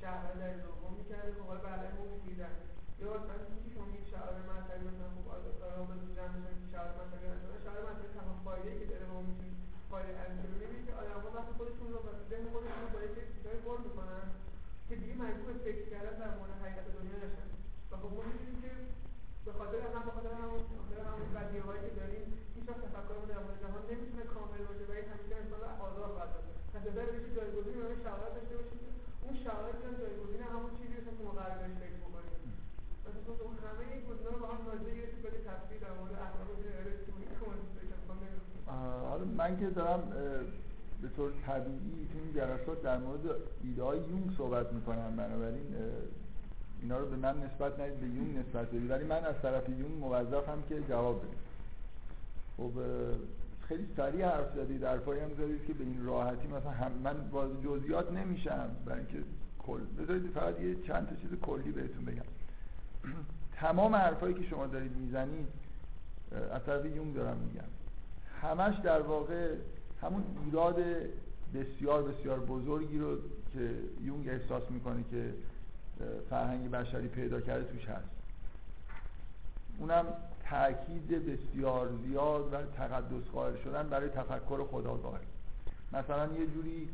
شهر 0.00 0.32
در 0.40 0.54
دوم 0.64 0.92
می‌کرده. 0.98 1.30
خب 1.38 1.46
حالا 1.50 1.60
بعد 1.66 1.82
اون 1.98 2.10
میدن 2.26 2.54
یا 3.00 3.06
مثلا 3.18 3.38
اینکه 3.50 3.68
شما 3.74 3.86
یک 3.98 4.06
شعار 4.12 4.34
مطلبی 4.52 4.84
مثلا 4.90 5.08
خوب 5.16 5.26
رو 5.78 5.84
بزنید 5.90 6.12
جمع 6.18 6.32
بزنید 6.36 6.62
شعار 6.72 6.90
مطلبی 7.00 7.26
مثلا 7.36 7.56
شعار 7.66 7.80
مطلبی 7.90 8.10
که 8.80 8.86
داره 8.92 9.06
ما 9.12 9.18
می‌تونیم 9.28 9.56
فایده 9.90 10.12
که 10.86 10.92
آدم 11.02 11.20
ها 11.24 11.30
وقتی 11.36 11.52
رو 11.92 11.98
وقتی 12.06 12.24
ذهن 12.30 12.46
خودشون 12.54 12.80
رو 12.84 12.88
با 12.94 13.00
یک 13.06 13.16
چیزایی 13.34 13.60
پر 13.64 13.78
می‌کنن 13.86 14.24
که 14.88 14.94
دیگه 15.00 15.14
مجبور 15.22 15.50
فکر 15.66 15.84
کردن 15.92 16.14
در 16.22 16.32
مورد 16.38 16.54
حقیقت 16.62 16.86
دنیا 16.96 17.18
نشن. 17.24 17.48
و 17.90 17.94
خب 18.02 18.10
که 18.62 18.72
به 19.44 19.52
هم 19.94 20.04
به 20.06 20.12
خاطر 20.16 20.32
همون 20.42 20.62
خاطر 20.82 20.98
همون 21.08 21.28
بدیه 21.36 21.62
که 21.84 21.92
داریم 22.00 22.26
هیچ 22.54 22.64
وقت 22.70 22.82
در 23.32 23.40
مورد 23.44 23.58
جهان 23.62 23.82
نمی‌تونه 23.90 24.24
کامل 24.34 24.62
باشه 24.68 24.84
و 24.90 24.92
این 24.98 25.08
همیشه 25.12 25.34
انسان 25.42 25.62
آزاد 25.86 26.10
بشه 26.36 26.50
اون 26.78 28.32
داشته 28.36 28.54
باشیم 28.60 28.80
اون 29.24 29.34
شعارات 29.42 29.76
بیان 29.80 29.94
جایگزین 30.00 30.42
همون 30.52 30.72
چیزی 30.78 30.94
که 31.04 31.12
ما 31.26 31.32
قرار 31.40 31.58
بهش 31.80 31.97
من 39.38 39.58
که 39.60 39.66
دارم 39.66 40.00
به 41.02 41.08
طور 41.16 41.30
طبیعی 41.46 42.08
این 42.14 42.34
جلسات 42.34 42.82
در 42.82 42.98
مورد 42.98 43.20
ایده 43.64 43.82
های 43.82 43.98
یونگ 43.98 44.30
صحبت 44.38 44.72
می‌کنم. 44.72 45.16
بنابراین 45.16 45.66
اینا 46.82 46.98
رو 46.98 47.06
به 47.06 47.16
من 47.16 47.34
نسبت 47.42 47.80
ندید 47.80 48.00
به 48.00 48.06
یونگ 48.06 48.38
نسبت 48.38 48.68
بدید. 48.68 48.90
ولی 48.90 49.04
من 49.04 49.24
از 49.24 49.34
طرف 49.42 49.68
یونگ 49.68 49.98
موظفم 50.00 50.62
که 50.68 50.80
جواب 50.88 51.22
بدم. 51.22 51.28
خب 52.56 52.72
خیلی 53.68 53.86
سریع 53.96 54.26
حرف 54.26 54.54
زدید 54.56 54.80
در 54.80 54.96
هم 54.96 55.34
زدید 55.38 55.66
که 55.66 55.72
به 55.72 55.84
این 55.84 56.06
راحتی 56.06 56.48
مثلا 56.48 56.70
هم 56.70 56.92
من 56.92 57.16
وارد 57.32 57.64
جزئیات 57.64 58.12
نمیشم. 58.12 58.70
برای 58.86 58.98
اینکه 58.98 59.18
کل 59.58 59.80
بذارید 59.98 60.30
فقط 60.30 60.60
یه 60.60 60.76
چند 60.86 61.08
تا 61.08 61.14
چیز 61.14 61.40
کلی 61.42 61.72
بهتون 61.72 62.04
بگم. 62.04 62.22
تمام 63.52 63.94
حرفایی 63.96 64.34
که 64.34 64.42
شما 64.42 64.66
دارید 64.66 64.96
می‌زنید 64.96 65.48
از 66.52 66.64
طرف 66.66 66.86
یونگ 66.86 67.14
دارم 67.14 67.36
میگم. 67.36 67.68
همش 68.42 68.74
در 68.78 69.00
واقع 69.00 69.54
همون 70.02 70.24
ایراد 70.44 70.76
بسیار 71.54 72.02
بسیار 72.02 72.40
بزرگی 72.40 72.98
رو 72.98 73.16
که 73.52 73.74
یونگ 74.04 74.28
احساس 74.28 74.62
می‌کنه 74.70 75.04
که 75.10 75.34
فرهنگ 76.30 76.70
بشری 76.70 77.08
پیدا 77.08 77.40
کرده 77.40 77.64
توش 77.64 77.88
هست. 77.88 78.08
اونم 79.78 80.04
تاکید 80.50 81.08
بسیار 81.08 81.90
زیاد 82.04 82.52
و 82.52 82.56
تقدس 82.76 83.24
قائل 83.32 83.56
شدن 83.64 83.88
برای 83.88 84.08
تفکر 84.08 84.64
خداگاهی 84.64 85.26
مثلا 85.92 86.26
یه 86.26 86.46
جوری 86.46 86.88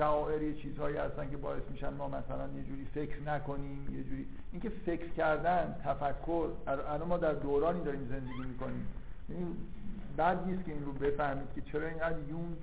شعائر 0.00 0.42
یه 0.42 0.54
چیزهایی 0.54 0.96
هستن 0.96 1.30
که 1.30 1.36
باعث 1.36 1.62
میشن 1.70 1.94
ما 1.94 2.08
مثلا 2.08 2.48
یه 2.56 2.62
جوری 2.62 2.84
فکر 2.94 3.22
نکنیم 3.22 3.96
یه 3.96 4.04
جوری 4.04 4.26
اینکه 4.52 4.68
فکر 4.68 5.08
کردن 5.08 5.74
تفکر. 5.84 6.48
الان 6.66 7.08
ما 7.08 7.16
در 7.16 7.32
دورانی 7.32 7.84
داریم 7.84 8.08
زندگی 8.08 8.48
می‌کنیم. 8.48 8.86
این 9.28 9.56
بد 10.18 10.46
نیست 10.46 10.64
که 10.64 10.72
این 10.72 10.84
رو 10.84 10.92
بفهمید 10.92 11.48
که 11.54 11.60
چرا 11.60 11.86
اینقدر 11.86 12.18
یون 12.28 12.56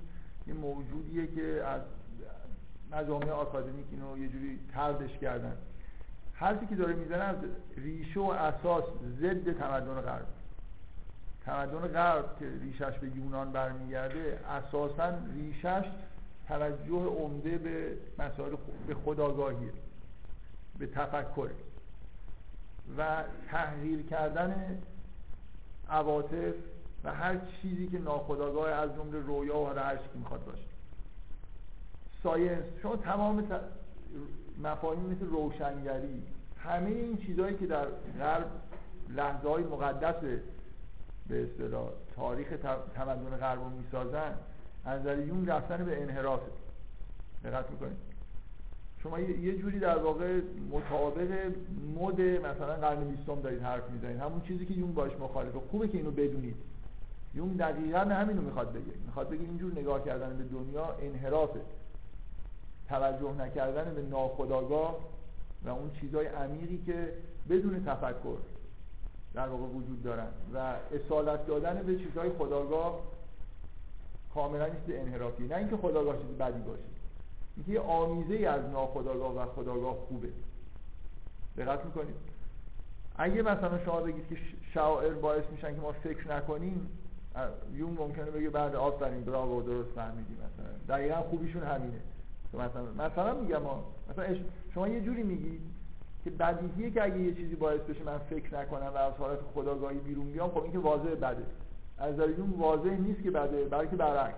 یه 0.46 0.54
موجودیه 0.54 1.26
که 1.26 1.64
از 1.64 1.80
مجامع 2.92 3.30
آکادمیک 3.30 3.86
اینو 3.90 4.18
یه 4.18 4.28
جوری 4.28 4.58
تردش 4.74 5.18
کردن. 5.18 5.56
حرفی 6.34 6.66
که 6.66 6.74
داره 6.74 6.94
می‌زنه 6.94 7.24
از 7.24 7.36
ریشه 7.76 8.20
و 8.20 8.30
اساس 8.30 8.84
ضد 9.20 9.58
تمدن 9.58 10.00
غرب. 10.00 10.26
تمدن 11.44 11.88
غرب 11.88 12.38
که 12.38 12.46
ریشش 12.60 12.98
به 12.98 13.08
یونان 13.16 13.52
برمیگرده 13.52 14.40
اساسا 14.48 15.12
ریشش 15.34 15.84
توجه 16.48 17.04
عمده 17.06 17.58
به 17.58 17.96
مسائل 18.18 18.56
به 18.86 18.94
خداگاهیه 18.94 19.72
به 20.78 20.86
تفکر 20.86 21.48
و 22.98 23.24
تحقیر 23.50 24.02
کردن 24.02 24.82
عواطف 25.90 26.54
و 27.04 27.14
هر 27.14 27.36
چیزی 27.62 27.88
که 27.88 27.98
ناخداگاه 27.98 28.70
از 28.70 28.94
جمله 28.94 29.18
رویا 29.18 29.58
و 29.58 29.66
هر 29.66 29.98
می‌خواد 30.14 30.44
باشه 30.44 30.68
ساینس 32.22 32.64
شما 32.82 32.96
تمام. 32.96 33.46
مفاهیم 34.62 35.02
مثل 35.02 35.26
روشنگری 35.26 36.22
همه 36.64 36.90
این 36.90 37.16
چیزهایی 37.16 37.56
که 37.56 37.66
در 37.66 37.86
غرب 38.18 38.50
لحظه 39.08 39.48
های 39.48 39.64
مقدس 39.64 40.14
به 41.28 41.42
اصطلاح 41.42 41.88
تاریخ 42.16 42.48
تمدن 42.94 43.36
غرب 43.36 43.58
رو 43.58 43.68
می‌سازن 43.68 44.34
از 44.84 45.00
نظر 45.00 45.18
یون 45.18 45.46
رفتن 45.46 45.84
به 45.84 46.02
انحراف. 46.02 46.40
دقت 47.44 47.70
می‌کنید. 47.70 47.96
شما 49.02 49.20
یه 49.20 49.58
جوری 49.58 49.78
در 49.78 49.98
واقع 49.98 50.40
مطابق 50.70 51.32
مد 52.00 52.20
مثلا 52.20 52.74
قرن 52.74 53.04
بیستم 53.04 53.40
دارید 53.40 53.62
حرف 53.62 53.90
می‌زنید. 53.90 54.20
همون 54.20 54.40
چیزی 54.40 54.66
که 54.66 54.74
یون 54.74 54.94
باش 54.94 55.12
مخالفه 55.20 55.58
خوبه 55.70 55.88
که 55.88 55.98
اینو 55.98 56.10
بدونید. 56.10 56.56
یون 57.34 57.48
دقیقا 57.48 57.98
همینو 57.98 58.42
می‌خواد 58.42 58.72
بگه. 58.72 58.92
می‌خواد 59.06 59.28
بگه 59.28 59.40
اینجور 59.40 59.72
نگاه 59.72 60.04
کردن 60.04 60.36
به 60.36 60.44
دنیا 60.44 60.94
انحرافه. 61.02 61.60
توجه 62.88 63.32
نکردن 63.38 63.94
به 63.94 64.02
ناخداگاه 64.02 64.98
و 65.64 65.68
اون 65.68 65.90
چیزهای 66.00 66.26
عمیقی 66.26 66.82
که 66.86 67.12
بدون 67.50 67.84
تفکر 67.84 68.38
در 69.34 69.48
واقع 69.48 69.64
وجود 69.64 70.02
دارن. 70.02 70.28
و 70.54 70.74
اصالت 70.94 71.46
دادن 71.46 71.82
به 71.82 71.96
چیزهای 71.96 72.30
خداگاه 72.30 73.00
کاملا 74.34 74.66
نیست 74.66 74.84
انحرافی 74.88 75.46
نه 75.46 75.56
اینکه 75.56 75.76
خداگاه 75.76 76.16
چیز 76.16 76.38
بدی 76.38 76.60
باشه. 76.60 76.82
اینکه 77.56 77.72
یه 77.72 77.80
آمیزه 77.80 78.46
از 78.46 78.64
ناخداگاه 78.72 79.36
و 79.36 79.46
خداگاه 79.46 79.94
خوبه. 80.08 80.28
دقت 81.56 81.84
می‌کنید؟ 81.84 82.14
اگه 83.16 83.42
مثلا 83.42 83.84
شما 83.84 84.00
بگید 84.00 84.28
که 84.28 84.36
شاعر 84.74 85.14
باعث 85.14 85.44
میشن 85.52 85.74
که 85.74 85.80
ما 85.80 85.92
فکر 85.92 86.36
نکنیم 86.36 86.88
یون 87.74 87.96
ممکنه 87.98 88.30
بگه 88.30 88.50
بعد 88.50 88.74
آفرین 88.74 89.24
براو 89.24 89.62
درست 89.62 89.90
فهمیدیم 89.94 90.36
مثلا. 90.36 90.96
دقیقا 90.96 91.22
خوبیشون 91.22 91.62
همینه. 91.62 92.00
مثلا 92.54 93.06
مثلا 93.06 93.34
میگم 93.34 93.62
ما 93.62 93.84
مثلا 94.10 94.36
شما 94.74 94.88
یه 94.88 95.00
جوری 95.00 95.22
میگید 95.22 95.60
که 96.24 96.30
بدیهیه 96.30 96.90
که 96.90 97.04
اگه 97.04 97.18
یه 97.18 97.34
چیزی 97.34 97.54
باعث 97.54 97.80
بشه 97.80 98.04
من 98.04 98.18
فکر 98.18 98.58
نکنم 98.60 98.92
و 98.94 98.96
از 98.96 99.12
حالت 99.12 99.38
خداگاهی 99.54 99.98
بیرون 99.98 100.32
بیام 100.32 100.50
خب 100.50 100.62
این 100.62 100.72
که 100.72 100.78
واضح 100.78 101.14
بده. 101.14 101.42
از 101.98 102.18
یون 102.18 102.50
واضح 102.58 102.90
نیست 102.90 103.22
که 103.22 103.30
بده 103.30 103.64
بلکه 103.64 103.96
برعکس. 103.96 104.36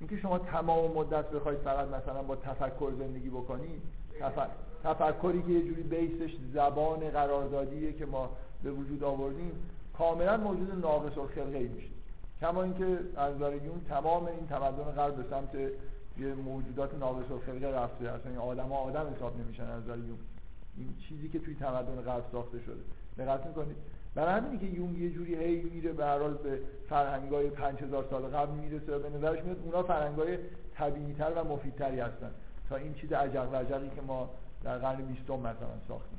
اینکه 0.00 0.16
شما 0.16 0.38
تمام 0.38 0.92
مدت 0.92 1.30
بخواید 1.30 1.58
فقط 1.58 1.88
مثلا 1.88 2.22
با 2.22 2.36
تفکر 2.36 2.92
زندگی 2.98 3.30
بکنید 3.30 3.82
تفکری 4.84 5.42
که 5.42 5.48
یه 5.48 5.62
جوری 5.62 5.82
بیسش 5.82 6.36
زبان 6.54 7.10
قراردادیه 7.10 7.92
که 7.92 8.06
ما 8.06 8.30
به 8.62 8.70
وجود 8.70 9.04
آوردیم 9.04 9.52
کاملا 9.98 10.36
موجود 10.36 10.80
ناقص 10.82 11.18
الخلقه 11.18 11.58
میشه. 11.58 11.88
کما 12.40 12.62
اینکه 12.62 12.98
از 13.16 13.40
یون 13.40 13.84
تمام 13.88 14.26
این 14.26 14.46
تمدن 14.46 14.84
غرب 14.84 15.16
به 15.16 15.24
سمت 15.30 15.54
یه 16.18 16.34
موجودات 16.34 16.94
ناقص 16.94 17.30
الخلقه 17.30 17.68
رفته. 17.68 18.08
اصلا 18.08 18.30
این 18.30 18.40
آدم 18.40 18.68
ها 18.68 18.76
آدم 18.76 19.14
حساب 19.16 19.40
نمیشن 19.40 19.64
از 19.64 19.86
یون 19.86 20.18
این 20.76 20.94
چیزی 21.08 21.28
که 21.28 21.38
توی 21.38 21.54
تمدن 21.54 22.02
غرب 22.02 22.24
ساخته 22.32 22.58
شده. 22.60 22.80
دقت 23.18 23.46
می‌کنید؟ 23.46 23.76
برای 24.14 24.34
همینی 24.34 24.58
که 24.58 24.66
یونگ 24.66 24.98
یه 24.98 25.10
جوری 25.10 25.34
هی 25.34 25.62
میره 25.62 25.92
به 25.92 26.04
هر 26.04 26.18
حال 26.18 26.34
به 26.34 26.58
فرهنگای 26.88 27.50
5000 27.50 28.04
سال 28.10 28.22
قبل 28.22 28.54
می‌رسه 28.54 28.96
و 28.96 28.98
به 28.98 29.10
نظرش 29.10 29.44
میاد 29.44 29.56
اونا 29.64 29.82
فرهنگای 29.82 30.38
طبیعی‌تر 30.74 31.32
و 31.36 31.44
مفیدتری 31.44 32.00
هستن. 32.00 32.30
تا 32.68 32.76
این 32.76 32.94
چیز 32.94 33.12
عجق 33.12 33.52
و 33.52 33.56
عجقی 33.56 33.88
که 33.88 34.02
ما 34.06 34.30
در 34.62 34.78
قرن 34.78 34.96
20 34.96 35.30
مثلا 35.30 35.54
ساختیم. 35.88 36.18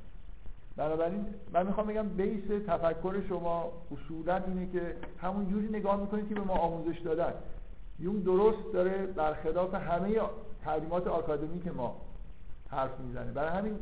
بنابراین 0.77 1.25
من 1.53 1.67
می‌خوام 1.67 1.87
بگم 1.87 2.09
بیس 2.09 2.43
تفکر 2.67 3.21
شما 3.29 3.71
اصولا 3.91 4.41
اینه 4.47 4.71
که 4.71 4.95
همون 5.21 5.49
جوری 5.49 5.67
نگاه 5.67 6.01
می‌کنید 6.01 6.29
که 6.29 6.35
به 6.35 6.41
ما 6.41 6.53
آموزش 6.53 6.99
دادن. 6.99 7.33
یون 7.99 8.19
درست 8.19 8.73
داره 8.73 9.05
برخلاف 9.05 9.73
همه 9.73 10.19
تعلیمات 10.63 11.07
آکادمیک 11.07 11.67
ما 11.67 12.01
حرف 12.69 12.99
می‌زنه. 12.99 13.31
برای 13.31 13.49
همین 13.49 13.79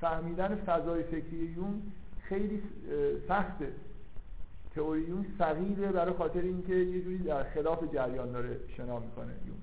فهمیدن 0.00 0.54
فضای 0.54 1.02
فکری 1.02 1.36
یون 1.36 1.82
خیلی 2.28 2.62
سخته 3.28 3.72
تئوری 4.74 5.00
یون 5.00 5.26
صغیره 5.38 5.92
برای 5.92 6.14
خاطر 6.14 6.40
اینکه 6.40 6.74
یه 6.74 7.02
جوری 7.02 7.18
در 7.18 7.42
خلاف 7.42 7.92
جریان 7.92 8.32
داره 8.32 8.60
شنا 8.76 8.98
می‌کنه 8.98 9.32
یون 9.46 9.56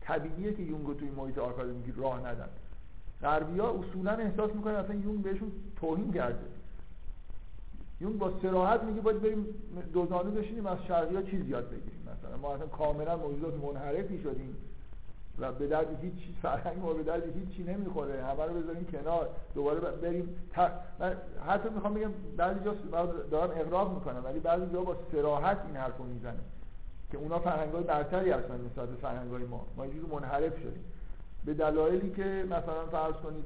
طبیعیه 0.00 0.54
که 0.54 0.62
یونگو 0.62 0.94
توی 0.94 1.10
محیط 1.10 1.38
آکادمیکی 1.38 1.92
راه 1.96 2.26
ندن. 2.26 2.48
غربی 3.22 3.58
ها 3.58 3.70
اصولا 3.70 4.10
احساس 4.10 4.54
می‌کنن 4.54 4.74
اصلا 4.74 4.94
یون 4.94 5.22
بهشون 5.22 5.52
توهین 5.76 6.12
کرده. 6.12 6.46
یون 8.00 8.18
با 8.18 8.32
سراحت 8.42 8.82
میگه 8.82 9.00
باید 9.00 9.22
بریم 9.22 9.46
دوزانو 9.92 10.30
بشینیم 10.30 10.66
از 10.66 10.78
شرقی 10.88 11.16
ها 11.16 11.22
چیز 11.22 11.48
یاد 11.48 11.70
بگیریم. 11.70 12.08
مثلا 12.18 12.36
ما 12.36 12.54
اصلا 12.54 12.66
کاملا 12.66 13.16
موجودات 13.16 13.54
منحرفی 13.64 14.22
شدیم. 14.22 14.56
و 15.38 15.52
به 15.52 15.66
درد 15.66 16.04
هیچ 16.04 16.36
فرهنگ 16.42 16.78
ما 16.78 16.92
به 16.92 17.02
درد 17.02 17.36
هیچ 17.36 17.56
چی 17.56 17.64
نمی‌خوره. 17.64 18.24
همه 18.24 18.44
رو 18.44 18.54
بذاریم 18.54 18.84
کنار. 18.84 19.28
دوباره 19.54 19.80
بریم 19.80 20.36
من 20.98 21.16
حتی 21.48 21.68
می‌خوام 21.68 21.94
بگم 21.94 22.10
بعضی 22.36 22.60
جا 22.64 22.74
دارم 23.30 23.50
اقراق 23.60 23.94
می‌کنم 23.94 24.24
ولی 24.24 24.40
بعضی 24.40 24.66
جا 24.72 24.82
با 24.82 24.96
سراحت 25.12 25.58
این 25.66 25.76
حرف 25.76 25.98
رو 25.98 26.04
می‌زنه 26.04 26.40
که 27.10 27.18
اونا 27.18 27.38
فرهنگ 27.38 27.72
های 27.72 27.84
برتری 27.84 28.30
هستن 28.30 28.54
نسبت 28.54 28.88
به 28.88 28.96
فرهنگ 28.96 29.30
های 29.30 29.44
ما. 29.44 29.66
ما 29.76 29.82
اینجور 29.82 30.10
منحرف 30.10 30.58
شدیم. 30.58 30.84
به 31.44 31.54
دلایلی 31.54 32.10
که 32.10 32.44
مثلا 32.46 32.86
فرض 32.92 33.14
کنید 33.14 33.44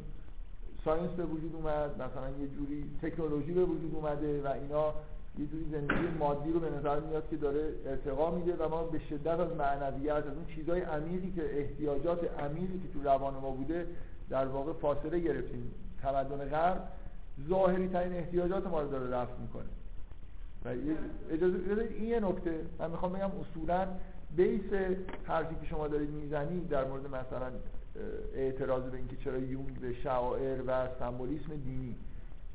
ساینس 0.85 1.11
به 1.11 1.25
وجود 1.25 1.55
اومد 1.55 1.95
مثلا 1.95 2.31
یه 2.41 2.49
جوری 2.49 2.85
تکنولوژی 3.03 3.53
به 3.53 3.65
وجود 3.65 3.95
اومده 3.95 4.43
و 4.43 4.49
اینا 4.49 4.95
یه 5.39 5.47
جوری 5.47 5.67
زندگی 5.73 6.19
مادی 6.19 6.53
رو 6.53 6.61
به 6.61 6.71
نظر 6.71 7.01
میاد 7.01 7.29
که 7.31 7.37
داره 7.37 7.73
ارتقا 7.87 8.31
میده 8.31 8.57
و 8.57 8.69
ما 8.69 8.83
به 8.83 8.99
شدت 8.99 9.41
از 9.41 9.57
معنویت 9.57 10.15
از 10.15 10.25
اون 10.25 10.47
چیزهای 10.55 10.81
عمیقی 10.81 11.33
که 11.37 11.59
احتیاجات 11.59 12.41
عمیقی 12.41 12.79
که 12.79 12.89
تو 12.93 13.03
روان 13.05 13.35
ما 13.35 13.51
بوده 13.51 13.87
در 14.31 14.47
واقع 14.47 14.73
فاصله 14.73 15.19
گرفتیم. 15.19 15.73
تمدن 16.03 16.45
غرب 16.45 16.89
ظاهری 17.49 17.89
ترین 17.89 18.13
احتیاجات 18.13 18.67
ما 18.67 18.81
رو 18.81 18.91
داره 18.91 19.11
رفت 19.11 19.39
می‌کنه. 19.41 19.69
و 20.65 20.69
اجازه 21.31 21.89
این 21.91 22.09
یه 22.09 22.21
نکته. 22.21 22.61
من 22.79 22.91
می‌خوام 22.91 23.13
بگم 23.13 23.31
اصولا 23.41 23.87
بیس 24.37 24.73
حرفی 25.25 25.55
که 25.55 25.67
شما 25.67 25.89
دارید 25.89 26.11
می‌زنید 26.11 26.69
در 26.69 26.85
مورد 26.85 27.07
مثلا 27.07 27.51
اعتراض 28.35 28.83
به 28.83 28.97
اینکه 28.97 29.17
چرا 29.17 29.39
یونگ 29.39 29.81
به 29.81 29.93
شعائر 29.93 30.59
و 30.67 30.89
سمبولیسم 30.99 31.57
دینی. 31.65 31.97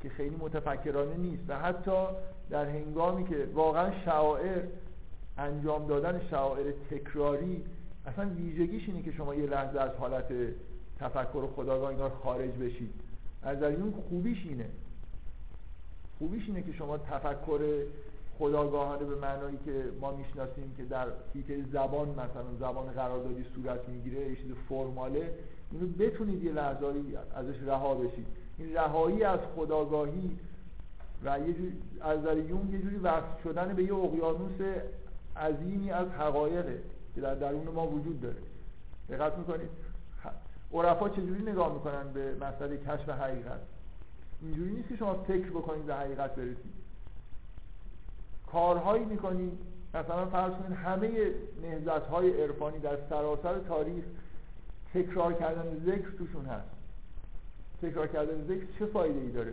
که 0.04 0.10
خیلی 0.10 0.36
متفکرانه 0.36 1.16
نیست. 1.16 1.42
و 1.48 1.58
حتی 1.58 2.06
در 2.50 2.64
هنگامی 2.64 3.24
که 3.24 3.48
واقعا 3.54 3.90
شعائر 4.04 4.62
انجام 5.38 5.86
دادن 5.86 6.20
شعائر 6.30 6.72
تکراری 6.90 7.64
اصلا 8.06 8.28
ویژگیش 8.28 8.88
اینه 8.88 9.02
که 9.02 9.12
شما 9.12 9.34
یه 9.34 9.46
لحظه 9.46 9.80
از 9.80 9.90
حالت 9.90 10.28
تفکر 11.00 11.36
و 11.36 11.46
خداگاه 11.56 11.90
انگار 11.90 12.10
خارج 12.10 12.50
بشید. 12.50 12.94
از 13.42 13.62
این 13.62 13.94
خوبیش 14.08 14.46
اینه. 14.46 14.68
خوبیش 16.18 16.44
اینه 16.46 16.62
که 16.62 16.72
شما 16.72 16.98
تفکر 16.98 17.60
خداگاهانه 18.38 19.04
به 19.04 19.14
معنایی 19.16 19.58
که 19.64 19.84
ما 20.00 20.12
می‌شناسیم 20.16 20.74
که 20.76 20.84
در 20.84 21.06
حیطه 21.34 21.64
زبان 21.72 22.08
مثلا 22.08 22.54
زبان 22.60 22.86
قراردادی 22.86 23.44
صورت 23.54 23.88
می‌گیره 23.88 24.20
یه 24.30 24.36
چیز 24.36 24.52
فرماله 24.68 25.34
اینو 25.72 25.86
بتونید 25.86 26.44
یه 26.44 26.52
لحظه 26.52 26.86
ازش 27.34 27.54
رها 27.66 27.94
بشید. 27.94 28.26
این 28.58 28.74
رهایی 28.74 29.24
از 29.24 29.40
خداگاهی 29.56 30.38
و 31.24 31.38
یه 31.38 31.52
جوری 31.54 31.82
از 32.00 32.18
نظر 32.18 32.36
یون 32.36 32.68
یه 32.72 32.78
جوری 32.78 32.96
وصل 32.96 33.42
شدن 33.44 33.74
به 33.74 33.84
یه 33.84 33.94
اقیانوس 33.94 34.60
عظیمی 35.36 35.90
از 35.90 36.08
حقایقه 36.08 36.80
که 37.14 37.20
در 37.20 37.34
درون 37.34 37.68
ما 37.68 37.86
وجود 37.86 38.20
داره. 38.20 38.36
دقت 39.08 39.38
می‌کنید؟ 39.38 39.70
عرفا 40.72 41.08
چجوری 41.08 41.42
نگاه 41.42 41.74
می‌کنن 41.74 42.12
به 42.12 42.34
مسئله 42.34 42.76
کشف 42.76 43.08
حقیقت؟ 43.08 43.60
اینجوری 44.42 44.72
نیست 44.72 44.88
که 44.88 44.96
شما 44.96 45.14
فکر 45.14 45.50
بکنید 45.50 45.86
به 45.86 45.94
حقیقت 45.94 46.34
برسید. 46.34 46.74
کارهایی 48.52 49.04
می‌کنید 49.04 49.58
مثلا 49.94 50.26
فرض 50.26 50.52
کنید 50.52 50.72
همه 50.78 51.30
نهزت 51.62 52.06
های 52.06 52.42
عرفانی 52.42 52.78
در 52.78 52.98
سراسر 53.10 53.58
تاریخ 53.58 54.04
تکرار 54.94 55.32
کردن 55.32 55.82
ذکر 55.86 56.10
توشون 56.18 56.46
هست. 56.46 56.73
تکرار 57.82 58.06
کردن 58.06 58.44
ذکر 58.44 58.66
چه 58.78 58.86
فایده 58.86 59.20
ای 59.20 59.30
داره؟ 59.30 59.52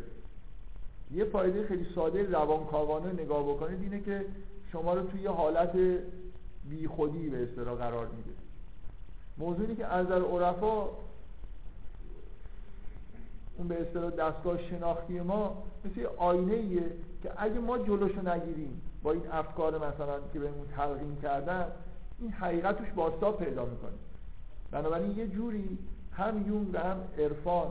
یه 1.11 1.25
فایده 1.25 1.67
خیلی 1.67 1.87
ساده 1.95 2.31
روانکاوانه 2.31 3.13
نگاه 3.13 3.43
بکنید 3.43 3.81
اینه 3.81 3.99
که 3.99 4.25
شما 4.71 4.93
رو 4.93 5.07
توی 5.07 5.21
یه 5.21 5.29
حالت 5.29 5.75
بی 6.69 6.87
خودی 6.87 7.29
به 7.29 7.43
اصطلاح 7.43 7.77
قرار 7.77 8.07
میده. 8.07 8.31
موضوعی 9.37 9.75
که 9.75 9.85
از 9.85 10.05
نظر 10.05 10.21
عرفا 10.21 10.83
اون 13.57 13.67
به 13.67 13.81
اصطلاح 13.81 14.11
دستگاه 14.11 14.69
شناختی 14.69 15.19
ما 15.19 15.63
مثل 15.85 16.05
آینه 16.17 16.53
ایه 16.53 16.91
که 17.23 17.31
اگه 17.37 17.59
ما 17.59 17.77
جلوشو 17.77 18.29
نگیریم 18.29 18.81
با 19.03 19.11
این 19.11 19.31
افکار 19.31 19.75
مثلا 19.75 20.19
که 20.33 20.39
بهمون 20.39 20.67
تلقین 20.75 21.17
کردن 21.21 21.67
این 22.19 22.31
حقیقت 22.31 22.77
توش 22.77 22.87
باستاب 22.95 23.43
پیدا 23.43 23.65
می‌کنه. 23.65 23.91
بنابراین 24.71 25.17
یه 25.17 25.27
جوری 25.27 25.77
هم 26.11 26.47
یون 26.47 26.69
و 26.73 26.77
هم 26.77 26.97
عرفان 27.17 27.67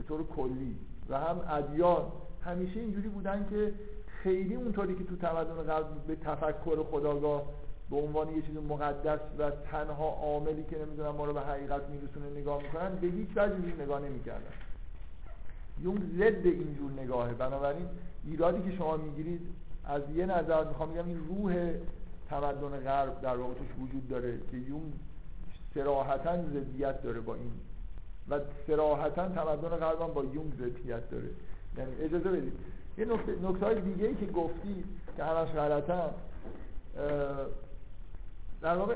به 0.00 0.06
طور 0.08 0.26
کلی. 0.26 0.76
و 1.08 1.18
هم 1.18 1.40
ادیان. 1.48 2.02
همیشه 2.44 2.80
اینجوری 2.80 3.08
بودن 3.08 3.46
که 3.50 3.74
خیلی 4.06 4.54
اونطوری 4.54 4.94
که 4.94 5.04
تو 5.04 5.16
تمدن 5.16 5.62
قبل 5.62 5.94
به 6.06 6.16
تفکر 6.16 6.82
خداگاه 6.90 7.42
به 7.90 7.96
عنوان 7.96 8.28
یه 8.28 8.42
چیز 8.42 8.56
مقدس 8.56 9.20
و 9.38 9.50
تنها 9.50 10.08
عاملی 10.08 10.64
که 10.70 10.78
نمی‌دونم 10.78 11.10
ما 11.10 11.24
رو 11.24 11.32
به 11.32 11.40
حقیقت 11.40 11.82
میرسونه 11.88 12.40
نگاه 12.40 12.62
می‌کنن 12.62 12.94
به 12.94 13.06
هیچ 13.06 13.28
وجه 13.36 13.82
نگاه 13.82 14.00
نمی‌کردن. 14.00 14.52
یون 15.80 16.10
ضد 16.18 16.46
اینجور 16.46 16.90
نگاهه. 16.96 17.34
بنابراین 17.34 17.86
ایرادی 18.24 18.70
که 18.70 18.76
شما 18.76 18.96
می‌گیرید 18.96 19.40
از 19.84 20.02
یه 20.14 20.26
نظر 20.26 20.64
می‌خوام 20.64 20.92
بگم 20.92 21.06
این 21.06 21.18
روح 21.28 21.72
تمدن 22.28 22.80
غرب 22.84 23.20
در 23.20 23.36
واقع 23.36 23.54
توش 23.54 23.68
وجود 23.82 24.08
داره 24.08 24.38
که 24.50 24.56
یون 24.56 24.92
سراحتا 25.74 26.36
ضدیت 26.42 27.02
داره 27.02 27.20
با 27.20 27.34
این 27.34 27.50
و 28.30 28.40
سراحتا 28.66 29.28
تمدن 29.28 29.68
غرب 29.68 30.14
با 30.14 30.24
یونگ 30.24 30.54
ضدیت 30.54 31.10
داره. 31.10 31.30
یعنی 31.78 31.92
اجازه 32.00 32.30
بدید. 32.30 32.52
یه 32.98 33.04
نکته 33.04 33.32
نکته 33.42 33.66
های 33.66 33.80
دیگه 33.80 34.06
ای 34.06 34.14
که 34.14 34.26
گفتی 34.26 34.84
که 35.16 35.24
همش 35.24 35.48
غلطن 35.48 36.10
در 38.62 38.76
واقع 38.76 38.94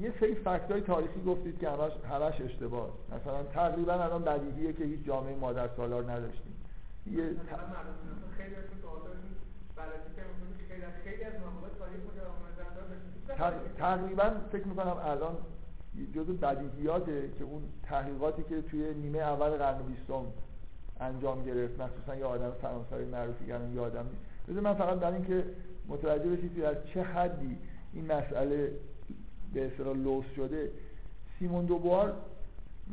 یه 0.00 0.12
سری 0.20 0.34
فکت 0.34 0.70
های 0.70 0.80
تاریخی 0.80 1.22
گفتید 1.26 1.58
که 1.58 1.70
همش, 1.70 1.92
همش 2.10 2.40
اشتباه. 2.40 2.88
مثلا 3.08 3.42
تقریبا 3.42 3.92
الان 3.92 4.24
بدیهیه 4.24 4.72
که 4.72 4.84
هیچ 4.84 5.04
جامعه 5.06 5.36
مادر 5.36 5.68
سالار 5.76 6.10
نداشتیم. 6.10 6.54
یه 7.06 7.22
خیلی 8.36 8.54
تقریبا 13.78 14.30
فکر 14.52 14.66
می‌کنم 14.66 14.96
الان 15.04 15.36
جزو 16.14 16.32
بدیهیاته 16.32 17.30
که 17.38 17.44
اون 17.44 17.62
تحقیقاتی 17.82 18.42
که 18.42 18.62
توی 18.62 18.94
نیمه 18.94 19.18
اول 19.18 19.50
قرن 19.50 19.82
بیستم 19.82 20.24
انجام 21.00 21.44
گرفت 21.44 21.80
مخصوصا 21.80 22.16
یه 22.16 22.24
آدم 22.24 22.50
فرانسوی 22.62 23.04
معروفی 23.04 23.46
کردن 23.46 23.72
یادم 23.72 24.06
نیست. 24.48 24.62
من 24.62 24.74
فقط 24.74 24.98
برای 24.98 25.14
اینکه 25.14 25.44
متوجه 25.88 26.30
بشید 26.30 26.60
از 26.60 26.76
چه 26.94 27.02
حدی 27.02 27.58
این 27.92 28.04
مسئله 28.04 28.72
به 29.54 29.66
اصطلاح 29.66 29.96
لوس 29.96 30.24
شده 30.36 30.70
سیمون 31.38 31.64
دوبار 31.64 32.12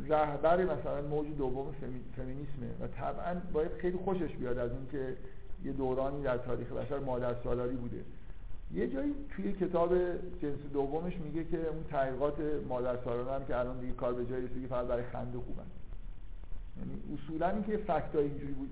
رهبر 0.08 0.64
مثلا 0.64 1.02
موج 1.02 1.28
دوم 1.38 1.72
فمینیسمه 2.16 2.68
و 2.82 2.88
طبعا 2.88 3.42
باید 3.54 3.72
خیلی 3.74 3.98
خوشش 3.98 4.36
بیاد 4.36 4.58
از 4.58 4.72
اینکه 4.72 5.18
یه 5.64 5.72
دورانی 5.72 6.24
در 6.24 6.38
تاریخ 6.38 6.72
بشر 6.72 7.00
مادر 7.00 7.36
سالاری 7.44 7.76
بوده. 7.76 7.98
یه 8.74 8.88
جایی 8.88 9.14
توی 9.36 9.54
کتاب 9.54 9.96
جنس 10.42 10.60
دومش 10.74 11.18
میگه 11.18 11.44
که 11.44 11.68
اون 11.68 11.84
تحقیقات 11.90 12.36
مادر 12.70 12.96
هم 13.36 13.46
که 13.48 13.60
الان 13.60 13.80
دیگه 13.80 13.94
کار 13.94 14.14
به 14.14 14.26
جایی 14.26 14.46
رسیده 14.46 14.68
فقط 14.68 14.88
برای 14.88 15.04
خنده 15.04 15.38
خوبن. 15.38 15.64
یعنی 16.78 17.02
اصولا 17.14 17.50
اینکه 17.50 17.78
فکتای 17.78 18.26
اینجوری 18.26 18.54
بود. 18.54 18.70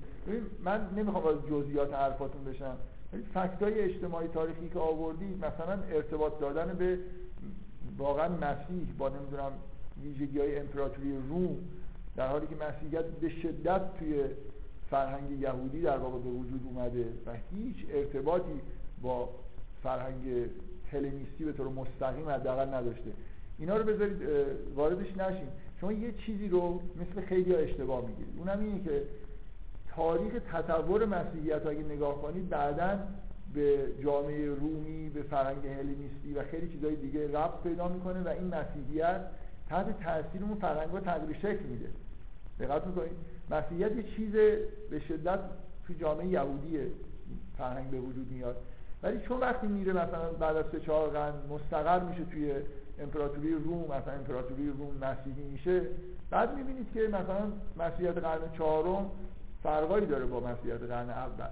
من 0.63 0.89
نمی‌خوام 0.97 1.27
از 1.27 1.47
جزئیات 1.49 1.93
حرفاتون 1.93 2.43
بشم 2.43 2.77
ولی 3.13 3.23
فکتای 3.33 3.79
اجتماعی 3.79 4.27
تاریخی 4.27 4.69
که 4.69 4.79
آوردی 4.79 5.35
مثلا 5.35 5.83
ارتباط 5.91 6.39
دادن 6.39 6.73
به 6.77 6.99
واقعا 7.97 8.29
مسیح 8.29 8.87
با 8.97 9.09
نمی‌دونم 9.09 9.51
ویژگی 10.03 10.39
های 10.39 10.59
امپراتوری 10.59 11.17
روم 11.29 11.57
در 12.15 12.27
حالی 12.27 12.47
که 12.47 12.55
مسیحیت 12.55 13.05
به 13.05 13.29
شدت 13.29 13.81
توی 13.99 14.23
فرهنگ 14.89 15.31
یهودی 15.31 15.81
در 15.81 15.97
واقع 15.97 16.19
به 16.19 16.29
وجود 16.29 16.61
اومده 16.65 17.05
و 17.25 17.31
هیچ 17.51 17.75
ارتباطی 17.89 18.61
با 19.01 19.29
فرهنگ 19.83 20.49
هلنیستی 20.91 21.45
به 21.45 21.53
طور 21.53 21.67
مستقیم 21.67 22.29
حداقل 22.29 22.73
نداشته. 22.73 23.11
اینا 23.59 23.77
رو 23.77 23.83
بذارید 23.83 24.21
واردش 24.75 25.17
نشیم 25.17 25.47
شما 25.81 25.91
یه 25.91 26.11
چیزی 26.11 26.47
رو 26.47 26.81
مثل 26.95 27.21
خیلی 27.21 27.53
ها 27.53 27.57
اشتباه 27.57 28.07
می‌گیرید. 28.07 28.33
اونم 28.37 28.59
اینه 28.59 28.83
که 28.83 29.03
تاریخ 29.95 30.33
تطور 30.51 31.05
مسیحیت 31.05 31.65
اگه 31.65 31.83
نگاه 31.83 32.21
کنید 32.21 32.49
بعدا 32.49 32.99
به 33.53 33.85
جامعه 34.03 34.45
رومی 34.45 35.09
به 35.09 35.21
فرهنگ 35.21 35.67
هلنیستی 35.67 36.33
و 36.35 36.43
خیلی 36.43 36.69
چیزهای 36.69 36.95
دیگه 36.95 37.27
ربط 37.27 37.63
پیدا 37.63 37.87
می‌کنه 37.87 38.21
و 38.21 38.27
این 38.27 38.47
مسیحیت 38.55 39.21
تحت 39.69 40.03
تاثیر 40.03 40.43
اون 40.43 40.55
فرهنگ 40.55 40.99
تغییر 40.99 41.37
شکل 41.37 41.65
میده. 41.65 41.89
دقت 42.59 42.87
می‌کنید؟ 42.87 43.11
مسیحیت 43.51 43.95
یه 43.95 44.03
چیز 44.03 44.31
به 44.89 44.99
شدت 45.07 45.39
تو 45.87 45.93
جامعه 45.93 46.27
یهودیه 46.27 46.87
فرهنگ 47.57 47.89
به 47.89 47.99
وجود 47.99 48.31
میاد. 48.31 48.55
ولی 49.03 49.19
چون 49.19 49.39
وقتی 49.39 49.67
میره 49.67 49.93
مثلا 49.93 50.31
بعد 50.39 50.55
از 50.55 50.65
سه 50.71 50.79
قرن 50.79 51.33
مستقر 51.49 51.99
میشه 51.99 52.25
توی 52.25 52.53
امپراتوری 52.99 53.53
روم 53.53 53.83
مثلا 53.83 54.13
امپراتوری 54.13 54.69
روم 54.69 54.97
مسیحی 55.01 55.43
میشه 55.43 55.81
بعد 56.29 56.55
می‌بینید 56.55 56.87
که 56.93 57.07
مثلا 57.07 57.51
مسیحیت 57.77 58.17
قرن 58.17 58.41
چهارم 58.57 59.11
فرقایی 59.63 60.05
داره 60.05 60.25
با 60.25 60.39
مسیحیت 60.39 60.81
قرن 60.81 61.09
اول. 61.09 61.49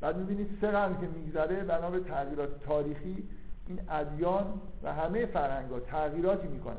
بعد 0.00 0.16
می‌بینید 0.16 0.58
سه 0.60 0.70
قرن 0.70 1.00
که 1.00 1.06
میگذره 1.06 1.64
بنا 1.64 1.90
به 1.90 2.00
تغییرات 2.00 2.48
تاریخی 2.66 3.28
این 3.66 3.80
ادیان 3.90 4.60
و 4.82 4.92
همه 4.92 5.26
فرهنگ 5.26 5.70
ها 5.70 5.80
تغییراتی 5.80 6.48
می‌کنن. 6.48 6.76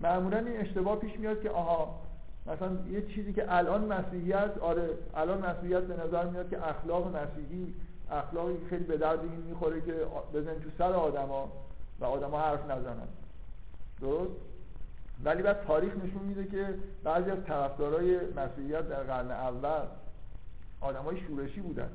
معمولا 0.00 0.38
این 0.38 0.60
اشتباه 0.60 0.98
پیش 0.98 1.18
میاد 1.18 1.42
که 1.42 1.50
آها 1.50 2.00
مثلا 2.46 2.70
یه 2.90 3.02
چیزی 3.02 3.32
که 3.32 3.44
الان 3.48 3.84
مسیحیت 3.84 4.58
آره 4.60 4.88
الان 5.14 5.38
مسیحیت 5.50 5.82
به 5.82 6.06
نظر 6.06 6.24
میاد 6.24 6.50
که 6.50 6.68
اخلاق 6.68 7.16
مسیحی 7.16 7.74
اخلاقی 8.10 8.56
خیلی 8.70 8.84
به 8.84 8.96
درد 8.96 9.20
این 9.20 9.40
می‌خوره 9.40 9.80
که 9.80 9.92
بزن 10.34 10.54
تو 10.54 10.70
سر 10.78 10.92
آدما 10.92 11.52
و 12.00 12.04
آدما 12.04 12.40
حرف 12.40 12.70
نزنن. 12.70 13.08
درست؟ 14.00 14.32
ولی 15.24 15.42
بعد 15.42 15.64
تاریخ 15.66 15.92
نشون 15.96 16.22
میده 16.22 16.44
که 16.44 16.74
بعضی 17.04 17.30
از 17.30 17.38
طرفدارای 17.46 18.18
مسیحیت 18.36 18.88
در 18.88 19.02
قرن 19.02 19.30
اول 19.30 19.86
آدمای 20.80 21.20
شورشی 21.20 21.60
بودن. 21.60 21.90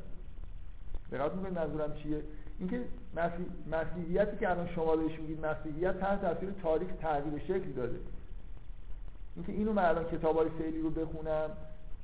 دقت 1.11 1.33
می‌کنید 1.33 1.59
منظورم 1.59 1.93
چیه؟ 1.93 2.21
اینکه 2.59 2.81
مسیح... 3.15 3.45
مسیحیتی 3.71 4.37
که 4.37 4.49
الان 4.49 4.67
شما 4.67 4.95
بهش 4.95 5.19
میگید 5.19 5.45
مسیحیت 5.45 5.99
تحت 5.99 6.21
تاثیر 6.21 6.51
تاریخ 6.63 6.89
تغییر 7.01 7.39
شکل 7.43 7.71
داده. 7.71 7.99
اینکه 9.35 9.51
اینو 9.51 9.73
من 9.73 9.85
الان 9.85 10.05
کتابای 10.05 10.49
فعلی 10.49 10.81
رو 10.81 10.89
بخونم 10.89 11.49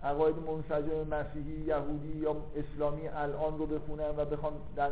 عقاید 0.03 0.35
منسجم 0.35 1.07
مسیحی 1.11 1.65
یهودی 1.65 2.17
یا 2.17 2.35
اسلامی 2.55 3.07
الان 3.07 3.57
رو 3.57 3.65
بخونم 3.65 4.13
و 4.17 4.25
بخوام 4.25 4.53
در 4.75 4.89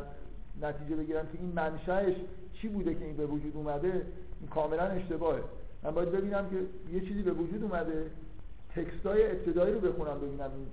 نتیجه 0.62 0.96
بگیرم 0.96 1.26
که 1.26 1.38
این 1.42 1.52
منشأش 1.56 2.16
چی 2.54 2.68
بوده 2.68 2.96
که 2.96 3.06
این 3.06 3.18
به 3.18 3.26
وجود 3.26 3.56
اومده؟ 3.56 4.06
این 4.40 4.50
کاملا 4.50 4.84
اشتباهه. 4.84 5.42
من 5.84 5.92
باید 5.92 6.12
ببینم 6.12 6.50
که 6.50 6.56
یه 6.94 7.02
چیزی 7.02 7.22
به 7.22 7.32
وجود 7.32 7.64
اومده 7.64 8.12
تکستای 8.76 9.32
ابتدایی 9.32 9.74
رو 9.74 9.80
بخونم 9.80 10.20
ببینم 10.20 10.52
این 10.56 10.68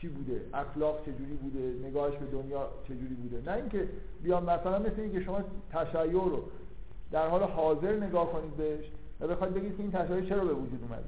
چی 0.00 0.08
بوده 0.08 0.40
اخلاق 0.54 1.00
چجوری 1.02 1.34
بوده 1.34 1.88
نگاهش 1.88 2.14
به 2.14 2.26
دنیا 2.26 2.68
چجوری 2.84 3.14
بوده. 3.14 3.50
نه 3.50 3.56
اینکه 3.56 3.88
بیام 4.22 4.42
مثلا 4.42 4.78
مثل 4.78 5.00
اینکه 5.00 5.20
شما 5.20 5.40
تشیع 5.72 6.12
رو 6.12 6.42
در 7.12 7.28
حال 7.28 7.42
حاضر 7.42 7.96
نگاه 7.96 8.32
کنید 8.32 8.56
بهش 8.56 8.84
و 9.20 9.28
بخواید 9.28 9.54
بگید 9.54 9.76
که 9.76 9.82
این 9.82 9.92
تشیع 9.92 10.28
چرا 10.28 10.44
به 10.44 10.54
وجود 10.54 10.82
اومده. 10.82 11.04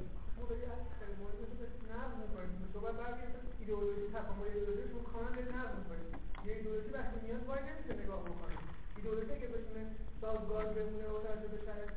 ایدئولوژی 3.67 4.07
تکامل 4.15 4.47
ایدئولوژی 4.55 4.93
رو 4.93 4.99
کاملا 5.11 5.31
به 5.37 5.43
نقد 5.55 5.73
می‌کنیم 5.79 6.09
یه 6.45 6.51
ایدئولوژی 6.57 6.89
وقتی 6.97 7.15
میاد 7.23 7.43
وای 7.47 7.61
نمیشه 7.69 7.93
نگاه 8.03 8.21
بکنه 8.29 8.55
ایدئولوژی 8.97 9.35
که 9.41 9.47
بتونه 9.55 9.81
سازگار 10.21 10.65
بمونه 10.75 11.07
و 11.13 11.17
توجه 11.25 11.49
به 11.53 11.59
شرط 11.65 11.91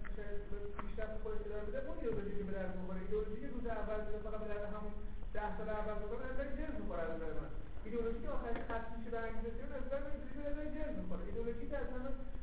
پیشرفت 0.80 1.16
خودش 1.22 1.42
ادامه 1.46 1.64
بده 1.68 1.78
اون 1.86 1.96
ایدئولوژی 1.98 2.34
که 2.38 2.44
به 2.48 2.52
درد 2.58 2.72
می‌خوره. 2.78 3.00
ایدئولوژی 3.04 3.38
که 3.42 3.48
روز 3.54 3.64
اول 3.78 4.00
میاد 4.06 4.22
فقط 4.26 4.40
به 4.44 4.48
درد 4.52 4.64
همون 4.74 4.94
ده 5.34 5.50
سال 5.56 5.68
اول 5.80 5.96
می‌خوره 6.02 6.22
نظر 6.32 6.46
جنس 6.58 6.74
می‌خوره 6.80 7.02
از 7.06 7.12
نظر 7.16 7.32
من. 7.38 7.50
ایدئولوژی 7.84 8.20
که 8.24 8.30
آخرش 8.36 8.58
ختم 8.68 8.90
میشه 8.96 9.10
به 9.14 9.18
انگیزه 9.26 9.50
به 9.72 9.76
نظر 9.80 9.98
من 10.04 10.10
ایدئولوژی 10.14 10.40
نظر 10.50 10.64
جنس 10.76 10.92
می‌خوره. 11.00 11.22
ایدئولوژی 11.28 11.64
که 11.70 11.76
اصلا 11.84 12.00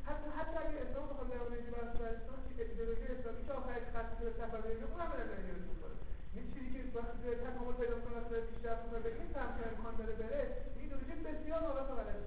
حتی 0.08 0.28
حتی 0.40 0.56
اگه 0.64 0.78
اسلام 0.86 1.06
بخواد 1.12 1.28
در 1.34 1.42
مورد 1.44 1.66
بحث 1.76 1.92
برسان 2.02 2.40
ایدئولوژی 2.72 3.06
اسلامی 3.16 3.42
که 3.48 3.54
آخرش 3.60 3.86
ختم 3.94 4.10
میشه 4.14 4.32
سفر 4.42 4.60
بین 4.66 4.82
اونم 4.92 5.10
به 5.12 5.18
نظر 5.22 5.38
جنس 5.48 5.64
می‌خوره. 5.72 5.97
یه 6.38 6.44
چیزی 6.54 6.70
که 6.76 6.82
وقتی 6.98 7.18
تکامل 7.46 7.76
پیدا 7.82 7.98
کنه 8.04 8.18
و 8.20 8.30
پیشرفت 8.50 8.84
کنه 8.86 9.00
به 9.06 9.10
این 9.18 9.28
سمت 9.36 9.58
امکان 9.70 9.94
داره 10.02 10.16
بره. 10.22 10.42
ایدئولوژی 10.80 11.16
بسیار 11.28 11.62
حالت 11.68 11.90
غلطه 11.98 12.18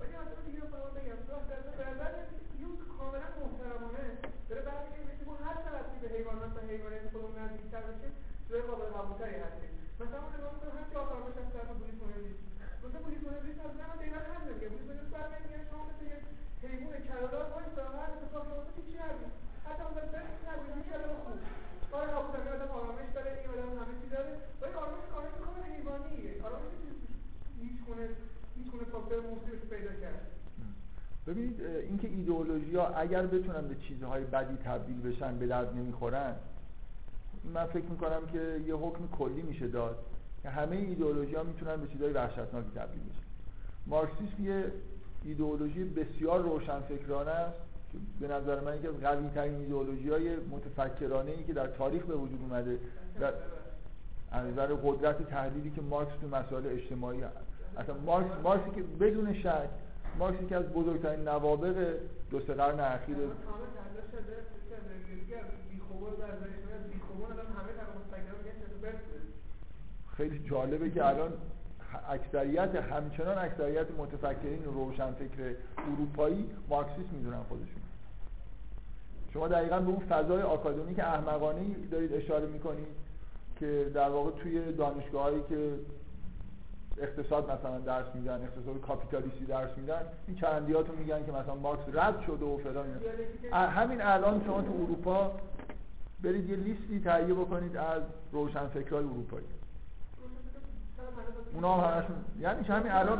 ولی 0.00 0.14
اصلا 0.22 0.40
دیگه 0.46 0.60
رو 0.60 0.90
بگم 0.96 1.20
تو 1.26 1.32
در 1.78 1.88
نظر 1.92 2.12
یون 2.62 2.74
کاملا 2.96 3.28
محترمانه. 3.42 4.06
داره 4.48 4.62
برمیگرده 4.68 5.12
که 5.18 5.24
ما 5.28 5.34
هر 5.46 5.56
چقدر 5.64 5.88
به 6.02 6.08
حیوانات 6.14 6.52
و 6.56 6.60
حیوانات 6.70 7.04
خودمون 7.12 7.34
نزدیکتر 7.42 7.82
بشیم 7.88 8.12
جای 8.48 8.62
قابل 8.68 8.88
قبولتری 8.96 9.36
هستیم 9.44 9.70
مثلا 10.00 10.20
ما 10.24 10.30
نگاه 10.36 10.52
می‌کنیم 10.54 10.74
هر 10.78 10.86
چی 10.90 10.94
آفرمایش 11.02 11.36
از 11.42 11.48
طرف 11.54 11.70
بولیس 11.80 11.98
مهندس 12.02 12.38
مثلا 12.82 13.00
بولیس 13.04 13.22
مهندس 13.26 13.58
از 13.66 13.72
من 13.78 13.96
دقیقا 14.00 14.20
هم 14.34 14.42
نمیگه 14.48 14.68
بولیس 14.72 14.86
مهندس 14.88 15.10
برمیگرده 15.14 15.64
شما 15.70 15.82
مثل 15.90 16.02
یک 16.14 16.22
حیوان 16.62 16.94
کلادار 17.08 17.44
وایسا 17.52 17.84
هر 17.98 18.10
اتفاقی 18.14 18.52
افتاد 18.58 18.76
هیچی 18.78 18.96
نگید 19.02 19.32
حتی 19.66 19.82
اون 19.86 19.94
داره 19.94 20.20
نبودی 20.48 20.72
میشه 20.78 20.92
آدم 20.98 21.14
خوب 21.24 21.69
کار 21.90 22.06
آبودن 22.20 22.48
آدم 22.56 22.70
آرامش 22.80 23.08
داره 23.14 23.30
این 23.40 23.50
آدم 23.54 23.70
همه 23.80 23.94
چی 24.02 24.08
داره. 24.14 24.32
ولی 24.60 24.72
آرامش 24.82 25.04
آرامش 25.16 25.34
کامل 25.44 25.62
حیوانیه. 25.76 26.42
آرامش 26.46 26.72
هیچ 27.62 27.78
گونه 27.86 28.08
هیچ 28.56 28.68
گونه 28.72 28.84
فاکتور 28.84 29.20
موثقی 29.20 29.66
پیدا 29.70 29.92
کرد. 30.00 30.26
ببینید 31.26 31.60
اینکه 31.60 32.08
ایدئولوژی 32.08 32.76
ها 32.76 32.86
اگر 32.88 33.26
بتونن 33.26 33.68
به 33.68 33.74
چیزهای 33.74 34.24
بدی 34.24 34.56
تبدیل 34.56 35.00
بشن 35.00 35.38
به 35.38 35.46
درد 35.46 35.74
نمی‌خورن 35.76 36.34
من 37.54 37.66
فکر 37.66 37.84
می‌کنم 37.84 38.26
که 38.32 38.60
یه 38.66 38.74
حکم 38.74 39.08
کلی 39.18 39.42
میشه 39.42 39.68
داد 39.68 39.98
که 40.42 40.48
همه 40.48 40.76
ایدئولوژی 40.76 41.34
ها 41.34 41.42
می‌تونن 41.42 41.76
به 41.76 41.86
چیزهای 41.86 42.12
وحشتناکی 42.12 42.70
تبدیل 42.74 43.02
بشن. 43.02 43.26
مارکسیسم 43.86 44.44
یه 44.44 44.72
ایدئولوژی 45.24 45.84
بسیار 45.84 46.40
روشنفکرانه 46.42 47.30
است. 47.30 47.58
به 48.20 48.28
نظر 48.28 48.60
من 48.60 48.76
یکی 48.76 48.86
از 48.86 48.94
قوی 48.94 49.28
ترین 49.34 49.54
ایدئولوژی 49.54 50.10
های 50.10 50.36
متفکرانه 50.36 51.30
ای 51.30 51.44
که 51.44 51.52
در 51.52 51.66
تاریخ 51.66 52.02
به 52.02 52.14
وجود 52.14 52.40
اومده. 52.42 52.78
در 53.20 53.32
از 54.32 54.46
نظر 54.46 54.66
قدرت 54.66 55.28
تحلیلی 55.28 55.70
که 55.70 55.80
مارکس 55.80 56.12
تو 56.20 56.28
مسائل 56.28 56.66
اجتماعی 56.66 57.20
هست. 57.20 57.36
اصلا 57.76 57.94
مارکس 57.94 58.30
مارکسی 58.42 58.70
که 58.70 58.82
بدون 58.82 59.34
شک 59.34 59.68
مارکس 60.18 60.48
که 60.48 60.56
از 60.56 60.64
بزرگترین 60.64 61.28
نوابق 61.28 61.94
دو 62.30 62.40
سه 62.40 62.54
قرن 62.54 62.80
اخیر 62.80 63.16
خیلی 70.16 70.48
جالبه 70.48 70.90
که 70.90 71.06
الان 71.06 71.32
اکثریت 72.10 72.74
همچنان 72.74 73.38
اکثریت 73.38 73.86
متفکرین 73.98 74.64
روشنفکر 74.64 75.54
اروپایی 75.92 76.50
مارکسیست 76.68 77.12
می‌دونن 77.12 77.42
خودشون. 77.48 77.82
شما 79.32 79.48
دقیقا 79.48 79.80
به 79.80 79.88
اون 79.88 79.98
فضای 79.98 80.42
آکادمیک 80.42 80.98
احمقانه 80.98 81.60
دارید 81.90 82.12
اشاره 82.12 82.46
می‌کنید 82.46 82.86
که 83.60 83.90
در 83.94 84.08
واقع 84.08 84.30
توی 84.30 84.72
دانشگاه 84.72 85.22
هایی 85.22 85.42
که 85.48 85.72
اقتصاد 86.98 87.50
مثلا 87.50 87.78
درس 87.78 88.14
میدن 88.14 88.42
اقتصاد 88.42 88.80
کاپیتالیستی 88.80 89.44
درس 89.44 89.70
میدن 89.76 90.02
این 90.26 90.36
چندیاتون 90.36 90.96
میگن 90.96 91.26
که 91.26 91.32
مثلا 91.32 91.54
مارکس 91.54 91.82
رد 91.92 92.20
شده 92.26 92.44
و 92.44 92.56
فلان 92.56 92.86
همین 93.52 94.02
الان 94.02 94.42
شما 94.46 94.62
تو 94.62 94.72
اروپا 94.72 95.32
برید 96.22 96.50
یه 96.50 96.56
لیستی 96.56 97.00
تهیه 97.00 97.34
بکنید 97.34 97.76
از 97.76 98.02
روشنفکرای 98.32 99.04
اروپایی. 99.04 99.46
اونا 101.54 101.76
هم 101.76 102.00
همشون 102.00 102.16
یعنی 102.40 102.62
همین 102.62 102.92
الان 102.92 103.18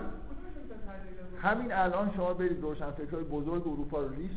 همین 1.43 1.73
الان 1.73 2.11
شما 2.17 2.35
برید 2.35 2.63
روشنفکرای 2.63 3.25
بزرگ 3.25 3.69
اروپا 3.69 4.01
رو 4.01 4.09
لیست 4.09 4.35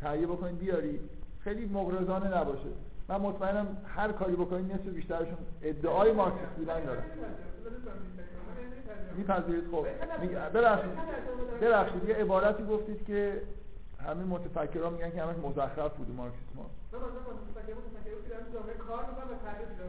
تهیه 0.00 0.26
بکنید 0.26 0.58
بیارید 0.58 1.00
خیلی 1.44 1.66
مغرضانه 1.66 2.38
نباشه. 2.38 2.68
من 3.08 3.16
مطمئنم 3.16 3.66
هر 3.96 4.12
کاری 4.12 4.36
بکنید 4.36 4.72
نصف 4.72 4.88
بیشترشون 4.88 5.36
ادعای 5.62 6.12
مارکسیست 6.12 6.52
بودن 6.56 6.84
دارن 6.84 7.02
میپذیرید 9.16 9.64
خب. 9.70 9.86
ببخشید. 10.54 10.90
ببخشید. 11.60 12.08
یه 12.08 12.14
عبارتی 12.14 12.64
گفتید 12.64 13.04
که 13.06 13.40
همین 14.06 14.26
متفکرها 14.26 14.90
میگن 14.90 15.10
که 15.10 15.22
همش 15.22 15.36
مزخرف 15.36 15.92
بوده 15.94 16.12
مارکسیسم 16.12 16.58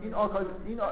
این 0.02 0.14
آکاد 0.14 0.46
این 0.66 0.80
آ... 0.80 0.86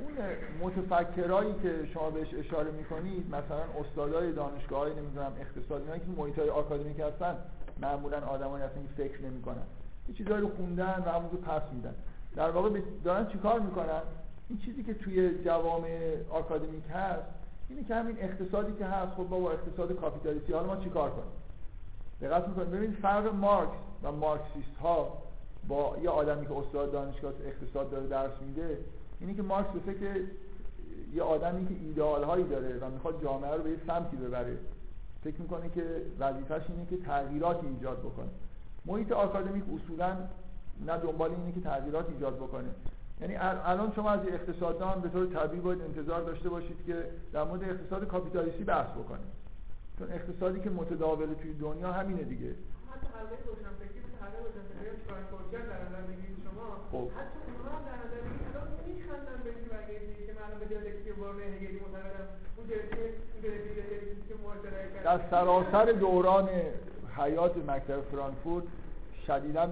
اون 0.00 0.14
متفکرایی 0.60 1.54
که 1.62 1.86
شما 1.94 2.10
بهش 2.10 2.34
اشاره 2.34 2.70
می‌کنید 2.70 3.26
مثلا 3.26 3.62
استادای 3.80 4.32
دانشگاه 4.32 4.80
های 4.80 4.94
نمی‌دونم 4.94 5.32
اقتصادی 5.40 5.84
که 5.84 6.06
محیط 6.16 6.38
های 6.38 6.50
آکادمیک 6.50 7.00
هستن 7.00 7.36
معمولا 7.80 8.20
آدمایی 8.20 8.64
هستن 8.64 8.82
که 8.82 9.02
فکر 9.02 9.22
نمی‌کنن. 9.22 9.62
یه 10.08 10.14
چیزایی 10.14 10.40
رو 10.40 10.48
خوندن 10.56 11.02
و 11.06 11.10
همون 11.10 11.30
رو 11.30 11.38
پس 11.38 11.62
میدن. 11.72 11.94
در 12.36 12.50
واقع 12.50 12.80
دارن 13.04 13.26
چیکار 13.26 13.60
می‌کنن؟ 13.60 14.02
این 14.48 14.58
چیزی 14.58 14.82
که 14.82 14.94
توی 14.94 15.44
جوامع 15.44 16.16
آکادمیک 16.30 16.84
هست 16.94 17.37
اینه 17.68 17.84
که 17.84 17.94
همین 17.94 18.16
اقتصادی 18.20 18.72
که 18.78 18.84
هست 18.84 19.12
خب 19.12 19.24
با 19.24 19.52
اقتصاد 19.52 19.92
کاپیتالیستی 19.92 20.52
حالا 20.52 20.66
ما 20.66 20.76
چیکار 20.76 21.10
کنیم؟ 21.10 21.32
دقت 22.20 22.48
می‌کنید. 22.48 22.70
ببینید 22.70 22.98
فرق 22.98 23.34
مارکس 23.34 23.78
و 24.02 24.12
مارکسیست 24.12 24.76
ها 24.82 25.18
با 25.68 25.96
یه 26.02 26.10
آدمی 26.10 26.46
که 26.46 26.56
استاد 26.56 26.92
دانشگاه 26.92 27.32
اقتصاد 27.46 27.90
داره 27.90 28.06
درس 28.06 28.32
میده 28.46 28.78
اینه 29.20 29.34
که 29.34 29.42
مارکس 29.42 29.68
به 29.70 29.92
فکر 29.92 30.20
یه 31.14 31.22
آدمی 31.22 31.68
که 31.68 31.74
ایدئال 31.84 32.24
هایی 32.24 32.44
داره 32.44 32.78
و 32.78 32.90
می‌خواد 32.90 33.22
جامعه 33.22 33.54
رو 33.54 33.62
به 33.62 33.70
یه 33.70 33.76
سمتی 33.86 34.16
ببره 34.16 34.56
فکر 35.24 35.40
می‌کنه 35.40 35.68
که 35.68 36.02
وظیفش 36.18 36.62
اینه 36.68 36.86
که 36.90 36.96
تغییراتی 36.96 37.66
ایجاد 37.66 37.98
بکنه. 37.98 38.28
محیط 38.86 39.12
آکادمیک 39.12 39.64
اصولا 39.74 40.16
نه 40.86 40.98
دنبال 40.98 41.30
اینه 41.30 41.52
که 41.52 41.60
تغییرات 41.60 42.10
ایجاد 42.10 42.36
بکنه. 42.36 42.68
یعنی 43.20 43.36
الان 43.36 43.92
شما 43.96 44.10
از 44.10 44.20
اقتصاددان 44.28 45.00
به 45.00 45.08
طور 45.08 45.26
طبیعی 45.26 45.60
باید 45.60 45.82
انتظار 45.82 46.22
داشته 46.22 46.48
باشید 46.48 46.76
که 46.86 47.04
در 47.32 47.44
مورد 47.44 47.62
اقتصاد 47.62 48.06
کاپیتالیستی 48.06 48.64
بحث 48.64 48.90
بکنه 48.90 49.20
چون 49.98 50.12
اقتصادی 50.12 50.60
که 50.60 50.70
متداول 50.70 51.34
توی 51.42 51.54
دنیا 51.54 51.92
همینه 51.92 52.22
دیگه. 52.22 52.54
خب. 56.92 57.10
در 65.04 65.20
سراسر 65.30 65.92
دوران 65.92 66.48
حیات 67.16 67.56
مکتب 67.56 68.00
فرانکفورت 68.00 68.64
شدیدا 69.26 69.68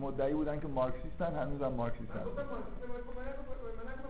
مدعی 0.00 0.34
بودن 0.34 0.60
که 0.60 0.66
مارکسیستن 0.68 1.34
هنوز 1.36 1.62
هم 1.62 1.72
مارکسیستن 1.72 2.20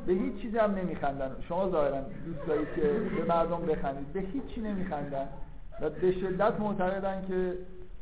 به 0.06 0.12
هیچ 0.12 0.42
چیزی 0.42 0.58
هم 0.58 0.74
نمیخندن. 0.74 1.36
شما 1.48 1.70
ظاهرا 1.70 2.00
دوست 2.00 2.46
دارید 2.46 2.68
که 2.74 2.82
به 2.82 3.24
مردم 3.24 3.66
بخندید 3.66 4.12
به 4.12 4.20
هیچ 4.20 4.46
چی 4.46 4.60
نمیخندن. 4.60 5.28
و 5.80 5.90
به 5.90 6.12
شدت 6.12 6.60
معتقدن 6.60 7.26
که 7.28 7.58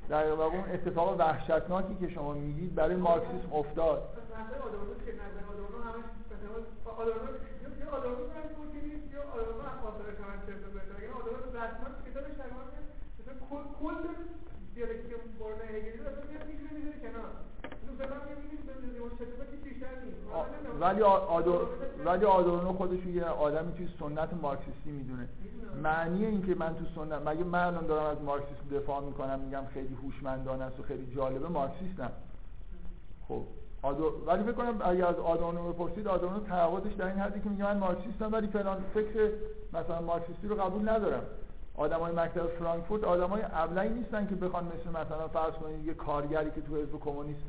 در 0.09 0.33
واقع 0.33 0.57
اون 0.57 0.71
اتفاق 0.73 1.21
وحشتناکی 1.21 1.95
که 1.95 2.09
شما 2.09 2.33
میگید 2.33 2.75
برای 2.75 2.97
مارکسیسم 2.97 3.53
افتاد. 3.53 4.03
کل 13.83 13.95
دیالکتیک 14.75 15.13
برده 15.41 15.65
هگلی 15.65 15.99
رو 15.99 16.05
اصلا 16.07 16.25
می‌ذاره 16.75 16.99
کنار. 17.03 17.31
ولی 20.81 21.03
آدور... 21.03 21.67
ولی 22.05 22.25
آدورنو 22.25 22.73
خودش 22.73 23.07
یه 23.07 23.25
آدمی 23.25 23.73
توی 23.73 23.89
سنت 24.01 24.35
مارکسیستی 24.43 24.91
می‌دونه. 24.91 25.29
معنی 25.83 26.27
این 26.27 26.47
که 26.47 26.55
من 26.55 26.75
تو 26.75 26.85
سنت 26.95 27.27
مگه 27.27 27.45
من 27.45 27.65
الان 27.65 27.87
دارم 27.87 28.07
از 28.07 28.23
مارکسیسم 28.23 28.77
دفاع 28.77 29.05
می‌کنم 29.05 29.41
میگم 29.41 29.63
خیلی 29.75 29.95
هوشمندانه 30.03 30.65
است 30.65 30.81
و 30.81 30.83
خیلی 30.83 31.15
جالبه 31.17 31.49
مارکسیستم. 31.49 32.11
خب 33.29 33.43
آدو... 33.83 34.13
ولی 34.27 34.43
فکر 34.43 34.53
کنم 34.53 34.79
اگه 34.81 35.07
از 35.07 35.17
آدورنو 35.17 35.73
بپرسید 35.73 36.09
آدورنو 36.09 36.41
تعهدش 36.41 36.93
در 36.93 37.07
این 37.07 37.19
حدی 37.19 37.41
که 37.41 37.49
میگه 37.49 37.65
من 37.65 37.79
مارکسیستم 37.79 38.33
ولی 38.33 38.47
فلان 38.47 38.85
فکر 38.95 39.31
مثلا 39.73 40.01
مارکسیستی 40.01 40.49
رو 40.49 40.57
قبول 40.57 40.89
ندارم. 40.89 41.23
آدمای 41.77 42.13
مکتب 42.13 42.47
فرانکفورت 42.47 43.05
آدمای 43.05 43.43
ابلهی 43.53 43.89
نیستن 43.89 44.27
که 44.27 44.35
بخوان 44.35 44.65
مثل 44.65 44.91
مثلا 44.91 45.29
فرض 45.29 45.53
کنید 45.53 45.85
یه 45.85 45.95
کارگری 45.95 46.51
که 46.51 46.61
تو 46.61 46.77
حزب 46.77 47.01
کمونیست 47.01 47.41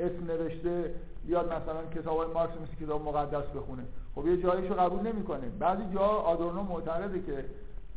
اسم 0.00 0.26
نوشته 0.26 0.94
بیاد 1.26 1.46
مثلا 1.46 1.82
کتاب 1.94 2.18
های 2.18 2.26
مارکس 2.34 2.54
مثل 2.62 2.84
کتاب 2.86 3.04
مقدس 3.04 3.44
بخونه. 3.56 3.82
خب 4.14 4.26
یه 4.26 4.36
جاییشو 4.42 4.74
قبول 4.74 5.00
نمی‌کنه. 5.12 5.48
بعضی 5.58 5.82
جا 5.94 6.00
آدورنو 6.00 6.62
معتقده 6.62 7.22
که 7.22 7.44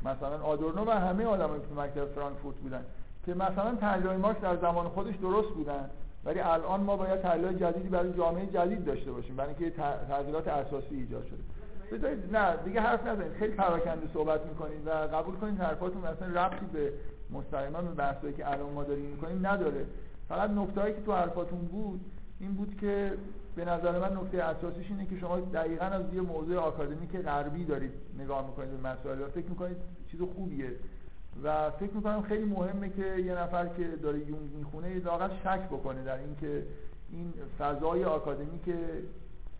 مثلا 0.05 0.41
آدورنو 0.43 0.85
و 0.85 0.89
همه 0.91 1.25
آدمایی 1.25 1.61
که 1.61 1.81
مکتب 1.81 2.05
فرانکفورت 2.05 2.55
بودن 2.55 2.85
که 3.25 3.33
مثلا 3.33 3.75
تحلیل 3.75 4.11
مارکس 4.11 4.41
در 4.41 4.55
زمان 4.55 4.89
خودش 4.89 5.15
درست 5.15 5.49
بودن 5.49 5.89
ولی 6.25 6.39
الان 6.39 6.81
ما 6.81 6.97
باید 6.97 7.21
تحلیل 7.21 7.57
جدیدی 7.57 7.89
برای 7.89 8.13
جامعه 8.13 8.45
جدید 8.45 8.85
داشته 8.85 9.11
باشیم 9.11 9.35
برای 9.35 9.55
اینکه 9.59 9.77
تغییرات 10.09 10.47
اساسی 10.47 10.95
ایجاد 10.95 11.25
شده. 11.25 11.43
بذارید 11.97 12.35
نه 12.35 12.55
دیگه 12.65 12.81
حرف 12.81 13.07
نزنید. 13.07 13.33
خیلی 13.33 13.53
پراکنده 13.53 14.07
صحبت 14.13 14.45
می‌کنید 14.45 14.87
و 14.87 14.89
قبول 14.89 15.35
کنید 15.35 15.59
حرفاتون 15.59 16.01
مثلا 16.01 16.45
ربطی 16.45 16.65
به 16.73 16.93
مستقیما 17.31 17.81
به 17.81 17.91
بحثایی 17.91 18.33
که 18.33 18.51
الان 18.51 18.73
ما 18.73 18.83
داریم 18.83 19.05
می‌کنیم 19.05 19.47
نداره. 19.47 19.85
فقط 20.29 20.49
نکتهایی 20.49 20.93
که 20.93 21.01
تو 21.01 21.13
حرفاتون 21.13 21.59
بود 21.59 22.01
این 22.39 22.53
بود 22.53 22.77
که 22.81 23.13
به 23.55 23.65
نظر 23.65 23.99
من 23.99 24.17
نکته 24.17 24.43
اساسیش 24.43 24.91
اینه 24.91 25.05
که 25.05 25.17
شما 25.17 25.39
دقیقا 25.39 25.85
از 25.85 26.13
یه 26.13 26.21
موضوع 26.21 26.57
آکادمیک 26.57 27.17
غربی 27.17 27.65
دارید 27.65 27.91
نگاه 28.19 28.47
می‌کنید 28.47 28.69
به 28.69 28.89
مسائل 28.89 29.21
و 29.21 29.27
فکر 29.27 29.45
می‌کنید 29.45 29.77
چیز 30.11 30.21
خوبیه. 30.35 30.71
و 31.43 31.71
فکر 31.71 31.93
می‌کنم 31.93 32.21
خیلی 32.21 32.45
مهمه 32.45 32.89
که 32.89 33.05
یه 33.05 33.35
نفر 33.35 33.67
که 33.67 33.87
داره 33.87 34.19
یونگ 34.19 34.51
می‌خونه 34.57 34.99
لاغت 34.99 35.31
شک 35.43 35.67
بکنه 35.67 36.03
در 36.03 36.17
اینکه 36.17 36.63
این 37.11 37.33
فضای 37.59 38.03
آکادمیک 38.03 38.75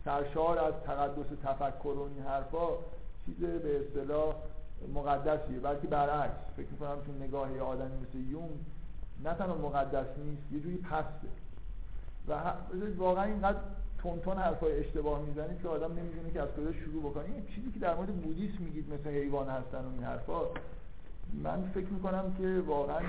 سرشار 0.04 0.58
از 0.58 0.74
تقدس 0.86 1.26
تفکر 1.44 1.88
و 1.88 2.02
این 2.02 2.22
حرفا 2.26 2.68
چیز 3.26 3.36
به 3.36 3.80
اصطلاح 3.80 4.34
مقدسیه 4.94 5.58
بلکه 5.58 5.86
برعکس. 5.86 6.34
فکر 6.56 6.70
می‌کنم 6.70 6.96
چون 7.06 7.22
نگاه 7.22 7.60
آدمی 7.60 7.96
مثل 8.08 8.18
یونگ 8.18 8.58
نه 9.24 9.34
تنها 9.34 9.54
مقدس 9.54 10.06
نیست 10.24 10.42
یه 10.52 10.60
جوری 10.60 10.76
پسته. 10.76 11.28
و 12.28 12.52
واقعا 12.96 13.24
اینقدر 13.24 13.58
تون 14.24 14.38
حرفای 14.38 14.78
اشتباه 14.78 15.20
می‌زنید 15.20 15.62
که 15.62 15.68
آدم 15.68 15.92
نمی‌دونه 15.92 16.30
که 16.32 16.42
از 16.42 16.48
کجا 16.48 16.72
شروع 16.72 17.02
بکنه. 17.10 17.24
این 17.24 17.46
چیزی 17.54 17.70
که 17.72 17.78
در 17.78 17.94
مورد 17.94 18.08
بودیسم 18.08 18.62
میگید 18.64 18.94
مثل 18.94 19.10
حیوان 19.10 19.48
هستن 19.48 19.78
و 19.78 19.90
این 19.94 20.04
حرفا 20.04 20.40
من 21.42 21.70
فکر 21.74 21.86
می‌کنم 21.86 22.34
که 22.38 22.62
واقعا 22.66 23.00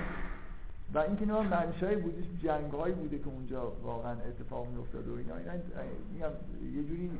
و 0.94 0.98
اینکه 0.98 1.26
نه 1.26 1.40
منشأ 1.40 1.94
بودیسم 1.94 2.36
جنگهایی 2.42 2.94
بوده 2.94 3.18
که 3.18 3.26
اونجا 3.26 3.72
واقعا 3.82 4.12
اتفاق 4.12 4.66
میافتاده 4.68 5.10
و 5.10 5.14
اینا. 5.14 5.34
اینا 5.34 6.28
یه 6.76 6.84
جوری 6.88 7.10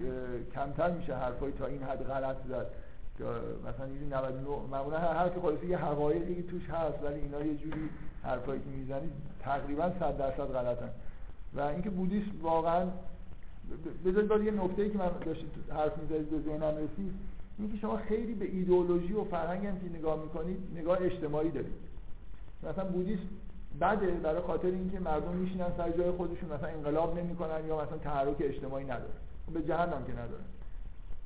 کمتر 0.55 0.90
میشه 0.90 1.16
حرفای 1.16 1.52
تا 1.52 1.66
این 1.66 1.82
حد 1.82 2.05
غلط 2.05 2.36
زد. 2.48 2.66
مثلا 3.68 3.86
یه 3.86 4.18
99 4.18 4.48
معمولا 4.70 4.98
هر 4.98 5.28
که 5.28 5.40
خلاص 5.40 5.62
یه 5.62 5.77
حقایقی 5.77 6.43
توش 6.43 6.70
هست 6.70 7.02
ولی 7.02 7.20
اینا 7.20 7.40
یه 7.43 7.55
جوری 7.55 7.90
حرفایی 8.27 8.61
که 8.61 8.66
می‌زنید 8.66 9.12
تقریبا 9.40 9.93
100 10.01 10.19
درصد 10.19 10.53
غلطن. 10.53 10.90
و 11.55 11.61
اینکه 11.61 11.90
بودیسم 11.90 12.31
واقعا 12.43 12.86
بذارید 14.07 14.28
باز 14.28 14.43
یه 14.43 14.51
نکته 14.51 14.90
که 14.90 14.98
من 14.98 15.11
داشتید 15.24 15.51
حرف 15.70 15.98
می‌زدید 15.98 16.31
به 16.31 16.40
ذهنم 16.40 16.74
رسید 16.77 17.12
اینکه 17.59 17.77
شما 17.77 17.97
خیلی 17.97 18.35
به 18.35 18.44
ایدئولوژی 18.44 19.12
و 19.12 19.24
فرهنگ 19.24 19.66
هم 19.66 19.78
که 19.81 19.98
نگاه 19.98 20.23
می‌کنید 20.23 20.59
نگاه 20.74 20.98
اجتماعی 21.01 21.51
دارید. 21.51 21.73
مثلا 22.62 22.85
بودیسم 22.85 23.23
بده 23.81 24.07
برای 24.07 24.40
خاطر 24.40 24.66
اینکه 24.66 25.01
مردم 25.01 25.32
میشینن 25.32 25.66
سر 25.77 25.90
جای 25.90 26.11
خودشون 26.11 26.53
مثلا 26.53 26.69
انقلاب 26.69 27.19
نمی‌کنن 27.19 27.66
یا 27.69 27.82
مثلا 27.82 27.98
تحرک 27.98 28.36
اجتماعی 28.40 28.85
نداره 28.85 29.12
به 29.55 29.62
جهنم 29.62 30.05
که 30.07 30.12
نداره 30.12 30.43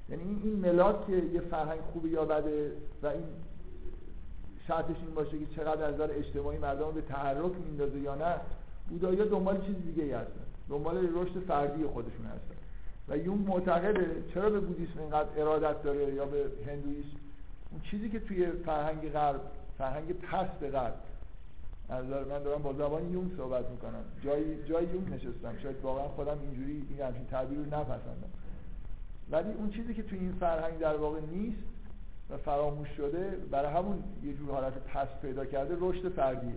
یعنی 0.08 0.40
این 0.42 0.56
ملاک 0.56 1.06
که 1.06 1.12
یه 1.12 1.40
فرهنگ 1.40 1.80
خوبه 1.92 2.08
یا 2.08 2.24
بده 2.24 2.72
و 3.02 3.06
این 3.06 3.24
شرطش 4.66 4.96
این 5.06 5.14
باشه 5.14 5.38
که 5.38 5.46
چقدر 5.56 5.84
از 5.84 5.94
نظر 5.94 6.10
اجتماعی 6.10 6.58
مردم 6.58 6.90
به 6.90 7.00
تحرک 7.00 7.52
میندازه 7.66 7.98
یا 7.98 8.14
نه 8.14 8.34
بودایی 8.88 9.16
دنبال 9.16 9.66
چیز 9.66 9.76
دیگه 9.84 10.02
ای 10.02 10.12
هستن. 10.12 10.40
دنبال 10.68 11.08
رشد 11.14 11.38
فردی 11.38 11.84
خودشون 11.84 12.26
هستن. 12.26 12.54
و 13.08 13.16
یون 13.16 13.38
معتقده 13.38 14.24
چرا 14.34 14.50
به 14.50 14.60
بودیسم 14.60 15.00
اینقدر 15.00 15.28
ارادت 15.36 15.82
داره 15.82 16.14
یا 16.14 16.24
به 16.24 16.44
هندویسم؟ 16.66 17.18
اون 17.70 17.80
چیزی 17.90 18.10
که 18.10 18.20
توی 18.20 18.46
فرهنگ 18.50 19.08
غرب 19.08 19.40
فرهنگ 19.78 20.12
پست 20.12 20.62
غرب 20.62 20.94
نظر 21.90 22.24
من 22.24 22.42
دارم 22.42 22.62
با 22.62 22.72
زبان 22.72 23.12
یون 23.12 23.30
صحبت 23.36 23.70
می‌کنم. 23.70 24.04
جای 24.24 24.64
جای 24.64 24.84
یون 24.84 25.04
نشستم. 25.12 25.58
شاید 25.62 25.76
واقعا 25.82 26.08
خودم 26.08 26.38
اینجوری 26.42 26.86
این 26.90 27.00
همچین 27.06 27.26
تعبیر 27.26 27.58
رو 27.58 27.64
نپسندم. 27.64 28.30
ولی 29.30 29.52
اون 29.52 29.70
چیزی 29.70 29.94
که 29.94 30.02
توی 30.02 30.18
این 30.18 30.32
فرهنگ 30.40 30.78
در 30.78 30.96
واقع 30.96 31.20
نیست 31.20 31.58
و 32.30 32.36
فراموش 32.36 32.88
شده 32.88 33.36
برای 33.50 33.72
همون 33.72 34.02
یه 34.22 34.32
جور 34.32 34.50
حالت 34.50 34.72
پست 34.72 35.20
پیدا 35.22 35.44
کرده 35.44 35.76
رشد 35.80 36.08
فردیه. 36.08 36.54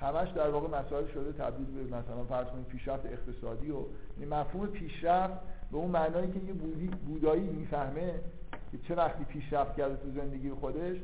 همش 0.00 0.28
در 0.28 0.50
واقع 0.50 0.80
مسائل 0.80 1.06
شده 1.06 1.32
تبدیل 1.32 1.66
به 1.66 1.96
مثلا 1.96 2.24
فرض 2.28 2.46
کنید 2.46 2.66
پیشرفت 2.66 3.06
اقتصادی 3.06 3.70
و 3.70 3.76
این 4.18 4.28
مفهوم 4.28 4.66
پیشرفت 4.66 5.34
به 5.72 5.76
اون 5.76 5.90
معنایی 5.90 6.32
که 6.32 6.38
یه 6.38 6.52
بودی 6.52 6.86
بودایی 6.86 7.42
می‌فهمه 7.42 8.14
که 8.72 8.78
چه 8.88 8.94
وقتی 8.94 9.24
پیشرفت 9.24 9.76
کرده 9.76 9.96
تو 9.96 10.20
زندگی 10.20 10.50
خودش 10.50 10.96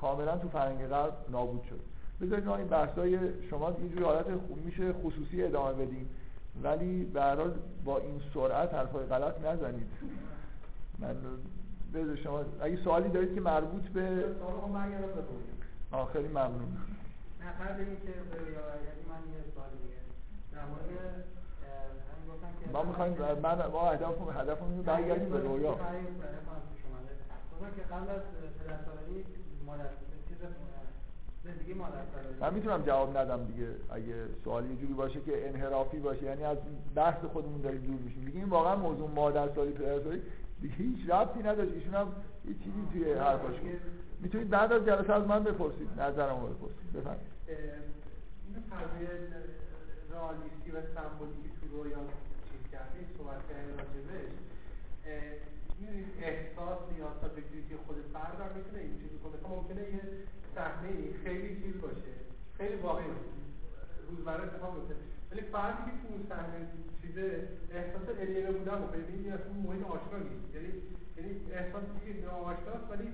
کاملا 0.00 0.38
تو 0.38 0.48
فرهنگ 0.48 0.86
غرب 0.86 1.12
نابود 1.30 1.62
شد. 1.70 1.80
بذارید 2.20 2.48
این 2.48 2.68
بحثای 2.68 3.18
شما 3.50 3.68
اینجوری 3.68 4.04
حالت 4.04 4.24
خوب 4.24 4.64
میشه 4.64 4.92
خصوصی 4.92 5.42
ادامه 5.42 5.72
بدیم. 5.72 6.08
ولی 6.62 7.04
به 7.04 7.36
با 7.84 7.98
این 7.98 8.20
سرعت 8.34 8.74
حرفای 8.74 9.06
غلط 9.06 9.44
نزنید. 9.44 9.86
من 10.98 11.16
بذار 11.94 12.16
شما 12.16 12.44
اگه 12.60 12.76
سوالی 12.76 13.08
دارید 13.08 13.34
که 13.34 13.40
مربوط 13.40 13.82
به 13.82 14.24
آه 15.90 16.12
خیلی 16.12 16.28
ممنون. 16.28 16.76
نه 17.40 17.76
اینکه 17.78 17.84
یعنی 17.86 19.02
من 19.08 19.20
یه 19.32 19.42
سوال 19.54 19.70
دیگه. 19.82 19.94
در 20.52 20.64
مورد 20.64 21.24
ما 22.72 22.82
می‌خوایم 22.82 23.14
من 23.42 23.66
ما 23.66 23.90
هدفمون 23.90 24.34
هدفمون 24.34 24.82
برگردیم 24.82 25.28
به 25.28 25.40
رویا. 25.40 25.74
که 27.76 27.82
قبل 27.82 28.10
از 28.10 28.20
پدرسالاری 28.60 29.24
مادر 29.66 29.84
چیز 30.28 30.38
زندگی 31.44 31.74
مادر 31.74 31.98
من 32.40 32.54
می‌تونم 32.54 32.82
جواب 32.82 33.16
ندم 33.16 33.44
دیگه. 33.44 33.68
اگه 33.90 34.14
سوالی 34.44 34.76
جوری 34.76 34.92
باشه 34.92 35.20
که 35.20 35.48
انحرافی 35.48 35.98
باشه. 35.98 36.22
یعنی 36.22 36.44
از 36.44 36.58
بحث 36.94 37.24
خودمون 37.24 37.60
داریم 37.60 37.80
دور 37.80 38.00
میشیم. 38.00 38.24
دیگه 38.24 38.38
این 38.38 38.48
واقعا 38.48 38.76
موضوع 38.76 39.10
مادر 39.10 39.48
سالی 39.54 39.72
پدرسالی 39.72 40.22
هیچ 40.62 41.10
ربطی 41.10 41.42
نداشت. 41.42 41.72
ایشون 41.72 41.94
هم 41.94 42.12
یه 42.48 42.54
چیزی 42.54 42.88
توی 42.92 43.12
حرفاش 43.12 43.56
می‌تونید 44.20 44.50
بعد 44.50 44.72
از 44.72 44.86
جلسه 44.86 45.12
از 45.12 45.26
من 45.26 45.44
بپرسید 45.44 46.00
نظرمو 46.00 46.46
بپرسید. 46.46 46.92
بفرمایید. 46.92 47.26
این 47.48 48.62
فرضیه 48.70 49.08
رئالیستی 50.12 50.70
و 50.70 50.80
سمبولیکی 50.94 51.50
تو 51.60 51.82
رویا 51.82 51.98
چیز 52.50 52.72
کردیم 52.72 53.06
صحبت 53.18 53.40
کردیم 53.48 53.76
راجبش 53.78 54.32
این 55.80 56.04
احساس 56.22 56.78
یا 56.98 57.08
سابجکتیویتی 57.20 57.76
خود 57.86 57.96
فرد 58.12 58.40
هم 58.40 58.56
می‌تونه 58.56 58.78
این 58.78 58.98
چیزی 58.98 59.18
کنه. 59.22 59.36
ممکنه 59.56 59.82
یه 59.82 60.02
صحنه 60.54 60.88
خیلی 61.24 61.62
چیز 61.62 61.80
باشه 61.80 62.12
خیلی 62.58 62.76
واقعی 62.76 63.04
روزمره 64.10 64.42
اتفاق 64.44 64.74
میفته 64.74 64.94
ولی 65.30 65.42
فردی 65.52 65.82
که 65.84 65.92
تو 66.00 66.06
اون 66.12 66.22
صحنه 66.28 66.58
چیزه 67.02 67.48
احساس 67.70 68.06
الیه 68.20 68.50
بودن 68.50 68.78
رو 68.82 68.86
ببینید 68.86 69.26
یا 69.26 69.34
اون 69.48 69.58
محیط 69.66 69.82
آشنا 69.86 70.18
نیست. 70.18 70.54
یعنی 70.54 70.70
یعنی 71.16 71.30
احساسی 71.52 71.86
که 72.04 72.26
ناآشناست 72.26 72.86
ولی 72.90 73.08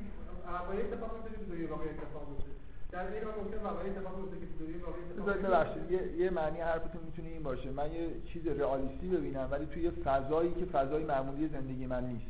واقعی 0.47 0.81
اتفاق 0.81 1.11
میفته 1.15 1.31
که 1.31 1.45
دنیای 1.51 1.67
واقعی 1.67 1.89
اتفاق 1.89 2.29
میفته 2.29 2.51
در 2.91 3.13
این 3.15 3.25
حال 3.25 3.35
ممکن 3.41 3.59
واقعی 3.65 3.91
اتفاق 3.91 4.19
میفته 4.19 4.37
که 4.41 4.47
دنیای 4.61 4.81
واقعی 4.81 5.03
اتفاق 5.45 5.91
یه 5.93 6.17
یه 6.17 6.31
معنی 6.31 6.61
حرفتون 6.61 7.01
می‌تونه 7.07 7.29
این 7.29 7.43
باشه. 7.43 7.71
من 7.71 7.93
یه 7.93 8.09
چیز 8.27 8.47
رئالیستی 8.47 9.09
ببینم 9.09 9.49
ولی 9.51 9.67
توی 9.67 9.91
فضایی 9.91 10.53
که 10.55 10.65
فضای 10.65 11.05
معمولی 11.05 11.49
زندگی 11.49 11.87
من 11.87 12.07
نیست. 12.07 12.27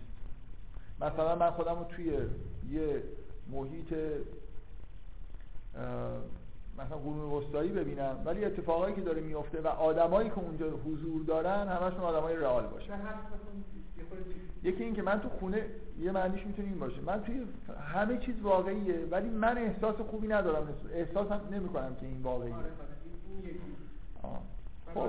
مثلا 1.01 1.37
من 1.37 1.51
خودم 1.51 1.79
رو 1.79 1.85
توی 1.85 2.13
یه 2.71 3.03
محیط 3.51 3.95
مثلا 6.79 6.97
قرون 6.97 7.33
وسطایی 7.33 7.73
ببینم 7.73 8.23
ولی 8.25 8.45
اتفاقایی 8.45 8.95
که 8.95 9.01
داره 9.01 9.21
میفته 9.21 9.61
و 9.61 9.67
آدمایی 9.67 10.29
که 10.29 10.39
اونجا 10.39 10.71
حضور 10.71 11.23
دارن 11.23 11.69
همشون 11.69 12.01
آدمای 12.01 12.37
رئال 12.37 12.67
باشن 12.67 12.93
یکی 14.63 14.85
این 14.85 14.95
که 14.95 15.03
من 15.03 15.21
تو 15.21 15.29
خونه 15.29 15.67
یه 16.01 16.13
معنیش 16.13 16.47
می‌تونه 16.47 16.69
این 16.69 16.79
باشه. 16.79 17.01
من 17.01 17.23
توی 17.23 17.47
همه 17.81 18.19
چیز 18.19 18.41
واقعیه 18.43 19.07
ولی 19.11 19.29
من 19.29 19.59
احساس 19.59 19.95
خوبی 19.95 20.29
ندارم. 20.29 20.69
احساس 20.93 21.31
هم 21.31 21.41
نمی 21.51 21.69
کنم 21.69 21.97
که 22.01 22.07
این 22.07 22.23
واقعیه. 22.23 22.55
آره 22.55 22.71
خب. 24.95 25.01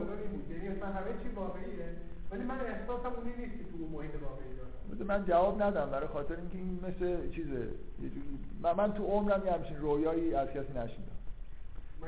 یعنی 0.49 0.67
همه 0.67 1.23
چی 1.23 1.29
واقعیه 1.35 1.89
ولی 2.31 2.43
من 2.43 2.59
احساسم 2.59 3.15
اونی 3.17 3.29
نیست 3.37 3.57
که 3.57 3.63
تو 3.63 3.97
محیط 3.97 4.11
واقعی 4.21 4.45
دارم. 4.55 5.07
من 5.07 5.25
جواب 5.25 5.61
ندم 5.61 5.89
برای 5.91 6.07
خاطر 6.07 6.35
اینکه 6.35 6.57
این 6.57 6.79
مثل 6.87 7.29
چیزه. 7.29 7.67
جوری 7.99 8.39
من 8.77 8.93
تو 8.93 9.03
عمرم 9.03 9.45
یه 9.45 9.51
همچین 9.51 9.77
رویایی 9.77 10.33
از 10.33 10.47
کسی 10.47 10.73
نشیدم. 10.75 11.15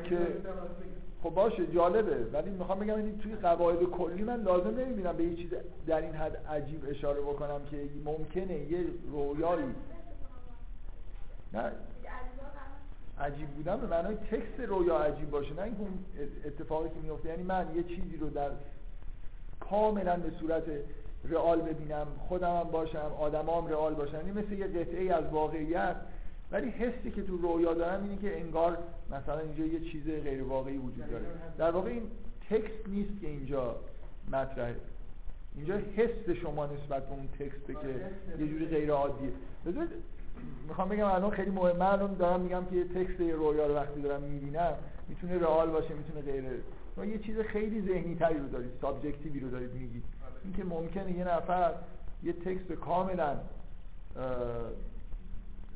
که 0.03 0.18
خب 1.24 1.30
باشه 1.30 1.68
جالبه. 1.68 2.26
ولی 2.34 2.49
می‌خوام 2.49 2.80
بگم 2.80 2.95
این 2.95 3.18
توی 3.18 3.36
قواعد 3.36 3.84
کلی 3.84 4.24
من 4.24 4.41
لازم 4.41 4.80
نمی‌بینم 4.80 5.18
به 5.18 5.24
یه 5.24 5.36
چیز 5.36 5.49
در 5.88 6.02
این 6.02 6.14
حد 6.14 6.38
عجیب 6.49 6.86
اشاره 6.90 7.22
بکنم 7.22 7.61
که 7.72 7.78
ممکنه 8.06 8.60
یه 8.60 8.86
رویایی 9.11 9.76
نه. 11.53 11.72
عجیب 13.19 13.48
بودن 13.48 13.78
به 13.78 13.88
معنای 13.88 14.15
تکست 14.15 14.60
رویا 14.68 14.99
عجیب 14.99 15.30
باشه 15.30 15.53
نه 15.53 15.61
اینکه 15.61 15.80
اون 15.80 16.06
اتفاقی 16.45 16.90
که 16.90 16.95
میفته 17.03 17.30
یعنی 17.30 17.44
من 17.44 17.65
یه 17.76 17.84
چیزی 17.84 18.18
رو 18.18 18.30
در 18.30 18.49
کاملا 19.60 20.15
به 20.15 20.32
صورت 20.40 20.64
رئال 21.24 21.61
ببینم 21.61 22.07
خودم 22.28 22.56
هم 22.56 22.64
باشم 22.64 23.11
آدمام 23.19 23.68
رئال 23.68 23.94
باشن 23.94 24.18
این 24.18 24.34
مثل 24.34 24.53
یه 24.53 24.68
قطعه 24.68 25.14
از 25.14 25.26
واقعیت 25.32 25.95
ولی 26.52 26.69
حسی 26.69 27.11
که 27.11 27.24
تو 27.24 27.38
رویا 27.38 27.74
دارم 27.74 28.03
اینه 28.03 28.18
که 28.22 28.40
انگار 28.40 28.78
مثلا 29.11 29.40
اینجا 29.40 29.65
یه 29.65 29.80
چیز 29.80 30.03
غیر 30.24 30.44
واقعی 30.44 30.78
وجود 30.78 31.10
داره. 31.11 31.26
در 31.57 31.72
واقع 31.72 31.90
این 31.90 32.03
تکست 32.49 32.88
نیست 32.88 33.22
که 33.22 33.28
اینجا 33.28 33.76
مطرحه. 34.32 34.76
اینجا 35.56 35.78
حس 35.78 36.30
شما 36.41 36.65
نسبت 36.65 37.07
به 37.07 37.14
اون 37.14 37.28
تکسته 37.40 37.74
که 37.74 37.88
یه 38.40 38.48
جوری 38.48 38.65
غیر 38.65 38.91
عادیه. 38.91 39.32
بذارید 39.65 39.90
می‌خوام 40.68 40.90
بگم 40.90 41.06
الان 41.06 41.32
خیلی 41.32 41.52
مهمه. 41.52 41.94
الان 41.94 42.14
دارم 42.14 42.41
میگم 42.41 42.65
که 42.65 42.84
تکست 42.84 43.19
رویا 43.19 43.68
رو 43.68 43.76
وقتی 43.76 44.02
دارم 44.02 44.22
می‌بینم 44.22 44.74
می‌تونه 45.07 45.38
رئال 45.38 45.69
باشه 45.69 45.94
می‌تونه 45.94 46.22
غیر. 46.22 46.44
شما 46.95 47.06
یه 47.06 47.18
چیز 47.18 47.40
خیلی 47.40 47.82
ذهنی 47.82 48.15
تری 48.15 48.38
رو 48.38 48.48
دارید 48.48 48.72
سابجکتیوی 48.82 49.40
رو 49.40 49.49
دارید 49.49 49.74
میگید. 49.74 50.03
اینکه 50.44 50.64
ممکنه 50.64 51.11
یه 51.11 51.24
نفر 51.24 51.72
یه 52.24 52.34
تکست 52.34 52.72
کاملا 52.72 53.38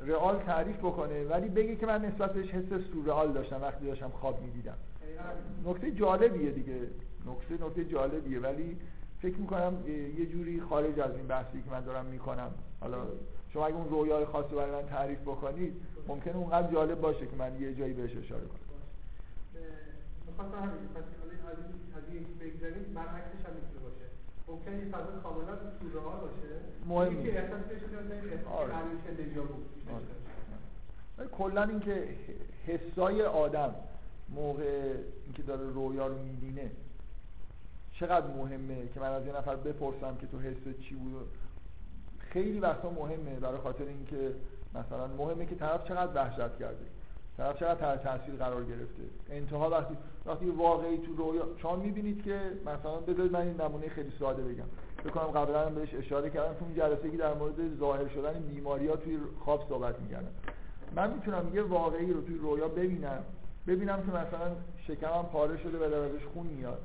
رئال 0.06 0.40
تعریف 0.40 0.78
بکنه 0.78 1.24
ولی 1.24 1.50
بگه 1.50 1.76
که 1.76 1.86
من 1.86 2.06
نسبت 2.06 2.34
بهش 2.34 2.50
حس 2.50 2.82
سورئال 2.94 3.32
داشتم 3.32 3.62
وقتی 3.62 3.86
داشتم 3.86 4.10
خواب 4.10 4.42
می‌دیدم. 4.42 4.78
نکته 5.66 5.92
جالبیه 5.92 6.52
دیگه. 6.52 6.80
نکته 7.26 7.66
نکته 7.66 7.86
جالبیه 7.86 8.40
ولی 8.40 8.78
فکر 9.22 9.38
می‌کنم 9.38 9.74
یه 10.18 10.26
جوری 10.26 10.62
خارج 10.62 11.00
از 11.00 11.16
این 11.16 11.28
بحثی 11.28 11.62
که 11.62 11.72
من 11.72 11.82
دارم 11.82 12.06
می‌کنم. 12.06 12.52
حالا 12.80 12.98
شما 13.54 13.66
اگه 13.66 13.76
اون 13.76 13.90
رویای 13.90 14.26
خاص 14.26 14.46
برای 14.46 14.72
من 14.72 14.90
تعریف 14.90 15.20
بکنید 15.20 15.74
ممکنه 16.08 16.36
اونقدر 16.36 16.72
جالب 16.72 17.02
باشه 17.02 17.28
که 17.28 17.36
من 17.36 17.62
یه 17.62 17.76
جایی 17.76 17.94
بهش 17.94 18.18
اشاره 18.18 18.46
کنم. 18.46 18.60
می‌خواستم 20.28 20.58
همین 20.58 20.88
پس 20.96 21.04
از 21.04 21.32
این 21.32 21.42
از 21.98 22.04
این 22.12 22.26
بگذاریم 22.40 22.94
برعکسش 22.96 23.46
هم 23.46 23.54
می‌تونه 23.54 23.80
باشه. 23.84 24.01
ممکنه 24.52 24.76
این 24.76 24.92
فضا 24.92 25.20
کاملا 25.24 25.56
تو 25.56 26.00
راه 26.00 26.22
باشه 26.22 26.50
مهم 26.86 27.18
نیست. 27.18 27.38
احساس 27.38 27.64
بشه 27.64 27.80
که 27.80 28.50
آره. 28.50 28.74
آره. 31.18 31.28
کلا 31.32 31.64
اینکه 31.64 32.08
حسای 32.68 33.24
آدم 33.26 33.76
موقع 34.30 34.94
اینکه 35.24 35.44
داره 35.44 35.70
رویا 35.70 36.08
رو 36.08 36.18
می‌بینه 36.24 36.72
چقدر 37.94 38.28
مهمه 38.28 38.88
که 38.94 39.00
من 39.00 39.12
از 39.12 39.26
یه 39.26 39.38
نفر 39.38 39.56
بپرسم 39.56 40.18
که 40.22 40.28
تو 40.28 40.40
حس 40.40 40.80
چی 40.82 40.96
بود 40.96 41.28
خیلی 42.20 42.60
وقتا 42.60 42.90
مهمه 42.90 43.40
برای 43.40 43.58
خاطر 43.58 43.84
اینکه 43.84 44.34
مثلا 44.76 45.08
مهمه 45.08 45.46
که 45.46 45.56
طرف 45.56 45.88
چقدر 45.88 46.16
وحشت 46.16 46.58
کرده 46.60 46.86
طرف 47.42 47.60
چقدر 47.60 47.76
تحت 47.76 48.04
تاثیر 48.04 48.36
قرار 48.36 48.64
گرفته. 48.64 49.04
انتها 49.30 49.70
وقتی 49.70 49.98
وقتی 50.26 50.46
واقعی 50.46 50.98
تو 50.98 51.16
رویا 51.16 51.44
شما 51.62 51.76
می‌بینید 51.76 52.24
که 52.24 52.40
مثلا 52.62 52.96
بذارید 52.96 53.32
من 53.32 53.40
این 53.40 53.62
نمونه 53.62 53.90
خیلی 53.90 54.14
ساده 54.20 54.44
بگم. 54.44 54.64
فکر 55.04 55.10
کنم 55.10 55.24
قبلا 55.24 55.66
هم 55.66 55.76
بهش 55.76 55.94
اشاره 55.94 56.30
کردم. 56.30 56.54
تو 56.54 56.66
جلسه 56.76 57.12
که 57.12 57.18
در 57.18 57.34
مورد 57.34 57.78
ظاهر 57.80 58.08
شدن 58.08 58.34
بیماری 58.34 58.88
ها 58.88 58.96
توی 58.96 59.18
خواب 59.46 59.66
صحبت 59.70 60.00
می‌کردم. 60.00 60.32
من 60.96 61.14
می‌تونم 61.14 61.56
یه 61.56 61.62
واقعی 61.62 62.14
رو 62.14 62.22
توی 62.22 62.38
رویا 62.38 62.68
ببینم. 62.68 63.24
ببینم 63.68 63.98
که 63.98 64.08
مثلا 64.08 64.56
شکمم 64.88 65.26
پاره 65.34 65.58
شده 65.58 65.88
و 65.88 65.90
در 65.90 65.98
ازش 65.98 66.26
خون 66.34 66.48
میاد. 66.48 66.82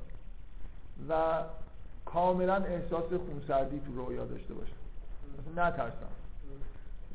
و 1.09 1.43
کاملا 2.05 2.55
احساس 2.55 3.13
خونسردی 3.13 3.81
تو 3.81 3.93
رویا 4.05 4.25
داشته 4.25 4.55
باشم 4.55 4.77
نترسم. 5.57 6.16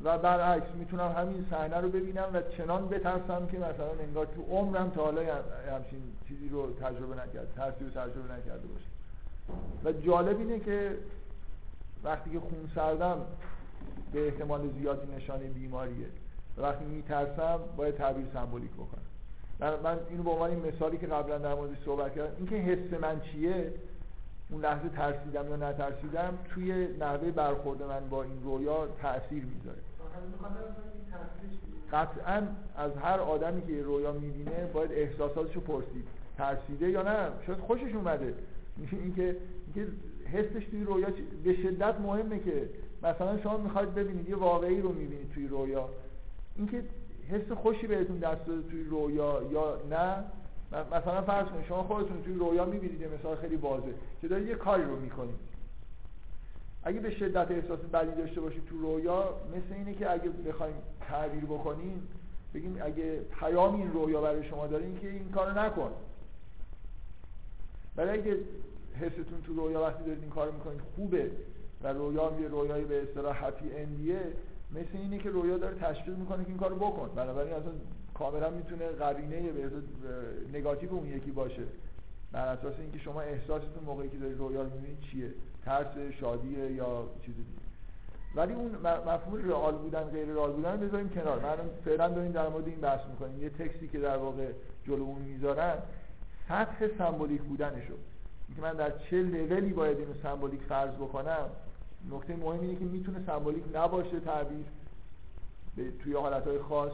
و 0.04 0.18
برعکس 0.18 0.68
می‌تونم 0.80 1.12
همین 1.18 1.46
صحنه 1.52 1.78
رو 1.78 1.90
ببینم 1.90 2.30
و 2.34 2.42
چنان 2.58 2.88
بترسم 2.88 3.48
که 3.52 3.58
مثلا 3.58 3.92
انگار 4.08 4.26
تو 4.26 4.42
عمرم 4.42 4.90
تا 4.90 5.04
حالا 5.04 5.22
هم- 5.22 5.76
همچین 5.76 6.02
چیزی 6.28 6.50
رو 6.50 6.74
تجربه 6.74 7.16
نکرد 7.16 7.54
ترسی 7.56 7.84
رو 7.84 7.90
تجربه 7.90 8.34
نکرده 8.34 8.68
باشم 8.68 8.92
و 9.86 9.92
جالب 9.92 10.40
اینه 10.40 10.60
که 10.60 10.98
وقتی 12.04 12.30
که 12.30 12.40
خون 12.40 12.70
سردم 12.76 13.18
به 14.14 14.28
احتمال 14.28 14.70
زیادی 14.80 15.16
نشانه 15.16 15.44
بیماریه 15.44 16.08
و 16.58 16.62
وقتی 16.62 16.86
میترسم 16.86 17.60
باید 17.78 17.96
تعبیر 17.96 18.26
سمبولیک 18.34 18.72
بکنم. 18.72 19.02
من, 19.84 19.98
اینو 20.10 20.24
به 20.24 20.30
عنوان 20.30 20.56
مثالی 20.56 20.98
که 20.98 21.08
قبلا 21.08 21.38
در 21.38 21.54
موردش 21.56 21.78
صحبت 21.86 22.16
کردم 22.16 22.36
اینکه 22.38 22.56
حس 22.56 23.00
من 23.02 23.22
چیه 23.22 23.74
اون 24.50 24.62
لحظه 24.62 24.90
ترسیدم 24.90 25.50
یا 25.50 25.56
نترسیدم 25.56 26.38
توی 26.50 26.88
نحوه 27.00 27.32
برخورد 27.32 27.84
من 27.84 28.10
با 28.10 28.24
این 28.24 28.44
رویا 28.44 28.88
تاثیر 29.02 29.44
می‌ذاره. 29.46 29.78
قطعا 31.92 32.48
از 32.78 32.92
هر 32.98 33.20
آدمی 33.20 33.62
که 33.62 33.84
رویا 33.84 34.12
می‌بینه 34.12 34.66
باید 34.74 34.92
احساساتشو 34.92 35.60
پرسید. 35.62 36.08
ترسیده 36.38 36.90
یا 36.90 37.02
نه؟ 37.02 37.30
شاید 37.46 37.60
خوشش 37.60 37.96
اومده. 37.96 38.34
اینکه 38.78 39.36
اینکه 39.74 39.88
حسش 40.34 40.66
توی 40.66 40.84
رویا 40.84 41.08
به 41.44 41.56
شدت 41.56 42.00
مهمه 42.00 42.40
که 42.40 42.70
مثلا 43.04 43.42
شما 43.42 43.58
می‌خواید 43.58 43.96
ببینید 43.96 44.30
یه 44.30 44.36
واقعی 44.36 44.82
رو 44.82 44.90
می‌بینید 44.90 45.32
توی 45.34 45.48
رویا. 45.48 45.90
اینکه 46.56 46.84
حس 47.30 47.52
خوشی 47.52 47.88
بهتون 47.88 48.18
دست 48.18 48.46
داده 48.46 48.70
توی 48.70 48.84
رویا 48.84 49.42
یا 49.52 49.78
نه؟ 49.90 50.24
مثلا 50.92 51.22
فرض 51.22 51.48
کنید 51.48 51.66
شما 51.66 51.84
خودتون 51.84 52.22
توی 52.24 52.34
رویا 52.34 52.66
می‌بینید 52.66 53.14
مثال 53.20 53.36
خیلی 53.36 53.56
واضحه 53.56 53.94
که 54.22 54.28
دارید 54.28 54.48
یه 54.48 54.56
کاری 54.56 54.84
رو 54.84 55.00
می‌کنید. 55.00 55.51
اگه 56.84 57.00
به 57.00 57.12
شدت 57.12 57.52
احساس 57.52 57.80
بدی 57.80 58.22
داشته 58.22 58.42
باشید 58.42 58.66
تو 58.66 58.78
رویا 58.78 59.30
مثل 59.56 59.74
اینه 59.74 59.94
که 59.94 60.12
اگه 60.12 60.30
بخوایم 60.30 60.76
تعبیر 61.00 61.46
بکنیم 61.46 62.08
بگیم 62.54 62.78
اگه 62.82 63.20
پیام 63.40 63.76
این 63.76 63.94
رویا 63.94 64.22
برای 64.22 64.50
شما 64.50 64.68
داره 64.68 65.00
که 65.02 65.10
این 65.10 65.32
کارو 65.32 65.60
نکن. 65.60 65.92
ولی 67.98 68.10
اگه 68.10 68.38
حستون 69.00 69.42
تو 69.46 69.54
رویا 69.54 69.82
وقتی 69.82 70.04
دارید 70.04 70.22
این 70.22 70.30
کارو 70.30 70.52
می‌کنید 70.52 70.82
خوبه 70.96 71.32
و 71.84 71.88
رویا 71.88 72.32
یه 72.42 72.48
رویایی 72.48 72.86
به 72.86 73.02
اصطلاح 73.02 73.46
هپی 73.46 73.76
اندیه 73.76 74.20
مثل 74.72 74.98
اینه 74.98 75.18
که 75.18 75.30
رویا 75.30 75.58
داره 75.58 75.76
تشویق 75.76 76.18
می‌کنه 76.18 76.44
که 76.44 76.50
این 76.50 76.60
کارو 76.60 76.76
بکن. 76.76 77.10
بنابراین 77.16 77.54
اصلا 77.54 77.72
کاملا 78.14 78.50
می‌تونه 78.50 78.88
قرینه 78.88 79.42
به 79.42 79.72
نگاتیو 80.54 80.94
اون 80.94 81.08
یکی 81.08 81.32
باشه. 81.32 81.64
بر 82.32 82.48
اساس 82.48 82.74
اینکه 82.80 83.00
شما 83.00 83.22
احساستون 83.22 83.84
موقعی 83.86 84.10
که 84.10 84.18
دارید 84.18 84.38
رویا 84.38 84.62
رو 84.62 84.70
می‌بینید 84.70 85.00
چیه. 85.02 85.34
ترس 85.66 86.14
شادیه 86.20 86.72
یا 86.72 87.04
چیز 87.26 87.36
دیگه. 87.36 87.62
ولی 88.36 88.54
اون 88.54 88.72
مفهوم 89.08 89.50
رئال 89.50 89.76
بودن 89.76 90.04
غیر 90.04 90.28
رئال 90.28 90.52
بودن 90.52 90.78
بذاریم 90.78 91.10
کنار. 91.10 91.40
من 91.40 91.58
فعلا 91.86 92.08
داریم 92.08 92.32
در 92.32 92.50
مورد 92.50 92.68
این 92.68 92.80
بحث 92.80 93.00
می‌کنیم. 93.10 93.44
یه 93.44 93.50
تکستی 93.50 93.88
که 93.88 94.00
در 94.00 94.18
واقع 94.18 94.48
جلومون 94.88 95.22
می‌ذارن 95.22 95.78
سطح 96.50 96.88
سمبولیک 96.98 97.42
بودنشو. 97.42 97.94
اینکه 98.48 98.62
من 98.62 98.74
در 98.74 98.92
چه 99.00 99.22
لولی 99.22 99.74
باید 99.74 99.98
اینو 99.98 100.14
سمبولیک 100.24 100.62
فرض 100.62 100.94
بکنم 100.94 101.50
نکته 102.12 102.36
مهم 102.36 102.62
اینه 102.62 102.76
که 102.76 102.86
می‌تونه 102.86 103.24
سمبولیک 103.28 103.64
نباشه 103.74 104.20
تعبیر. 104.20 104.66
به 105.76 105.92
توی 106.04 106.14
حالتهای 106.14 106.60
خاص 106.60 106.92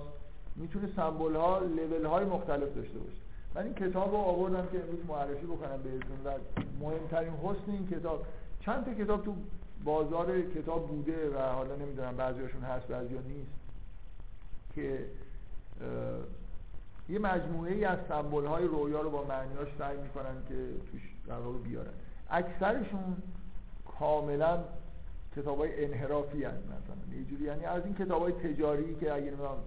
می‌تونه 0.56 0.90
سمبول 0.96 1.36
ها 1.36 1.60
لول 1.60 2.06
های 2.06 2.26
مختلف 2.26 2.76
داشته 2.76 3.00
باشه. 3.00 3.18
من 3.56 3.64
این 3.64 3.74
کتاب 3.74 4.12
رو 4.12 4.18
آوردم 4.18 4.68
که 4.72 4.84
امروز 4.84 5.00
معرفی 5.08 5.46
بکنم 5.46 5.80
بهتون. 5.84 6.18
و 6.26 6.32
مهمترین 6.80 7.34
حسن 7.34 7.72
این 7.72 7.88
کتاب 7.88 8.26
چند 8.68 8.86
تا 8.86 8.94
کتاب 8.94 9.26
تو 9.26 9.36
بازار 9.84 10.42
کتاب 10.42 10.88
بوده 10.88 11.30
و 11.30 11.40
حالا 11.40 11.76
نمی‌دونم 11.76 12.18
بعضیاشون 12.18 12.62
هست 12.62 12.88
بعضیا 12.88 13.22
نیست 13.22 13.52
که 14.76 15.06
یه 17.10 17.20
مجموعه 17.20 17.74
ای 17.74 17.86
از 17.86 18.00
سمبل 18.08 18.46
های 18.46 18.66
رویا 18.66 19.02
رو 19.02 19.10
با 19.10 19.24
معنیاش 19.24 19.68
سعی 19.78 19.98
می‌کنن 19.98 20.36
که 20.50 20.56
توش 20.92 21.02
در 21.28 21.40
واقع 21.40 21.58
بیارن. 21.58 21.92
اکثرشون 22.30 23.18
کاملا 24.00 24.64
کتاب 25.36 25.58
های 25.58 25.86
انحرافی 25.86 26.44
هست 26.44 26.64
مثلا. 26.66 27.38
یه 27.40 27.42
یعنی 27.42 27.66
از 27.66 27.86
این 27.86 27.96
کتاب 27.96 28.22
های 28.22 28.32
تجاری 28.32 28.96
که 28.96 29.14
اگه 29.14 29.26
نمی‌دونم 29.26 29.58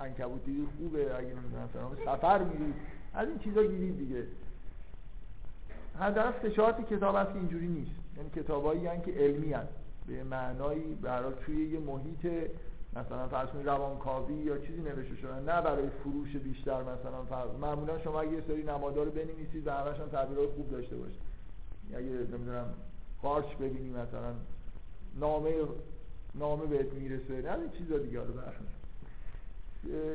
عنکبوتی 0.00 0.68
خوبه 0.78 1.16
اگه 1.16 1.28
نمی‌دونم 1.28 1.68
سفر 2.04 2.44
میرید 2.44 2.74
از 3.14 3.28
این 3.28 3.38
چیزا 3.38 3.62
گیرید 3.62 3.98
دیگه. 3.98 4.26
سه 6.42 6.50
چهار 6.50 6.72
تا 6.72 6.82
کتاب 6.82 7.16
هست 7.16 7.32
که 7.32 7.38
اینجوری 7.38 7.68
نیست. 7.68 7.90
یعنی 8.16 8.30
کتابایی 8.30 8.86
هستن 8.86 9.02
که 9.02 9.12
علمی 9.12 9.52
هست 9.52 9.72
به 10.06 10.24
معنایی 10.24 10.94
برای 10.94 11.32
توی 11.46 11.68
یه 11.68 11.80
محیط 11.80 12.26
مثلا 12.96 13.28
فرض 13.28 13.48
کنید 13.48 13.66
روانکاوی 13.66 14.34
یا 14.34 14.58
چیزی 14.58 14.80
نوشته 14.80 15.16
شدن 15.16 15.38
نه 15.38 15.62
برای 15.62 15.88
فروش 16.04 16.36
بیشتر 16.36 16.82
مثلا 16.82 17.24
فرض 17.28 17.50
معمولا 17.60 17.98
شما 17.98 18.20
اگه 18.20 18.32
یه 18.32 18.42
سری 18.48 18.62
نمادار 18.62 19.04
رو 19.04 19.10
بنویسید 19.10 19.66
و 19.66 19.70
همش 19.70 20.00
هم 20.00 20.08
تعبیرات 20.08 20.48
خوب 20.50 20.70
داشته 20.70 20.96
باشید. 20.96 21.20
اگه 21.94 22.06
نمی‌دونم 22.06 22.74
قارچ 23.22 23.54
ببینی 23.54 23.90
مثلا 23.90 24.34
نامه 25.20 25.54
نامه 26.34 26.66
بهت 26.66 26.92
می‌رسه 26.92 27.42
نه 27.42 27.56
چیزا 27.78 27.98
دیگه 27.98 28.20
رو 28.20 28.32
برخلاف 28.32 28.76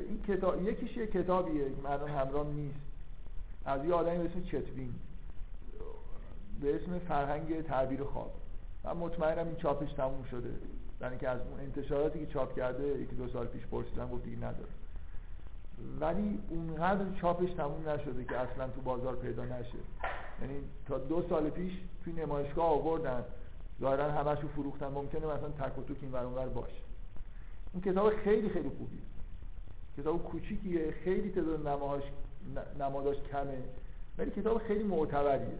این 0.07 0.21
کتاب 0.27 0.67
یکیش 0.67 0.97
یه 0.97 1.07
کتابیه 1.07 1.65
مردم 1.83 2.07
همراه 2.07 2.47
نیست. 2.47 2.79
از 3.65 3.85
یه 3.85 3.93
آدمی 3.93 4.17
به 4.17 4.25
اسم 4.25 4.41
چتوین. 4.41 4.93
به 6.61 6.75
اسم 6.75 6.99
فرهنگ 6.99 7.61
تعبیر 7.61 8.03
خواب. 8.03 8.31
من 8.83 8.97
مطمئنم 8.97 9.47
این 9.47 9.55
چاپش 9.55 9.93
تموم 9.93 10.23
شده. 10.23 10.49
یعنی 11.01 11.17
که 11.17 11.29
از 11.29 11.39
اون 11.41 11.59
انتشاراتی 11.59 12.19
که 12.19 12.33
چاپ 12.33 12.55
کرده 12.55 12.83
یکی 12.83 13.15
دو 13.15 13.27
سال 13.27 13.47
پیش 13.47 13.65
پرسیدم 13.65 14.09
گفت 14.09 14.23
دیگه 14.23 14.37
نداره. 14.37 14.69
ولی 15.99 16.39
اونقدر 16.49 17.05
چاپش 17.21 17.51
تموم 17.51 17.89
نشده 17.89 18.23
که 18.23 18.37
اصلا 18.37 18.67
تو 18.67 18.81
بازار 18.81 19.15
پیدا 19.15 19.45
نشه. 19.45 19.77
یعنی 20.41 20.55
تا 20.87 20.97
دو 20.97 21.25
سال 21.29 21.49
پیش 21.49 21.73
توی 22.03 22.13
نمایشگاه 22.13 22.65
آوردن 22.65 23.23
ظاهرا 23.81 24.11
همشو 24.11 24.47
فروختن. 24.47 24.87
ممکنه 24.87 25.25
مثلا 25.25 25.49
تک 25.49 25.79
و 25.79 25.83
توک 25.83 25.97
این 26.01 26.11
ور 26.11 26.47
باشه. 26.47 26.81
این 27.73 27.83
کتاب 27.83 28.15
خیلی 28.15 28.49
خیلی 28.49 28.69
خوبی 28.69 28.99
کتاب 29.97 30.23
کوچیکیه 30.23 30.91
خیلی 31.03 31.31
تعداد 31.31 31.67
نماهاش 31.67 32.03
نماداش 32.79 33.17
کمه 33.31 33.63
ولی 34.17 34.31
کتاب 34.31 34.57
خیلی 34.57 34.83
معتبریه. 34.83 35.57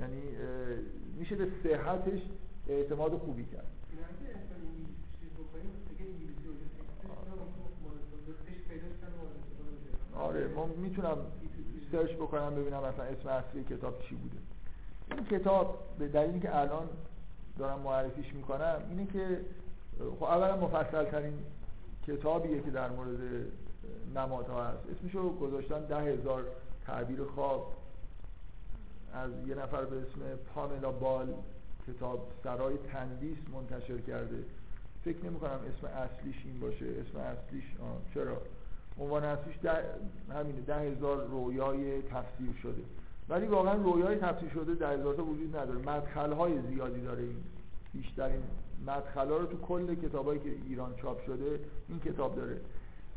یعنی 0.00 0.22
میشه 1.18 1.36
به 1.36 1.48
صحتش 1.62 2.20
اعتماد 2.68 3.18
خوبی 3.18 3.44
کرد. 3.44 3.66
آره 10.14 10.48
ما 10.48 10.66
می‌تونم 10.66 11.18
سرچ 11.92 12.10
بکنم 12.10 12.54
ببینم 12.54 12.82
مثلا 12.82 13.04
اسم 13.04 13.28
اصلی 13.28 13.64
کتاب 13.64 14.02
چی 14.02 14.14
بوده. 14.14 14.36
این 15.10 15.24
کتاب 15.24 15.78
به 15.98 16.08
دلیلی 16.08 16.40
که 16.40 16.56
الان 16.56 16.88
دارم 17.58 17.80
معرفیش 17.80 18.34
می‌کنم 18.34 18.82
اینه 18.90 19.06
که 19.06 19.40
خب 20.18 20.24
اولا 20.24 20.56
مفصل 20.56 21.04
ترین 21.04 21.38
کتابیه 22.06 22.60
که 22.60 22.70
در 22.70 22.90
مورد 22.90 23.18
نمادها 24.14 24.64
هست. 24.64 24.82
اسمشو 24.90 25.36
گذاشتن 25.36 25.84
ده 25.84 25.96
هزار 25.96 26.44
تعبیر 26.86 27.24
خواب. 27.24 27.72
از 29.16 29.30
یه 29.48 29.54
نفر 29.54 29.84
به 29.84 29.96
اسم 29.96 30.20
پاملا 30.54 30.92
بال 30.92 31.34
کتاب 31.88 32.28
سرای 32.44 32.76
تندیس 32.92 33.38
منتشر 33.52 33.98
کرده. 33.98 34.44
فکر 35.04 35.24
نمی 35.24 35.38
کنم 35.38 35.50
اسم 35.50 35.86
اصلیش 35.86 36.36
این 36.44 36.60
باشه. 36.60 36.86
اسم 36.86 37.18
اصلیش 37.18 37.64
آه 37.82 38.14
چرا؟ 38.14 38.36
عنوان 39.00 39.24
اصلیش 39.24 39.56
ده 39.62 39.84
همینه 40.34 40.60
ده 40.60 40.74
هزار 40.74 41.26
رویای 41.26 42.02
تفسیر 42.02 42.52
شده. 42.62 42.82
ولی 43.28 43.46
واقعا 43.46 43.74
رویای 43.74 44.16
تفسیر 44.16 44.48
شده 44.48 44.74
ده 44.74 44.88
هزار 44.88 45.14
تا 45.14 45.24
وجود 45.24 45.56
نداره. 45.56 45.78
مدخل 45.78 46.32
های 46.32 46.62
زیادی 46.62 47.00
داره 47.00 47.22
این. 47.22 47.36
بیشترین 47.92 48.42
مدخل 48.86 49.28
ها 49.30 49.36
رو 49.36 49.46
تو 49.46 49.58
کل 49.58 49.94
کتابایی 49.94 50.40
که 50.40 50.50
ایران 50.68 50.94
چاپ 50.96 51.26
شده 51.26 51.60
این 51.88 52.00
کتاب 52.00 52.36
داره. 52.36 52.60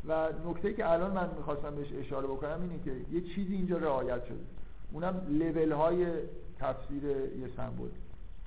و 0.08 0.28
نکته 0.46 0.72
که 0.72 0.90
الان 0.90 1.10
من 1.10 1.30
می‌خواستم 1.36 1.74
بهش 1.74 1.92
اشاره 1.92 2.26
بکنم 2.26 2.60
اینه 2.62 2.82
که 2.84 2.92
یه 3.12 3.20
چیزی 3.20 3.54
اینجا 3.54 3.76
رعایت 3.76 4.24
شده. 4.24 4.44
اونم 4.92 5.26
لول 5.28 5.72
های 5.72 6.06
تفسیر 6.58 7.04
یه 7.04 7.48
سمبل. 7.56 7.88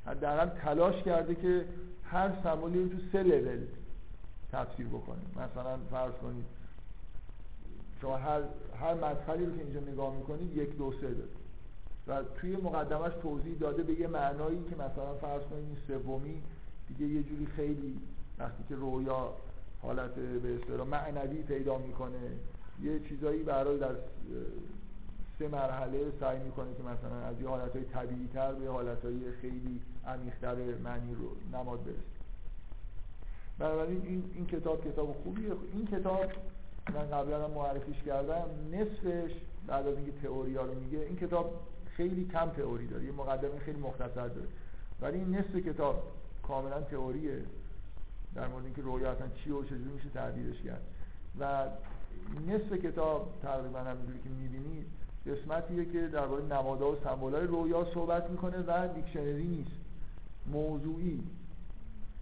حداقل 0.05 0.49
تلاش 0.49 1.03
کرده 1.03 1.35
که 1.35 1.65
هر 2.03 2.31
سمبولی 2.43 2.83
رو 2.83 2.89
تو 2.89 2.97
سه 3.11 3.23
لول 3.23 3.61
تفسیر 4.51 4.87
بکنه. 4.87 5.21
مثلا 5.31 5.77
فرض 5.91 6.13
کنید 6.13 6.45
شما 8.01 8.17
هر 8.17 8.41
هر 8.79 8.93
مدخلی 8.93 9.45
رو 9.45 9.55
که 9.55 9.63
اینجا 9.63 9.79
نگاه 9.79 10.15
می‌کنید 10.15 10.57
یک 10.57 10.77
دو 10.77 10.91
سه 10.91 11.13
داره. 11.13 11.29
و 12.07 12.23
توی 12.35 12.55
مقدمش 12.55 13.13
توضیح 13.21 13.57
داده 13.59 13.83
به 13.83 13.99
یه 13.99 14.07
معنایی 14.07 14.63
که 14.69 14.75
مثلا 14.75 15.13
فرض 15.21 15.41
کنید 15.41 15.65
این 15.65 15.77
سومی 15.87 16.41
دیگه 16.87 17.05
یه 17.05 17.23
جوری 17.23 17.45
خیلی 17.45 17.99
وقتی 18.39 18.63
که 18.69 18.75
رویا 18.75 19.33
حالت 19.81 20.15
به 20.15 20.55
اصطلاح 20.55 20.87
معنوی 20.87 21.41
پیدا 21.41 21.77
می‌کنه 21.77 22.19
یه 22.83 22.99
چیزایی 22.99 23.43
برای 23.43 23.77
در 23.77 23.95
سه 25.39 25.47
مرحله 25.47 26.11
سعی 26.19 26.39
می‌کنه 26.39 26.73
که 26.73 26.83
مثلا 26.83 27.19
از 27.19 27.41
یه 27.41 27.47
حالتهای 27.47 27.83
طبیعی 27.83 28.29
تر 28.33 28.53
به 28.53 28.69
حالتهای 28.69 29.31
خیلی 29.41 29.81
عمیقتر 30.07 30.55
معنی 30.83 31.15
رو 31.15 31.57
نماد 31.57 31.83
برسه. 31.83 31.97
بنابراین 33.59 34.01
این, 34.05 34.31
این 34.33 34.45
کتاب 34.45 34.91
کتاب 34.91 35.15
خوبیه. 35.23 35.51
این 35.73 35.87
کتاب 35.87 36.25
من 36.93 37.09
قبلا 37.09 37.47
معرفیش 37.47 38.03
کردم. 38.05 38.45
نصفش 38.71 39.31
بعد 39.67 39.87
از 39.87 39.97
اینکه 39.97 40.11
تئوری 40.11 40.53
رو 40.53 40.73
میگه 40.79 40.99
این 40.99 41.15
کتاب 41.15 41.59
خیلی 41.97 42.25
کم 42.25 42.49
تئوری 42.49 42.87
داره. 42.87 43.05
یه 43.05 43.11
مقدمه 43.11 43.59
خیلی 43.59 43.79
مختصر 43.79 44.27
داره. 44.27 44.47
ولی 45.01 45.17
این 45.17 45.35
نصف 45.35 45.55
کتاب 45.55 46.03
کاملا 46.43 46.81
تئوریه. 46.81 47.41
در 48.35 48.47
مورد 48.47 48.65
اینکه 48.65 48.81
رویا 48.81 49.11
اصلا 49.11 49.27
چی 49.27 49.51
و 49.51 49.63
چجوری 49.63 49.83
میشه 49.83 50.09
تعبیرش 50.09 50.61
کرد. 50.61 50.81
و 51.39 51.65
نصف 52.47 52.73
کتاب 52.73 53.33
تقریبا 53.41 53.79
همینجوری 53.79 54.19
که 54.23 54.29
می‌بینید 54.29 54.85
قسمتیه 55.27 55.85
که 55.85 56.07
درباره 56.07 56.43
نمادها 56.43 56.91
و 56.91 56.95
سمبولای 57.03 57.47
رویا 57.47 57.87
صحبت 57.93 58.29
می‌کنه 58.29 58.63
و 58.67 58.87
دیکشنری 58.87 59.47
نیست. 59.47 59.71
موضوعی 60.47 61.23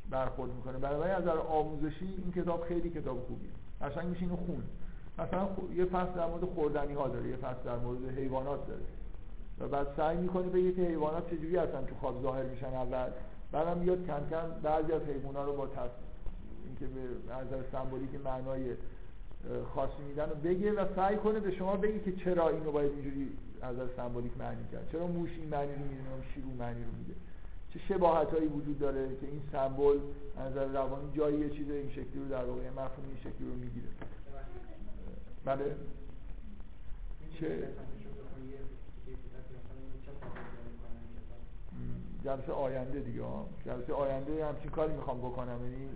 برخورد 0.10 0.52
می‌کنه. 0.54 0.78
برای 0.78 1.12
از 1.12 1.28
آموزشی 1.28 2.06
این 2.06 2.32
کتاب 2.32 2.64
خیلی 2.64 2.90
کتاب 2.90 3.20
خوبیه. 3.28 3.50
قشنگ 3.82 4.06
میشه 4.06 4.22
اینو 4.22 4.36
خون 4.36 4.64
مثلا 5.20 5.48
یه 5.76 5.86
فصل 5.86 6.12
در 6.12 6.28
مورد 6.28 6.46
خوردنی 6.46 6.94
ها 6.94 7.08
داره 7.08 7.30
یه 7.30 7.36
فصل 7.36 7.64
در 7.66 7.78
مورد 7.78 8.18
حیوانات 8.18 8.68
داره. 8.68 8.82
و 9.60 9.68
بعد 9.68 9.88
سعی 9.98 10.18
می‌کنه 10.18 10.48
بگه 10.48 10.72
که 10.72 10.82
حیوانات 10.82 11.30
چجوری 11.30 11.58
هستن 11.58 11.86
تو 11.86 11.96
خواب 11.96 12.22
ظاهر 12.22 12.44
میشن 12.44 12.74
اول. 12.74 13.10
بعدم 13.52 13.78
میاد 13.78 14.06
کم 14.06 14.30
کم 14.30 14.50
بعضی 14.64 14.92
از 14.92 15.02
حیوانات 15.02 15.46
رو 15.46 15.54
با 15.54 15.68
تص... 15.68 15.90
اینکه 16.66 16.86
به 16.86 17.34
نظر 17.34 17.64
سمبولیک 17.72 18.10
معنای 18.26 18.76
خاصی 19.76 20.04
میدن 20.08 20.30
و 20.30 20.36
بگه 20.36 20.72
و 20.74 20.96
سعی 20.96 21.18
کنه 21.18 21.40
به 21.40 21.52
شما 21.52 21.76
بگه 21.76 22.00
که 22.00 22.12
چرا 22.12 22.50
اینو 22.50 22.72
باید 22.72 22.92
اینجوری 22.92 23.30
از 23.62 23.76
سمبولیک 23.96 24.32
معنی 24.38 24.68
کرد. 24.72 24.90
چرا 24.92 25.08
موش 25.08 25.30
این 25.38 25.50
معنی 25.50 25.74
رو 25.74 25.82
می‌دونه 25.82 26.10
و 26.10 26.34
شیر 26.34 26.44
اون 26.46 26.56
معنی 26.56 26.84
رو 26.84 26.92
میده. 26.98 27.14
چه 27.74 27.80
شباهت 27.80 28.34
هایی 28.34 28.48
وجود 28.48 28.80
داره 28.80 29.08
که 29.08 29.28
این 29.28 29.42
سمبل 29.52 30.00
از 30.38 30.52
نظر 30.52 30.66
روانی 30.66 31.18
جایی 31.18 31.40
یه 31.40 31.50
چیز 31.50 31.70
این 31.70 31.90
شکلی 31.90 32.20
رو 32.20 32.30
در 32.30 32.46
واقع 32.46 32.70
مفهوم 32.70 33.06
این 33.08 33.18
شکلی 33.20 33.48
رو 33.50 33.56
می‌گیره. 33.56 33.88
بله؟ 35.46 35.76
چه؟ 37.40 37.68
جلسه 42.24 42.52
آینده 42.52 43.00
دیگه 43.00 43.22
جلسه 43.66 43.94
آینده 43.94 44.46
همچین 44.46 44.72
کاری 44.72 44.94
می‌خوام 44.94 45.18
بکنم. 45.18 45.60
یعنی 45.64 45.90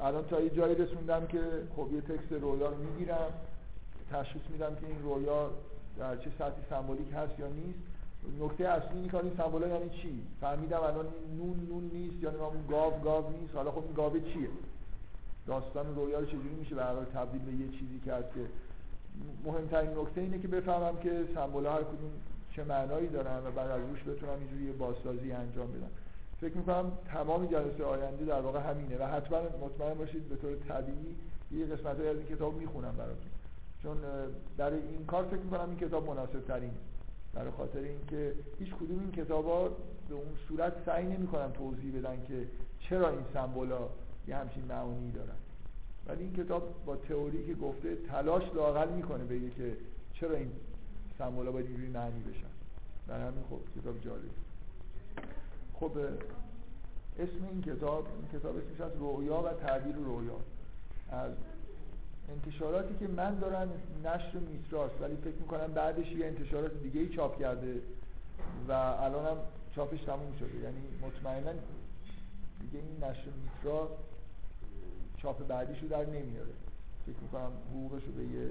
الان 0.00 0.24
تا 0.24 0.40
یه 0.40 0.50
جایی 0.50 0.74
رسوندم 0.74 1.26
که 1.26 1.40
خب 1.76 1.92
یه 1.92 2.00
تکست 2.00 2.32
رویا 2.32 2.68
رو 2.68 2.76
می‌گیرم 2.76 3.30
تشخیص 4.12 4.42
میدم 4.50 4.74
که 4.74 4.86
این 4.86 5.02
رویا 5.02 5.50
در 5.98 6.16
چه 6.16 6.30
سطحی 6.38 6.62
سمبولیک 6.70 7.12
هست 7.12 7.38
یا 7.38 7.46
نیست. 7.46 7.78
نکته 8.40 8.68
اصلی 8.68 8.98
اینه 8.98 9.08
که 9.08 9.16
این 9.16 9.32
سمبولا 9.36 9.68
یعنی 9.68 9.90
چی؟ 9.90 10.22
فهمیدم 10.40 10.80
الان 10.80 11.06
این 11.06 11.36
نون 11.36 11.66
نون 11.68 11.90
نیست 11.92 12.22
یعنی 12.22 12.36
اون 12.36 12.66
گاو 12.70 13.00
گاو 13.04 13.24
نیست. 13.40 13.54
حالا 13.54 13.70
خب 13.70 13.82
این 13.84 13.92
گاو 13.92 14.12
چیه؟ 14.18 14.48
داستان 15.46 15.94
رویا 15.94 16.18
رو 16.18 16.26
چجوری 16.26 16.54
میشه؟ 16.58 16.74
به 16.74 16.82
تبدیل 17.14 17.42
به 17.42 17.52
یه 17.52 17.68
چیزی 17.68 18.00
کرد 18.06 18.32
که 18.34 18.40
مهمترین 19.44 19.90
نکته 19.98 20.20
اینه 20.20 20.38
که 20.38 20.48
بفهمم 20.48 20.96
که 21.02 21.24
سمبولا 21.34 21.72
هر 21.72 21.82
کدوم 21.82 22.10
چه 22.56 22.64
معنایی 22.64 23.08
دارن 23.08 23.46
و 23.46 23.50
بعد 23.50 23.70
از 23.70 23.80
روش 23.80 24.02
بتونم 24.02 24.38
اینجوری 24.38 24.72
بازسازی 24.72 25.32
انجام 25.32 25.72
بدم. 25.72 25.90
فکر 26.42 26.56
می‌کنم 26.56 26.92
تمام 27.06 27.46
جلسه 27.46 27.84
آینده 27.84 28.24
در 28.24 28.40
واقع 28.40 28.70
همینه 28.70 28.98
و 28.98 29.02
حتما 29.02 29.38
مطمئن 29.38 29.94
باشید 29.94 30.28
به 30.28 30.36
طور 30.36 30.56
طبیعی 30.56 31.16
یه 31.50 31.66
قسمت 31.66 32.00
از 32.00 32.16
این 32.16 32.26
کتاب 32.26 32.54
می‌خونم 32.54 32.94
براتون. 32.96 33.30
چون 33.82 33.96
برای 34.56 34.78
این 34.78 35.06
کار 35.06 35.24
فکر 35.24 35.40
می‌کنم 35.40 35.68
این 35.68 35.78
کتاب 35.78 36.06
مناسب 36.06 36.40
ترینه 36.40 36.72
برای 37.34 37.50
خاطر 37.50 37.78
اینکه 37.78 38.32
هیچ 38.58 38.74
کدوم 38.74 39.00
این 39.00 39.12
کتابا 39.12 39.68
به 40.08 40.14
اون 40.14 40.36
صورت 40.48 40.72
سعی 40.86 41.06
نمی‌کنن 41.06 41.52
توضیح 41.52 41.98
بدن 41.98 42.22
که 42.28 42.46
چرا 42.80 43.08
این 43.08 43.24
سمبولا 43.34 43.80
یه 44.28 44.36
همچین 44.36 44.64
معانی 44.64 45.12
دارن. 45.12 45.36
ولی 46.06 46.22
این 46.22 46.32
کتاب 46.32 46.74
با 46.86 46.96
تئوری 46.96 47.46
که 47.46 47.54
گفته 47.54 47.96
تلاش 47.96 48.42
لاقل 48.54 48.88
می‌کنه 48.88 49.24
بگه 49.24 49.50
که 49.50 49.76
چرا 50.12 50.36
این 50.36 50.50
سمبولا 51.18 51.52
باید 51.52 51.66
اینجوری 51.66 51.88
معنی 51.88 52.20
بشن. 52.20 52.52
در 53.08 53.20
همین 53.20 53.42
خب 53.50 53.80
کتاب 53.80 54.00
جالب 54.00 54.51
خب 55.82 55.98
اسم 57.18 57.44
این 57.50 57.62
کتاب 57.62 58.06
این 58.06 58.40
کتاب 58.40 58.56
اسمش 58.56 58.80
از 58.80 58.96
رویا 58.98 59.42
و 59.42 59.48
تعبیر 59.48 59.94
رویا 59.94 60.36
از 61.10 61.32
انتشاراتی 62.28 62.94
که 63.00 63.08
من 63.08 63.38
دارم 63.38 63.70
نشر 64.04 64.38
میتراست 64.38 65.00
ولی 65.00 65.16
فکر 65.16 65.36
می‌کنم 65.40 65.72
بعدش 65.74 66.12
یه 66.12 66.26
انتشارات 66.26 66.82
دیگه 66.82 67.00
ای 67.00 67.08
چاپ 67.08 67.40
کرده 67.40 67.80
و 68.68 68.72
الان 68.72 69.26
هم 69.26 69.36
چاپش 69.74 70.00
تموم 70.00 70.32
شده. 70.38 70.58
یعنی 70.58 70.80
مطمئنا 71.02 71.52
دیگه 72.60 72.78
این 72.78 73.04
نشر 73.04 73.30
میترا 73.44 73.90
چاپ 75.16 75.46
بعدیش 75.46 75.82
رو 75.82 75.88
در 75.88 76.06
نمیاره. 76.06 76.54
فکر 77.06 77.16
می‌کنم 77.22 77.50
حقوقش 77.70 78.02
رو 78.04 78.12
به 78.12 78.24
یه 78.24 78.50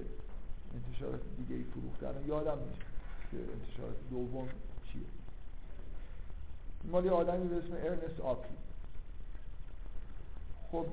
انتشارات 0.73 1.21
دیگه 1.37 1.55
ای 1.55 1.63
فروختن. 1.63 2.27
یادم 2.27 2.57
نیست 2.67 2.81
که 3.31 3.37
انتشارات 3.37 3.95
دوم 4.09 4.49
مالی 6.91 7.09
آدمی 7.09 7.47
به 7.47 7.55
اسم 7.55 7.73
ارنست 7.73 8.19
آپی. 8.19 8.53
خب 10.71 10.85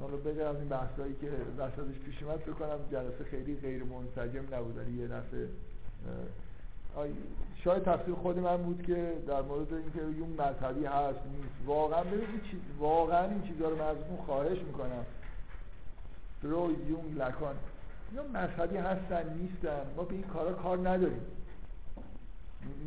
حالا 0.00 0.16
بگم 0.16 0.46
از 0.46 0.56
این 0.56 0.68
بحثایی 0.68 1.14
که 1.20 1.30
وسطش 1.58 1.98
پیش 2.04 2.22
اومد 2.22 2.44
بکنم 2.44 2.78
جلسه 2.92 3.24
خیلی 3.30 3.56
غیر 3.56 3.82
منسجم 3.84 4.54
نبود 4.54 4.88
یه 4.88 5.06
دفعه 5.06 5.48
شاید 7.64 7.82
تفسیر 7.82 8.14
خود 8.14 8.38
من 8.38 8.56
بود 8.56 8.82
که 8.86 9.12
در 9.26 9.42
مورد 9.42 9.74
اینکه 9.74 10.18
یون 10.18 10.28
مذهبی 10.28 10.84
هست 10.84 11.18
نیست. 11.36 11.54
واقعا 11.66 12.04
ببینید 12.04 12.42
چیز 12.50 12.60
واقعا 12.78 13.28
این 13.28 13.42
چیزا 13.42 13.68
رو 13.68 13.76
من 13.76 13.84
ازتون 13.84 14.16
خواهش 14.26 14.58
می‌کنم. 14.58 15.04
رو 16.42 16.70
یون 16.88 17.14
لکان. 17.18 17.54
یا 18.14 18.22
مذهبی 18.22 18.76
هستن 18.76 19.34
نیستن. 19.34 19.80
ما 19.96 20.02
به 20.02 20.14
این 20.14 20.22
کارا 20.22 20.52
کار 20.52 20.88
نداریم. 20.88 21.20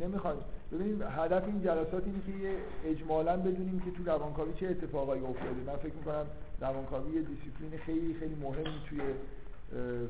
نمی‌خواد. 0.00 0.44
ببینید 0.72 1.02
هدف 1.02 1.44
این 1.44 1.62
جلسات 1.62 2.04
اینه 2.04 2.18
که 2.26 2.56
اجمالا 2.84 3.36
بدونیم 3.36 3.80
که 3.84 3.90
تو 3.90 4.04
روانکاوی 4.04 4.52
چه 4.54 4.66
اتفاقایی 4.66 5.22
افتاده. 5.22 5.62
من 5.66 5.76
فکر 5.76 5.94
می‌کنم 5.94 6.26
روانکاوی 6.60 7.14
یه 7.14 7.22
دیسیپلین 7.22 7.80
خیلی 7.86 8.14
خیلی 8.14 8.34
مهمی 8.34 8.80
توی 8.88 9.00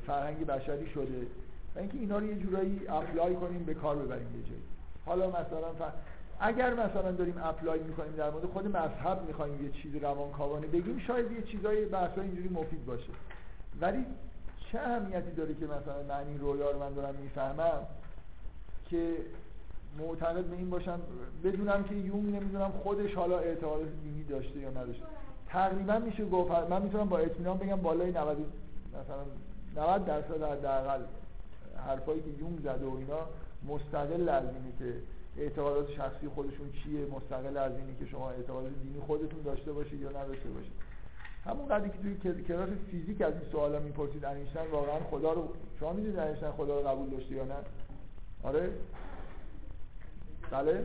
فرهنگ 0.07 0.47
بشری 0.47 0.91
شده. 0.91 1.27
و 1.77 1.79
اینکه 1.79 1.99
اینا 1.99 2.19
رو 2.19 2.27
یه 2.27 2.37
جورایی 2.37 2.81
apply 2.89 3.35
کنیم 3.35 3.65
به 3.65 3.75
کار 3.75 3.97
ببریم 3.97 4.37
یه 4.37 4.43
جایی. 4.43 4.63
حالا 5.07 5.29
مثلا 5.29 5.73
ف... 5.73 5.93
اگر 6.41 6.75
مثلا 6.75 7.13
داریم 7.13 7.35
apply 7.45 7.81
می‌کنیم 7.81 8.13
در 8.13 8.31
مورد 8.31 8.45
خود 8.45 8.67
مذهب 8.67 9.23
می‌خوایم 9.27 9.65
یه 9.65 9.71
چیز 9.71 9.97
روانکاوانه 9.97 10.67
بگیم 10.67 10.99
شاید 10.99 11.33
یه 11.33 11.43
چیزای 11.43 11.85
بحثا 11.85 12.21
اینجوری 12.21 12.49
مفید 12.49 12.87
باشه. 12.87 13.13
ولی 13.81 14.07
چه 14.73 14.79
اهمیتی 14.79 15.31
داره 15.31 15.55
که 15.55 15.65
مثلا 15.65 16.03
معنی 16.09 16.39
رویا 16.39 16.71
رو 16.71 16.79
من 16.79 16.95
دارم 16.95 17.15
می‌فهمم 17.15 17.87
که 18.91 19.17
معتقد 19.99 20.45
به 20.45 20.57
این 20.57 20.71
باشم 20.71 21.01
بدونم 21.45 21.85
که 21.85 21.95
یونگ 21.95 22.35
نمی‌دونم 22.37 22.71
خودش 22.83 23.15
حالا 23.15 23.39
اعتقاد 23.39 23.81
دینی 24.03 24.25
داشته 24.25 24.59
یا 24.59 24.71
نداشته. 24.71 25.05
تقریبا 25.49 25.99
میشه 25.99 26.25
گفت 26.25 26.51
من 26.51 26.83
می‌تونم 26.83 27.09
با 27.09 27.19
اطمینان 27.19 27.59
بگم 27.59 27.77
بالای 27.77 28.11
90 28.11 28.37
مثلا 28.89 29.25
90 29.77 30.05
درصد 30.05 30.43
حداقل 30.43 31.01
حرفایی 31.87 32.23
که 32.23 32.31
یونگ 32.39 32.61
زده 32.61 32.87
و 32.87 32.97
اینا 32.97 33.19
مستقل 33.69 34.29
از 34.29 34.45
اینه 34.45 34.73
که 34.79 34.95
اعتقادات 35.37 35.91
شخصی 35.91 36.29
خودشون 36.29 36.73
چیه 36.73 37.07
مستقل 37.07 37.57
از 37.57 37.73
اینه 37.73 37.95
که 37.99 38.07
شما 38.07 38.31
اعتقاد 38.31 38.65
دینی 38.83 39.01
خودتون 39.01 39.43
داشته 39.43 39.73
باشید 39.73 40.01
یا 40.01 40.09
نداشته 40.09 40.49
باشید. 40.49 40.73
همون 41.45 41.69
قدری 41.69 41.91
که 41.91 42.33
توی 42.33 42.45
کلاس 42.45 42.69
فیزیک 42.91 43.23
از 43.23 43.33
این 43.33 43.51
سوالا 43.53 43.79
می‌پرسید 43.79 44.25
انیشتین 44.25 44.63
واقعا 44.73 44.99
خدا 45.11 45.33
رو 45.33 45.49
شما 45.81 45.93
می‌دونید 45.93 46.19
انیشتین 46.19 46.51
خدا 46.51 46.81
رو 46.81 46.89
قبول 46.89 47.11
داشته 47.11 47.35
یا 47.35 47.45
نه؟ 47.45 47.55
آره؟ 48.43 48.71
بله؟ 50.53 50.85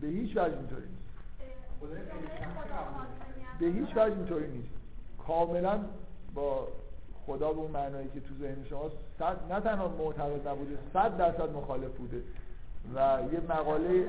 به 0.00 0.06
هیچ 0.06 0.30
وجه 0.30 0.44
اینطوری 0.44 0.86
نیست. 0.86 1.04
به 3.60 3.66
هیچ 3.66 3.90
وجه 3.96 4.16
اینطوری 4.16 4.48
نیست. 4.48 4.74
کاملا 5.26 5.80
با 6.34 6.68
خدا 7.26 7.52
به 7.52 7.58
اون 7.58 7.70
معنایی 7.70 8.08
که 8.14 8.20
تو 8.20 8.34
ذهن 8.40 8.64
شما 8.70 8.90
صد 9.18 9.52
نه 9.52 9.60
تنها 9.60 9.88
معتقد 9.88 10.48
نبوده 10.48 10.78
صد 10.92 11.16
درصد 11.16 11.52
مخالف 11.52 11.90
بوده. 11.90 12.22
و 12.94 13.18
یه 13.32 13.40
مقاله 13.48 14.08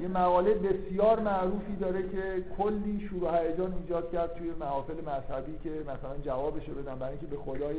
یه 0.00 0.08
مقاله 0.08 0.54
بسیار 0.54 1.20
معروفی 1.20 1.76
داره 1.76 2.02
که 2.08 2.44
کلی 2.58 3.08
شور 3.08 3.24
و 3.24 3.36
هیجان 3.36 3.74
ایجاد 3.74 4.12
کرد 4.12 4.34
توی 4.34 4.50
محافل 4.50 4.94
مذهبی 4.94 5.58
که 5.64 5.70
مثلا 5.70 6.16
جوابشو 6.24 6.74
بدن 6.74 6.94
برای 6.94 7.12
اینکه 7.12 7.26
به 7.26 7.36
خدای 7.36 7.76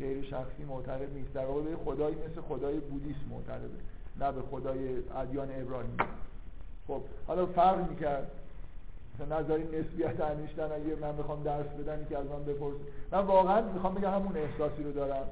غیر 0.00 0.24
شخصی 0.24 0.64
معتقد 0.68 1.12
نیست. 1.14 1.32
در 1.32 1.46
واقع 1.46 1.62
به 1.62 1.76
خدایی 1.84 2.14
مثل 2.14 2.40
خدای 2.40 2.80
بودیسم 2.80 3.20
معتقده 3.30 3.68
نه 4.20 4.32
به 4.32 4.42
خدای 4.50 4.98
ادیان 5.16 5.48
ابراهیمی. 5.60 5.96
خب 6.86 7.00
حالا 7.26 7.46
فرق 7.46 7.90
می‌کرد. 7.90 8.30
مثلا 9.14 9.40
نظری 9.40 9.62
نسبیت 9.62 10.20
انیشتن 10.20 10.64
اگه 10.64 10.96
من 11.00 11.16
بخوام 11.16 11.42
درس 11.42 11.66
بدم 11.66 12.04
که 12.04 12.18
از 12.18 12.26
من 12.26 12.44
بپرس 12.44 12.74
من 13.12 13.18
واقعا 13.18 13.72
می‌خوام 13.72 13.94
بگم 13.94 14.10
همون 14.10 14.36
احساسی 14.36 14.82
رو 14.82 14.92
دارم 14.92 15.26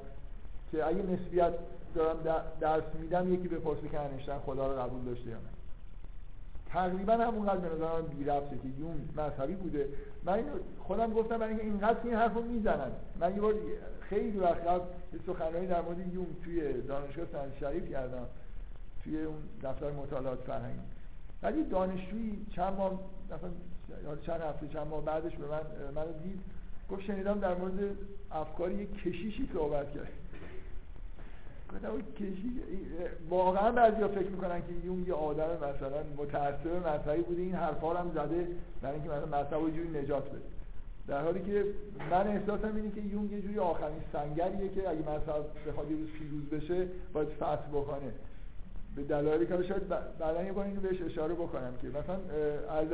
که 0.71 0.87
اگه 0.87 1.03
نسبیت 1.03 1.53
دارم 1.95 2.17
درس 2.59 2.83
میدم 3.01 3.33
یکی 3.33 3.47
بپرسه 3.47 3.87
که 3.91 3.99
انیشتن 3.99 4.39
خدا 4.45 4.71
رو 4.71 4.81
قبول 4.81 5.05
داشته 5.05 5.29
یا 5.29 5.35
نه. 5.35 5.54
تقریبا 6.75 7.13
همونقدر 7.13 7.57
به 7.57 7.75
نظر 7.75 8.01
من 8.01 8.05
بی‌ربطه 8.05 8.57
که 8.57 8.67
یون 8.79 9.09
مذهبی 9.17 9.53
بوده. 9.53 9.89
من 10.23 10.43
خودم 10.79 11.13
گفتم 11.13 11.37
برای 11.37 11.49
اینکه 11.49 11.65
اینقدر 11.65 11.99
این 12.03 12.13
حرفو 12.13 12.41
می‌زنن. 12.41 12.91
من 13.19 13.35
یه 13.35 13.41
بار 13.41 13.53
خیلی 14.09 14.37
وقت 14.37 14.67
قبل 14.67 14.83
سخنرانی 15.27 15.67
در 15.67 15.81
مورد 15.81 16.13
یون 16.13 16.27
توی 16.43 16.81
دانشگاه 16.81 17.25
سن 17.31 17.51
شریف 17.59 17.89
کردم 17.89 18.25
توی 19.03 19.23
اون 19.23 19.37
دفتر 19.63 19.91
مطالعات 19.91 20.39
فرهنگی 20.39 20.79
ولی 21.43 21.63
دانشجویی 21.63 22.45
چند 22.55 22.73
ماه 22.73 22.99
مثلا 23.25 24.15
چند 24.15 24.41
هفته 24.41 24.67
چند 24.67 24.87
ماه 24.87 25.05
بعدش 25.05 25.35
به 25.35 25.47
من 25.47 25.61
منو 25.95 26.13
دید. 26.23 26.39
گفت 26.89 27.01
شنیدم 27.01 27.39
در 27.39 27.55
مورد 27.55 27.73
افکار 28.31 28.71
یک 28.71 28.93
کشیشی 28.93 29.49
صحبت 29.53 29.91
کرد. 29.91 30.07
واقعا 33.29 33.71
بعضیا 33.71 34.07
فکر 34.07 34.29
می‌کنن 34.29 34.61
که 34.61 34.85
یون 34.85 35.05
یه 35.07 35.13
آدم 35.13 35.49
مثلا 35.57 36.03
متعصب 36.17 36.87
مذهبی 36.87 37.21
بوده. 37.21 37.41
این 37.41 37.55
حرفا 37.55 37.93
هم 37.93 38.11
زده 38.15 38.47
برای 38.81 38.95
اینکه 38.95 39.09
مثلا 39.09 39.39
مذهب 39.39 39.75
جوری 39.75 39.89
نجات 39.89 40.29
بده. 40.29 40.41
در 41.07 41.21
حالی 41.21 41.41
که 41.41 41.65
من 42.11 42.27
احساسم 42.27 42.75
اینه 42.75 42.91
که 42.91 43.01
یون 43.01 43.29
یه 43.31 43.41
جوری 43.41 43.59
آخرین 43.59 44.01
سنگریه 44.13 44.69
که 44.69 44.89
اگه 44.89 44.99
مذهب 44.99 45.45
بخواد 45.67 45.91
یه 45.91 45.97
روز 45.97 46.09
پیروز 46.09 46.49
بشه 46.49 46.87
باید 47.13 47.27
فتح 47.29 47.67
بکنه. 47.73 48.11
به 48.95 49.03
دلایلی 49.03 49.45
که 49.45 49.63
شاید 49.63 49.87
بعدا 50.19 50.43
یه 50.43 50.51
بار 50.51 50.65
اینو 50.65 50.81
بهش 50.81 51.01
اشاره 51.01 51.33
بکنم 51.33 51.73
که 51.81 51.87
مثلا 51.87 52.15
از 52.69 52.87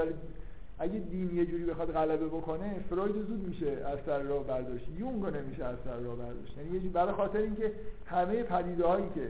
اگه 0.82 1.00
دین 1.00 1.36
یه 1.36 1.46
جوری 1.46 1.66
بخواد 1.66 1.92
غلبه 1.92 2.28
بکنه 2.28 2.76
فروید 2.90 3.28
زود 3.28 3.48
میشه 3.48 3.72
از 3.86 4.00
سر 4.06 4.20
راه 4.20 4.44
برداشت. 4.44 4.88
یونگ 4.98 5.26
نمیشه 5.26 5.66
از 5.66 5.78
سر 5.86 5.98
راه 5.98 6.16
برداشت. 6.16 6.58
یعنی 6.58 6.86
یه 6.86 6.90
برای 6.90 7.14
خاطر 7.14 7.38
اینکه 7.38 7.72
همه 8.06 8.44
پدیده 8.44 8.86
هایی 8.86 9.06
که 9.16 9.30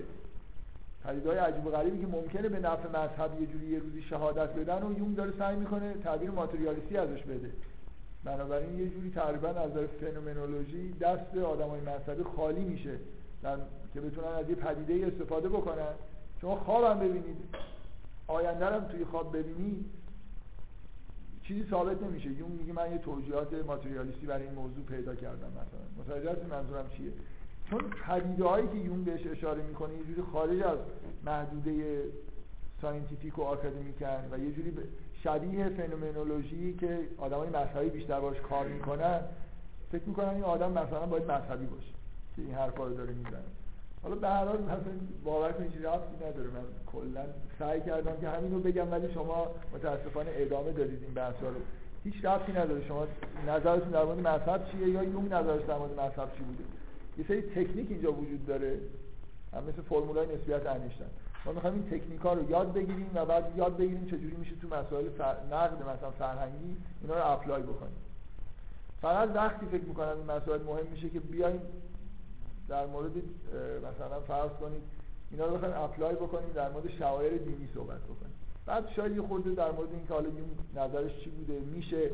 پدیده 1.03 1.29
های 1.29 1.37
عجیب 1.37 1.65
و 1.65 1.69
غریبی 1.69 1.99
که 1.99 2.07
ممکنه 2.07 2.49
به 2.49 2.59
نفع 2.59 2.89
مذهب 2.89 3.41
یه 3.41 3.47
جوری 3.47 3.65
یه 3.65 3.79
روزی 3.79 4.01
شهادت 4.01 4.49
بدن 4.49 4.83
و 4.83 4.97
یونگ 4.99 5.15
داره 5.15 5.33
سعی 5.39 5.55
می‌کنه 5.55 5.93
تعبیر 5.93 6.31
ماتریالیستی 6.31 6.97
ازش 6.97 7.23
بده. 7.23 7.51
بنابراین 8.23 8.79
یه 8.79 8.89
جوری 8.89 9.11
تقریبا 9.11 9.47
از 9.47 9.71
نظر 9.71 9.87
phenomenology 9.87 10.93
دست 10.93 11.37
آدمای 11.37 11.81
مذهبی 11.81 12.23
خالی 12.35 12.63
میشه 12.63 12.97
که 13.93 14.01
بتونن 14.01 14.27
از 14.27 14.49
یه 14.49 14.55
پدیده 14.55 15.07
استفاده 15.07 15.49
بکنن. 15.49 15.93
شما 16.41 16.55
خوابم 16.55 16.99
ببینید. 16.99 17.37
آینده 18.27 18.65
هم 18.65 18.85
توی 18.85 19.05
خواب 19.05 19.37
ببینید 19.37 19.85
چیزی 21.51 21.69
ثابت 21.69 22.03
نمیشه. 22.03 22.29
یونگ 22.29 22.51
میگه 22.51 22.73
من 22.73 22.91
یه 22.91 22.97
توجیهات 22.97 23.53
ماتریالیستی 23.67 24.25
برای 24.25 24.43
این 24.43 24.53
موضوع 24.53 24.85
پیدا 24.85 25.15
کردم 25.15 25.47
مثلا. 25.47 26.03
متوجه 26.17 26.47
منظورم 26.49 26.89
چیه؟ 26.97 27.11
چون 27.69 27.79
پدیده 27.79 28.43
هایی 28.43 28.67
که 28.67 28.75
یونگ 28.75 29.03
بهش 29.03 29.27
اشاره 29.27 29.63
می‌کنه 29.63 29.93
یه 29.93 30.03
جوری 30.03 30.21
خارج 30.21 30.61
از 30.61 30.77
محدوده 31.25 32.03
scientific 32.81 33.39
و 33.39 33.41
آکادمیکن 33.41 34.27
و 34.31 34.39
یه 34.39 34.51
جوری 34.51 34.73
شبیه 35.23 35.69
فنومنولوژی 35.69 36.73
که 36.73 36.99
آدمای 37.17 37.49
مذهبی 37.49 37.89
بیشتر 37.89 38.19
باش 38.19 38.37
کار 38.37 38.67
می‌کنن 38.67 39.19
فکر 39.91 40.03
می‌کنن 40.05 40.29
این 40.29 40.43
آدم 40.43 40.71
مثلا 40.71 41.05
باید 41.05 41.31
مذهبی 41.31 41.65
باشه 41.65 41.93
که 42.35 42.41
این 42.41 42.53
حرفا 42.53 42.87
رو 42.87 42.93
داره 42.93 43.13
می‌زنه. 43.13 43.43
حالا 44.03 44.15
به 44.15 44.27
هر 44.27 44.45
حال 44.45 44.61
مثلا 44.61 44.77
باور 45.23 45.51
کنید 45.51 45.85
ربطی 45.85 46.15
نداره. 46.15 46.49
من 46.49 46.63
کلا 46.85 47.25
سعی 47.59 47.81
کردم 47.81 48.17
که 48.21 48.29
همین 48.29 48.51
رو 48.51 48.59
بگم 48.59 48.91
ولی 48.91 49.13
شما 49.13 49.47
متاسفانه 49.73 50.31
ادامه 50.33 50.71
دادید 50.71 51.03
این 51.03 51.13
بحثا 51.13 51.49
رو. 51.49 51.61
هیچ 52.03 52.25
ربطی 52.25 52.51
نداره. 52.51 52.87
شما 52.87 53.07
نظرتون 53.47 53.89
در 53.89 54.03
مورد 54.03 54.19
مذهب 54.19 54.65
چیه 54.71 54.89
یا 54.89 55.03
یون 55.03 55.33
نظرش 55.33 55.61
در 55.67 55.77
مورد 55.77 55.99
مذهب 55.99 56.29
چی 56.37 56.43
بوده؟ 56.43 56.63
یه 57.17 57.25
سری 57.27 57.41
تکنیک 57.41 57.91
اینجا 57.91 58.13
وجود 58.13 58.45
داره. 58.45 58.79
هم 59.53 59.63
مثل 59.63 59.81
فرمولای 59.81 60.35
نسبیت 60.35 60.65
انیشتین. 60.65 61.07
ما 61.45 61.51
می‌خوایم 61.51 61.75
این 61.75 61.99
تکنیکا 61.99 62.33
رو 62.33 62.49
یاد 62.49 62.73
بگیریم 62.73 63.11
و 63.15 63.25
بعد 63.25 63.53
یاد 63.57 63.77
بگیریم 63.77 64.05
چجوری 64.05 64.35
میشه 64.35 64.51
تو 64.61 64.67
مسائل 64.67 65.09
فر... 65.09 65.35
نقد 65.51 65.81
مثلا 65.81 66.11
فرهنگی 66.11 66.77
اینا 67.01 67.15
رو 67.15 67.31
apply 67.31 67.63
بکنیم. 67.63 67.95
فقط 69.01 69.29
وقتی 69.35 69.65
فکر 69.65 69.83
می‌کنم 69.83 70.17
این 70.17 70.31
مسائل 70.31 70.61
مهم 70.61 70.85
میشه 70.91 71.09
که 71.09 71.19
بیایم 71.19 71.61
در 72.71 72.85
مورد 72.85 73.11
مثلا 73.77 74.19
فرض 74.27 74.51
کنید 74.51 74.81
اینا 75.31 75.45
رو 75.45 75.55
بخوایم 75.55 75.75
apply 75.77 76.15
بکنیم 76.15 76.49
در 76.55 76.69
مورد 76.69 76.89
شواهر 76.89 77.29
دینی 77.29 77.69
صحبت 77.73 77.99
بکنیم. 77.99 78.33
بعد 78.65 78.89
شاید 78.95 79.15
یه 79.15 79.21
خورده 79.21 79.51
در 79.51 79.71
مورد 79.71 79.89
اینکه 79.91 80.13
حالا 80.13 80.29
نظرش 80.75 81.11
چی 81.23 81.29
بوده 81.29 81.59
میشه 81.59 82.11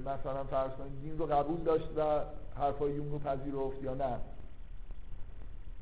مثلا 0.00 0.44
فرض 0.44 0.70
کنید 0.70 1.00
دین 1.02 1.18
رو 1.18 1.26
قبول 1.26 1.60
داشت 1.60 1.88
و 1.96 2.20
حرفای 2.56 2.92
یونگ 2.92 3.10
رو 3.10 3.18
پذیرفت 3.18 3.82
یا 3.82 3.94
نه. 3.94 4.16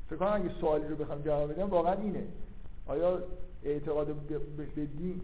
فکر 0.09 0.15
کنم 0.15 0.33
اگه 0.33 0.51
سوالی 0.61 0.87
رو 0.87 0.95
بخوام 0.95 1.21
جواب 1.21 1.53
بدم 1.53 1.69
واقعا 1.69 1.93
اینه. 1.93 2.27
آیا 2.87 3.19
اعتقاد 3.63 4.07
به 4.75 4.85
دین 4.85 5.21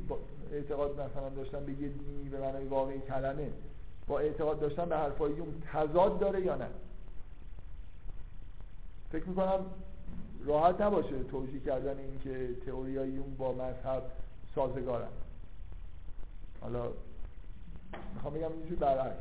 اعتقاد 0.51 0.91
مثلا 0.91 1.29
داشتن 1.29 1.65
به 1.65 1.71
یه 1.71 1.89
دینی 1.89 2.29
به 2.29 2.39
معنای 2.39 2.65
واقعی 2.65 2.99
کلمه 2.99 3.51
با 4.07 4.19
اعتقاد 4.19 4.59
داشتن 4.59 4.89
به 4.89 4.97
حرفای 4.97 5.31
یون 5.31 5.61
تضاد 5.73 6.19
داره 6.19 6.41
یا 6.41 6.55
نه؟ 6.55 6.67
فکر 9.15 9.29
می‌کنم 9.29 9.65
راحت 10.45 10.81
نباشه 10.81 11.23
توجیه 11.23 11.59
کردن 11.59 11.97
این 11.97 12.19
که 12.23 12.49
تئوریای 12.65 13.17
اون 13.17 13.35
با 13.35 13.53
مذهب 13.53 14.03
سازگارن. 14.55 15.07
حالا 16.61 16.91
می‌خوام 18.13 18.33
بگم 18.33 18.51
اینجور 18.51 18.77
برعکس. 18.77 19.17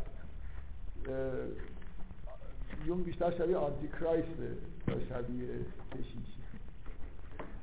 یون 2.87 3.03
بیشتر 3.03 3.31
شبیه 3.31 3.57
آنتی 3.57 3.89
کرایسته 3.89 4.57
تا 4.87 4.93
شبیه 5.09 5.49
کشیش. 5.93 6.35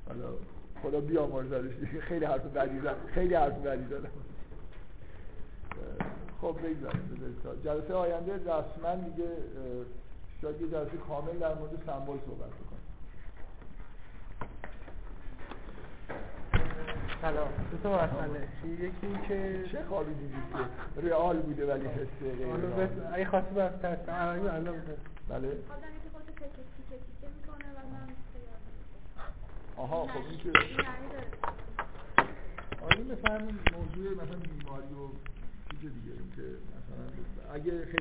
حالا 0.07 0.33
خدا 0.83 1.01
بیامرزدش. 1.01 1.73
خیلی 2.01 2.25
حرف 2.25 2.45
بدی 2.45 2.79
خیلی 3.13 3.33
حرف 3.33 3.53
بدی 3.53 3.85
زدم. 3.85 4.09
خب 6.41 6.55
بگذاریم. 6.63 7.35
جلسه 7.63 7.93
آینده 7.93 8.33
رسما 8.33 8.95
دیگه 8.95 9.29
شاید 10.41 10.61
یه 10.61 10.67
جلسه 10.67 10.97
کامل 11.07 11.39
در 11.39 11.53
مورد 11.55 11.71
سمبل 11.85 12.17
صحبت 12.25 12.49
بکنیم 12.49 12.81
سلام. 17.21 17.47
دو 17.71 17.77
تا 17.77 17.95
مسئله. 17.95 18.47
یکی 18.65 19.07
این 19.07 19.21
که 19.21 19.65
چه 19.71 19.83
خوابی 19.89 20.13
دیدید 20.13 20.43
که 20.95 21.01
رئال 21.01 21.37
بوده 21.37 21.65
ولی 21.73 21.85
حسه 21.87 22.35
غیر 22.37 22.47
اگه 23.13 23.25
خواستی 23.25 23.55
بس. 23.55 23.71
تست 23.81 24.09
الان 24.09 24.47
الان 24.47 24.79
بوده 24.79 24.97
بله 25.29 25.57
آها 29.77 30.07
خب 30.07 30.19
این 30.29 30.37
که 30.37 30.51
آره 32.85 33.03
مثلا 33.03 33.47
موضوع 33.77 34.13
مثلا 34.13 34.39
بیماری 34.39 34.93
و 34.93 35.09
چیز 35.71 35.79
دیگه 35.93 36.15
که 36.35 36.41
مثلا 36.41 37.53
اگه 37.53 37.85
خیلی 37.85 37.97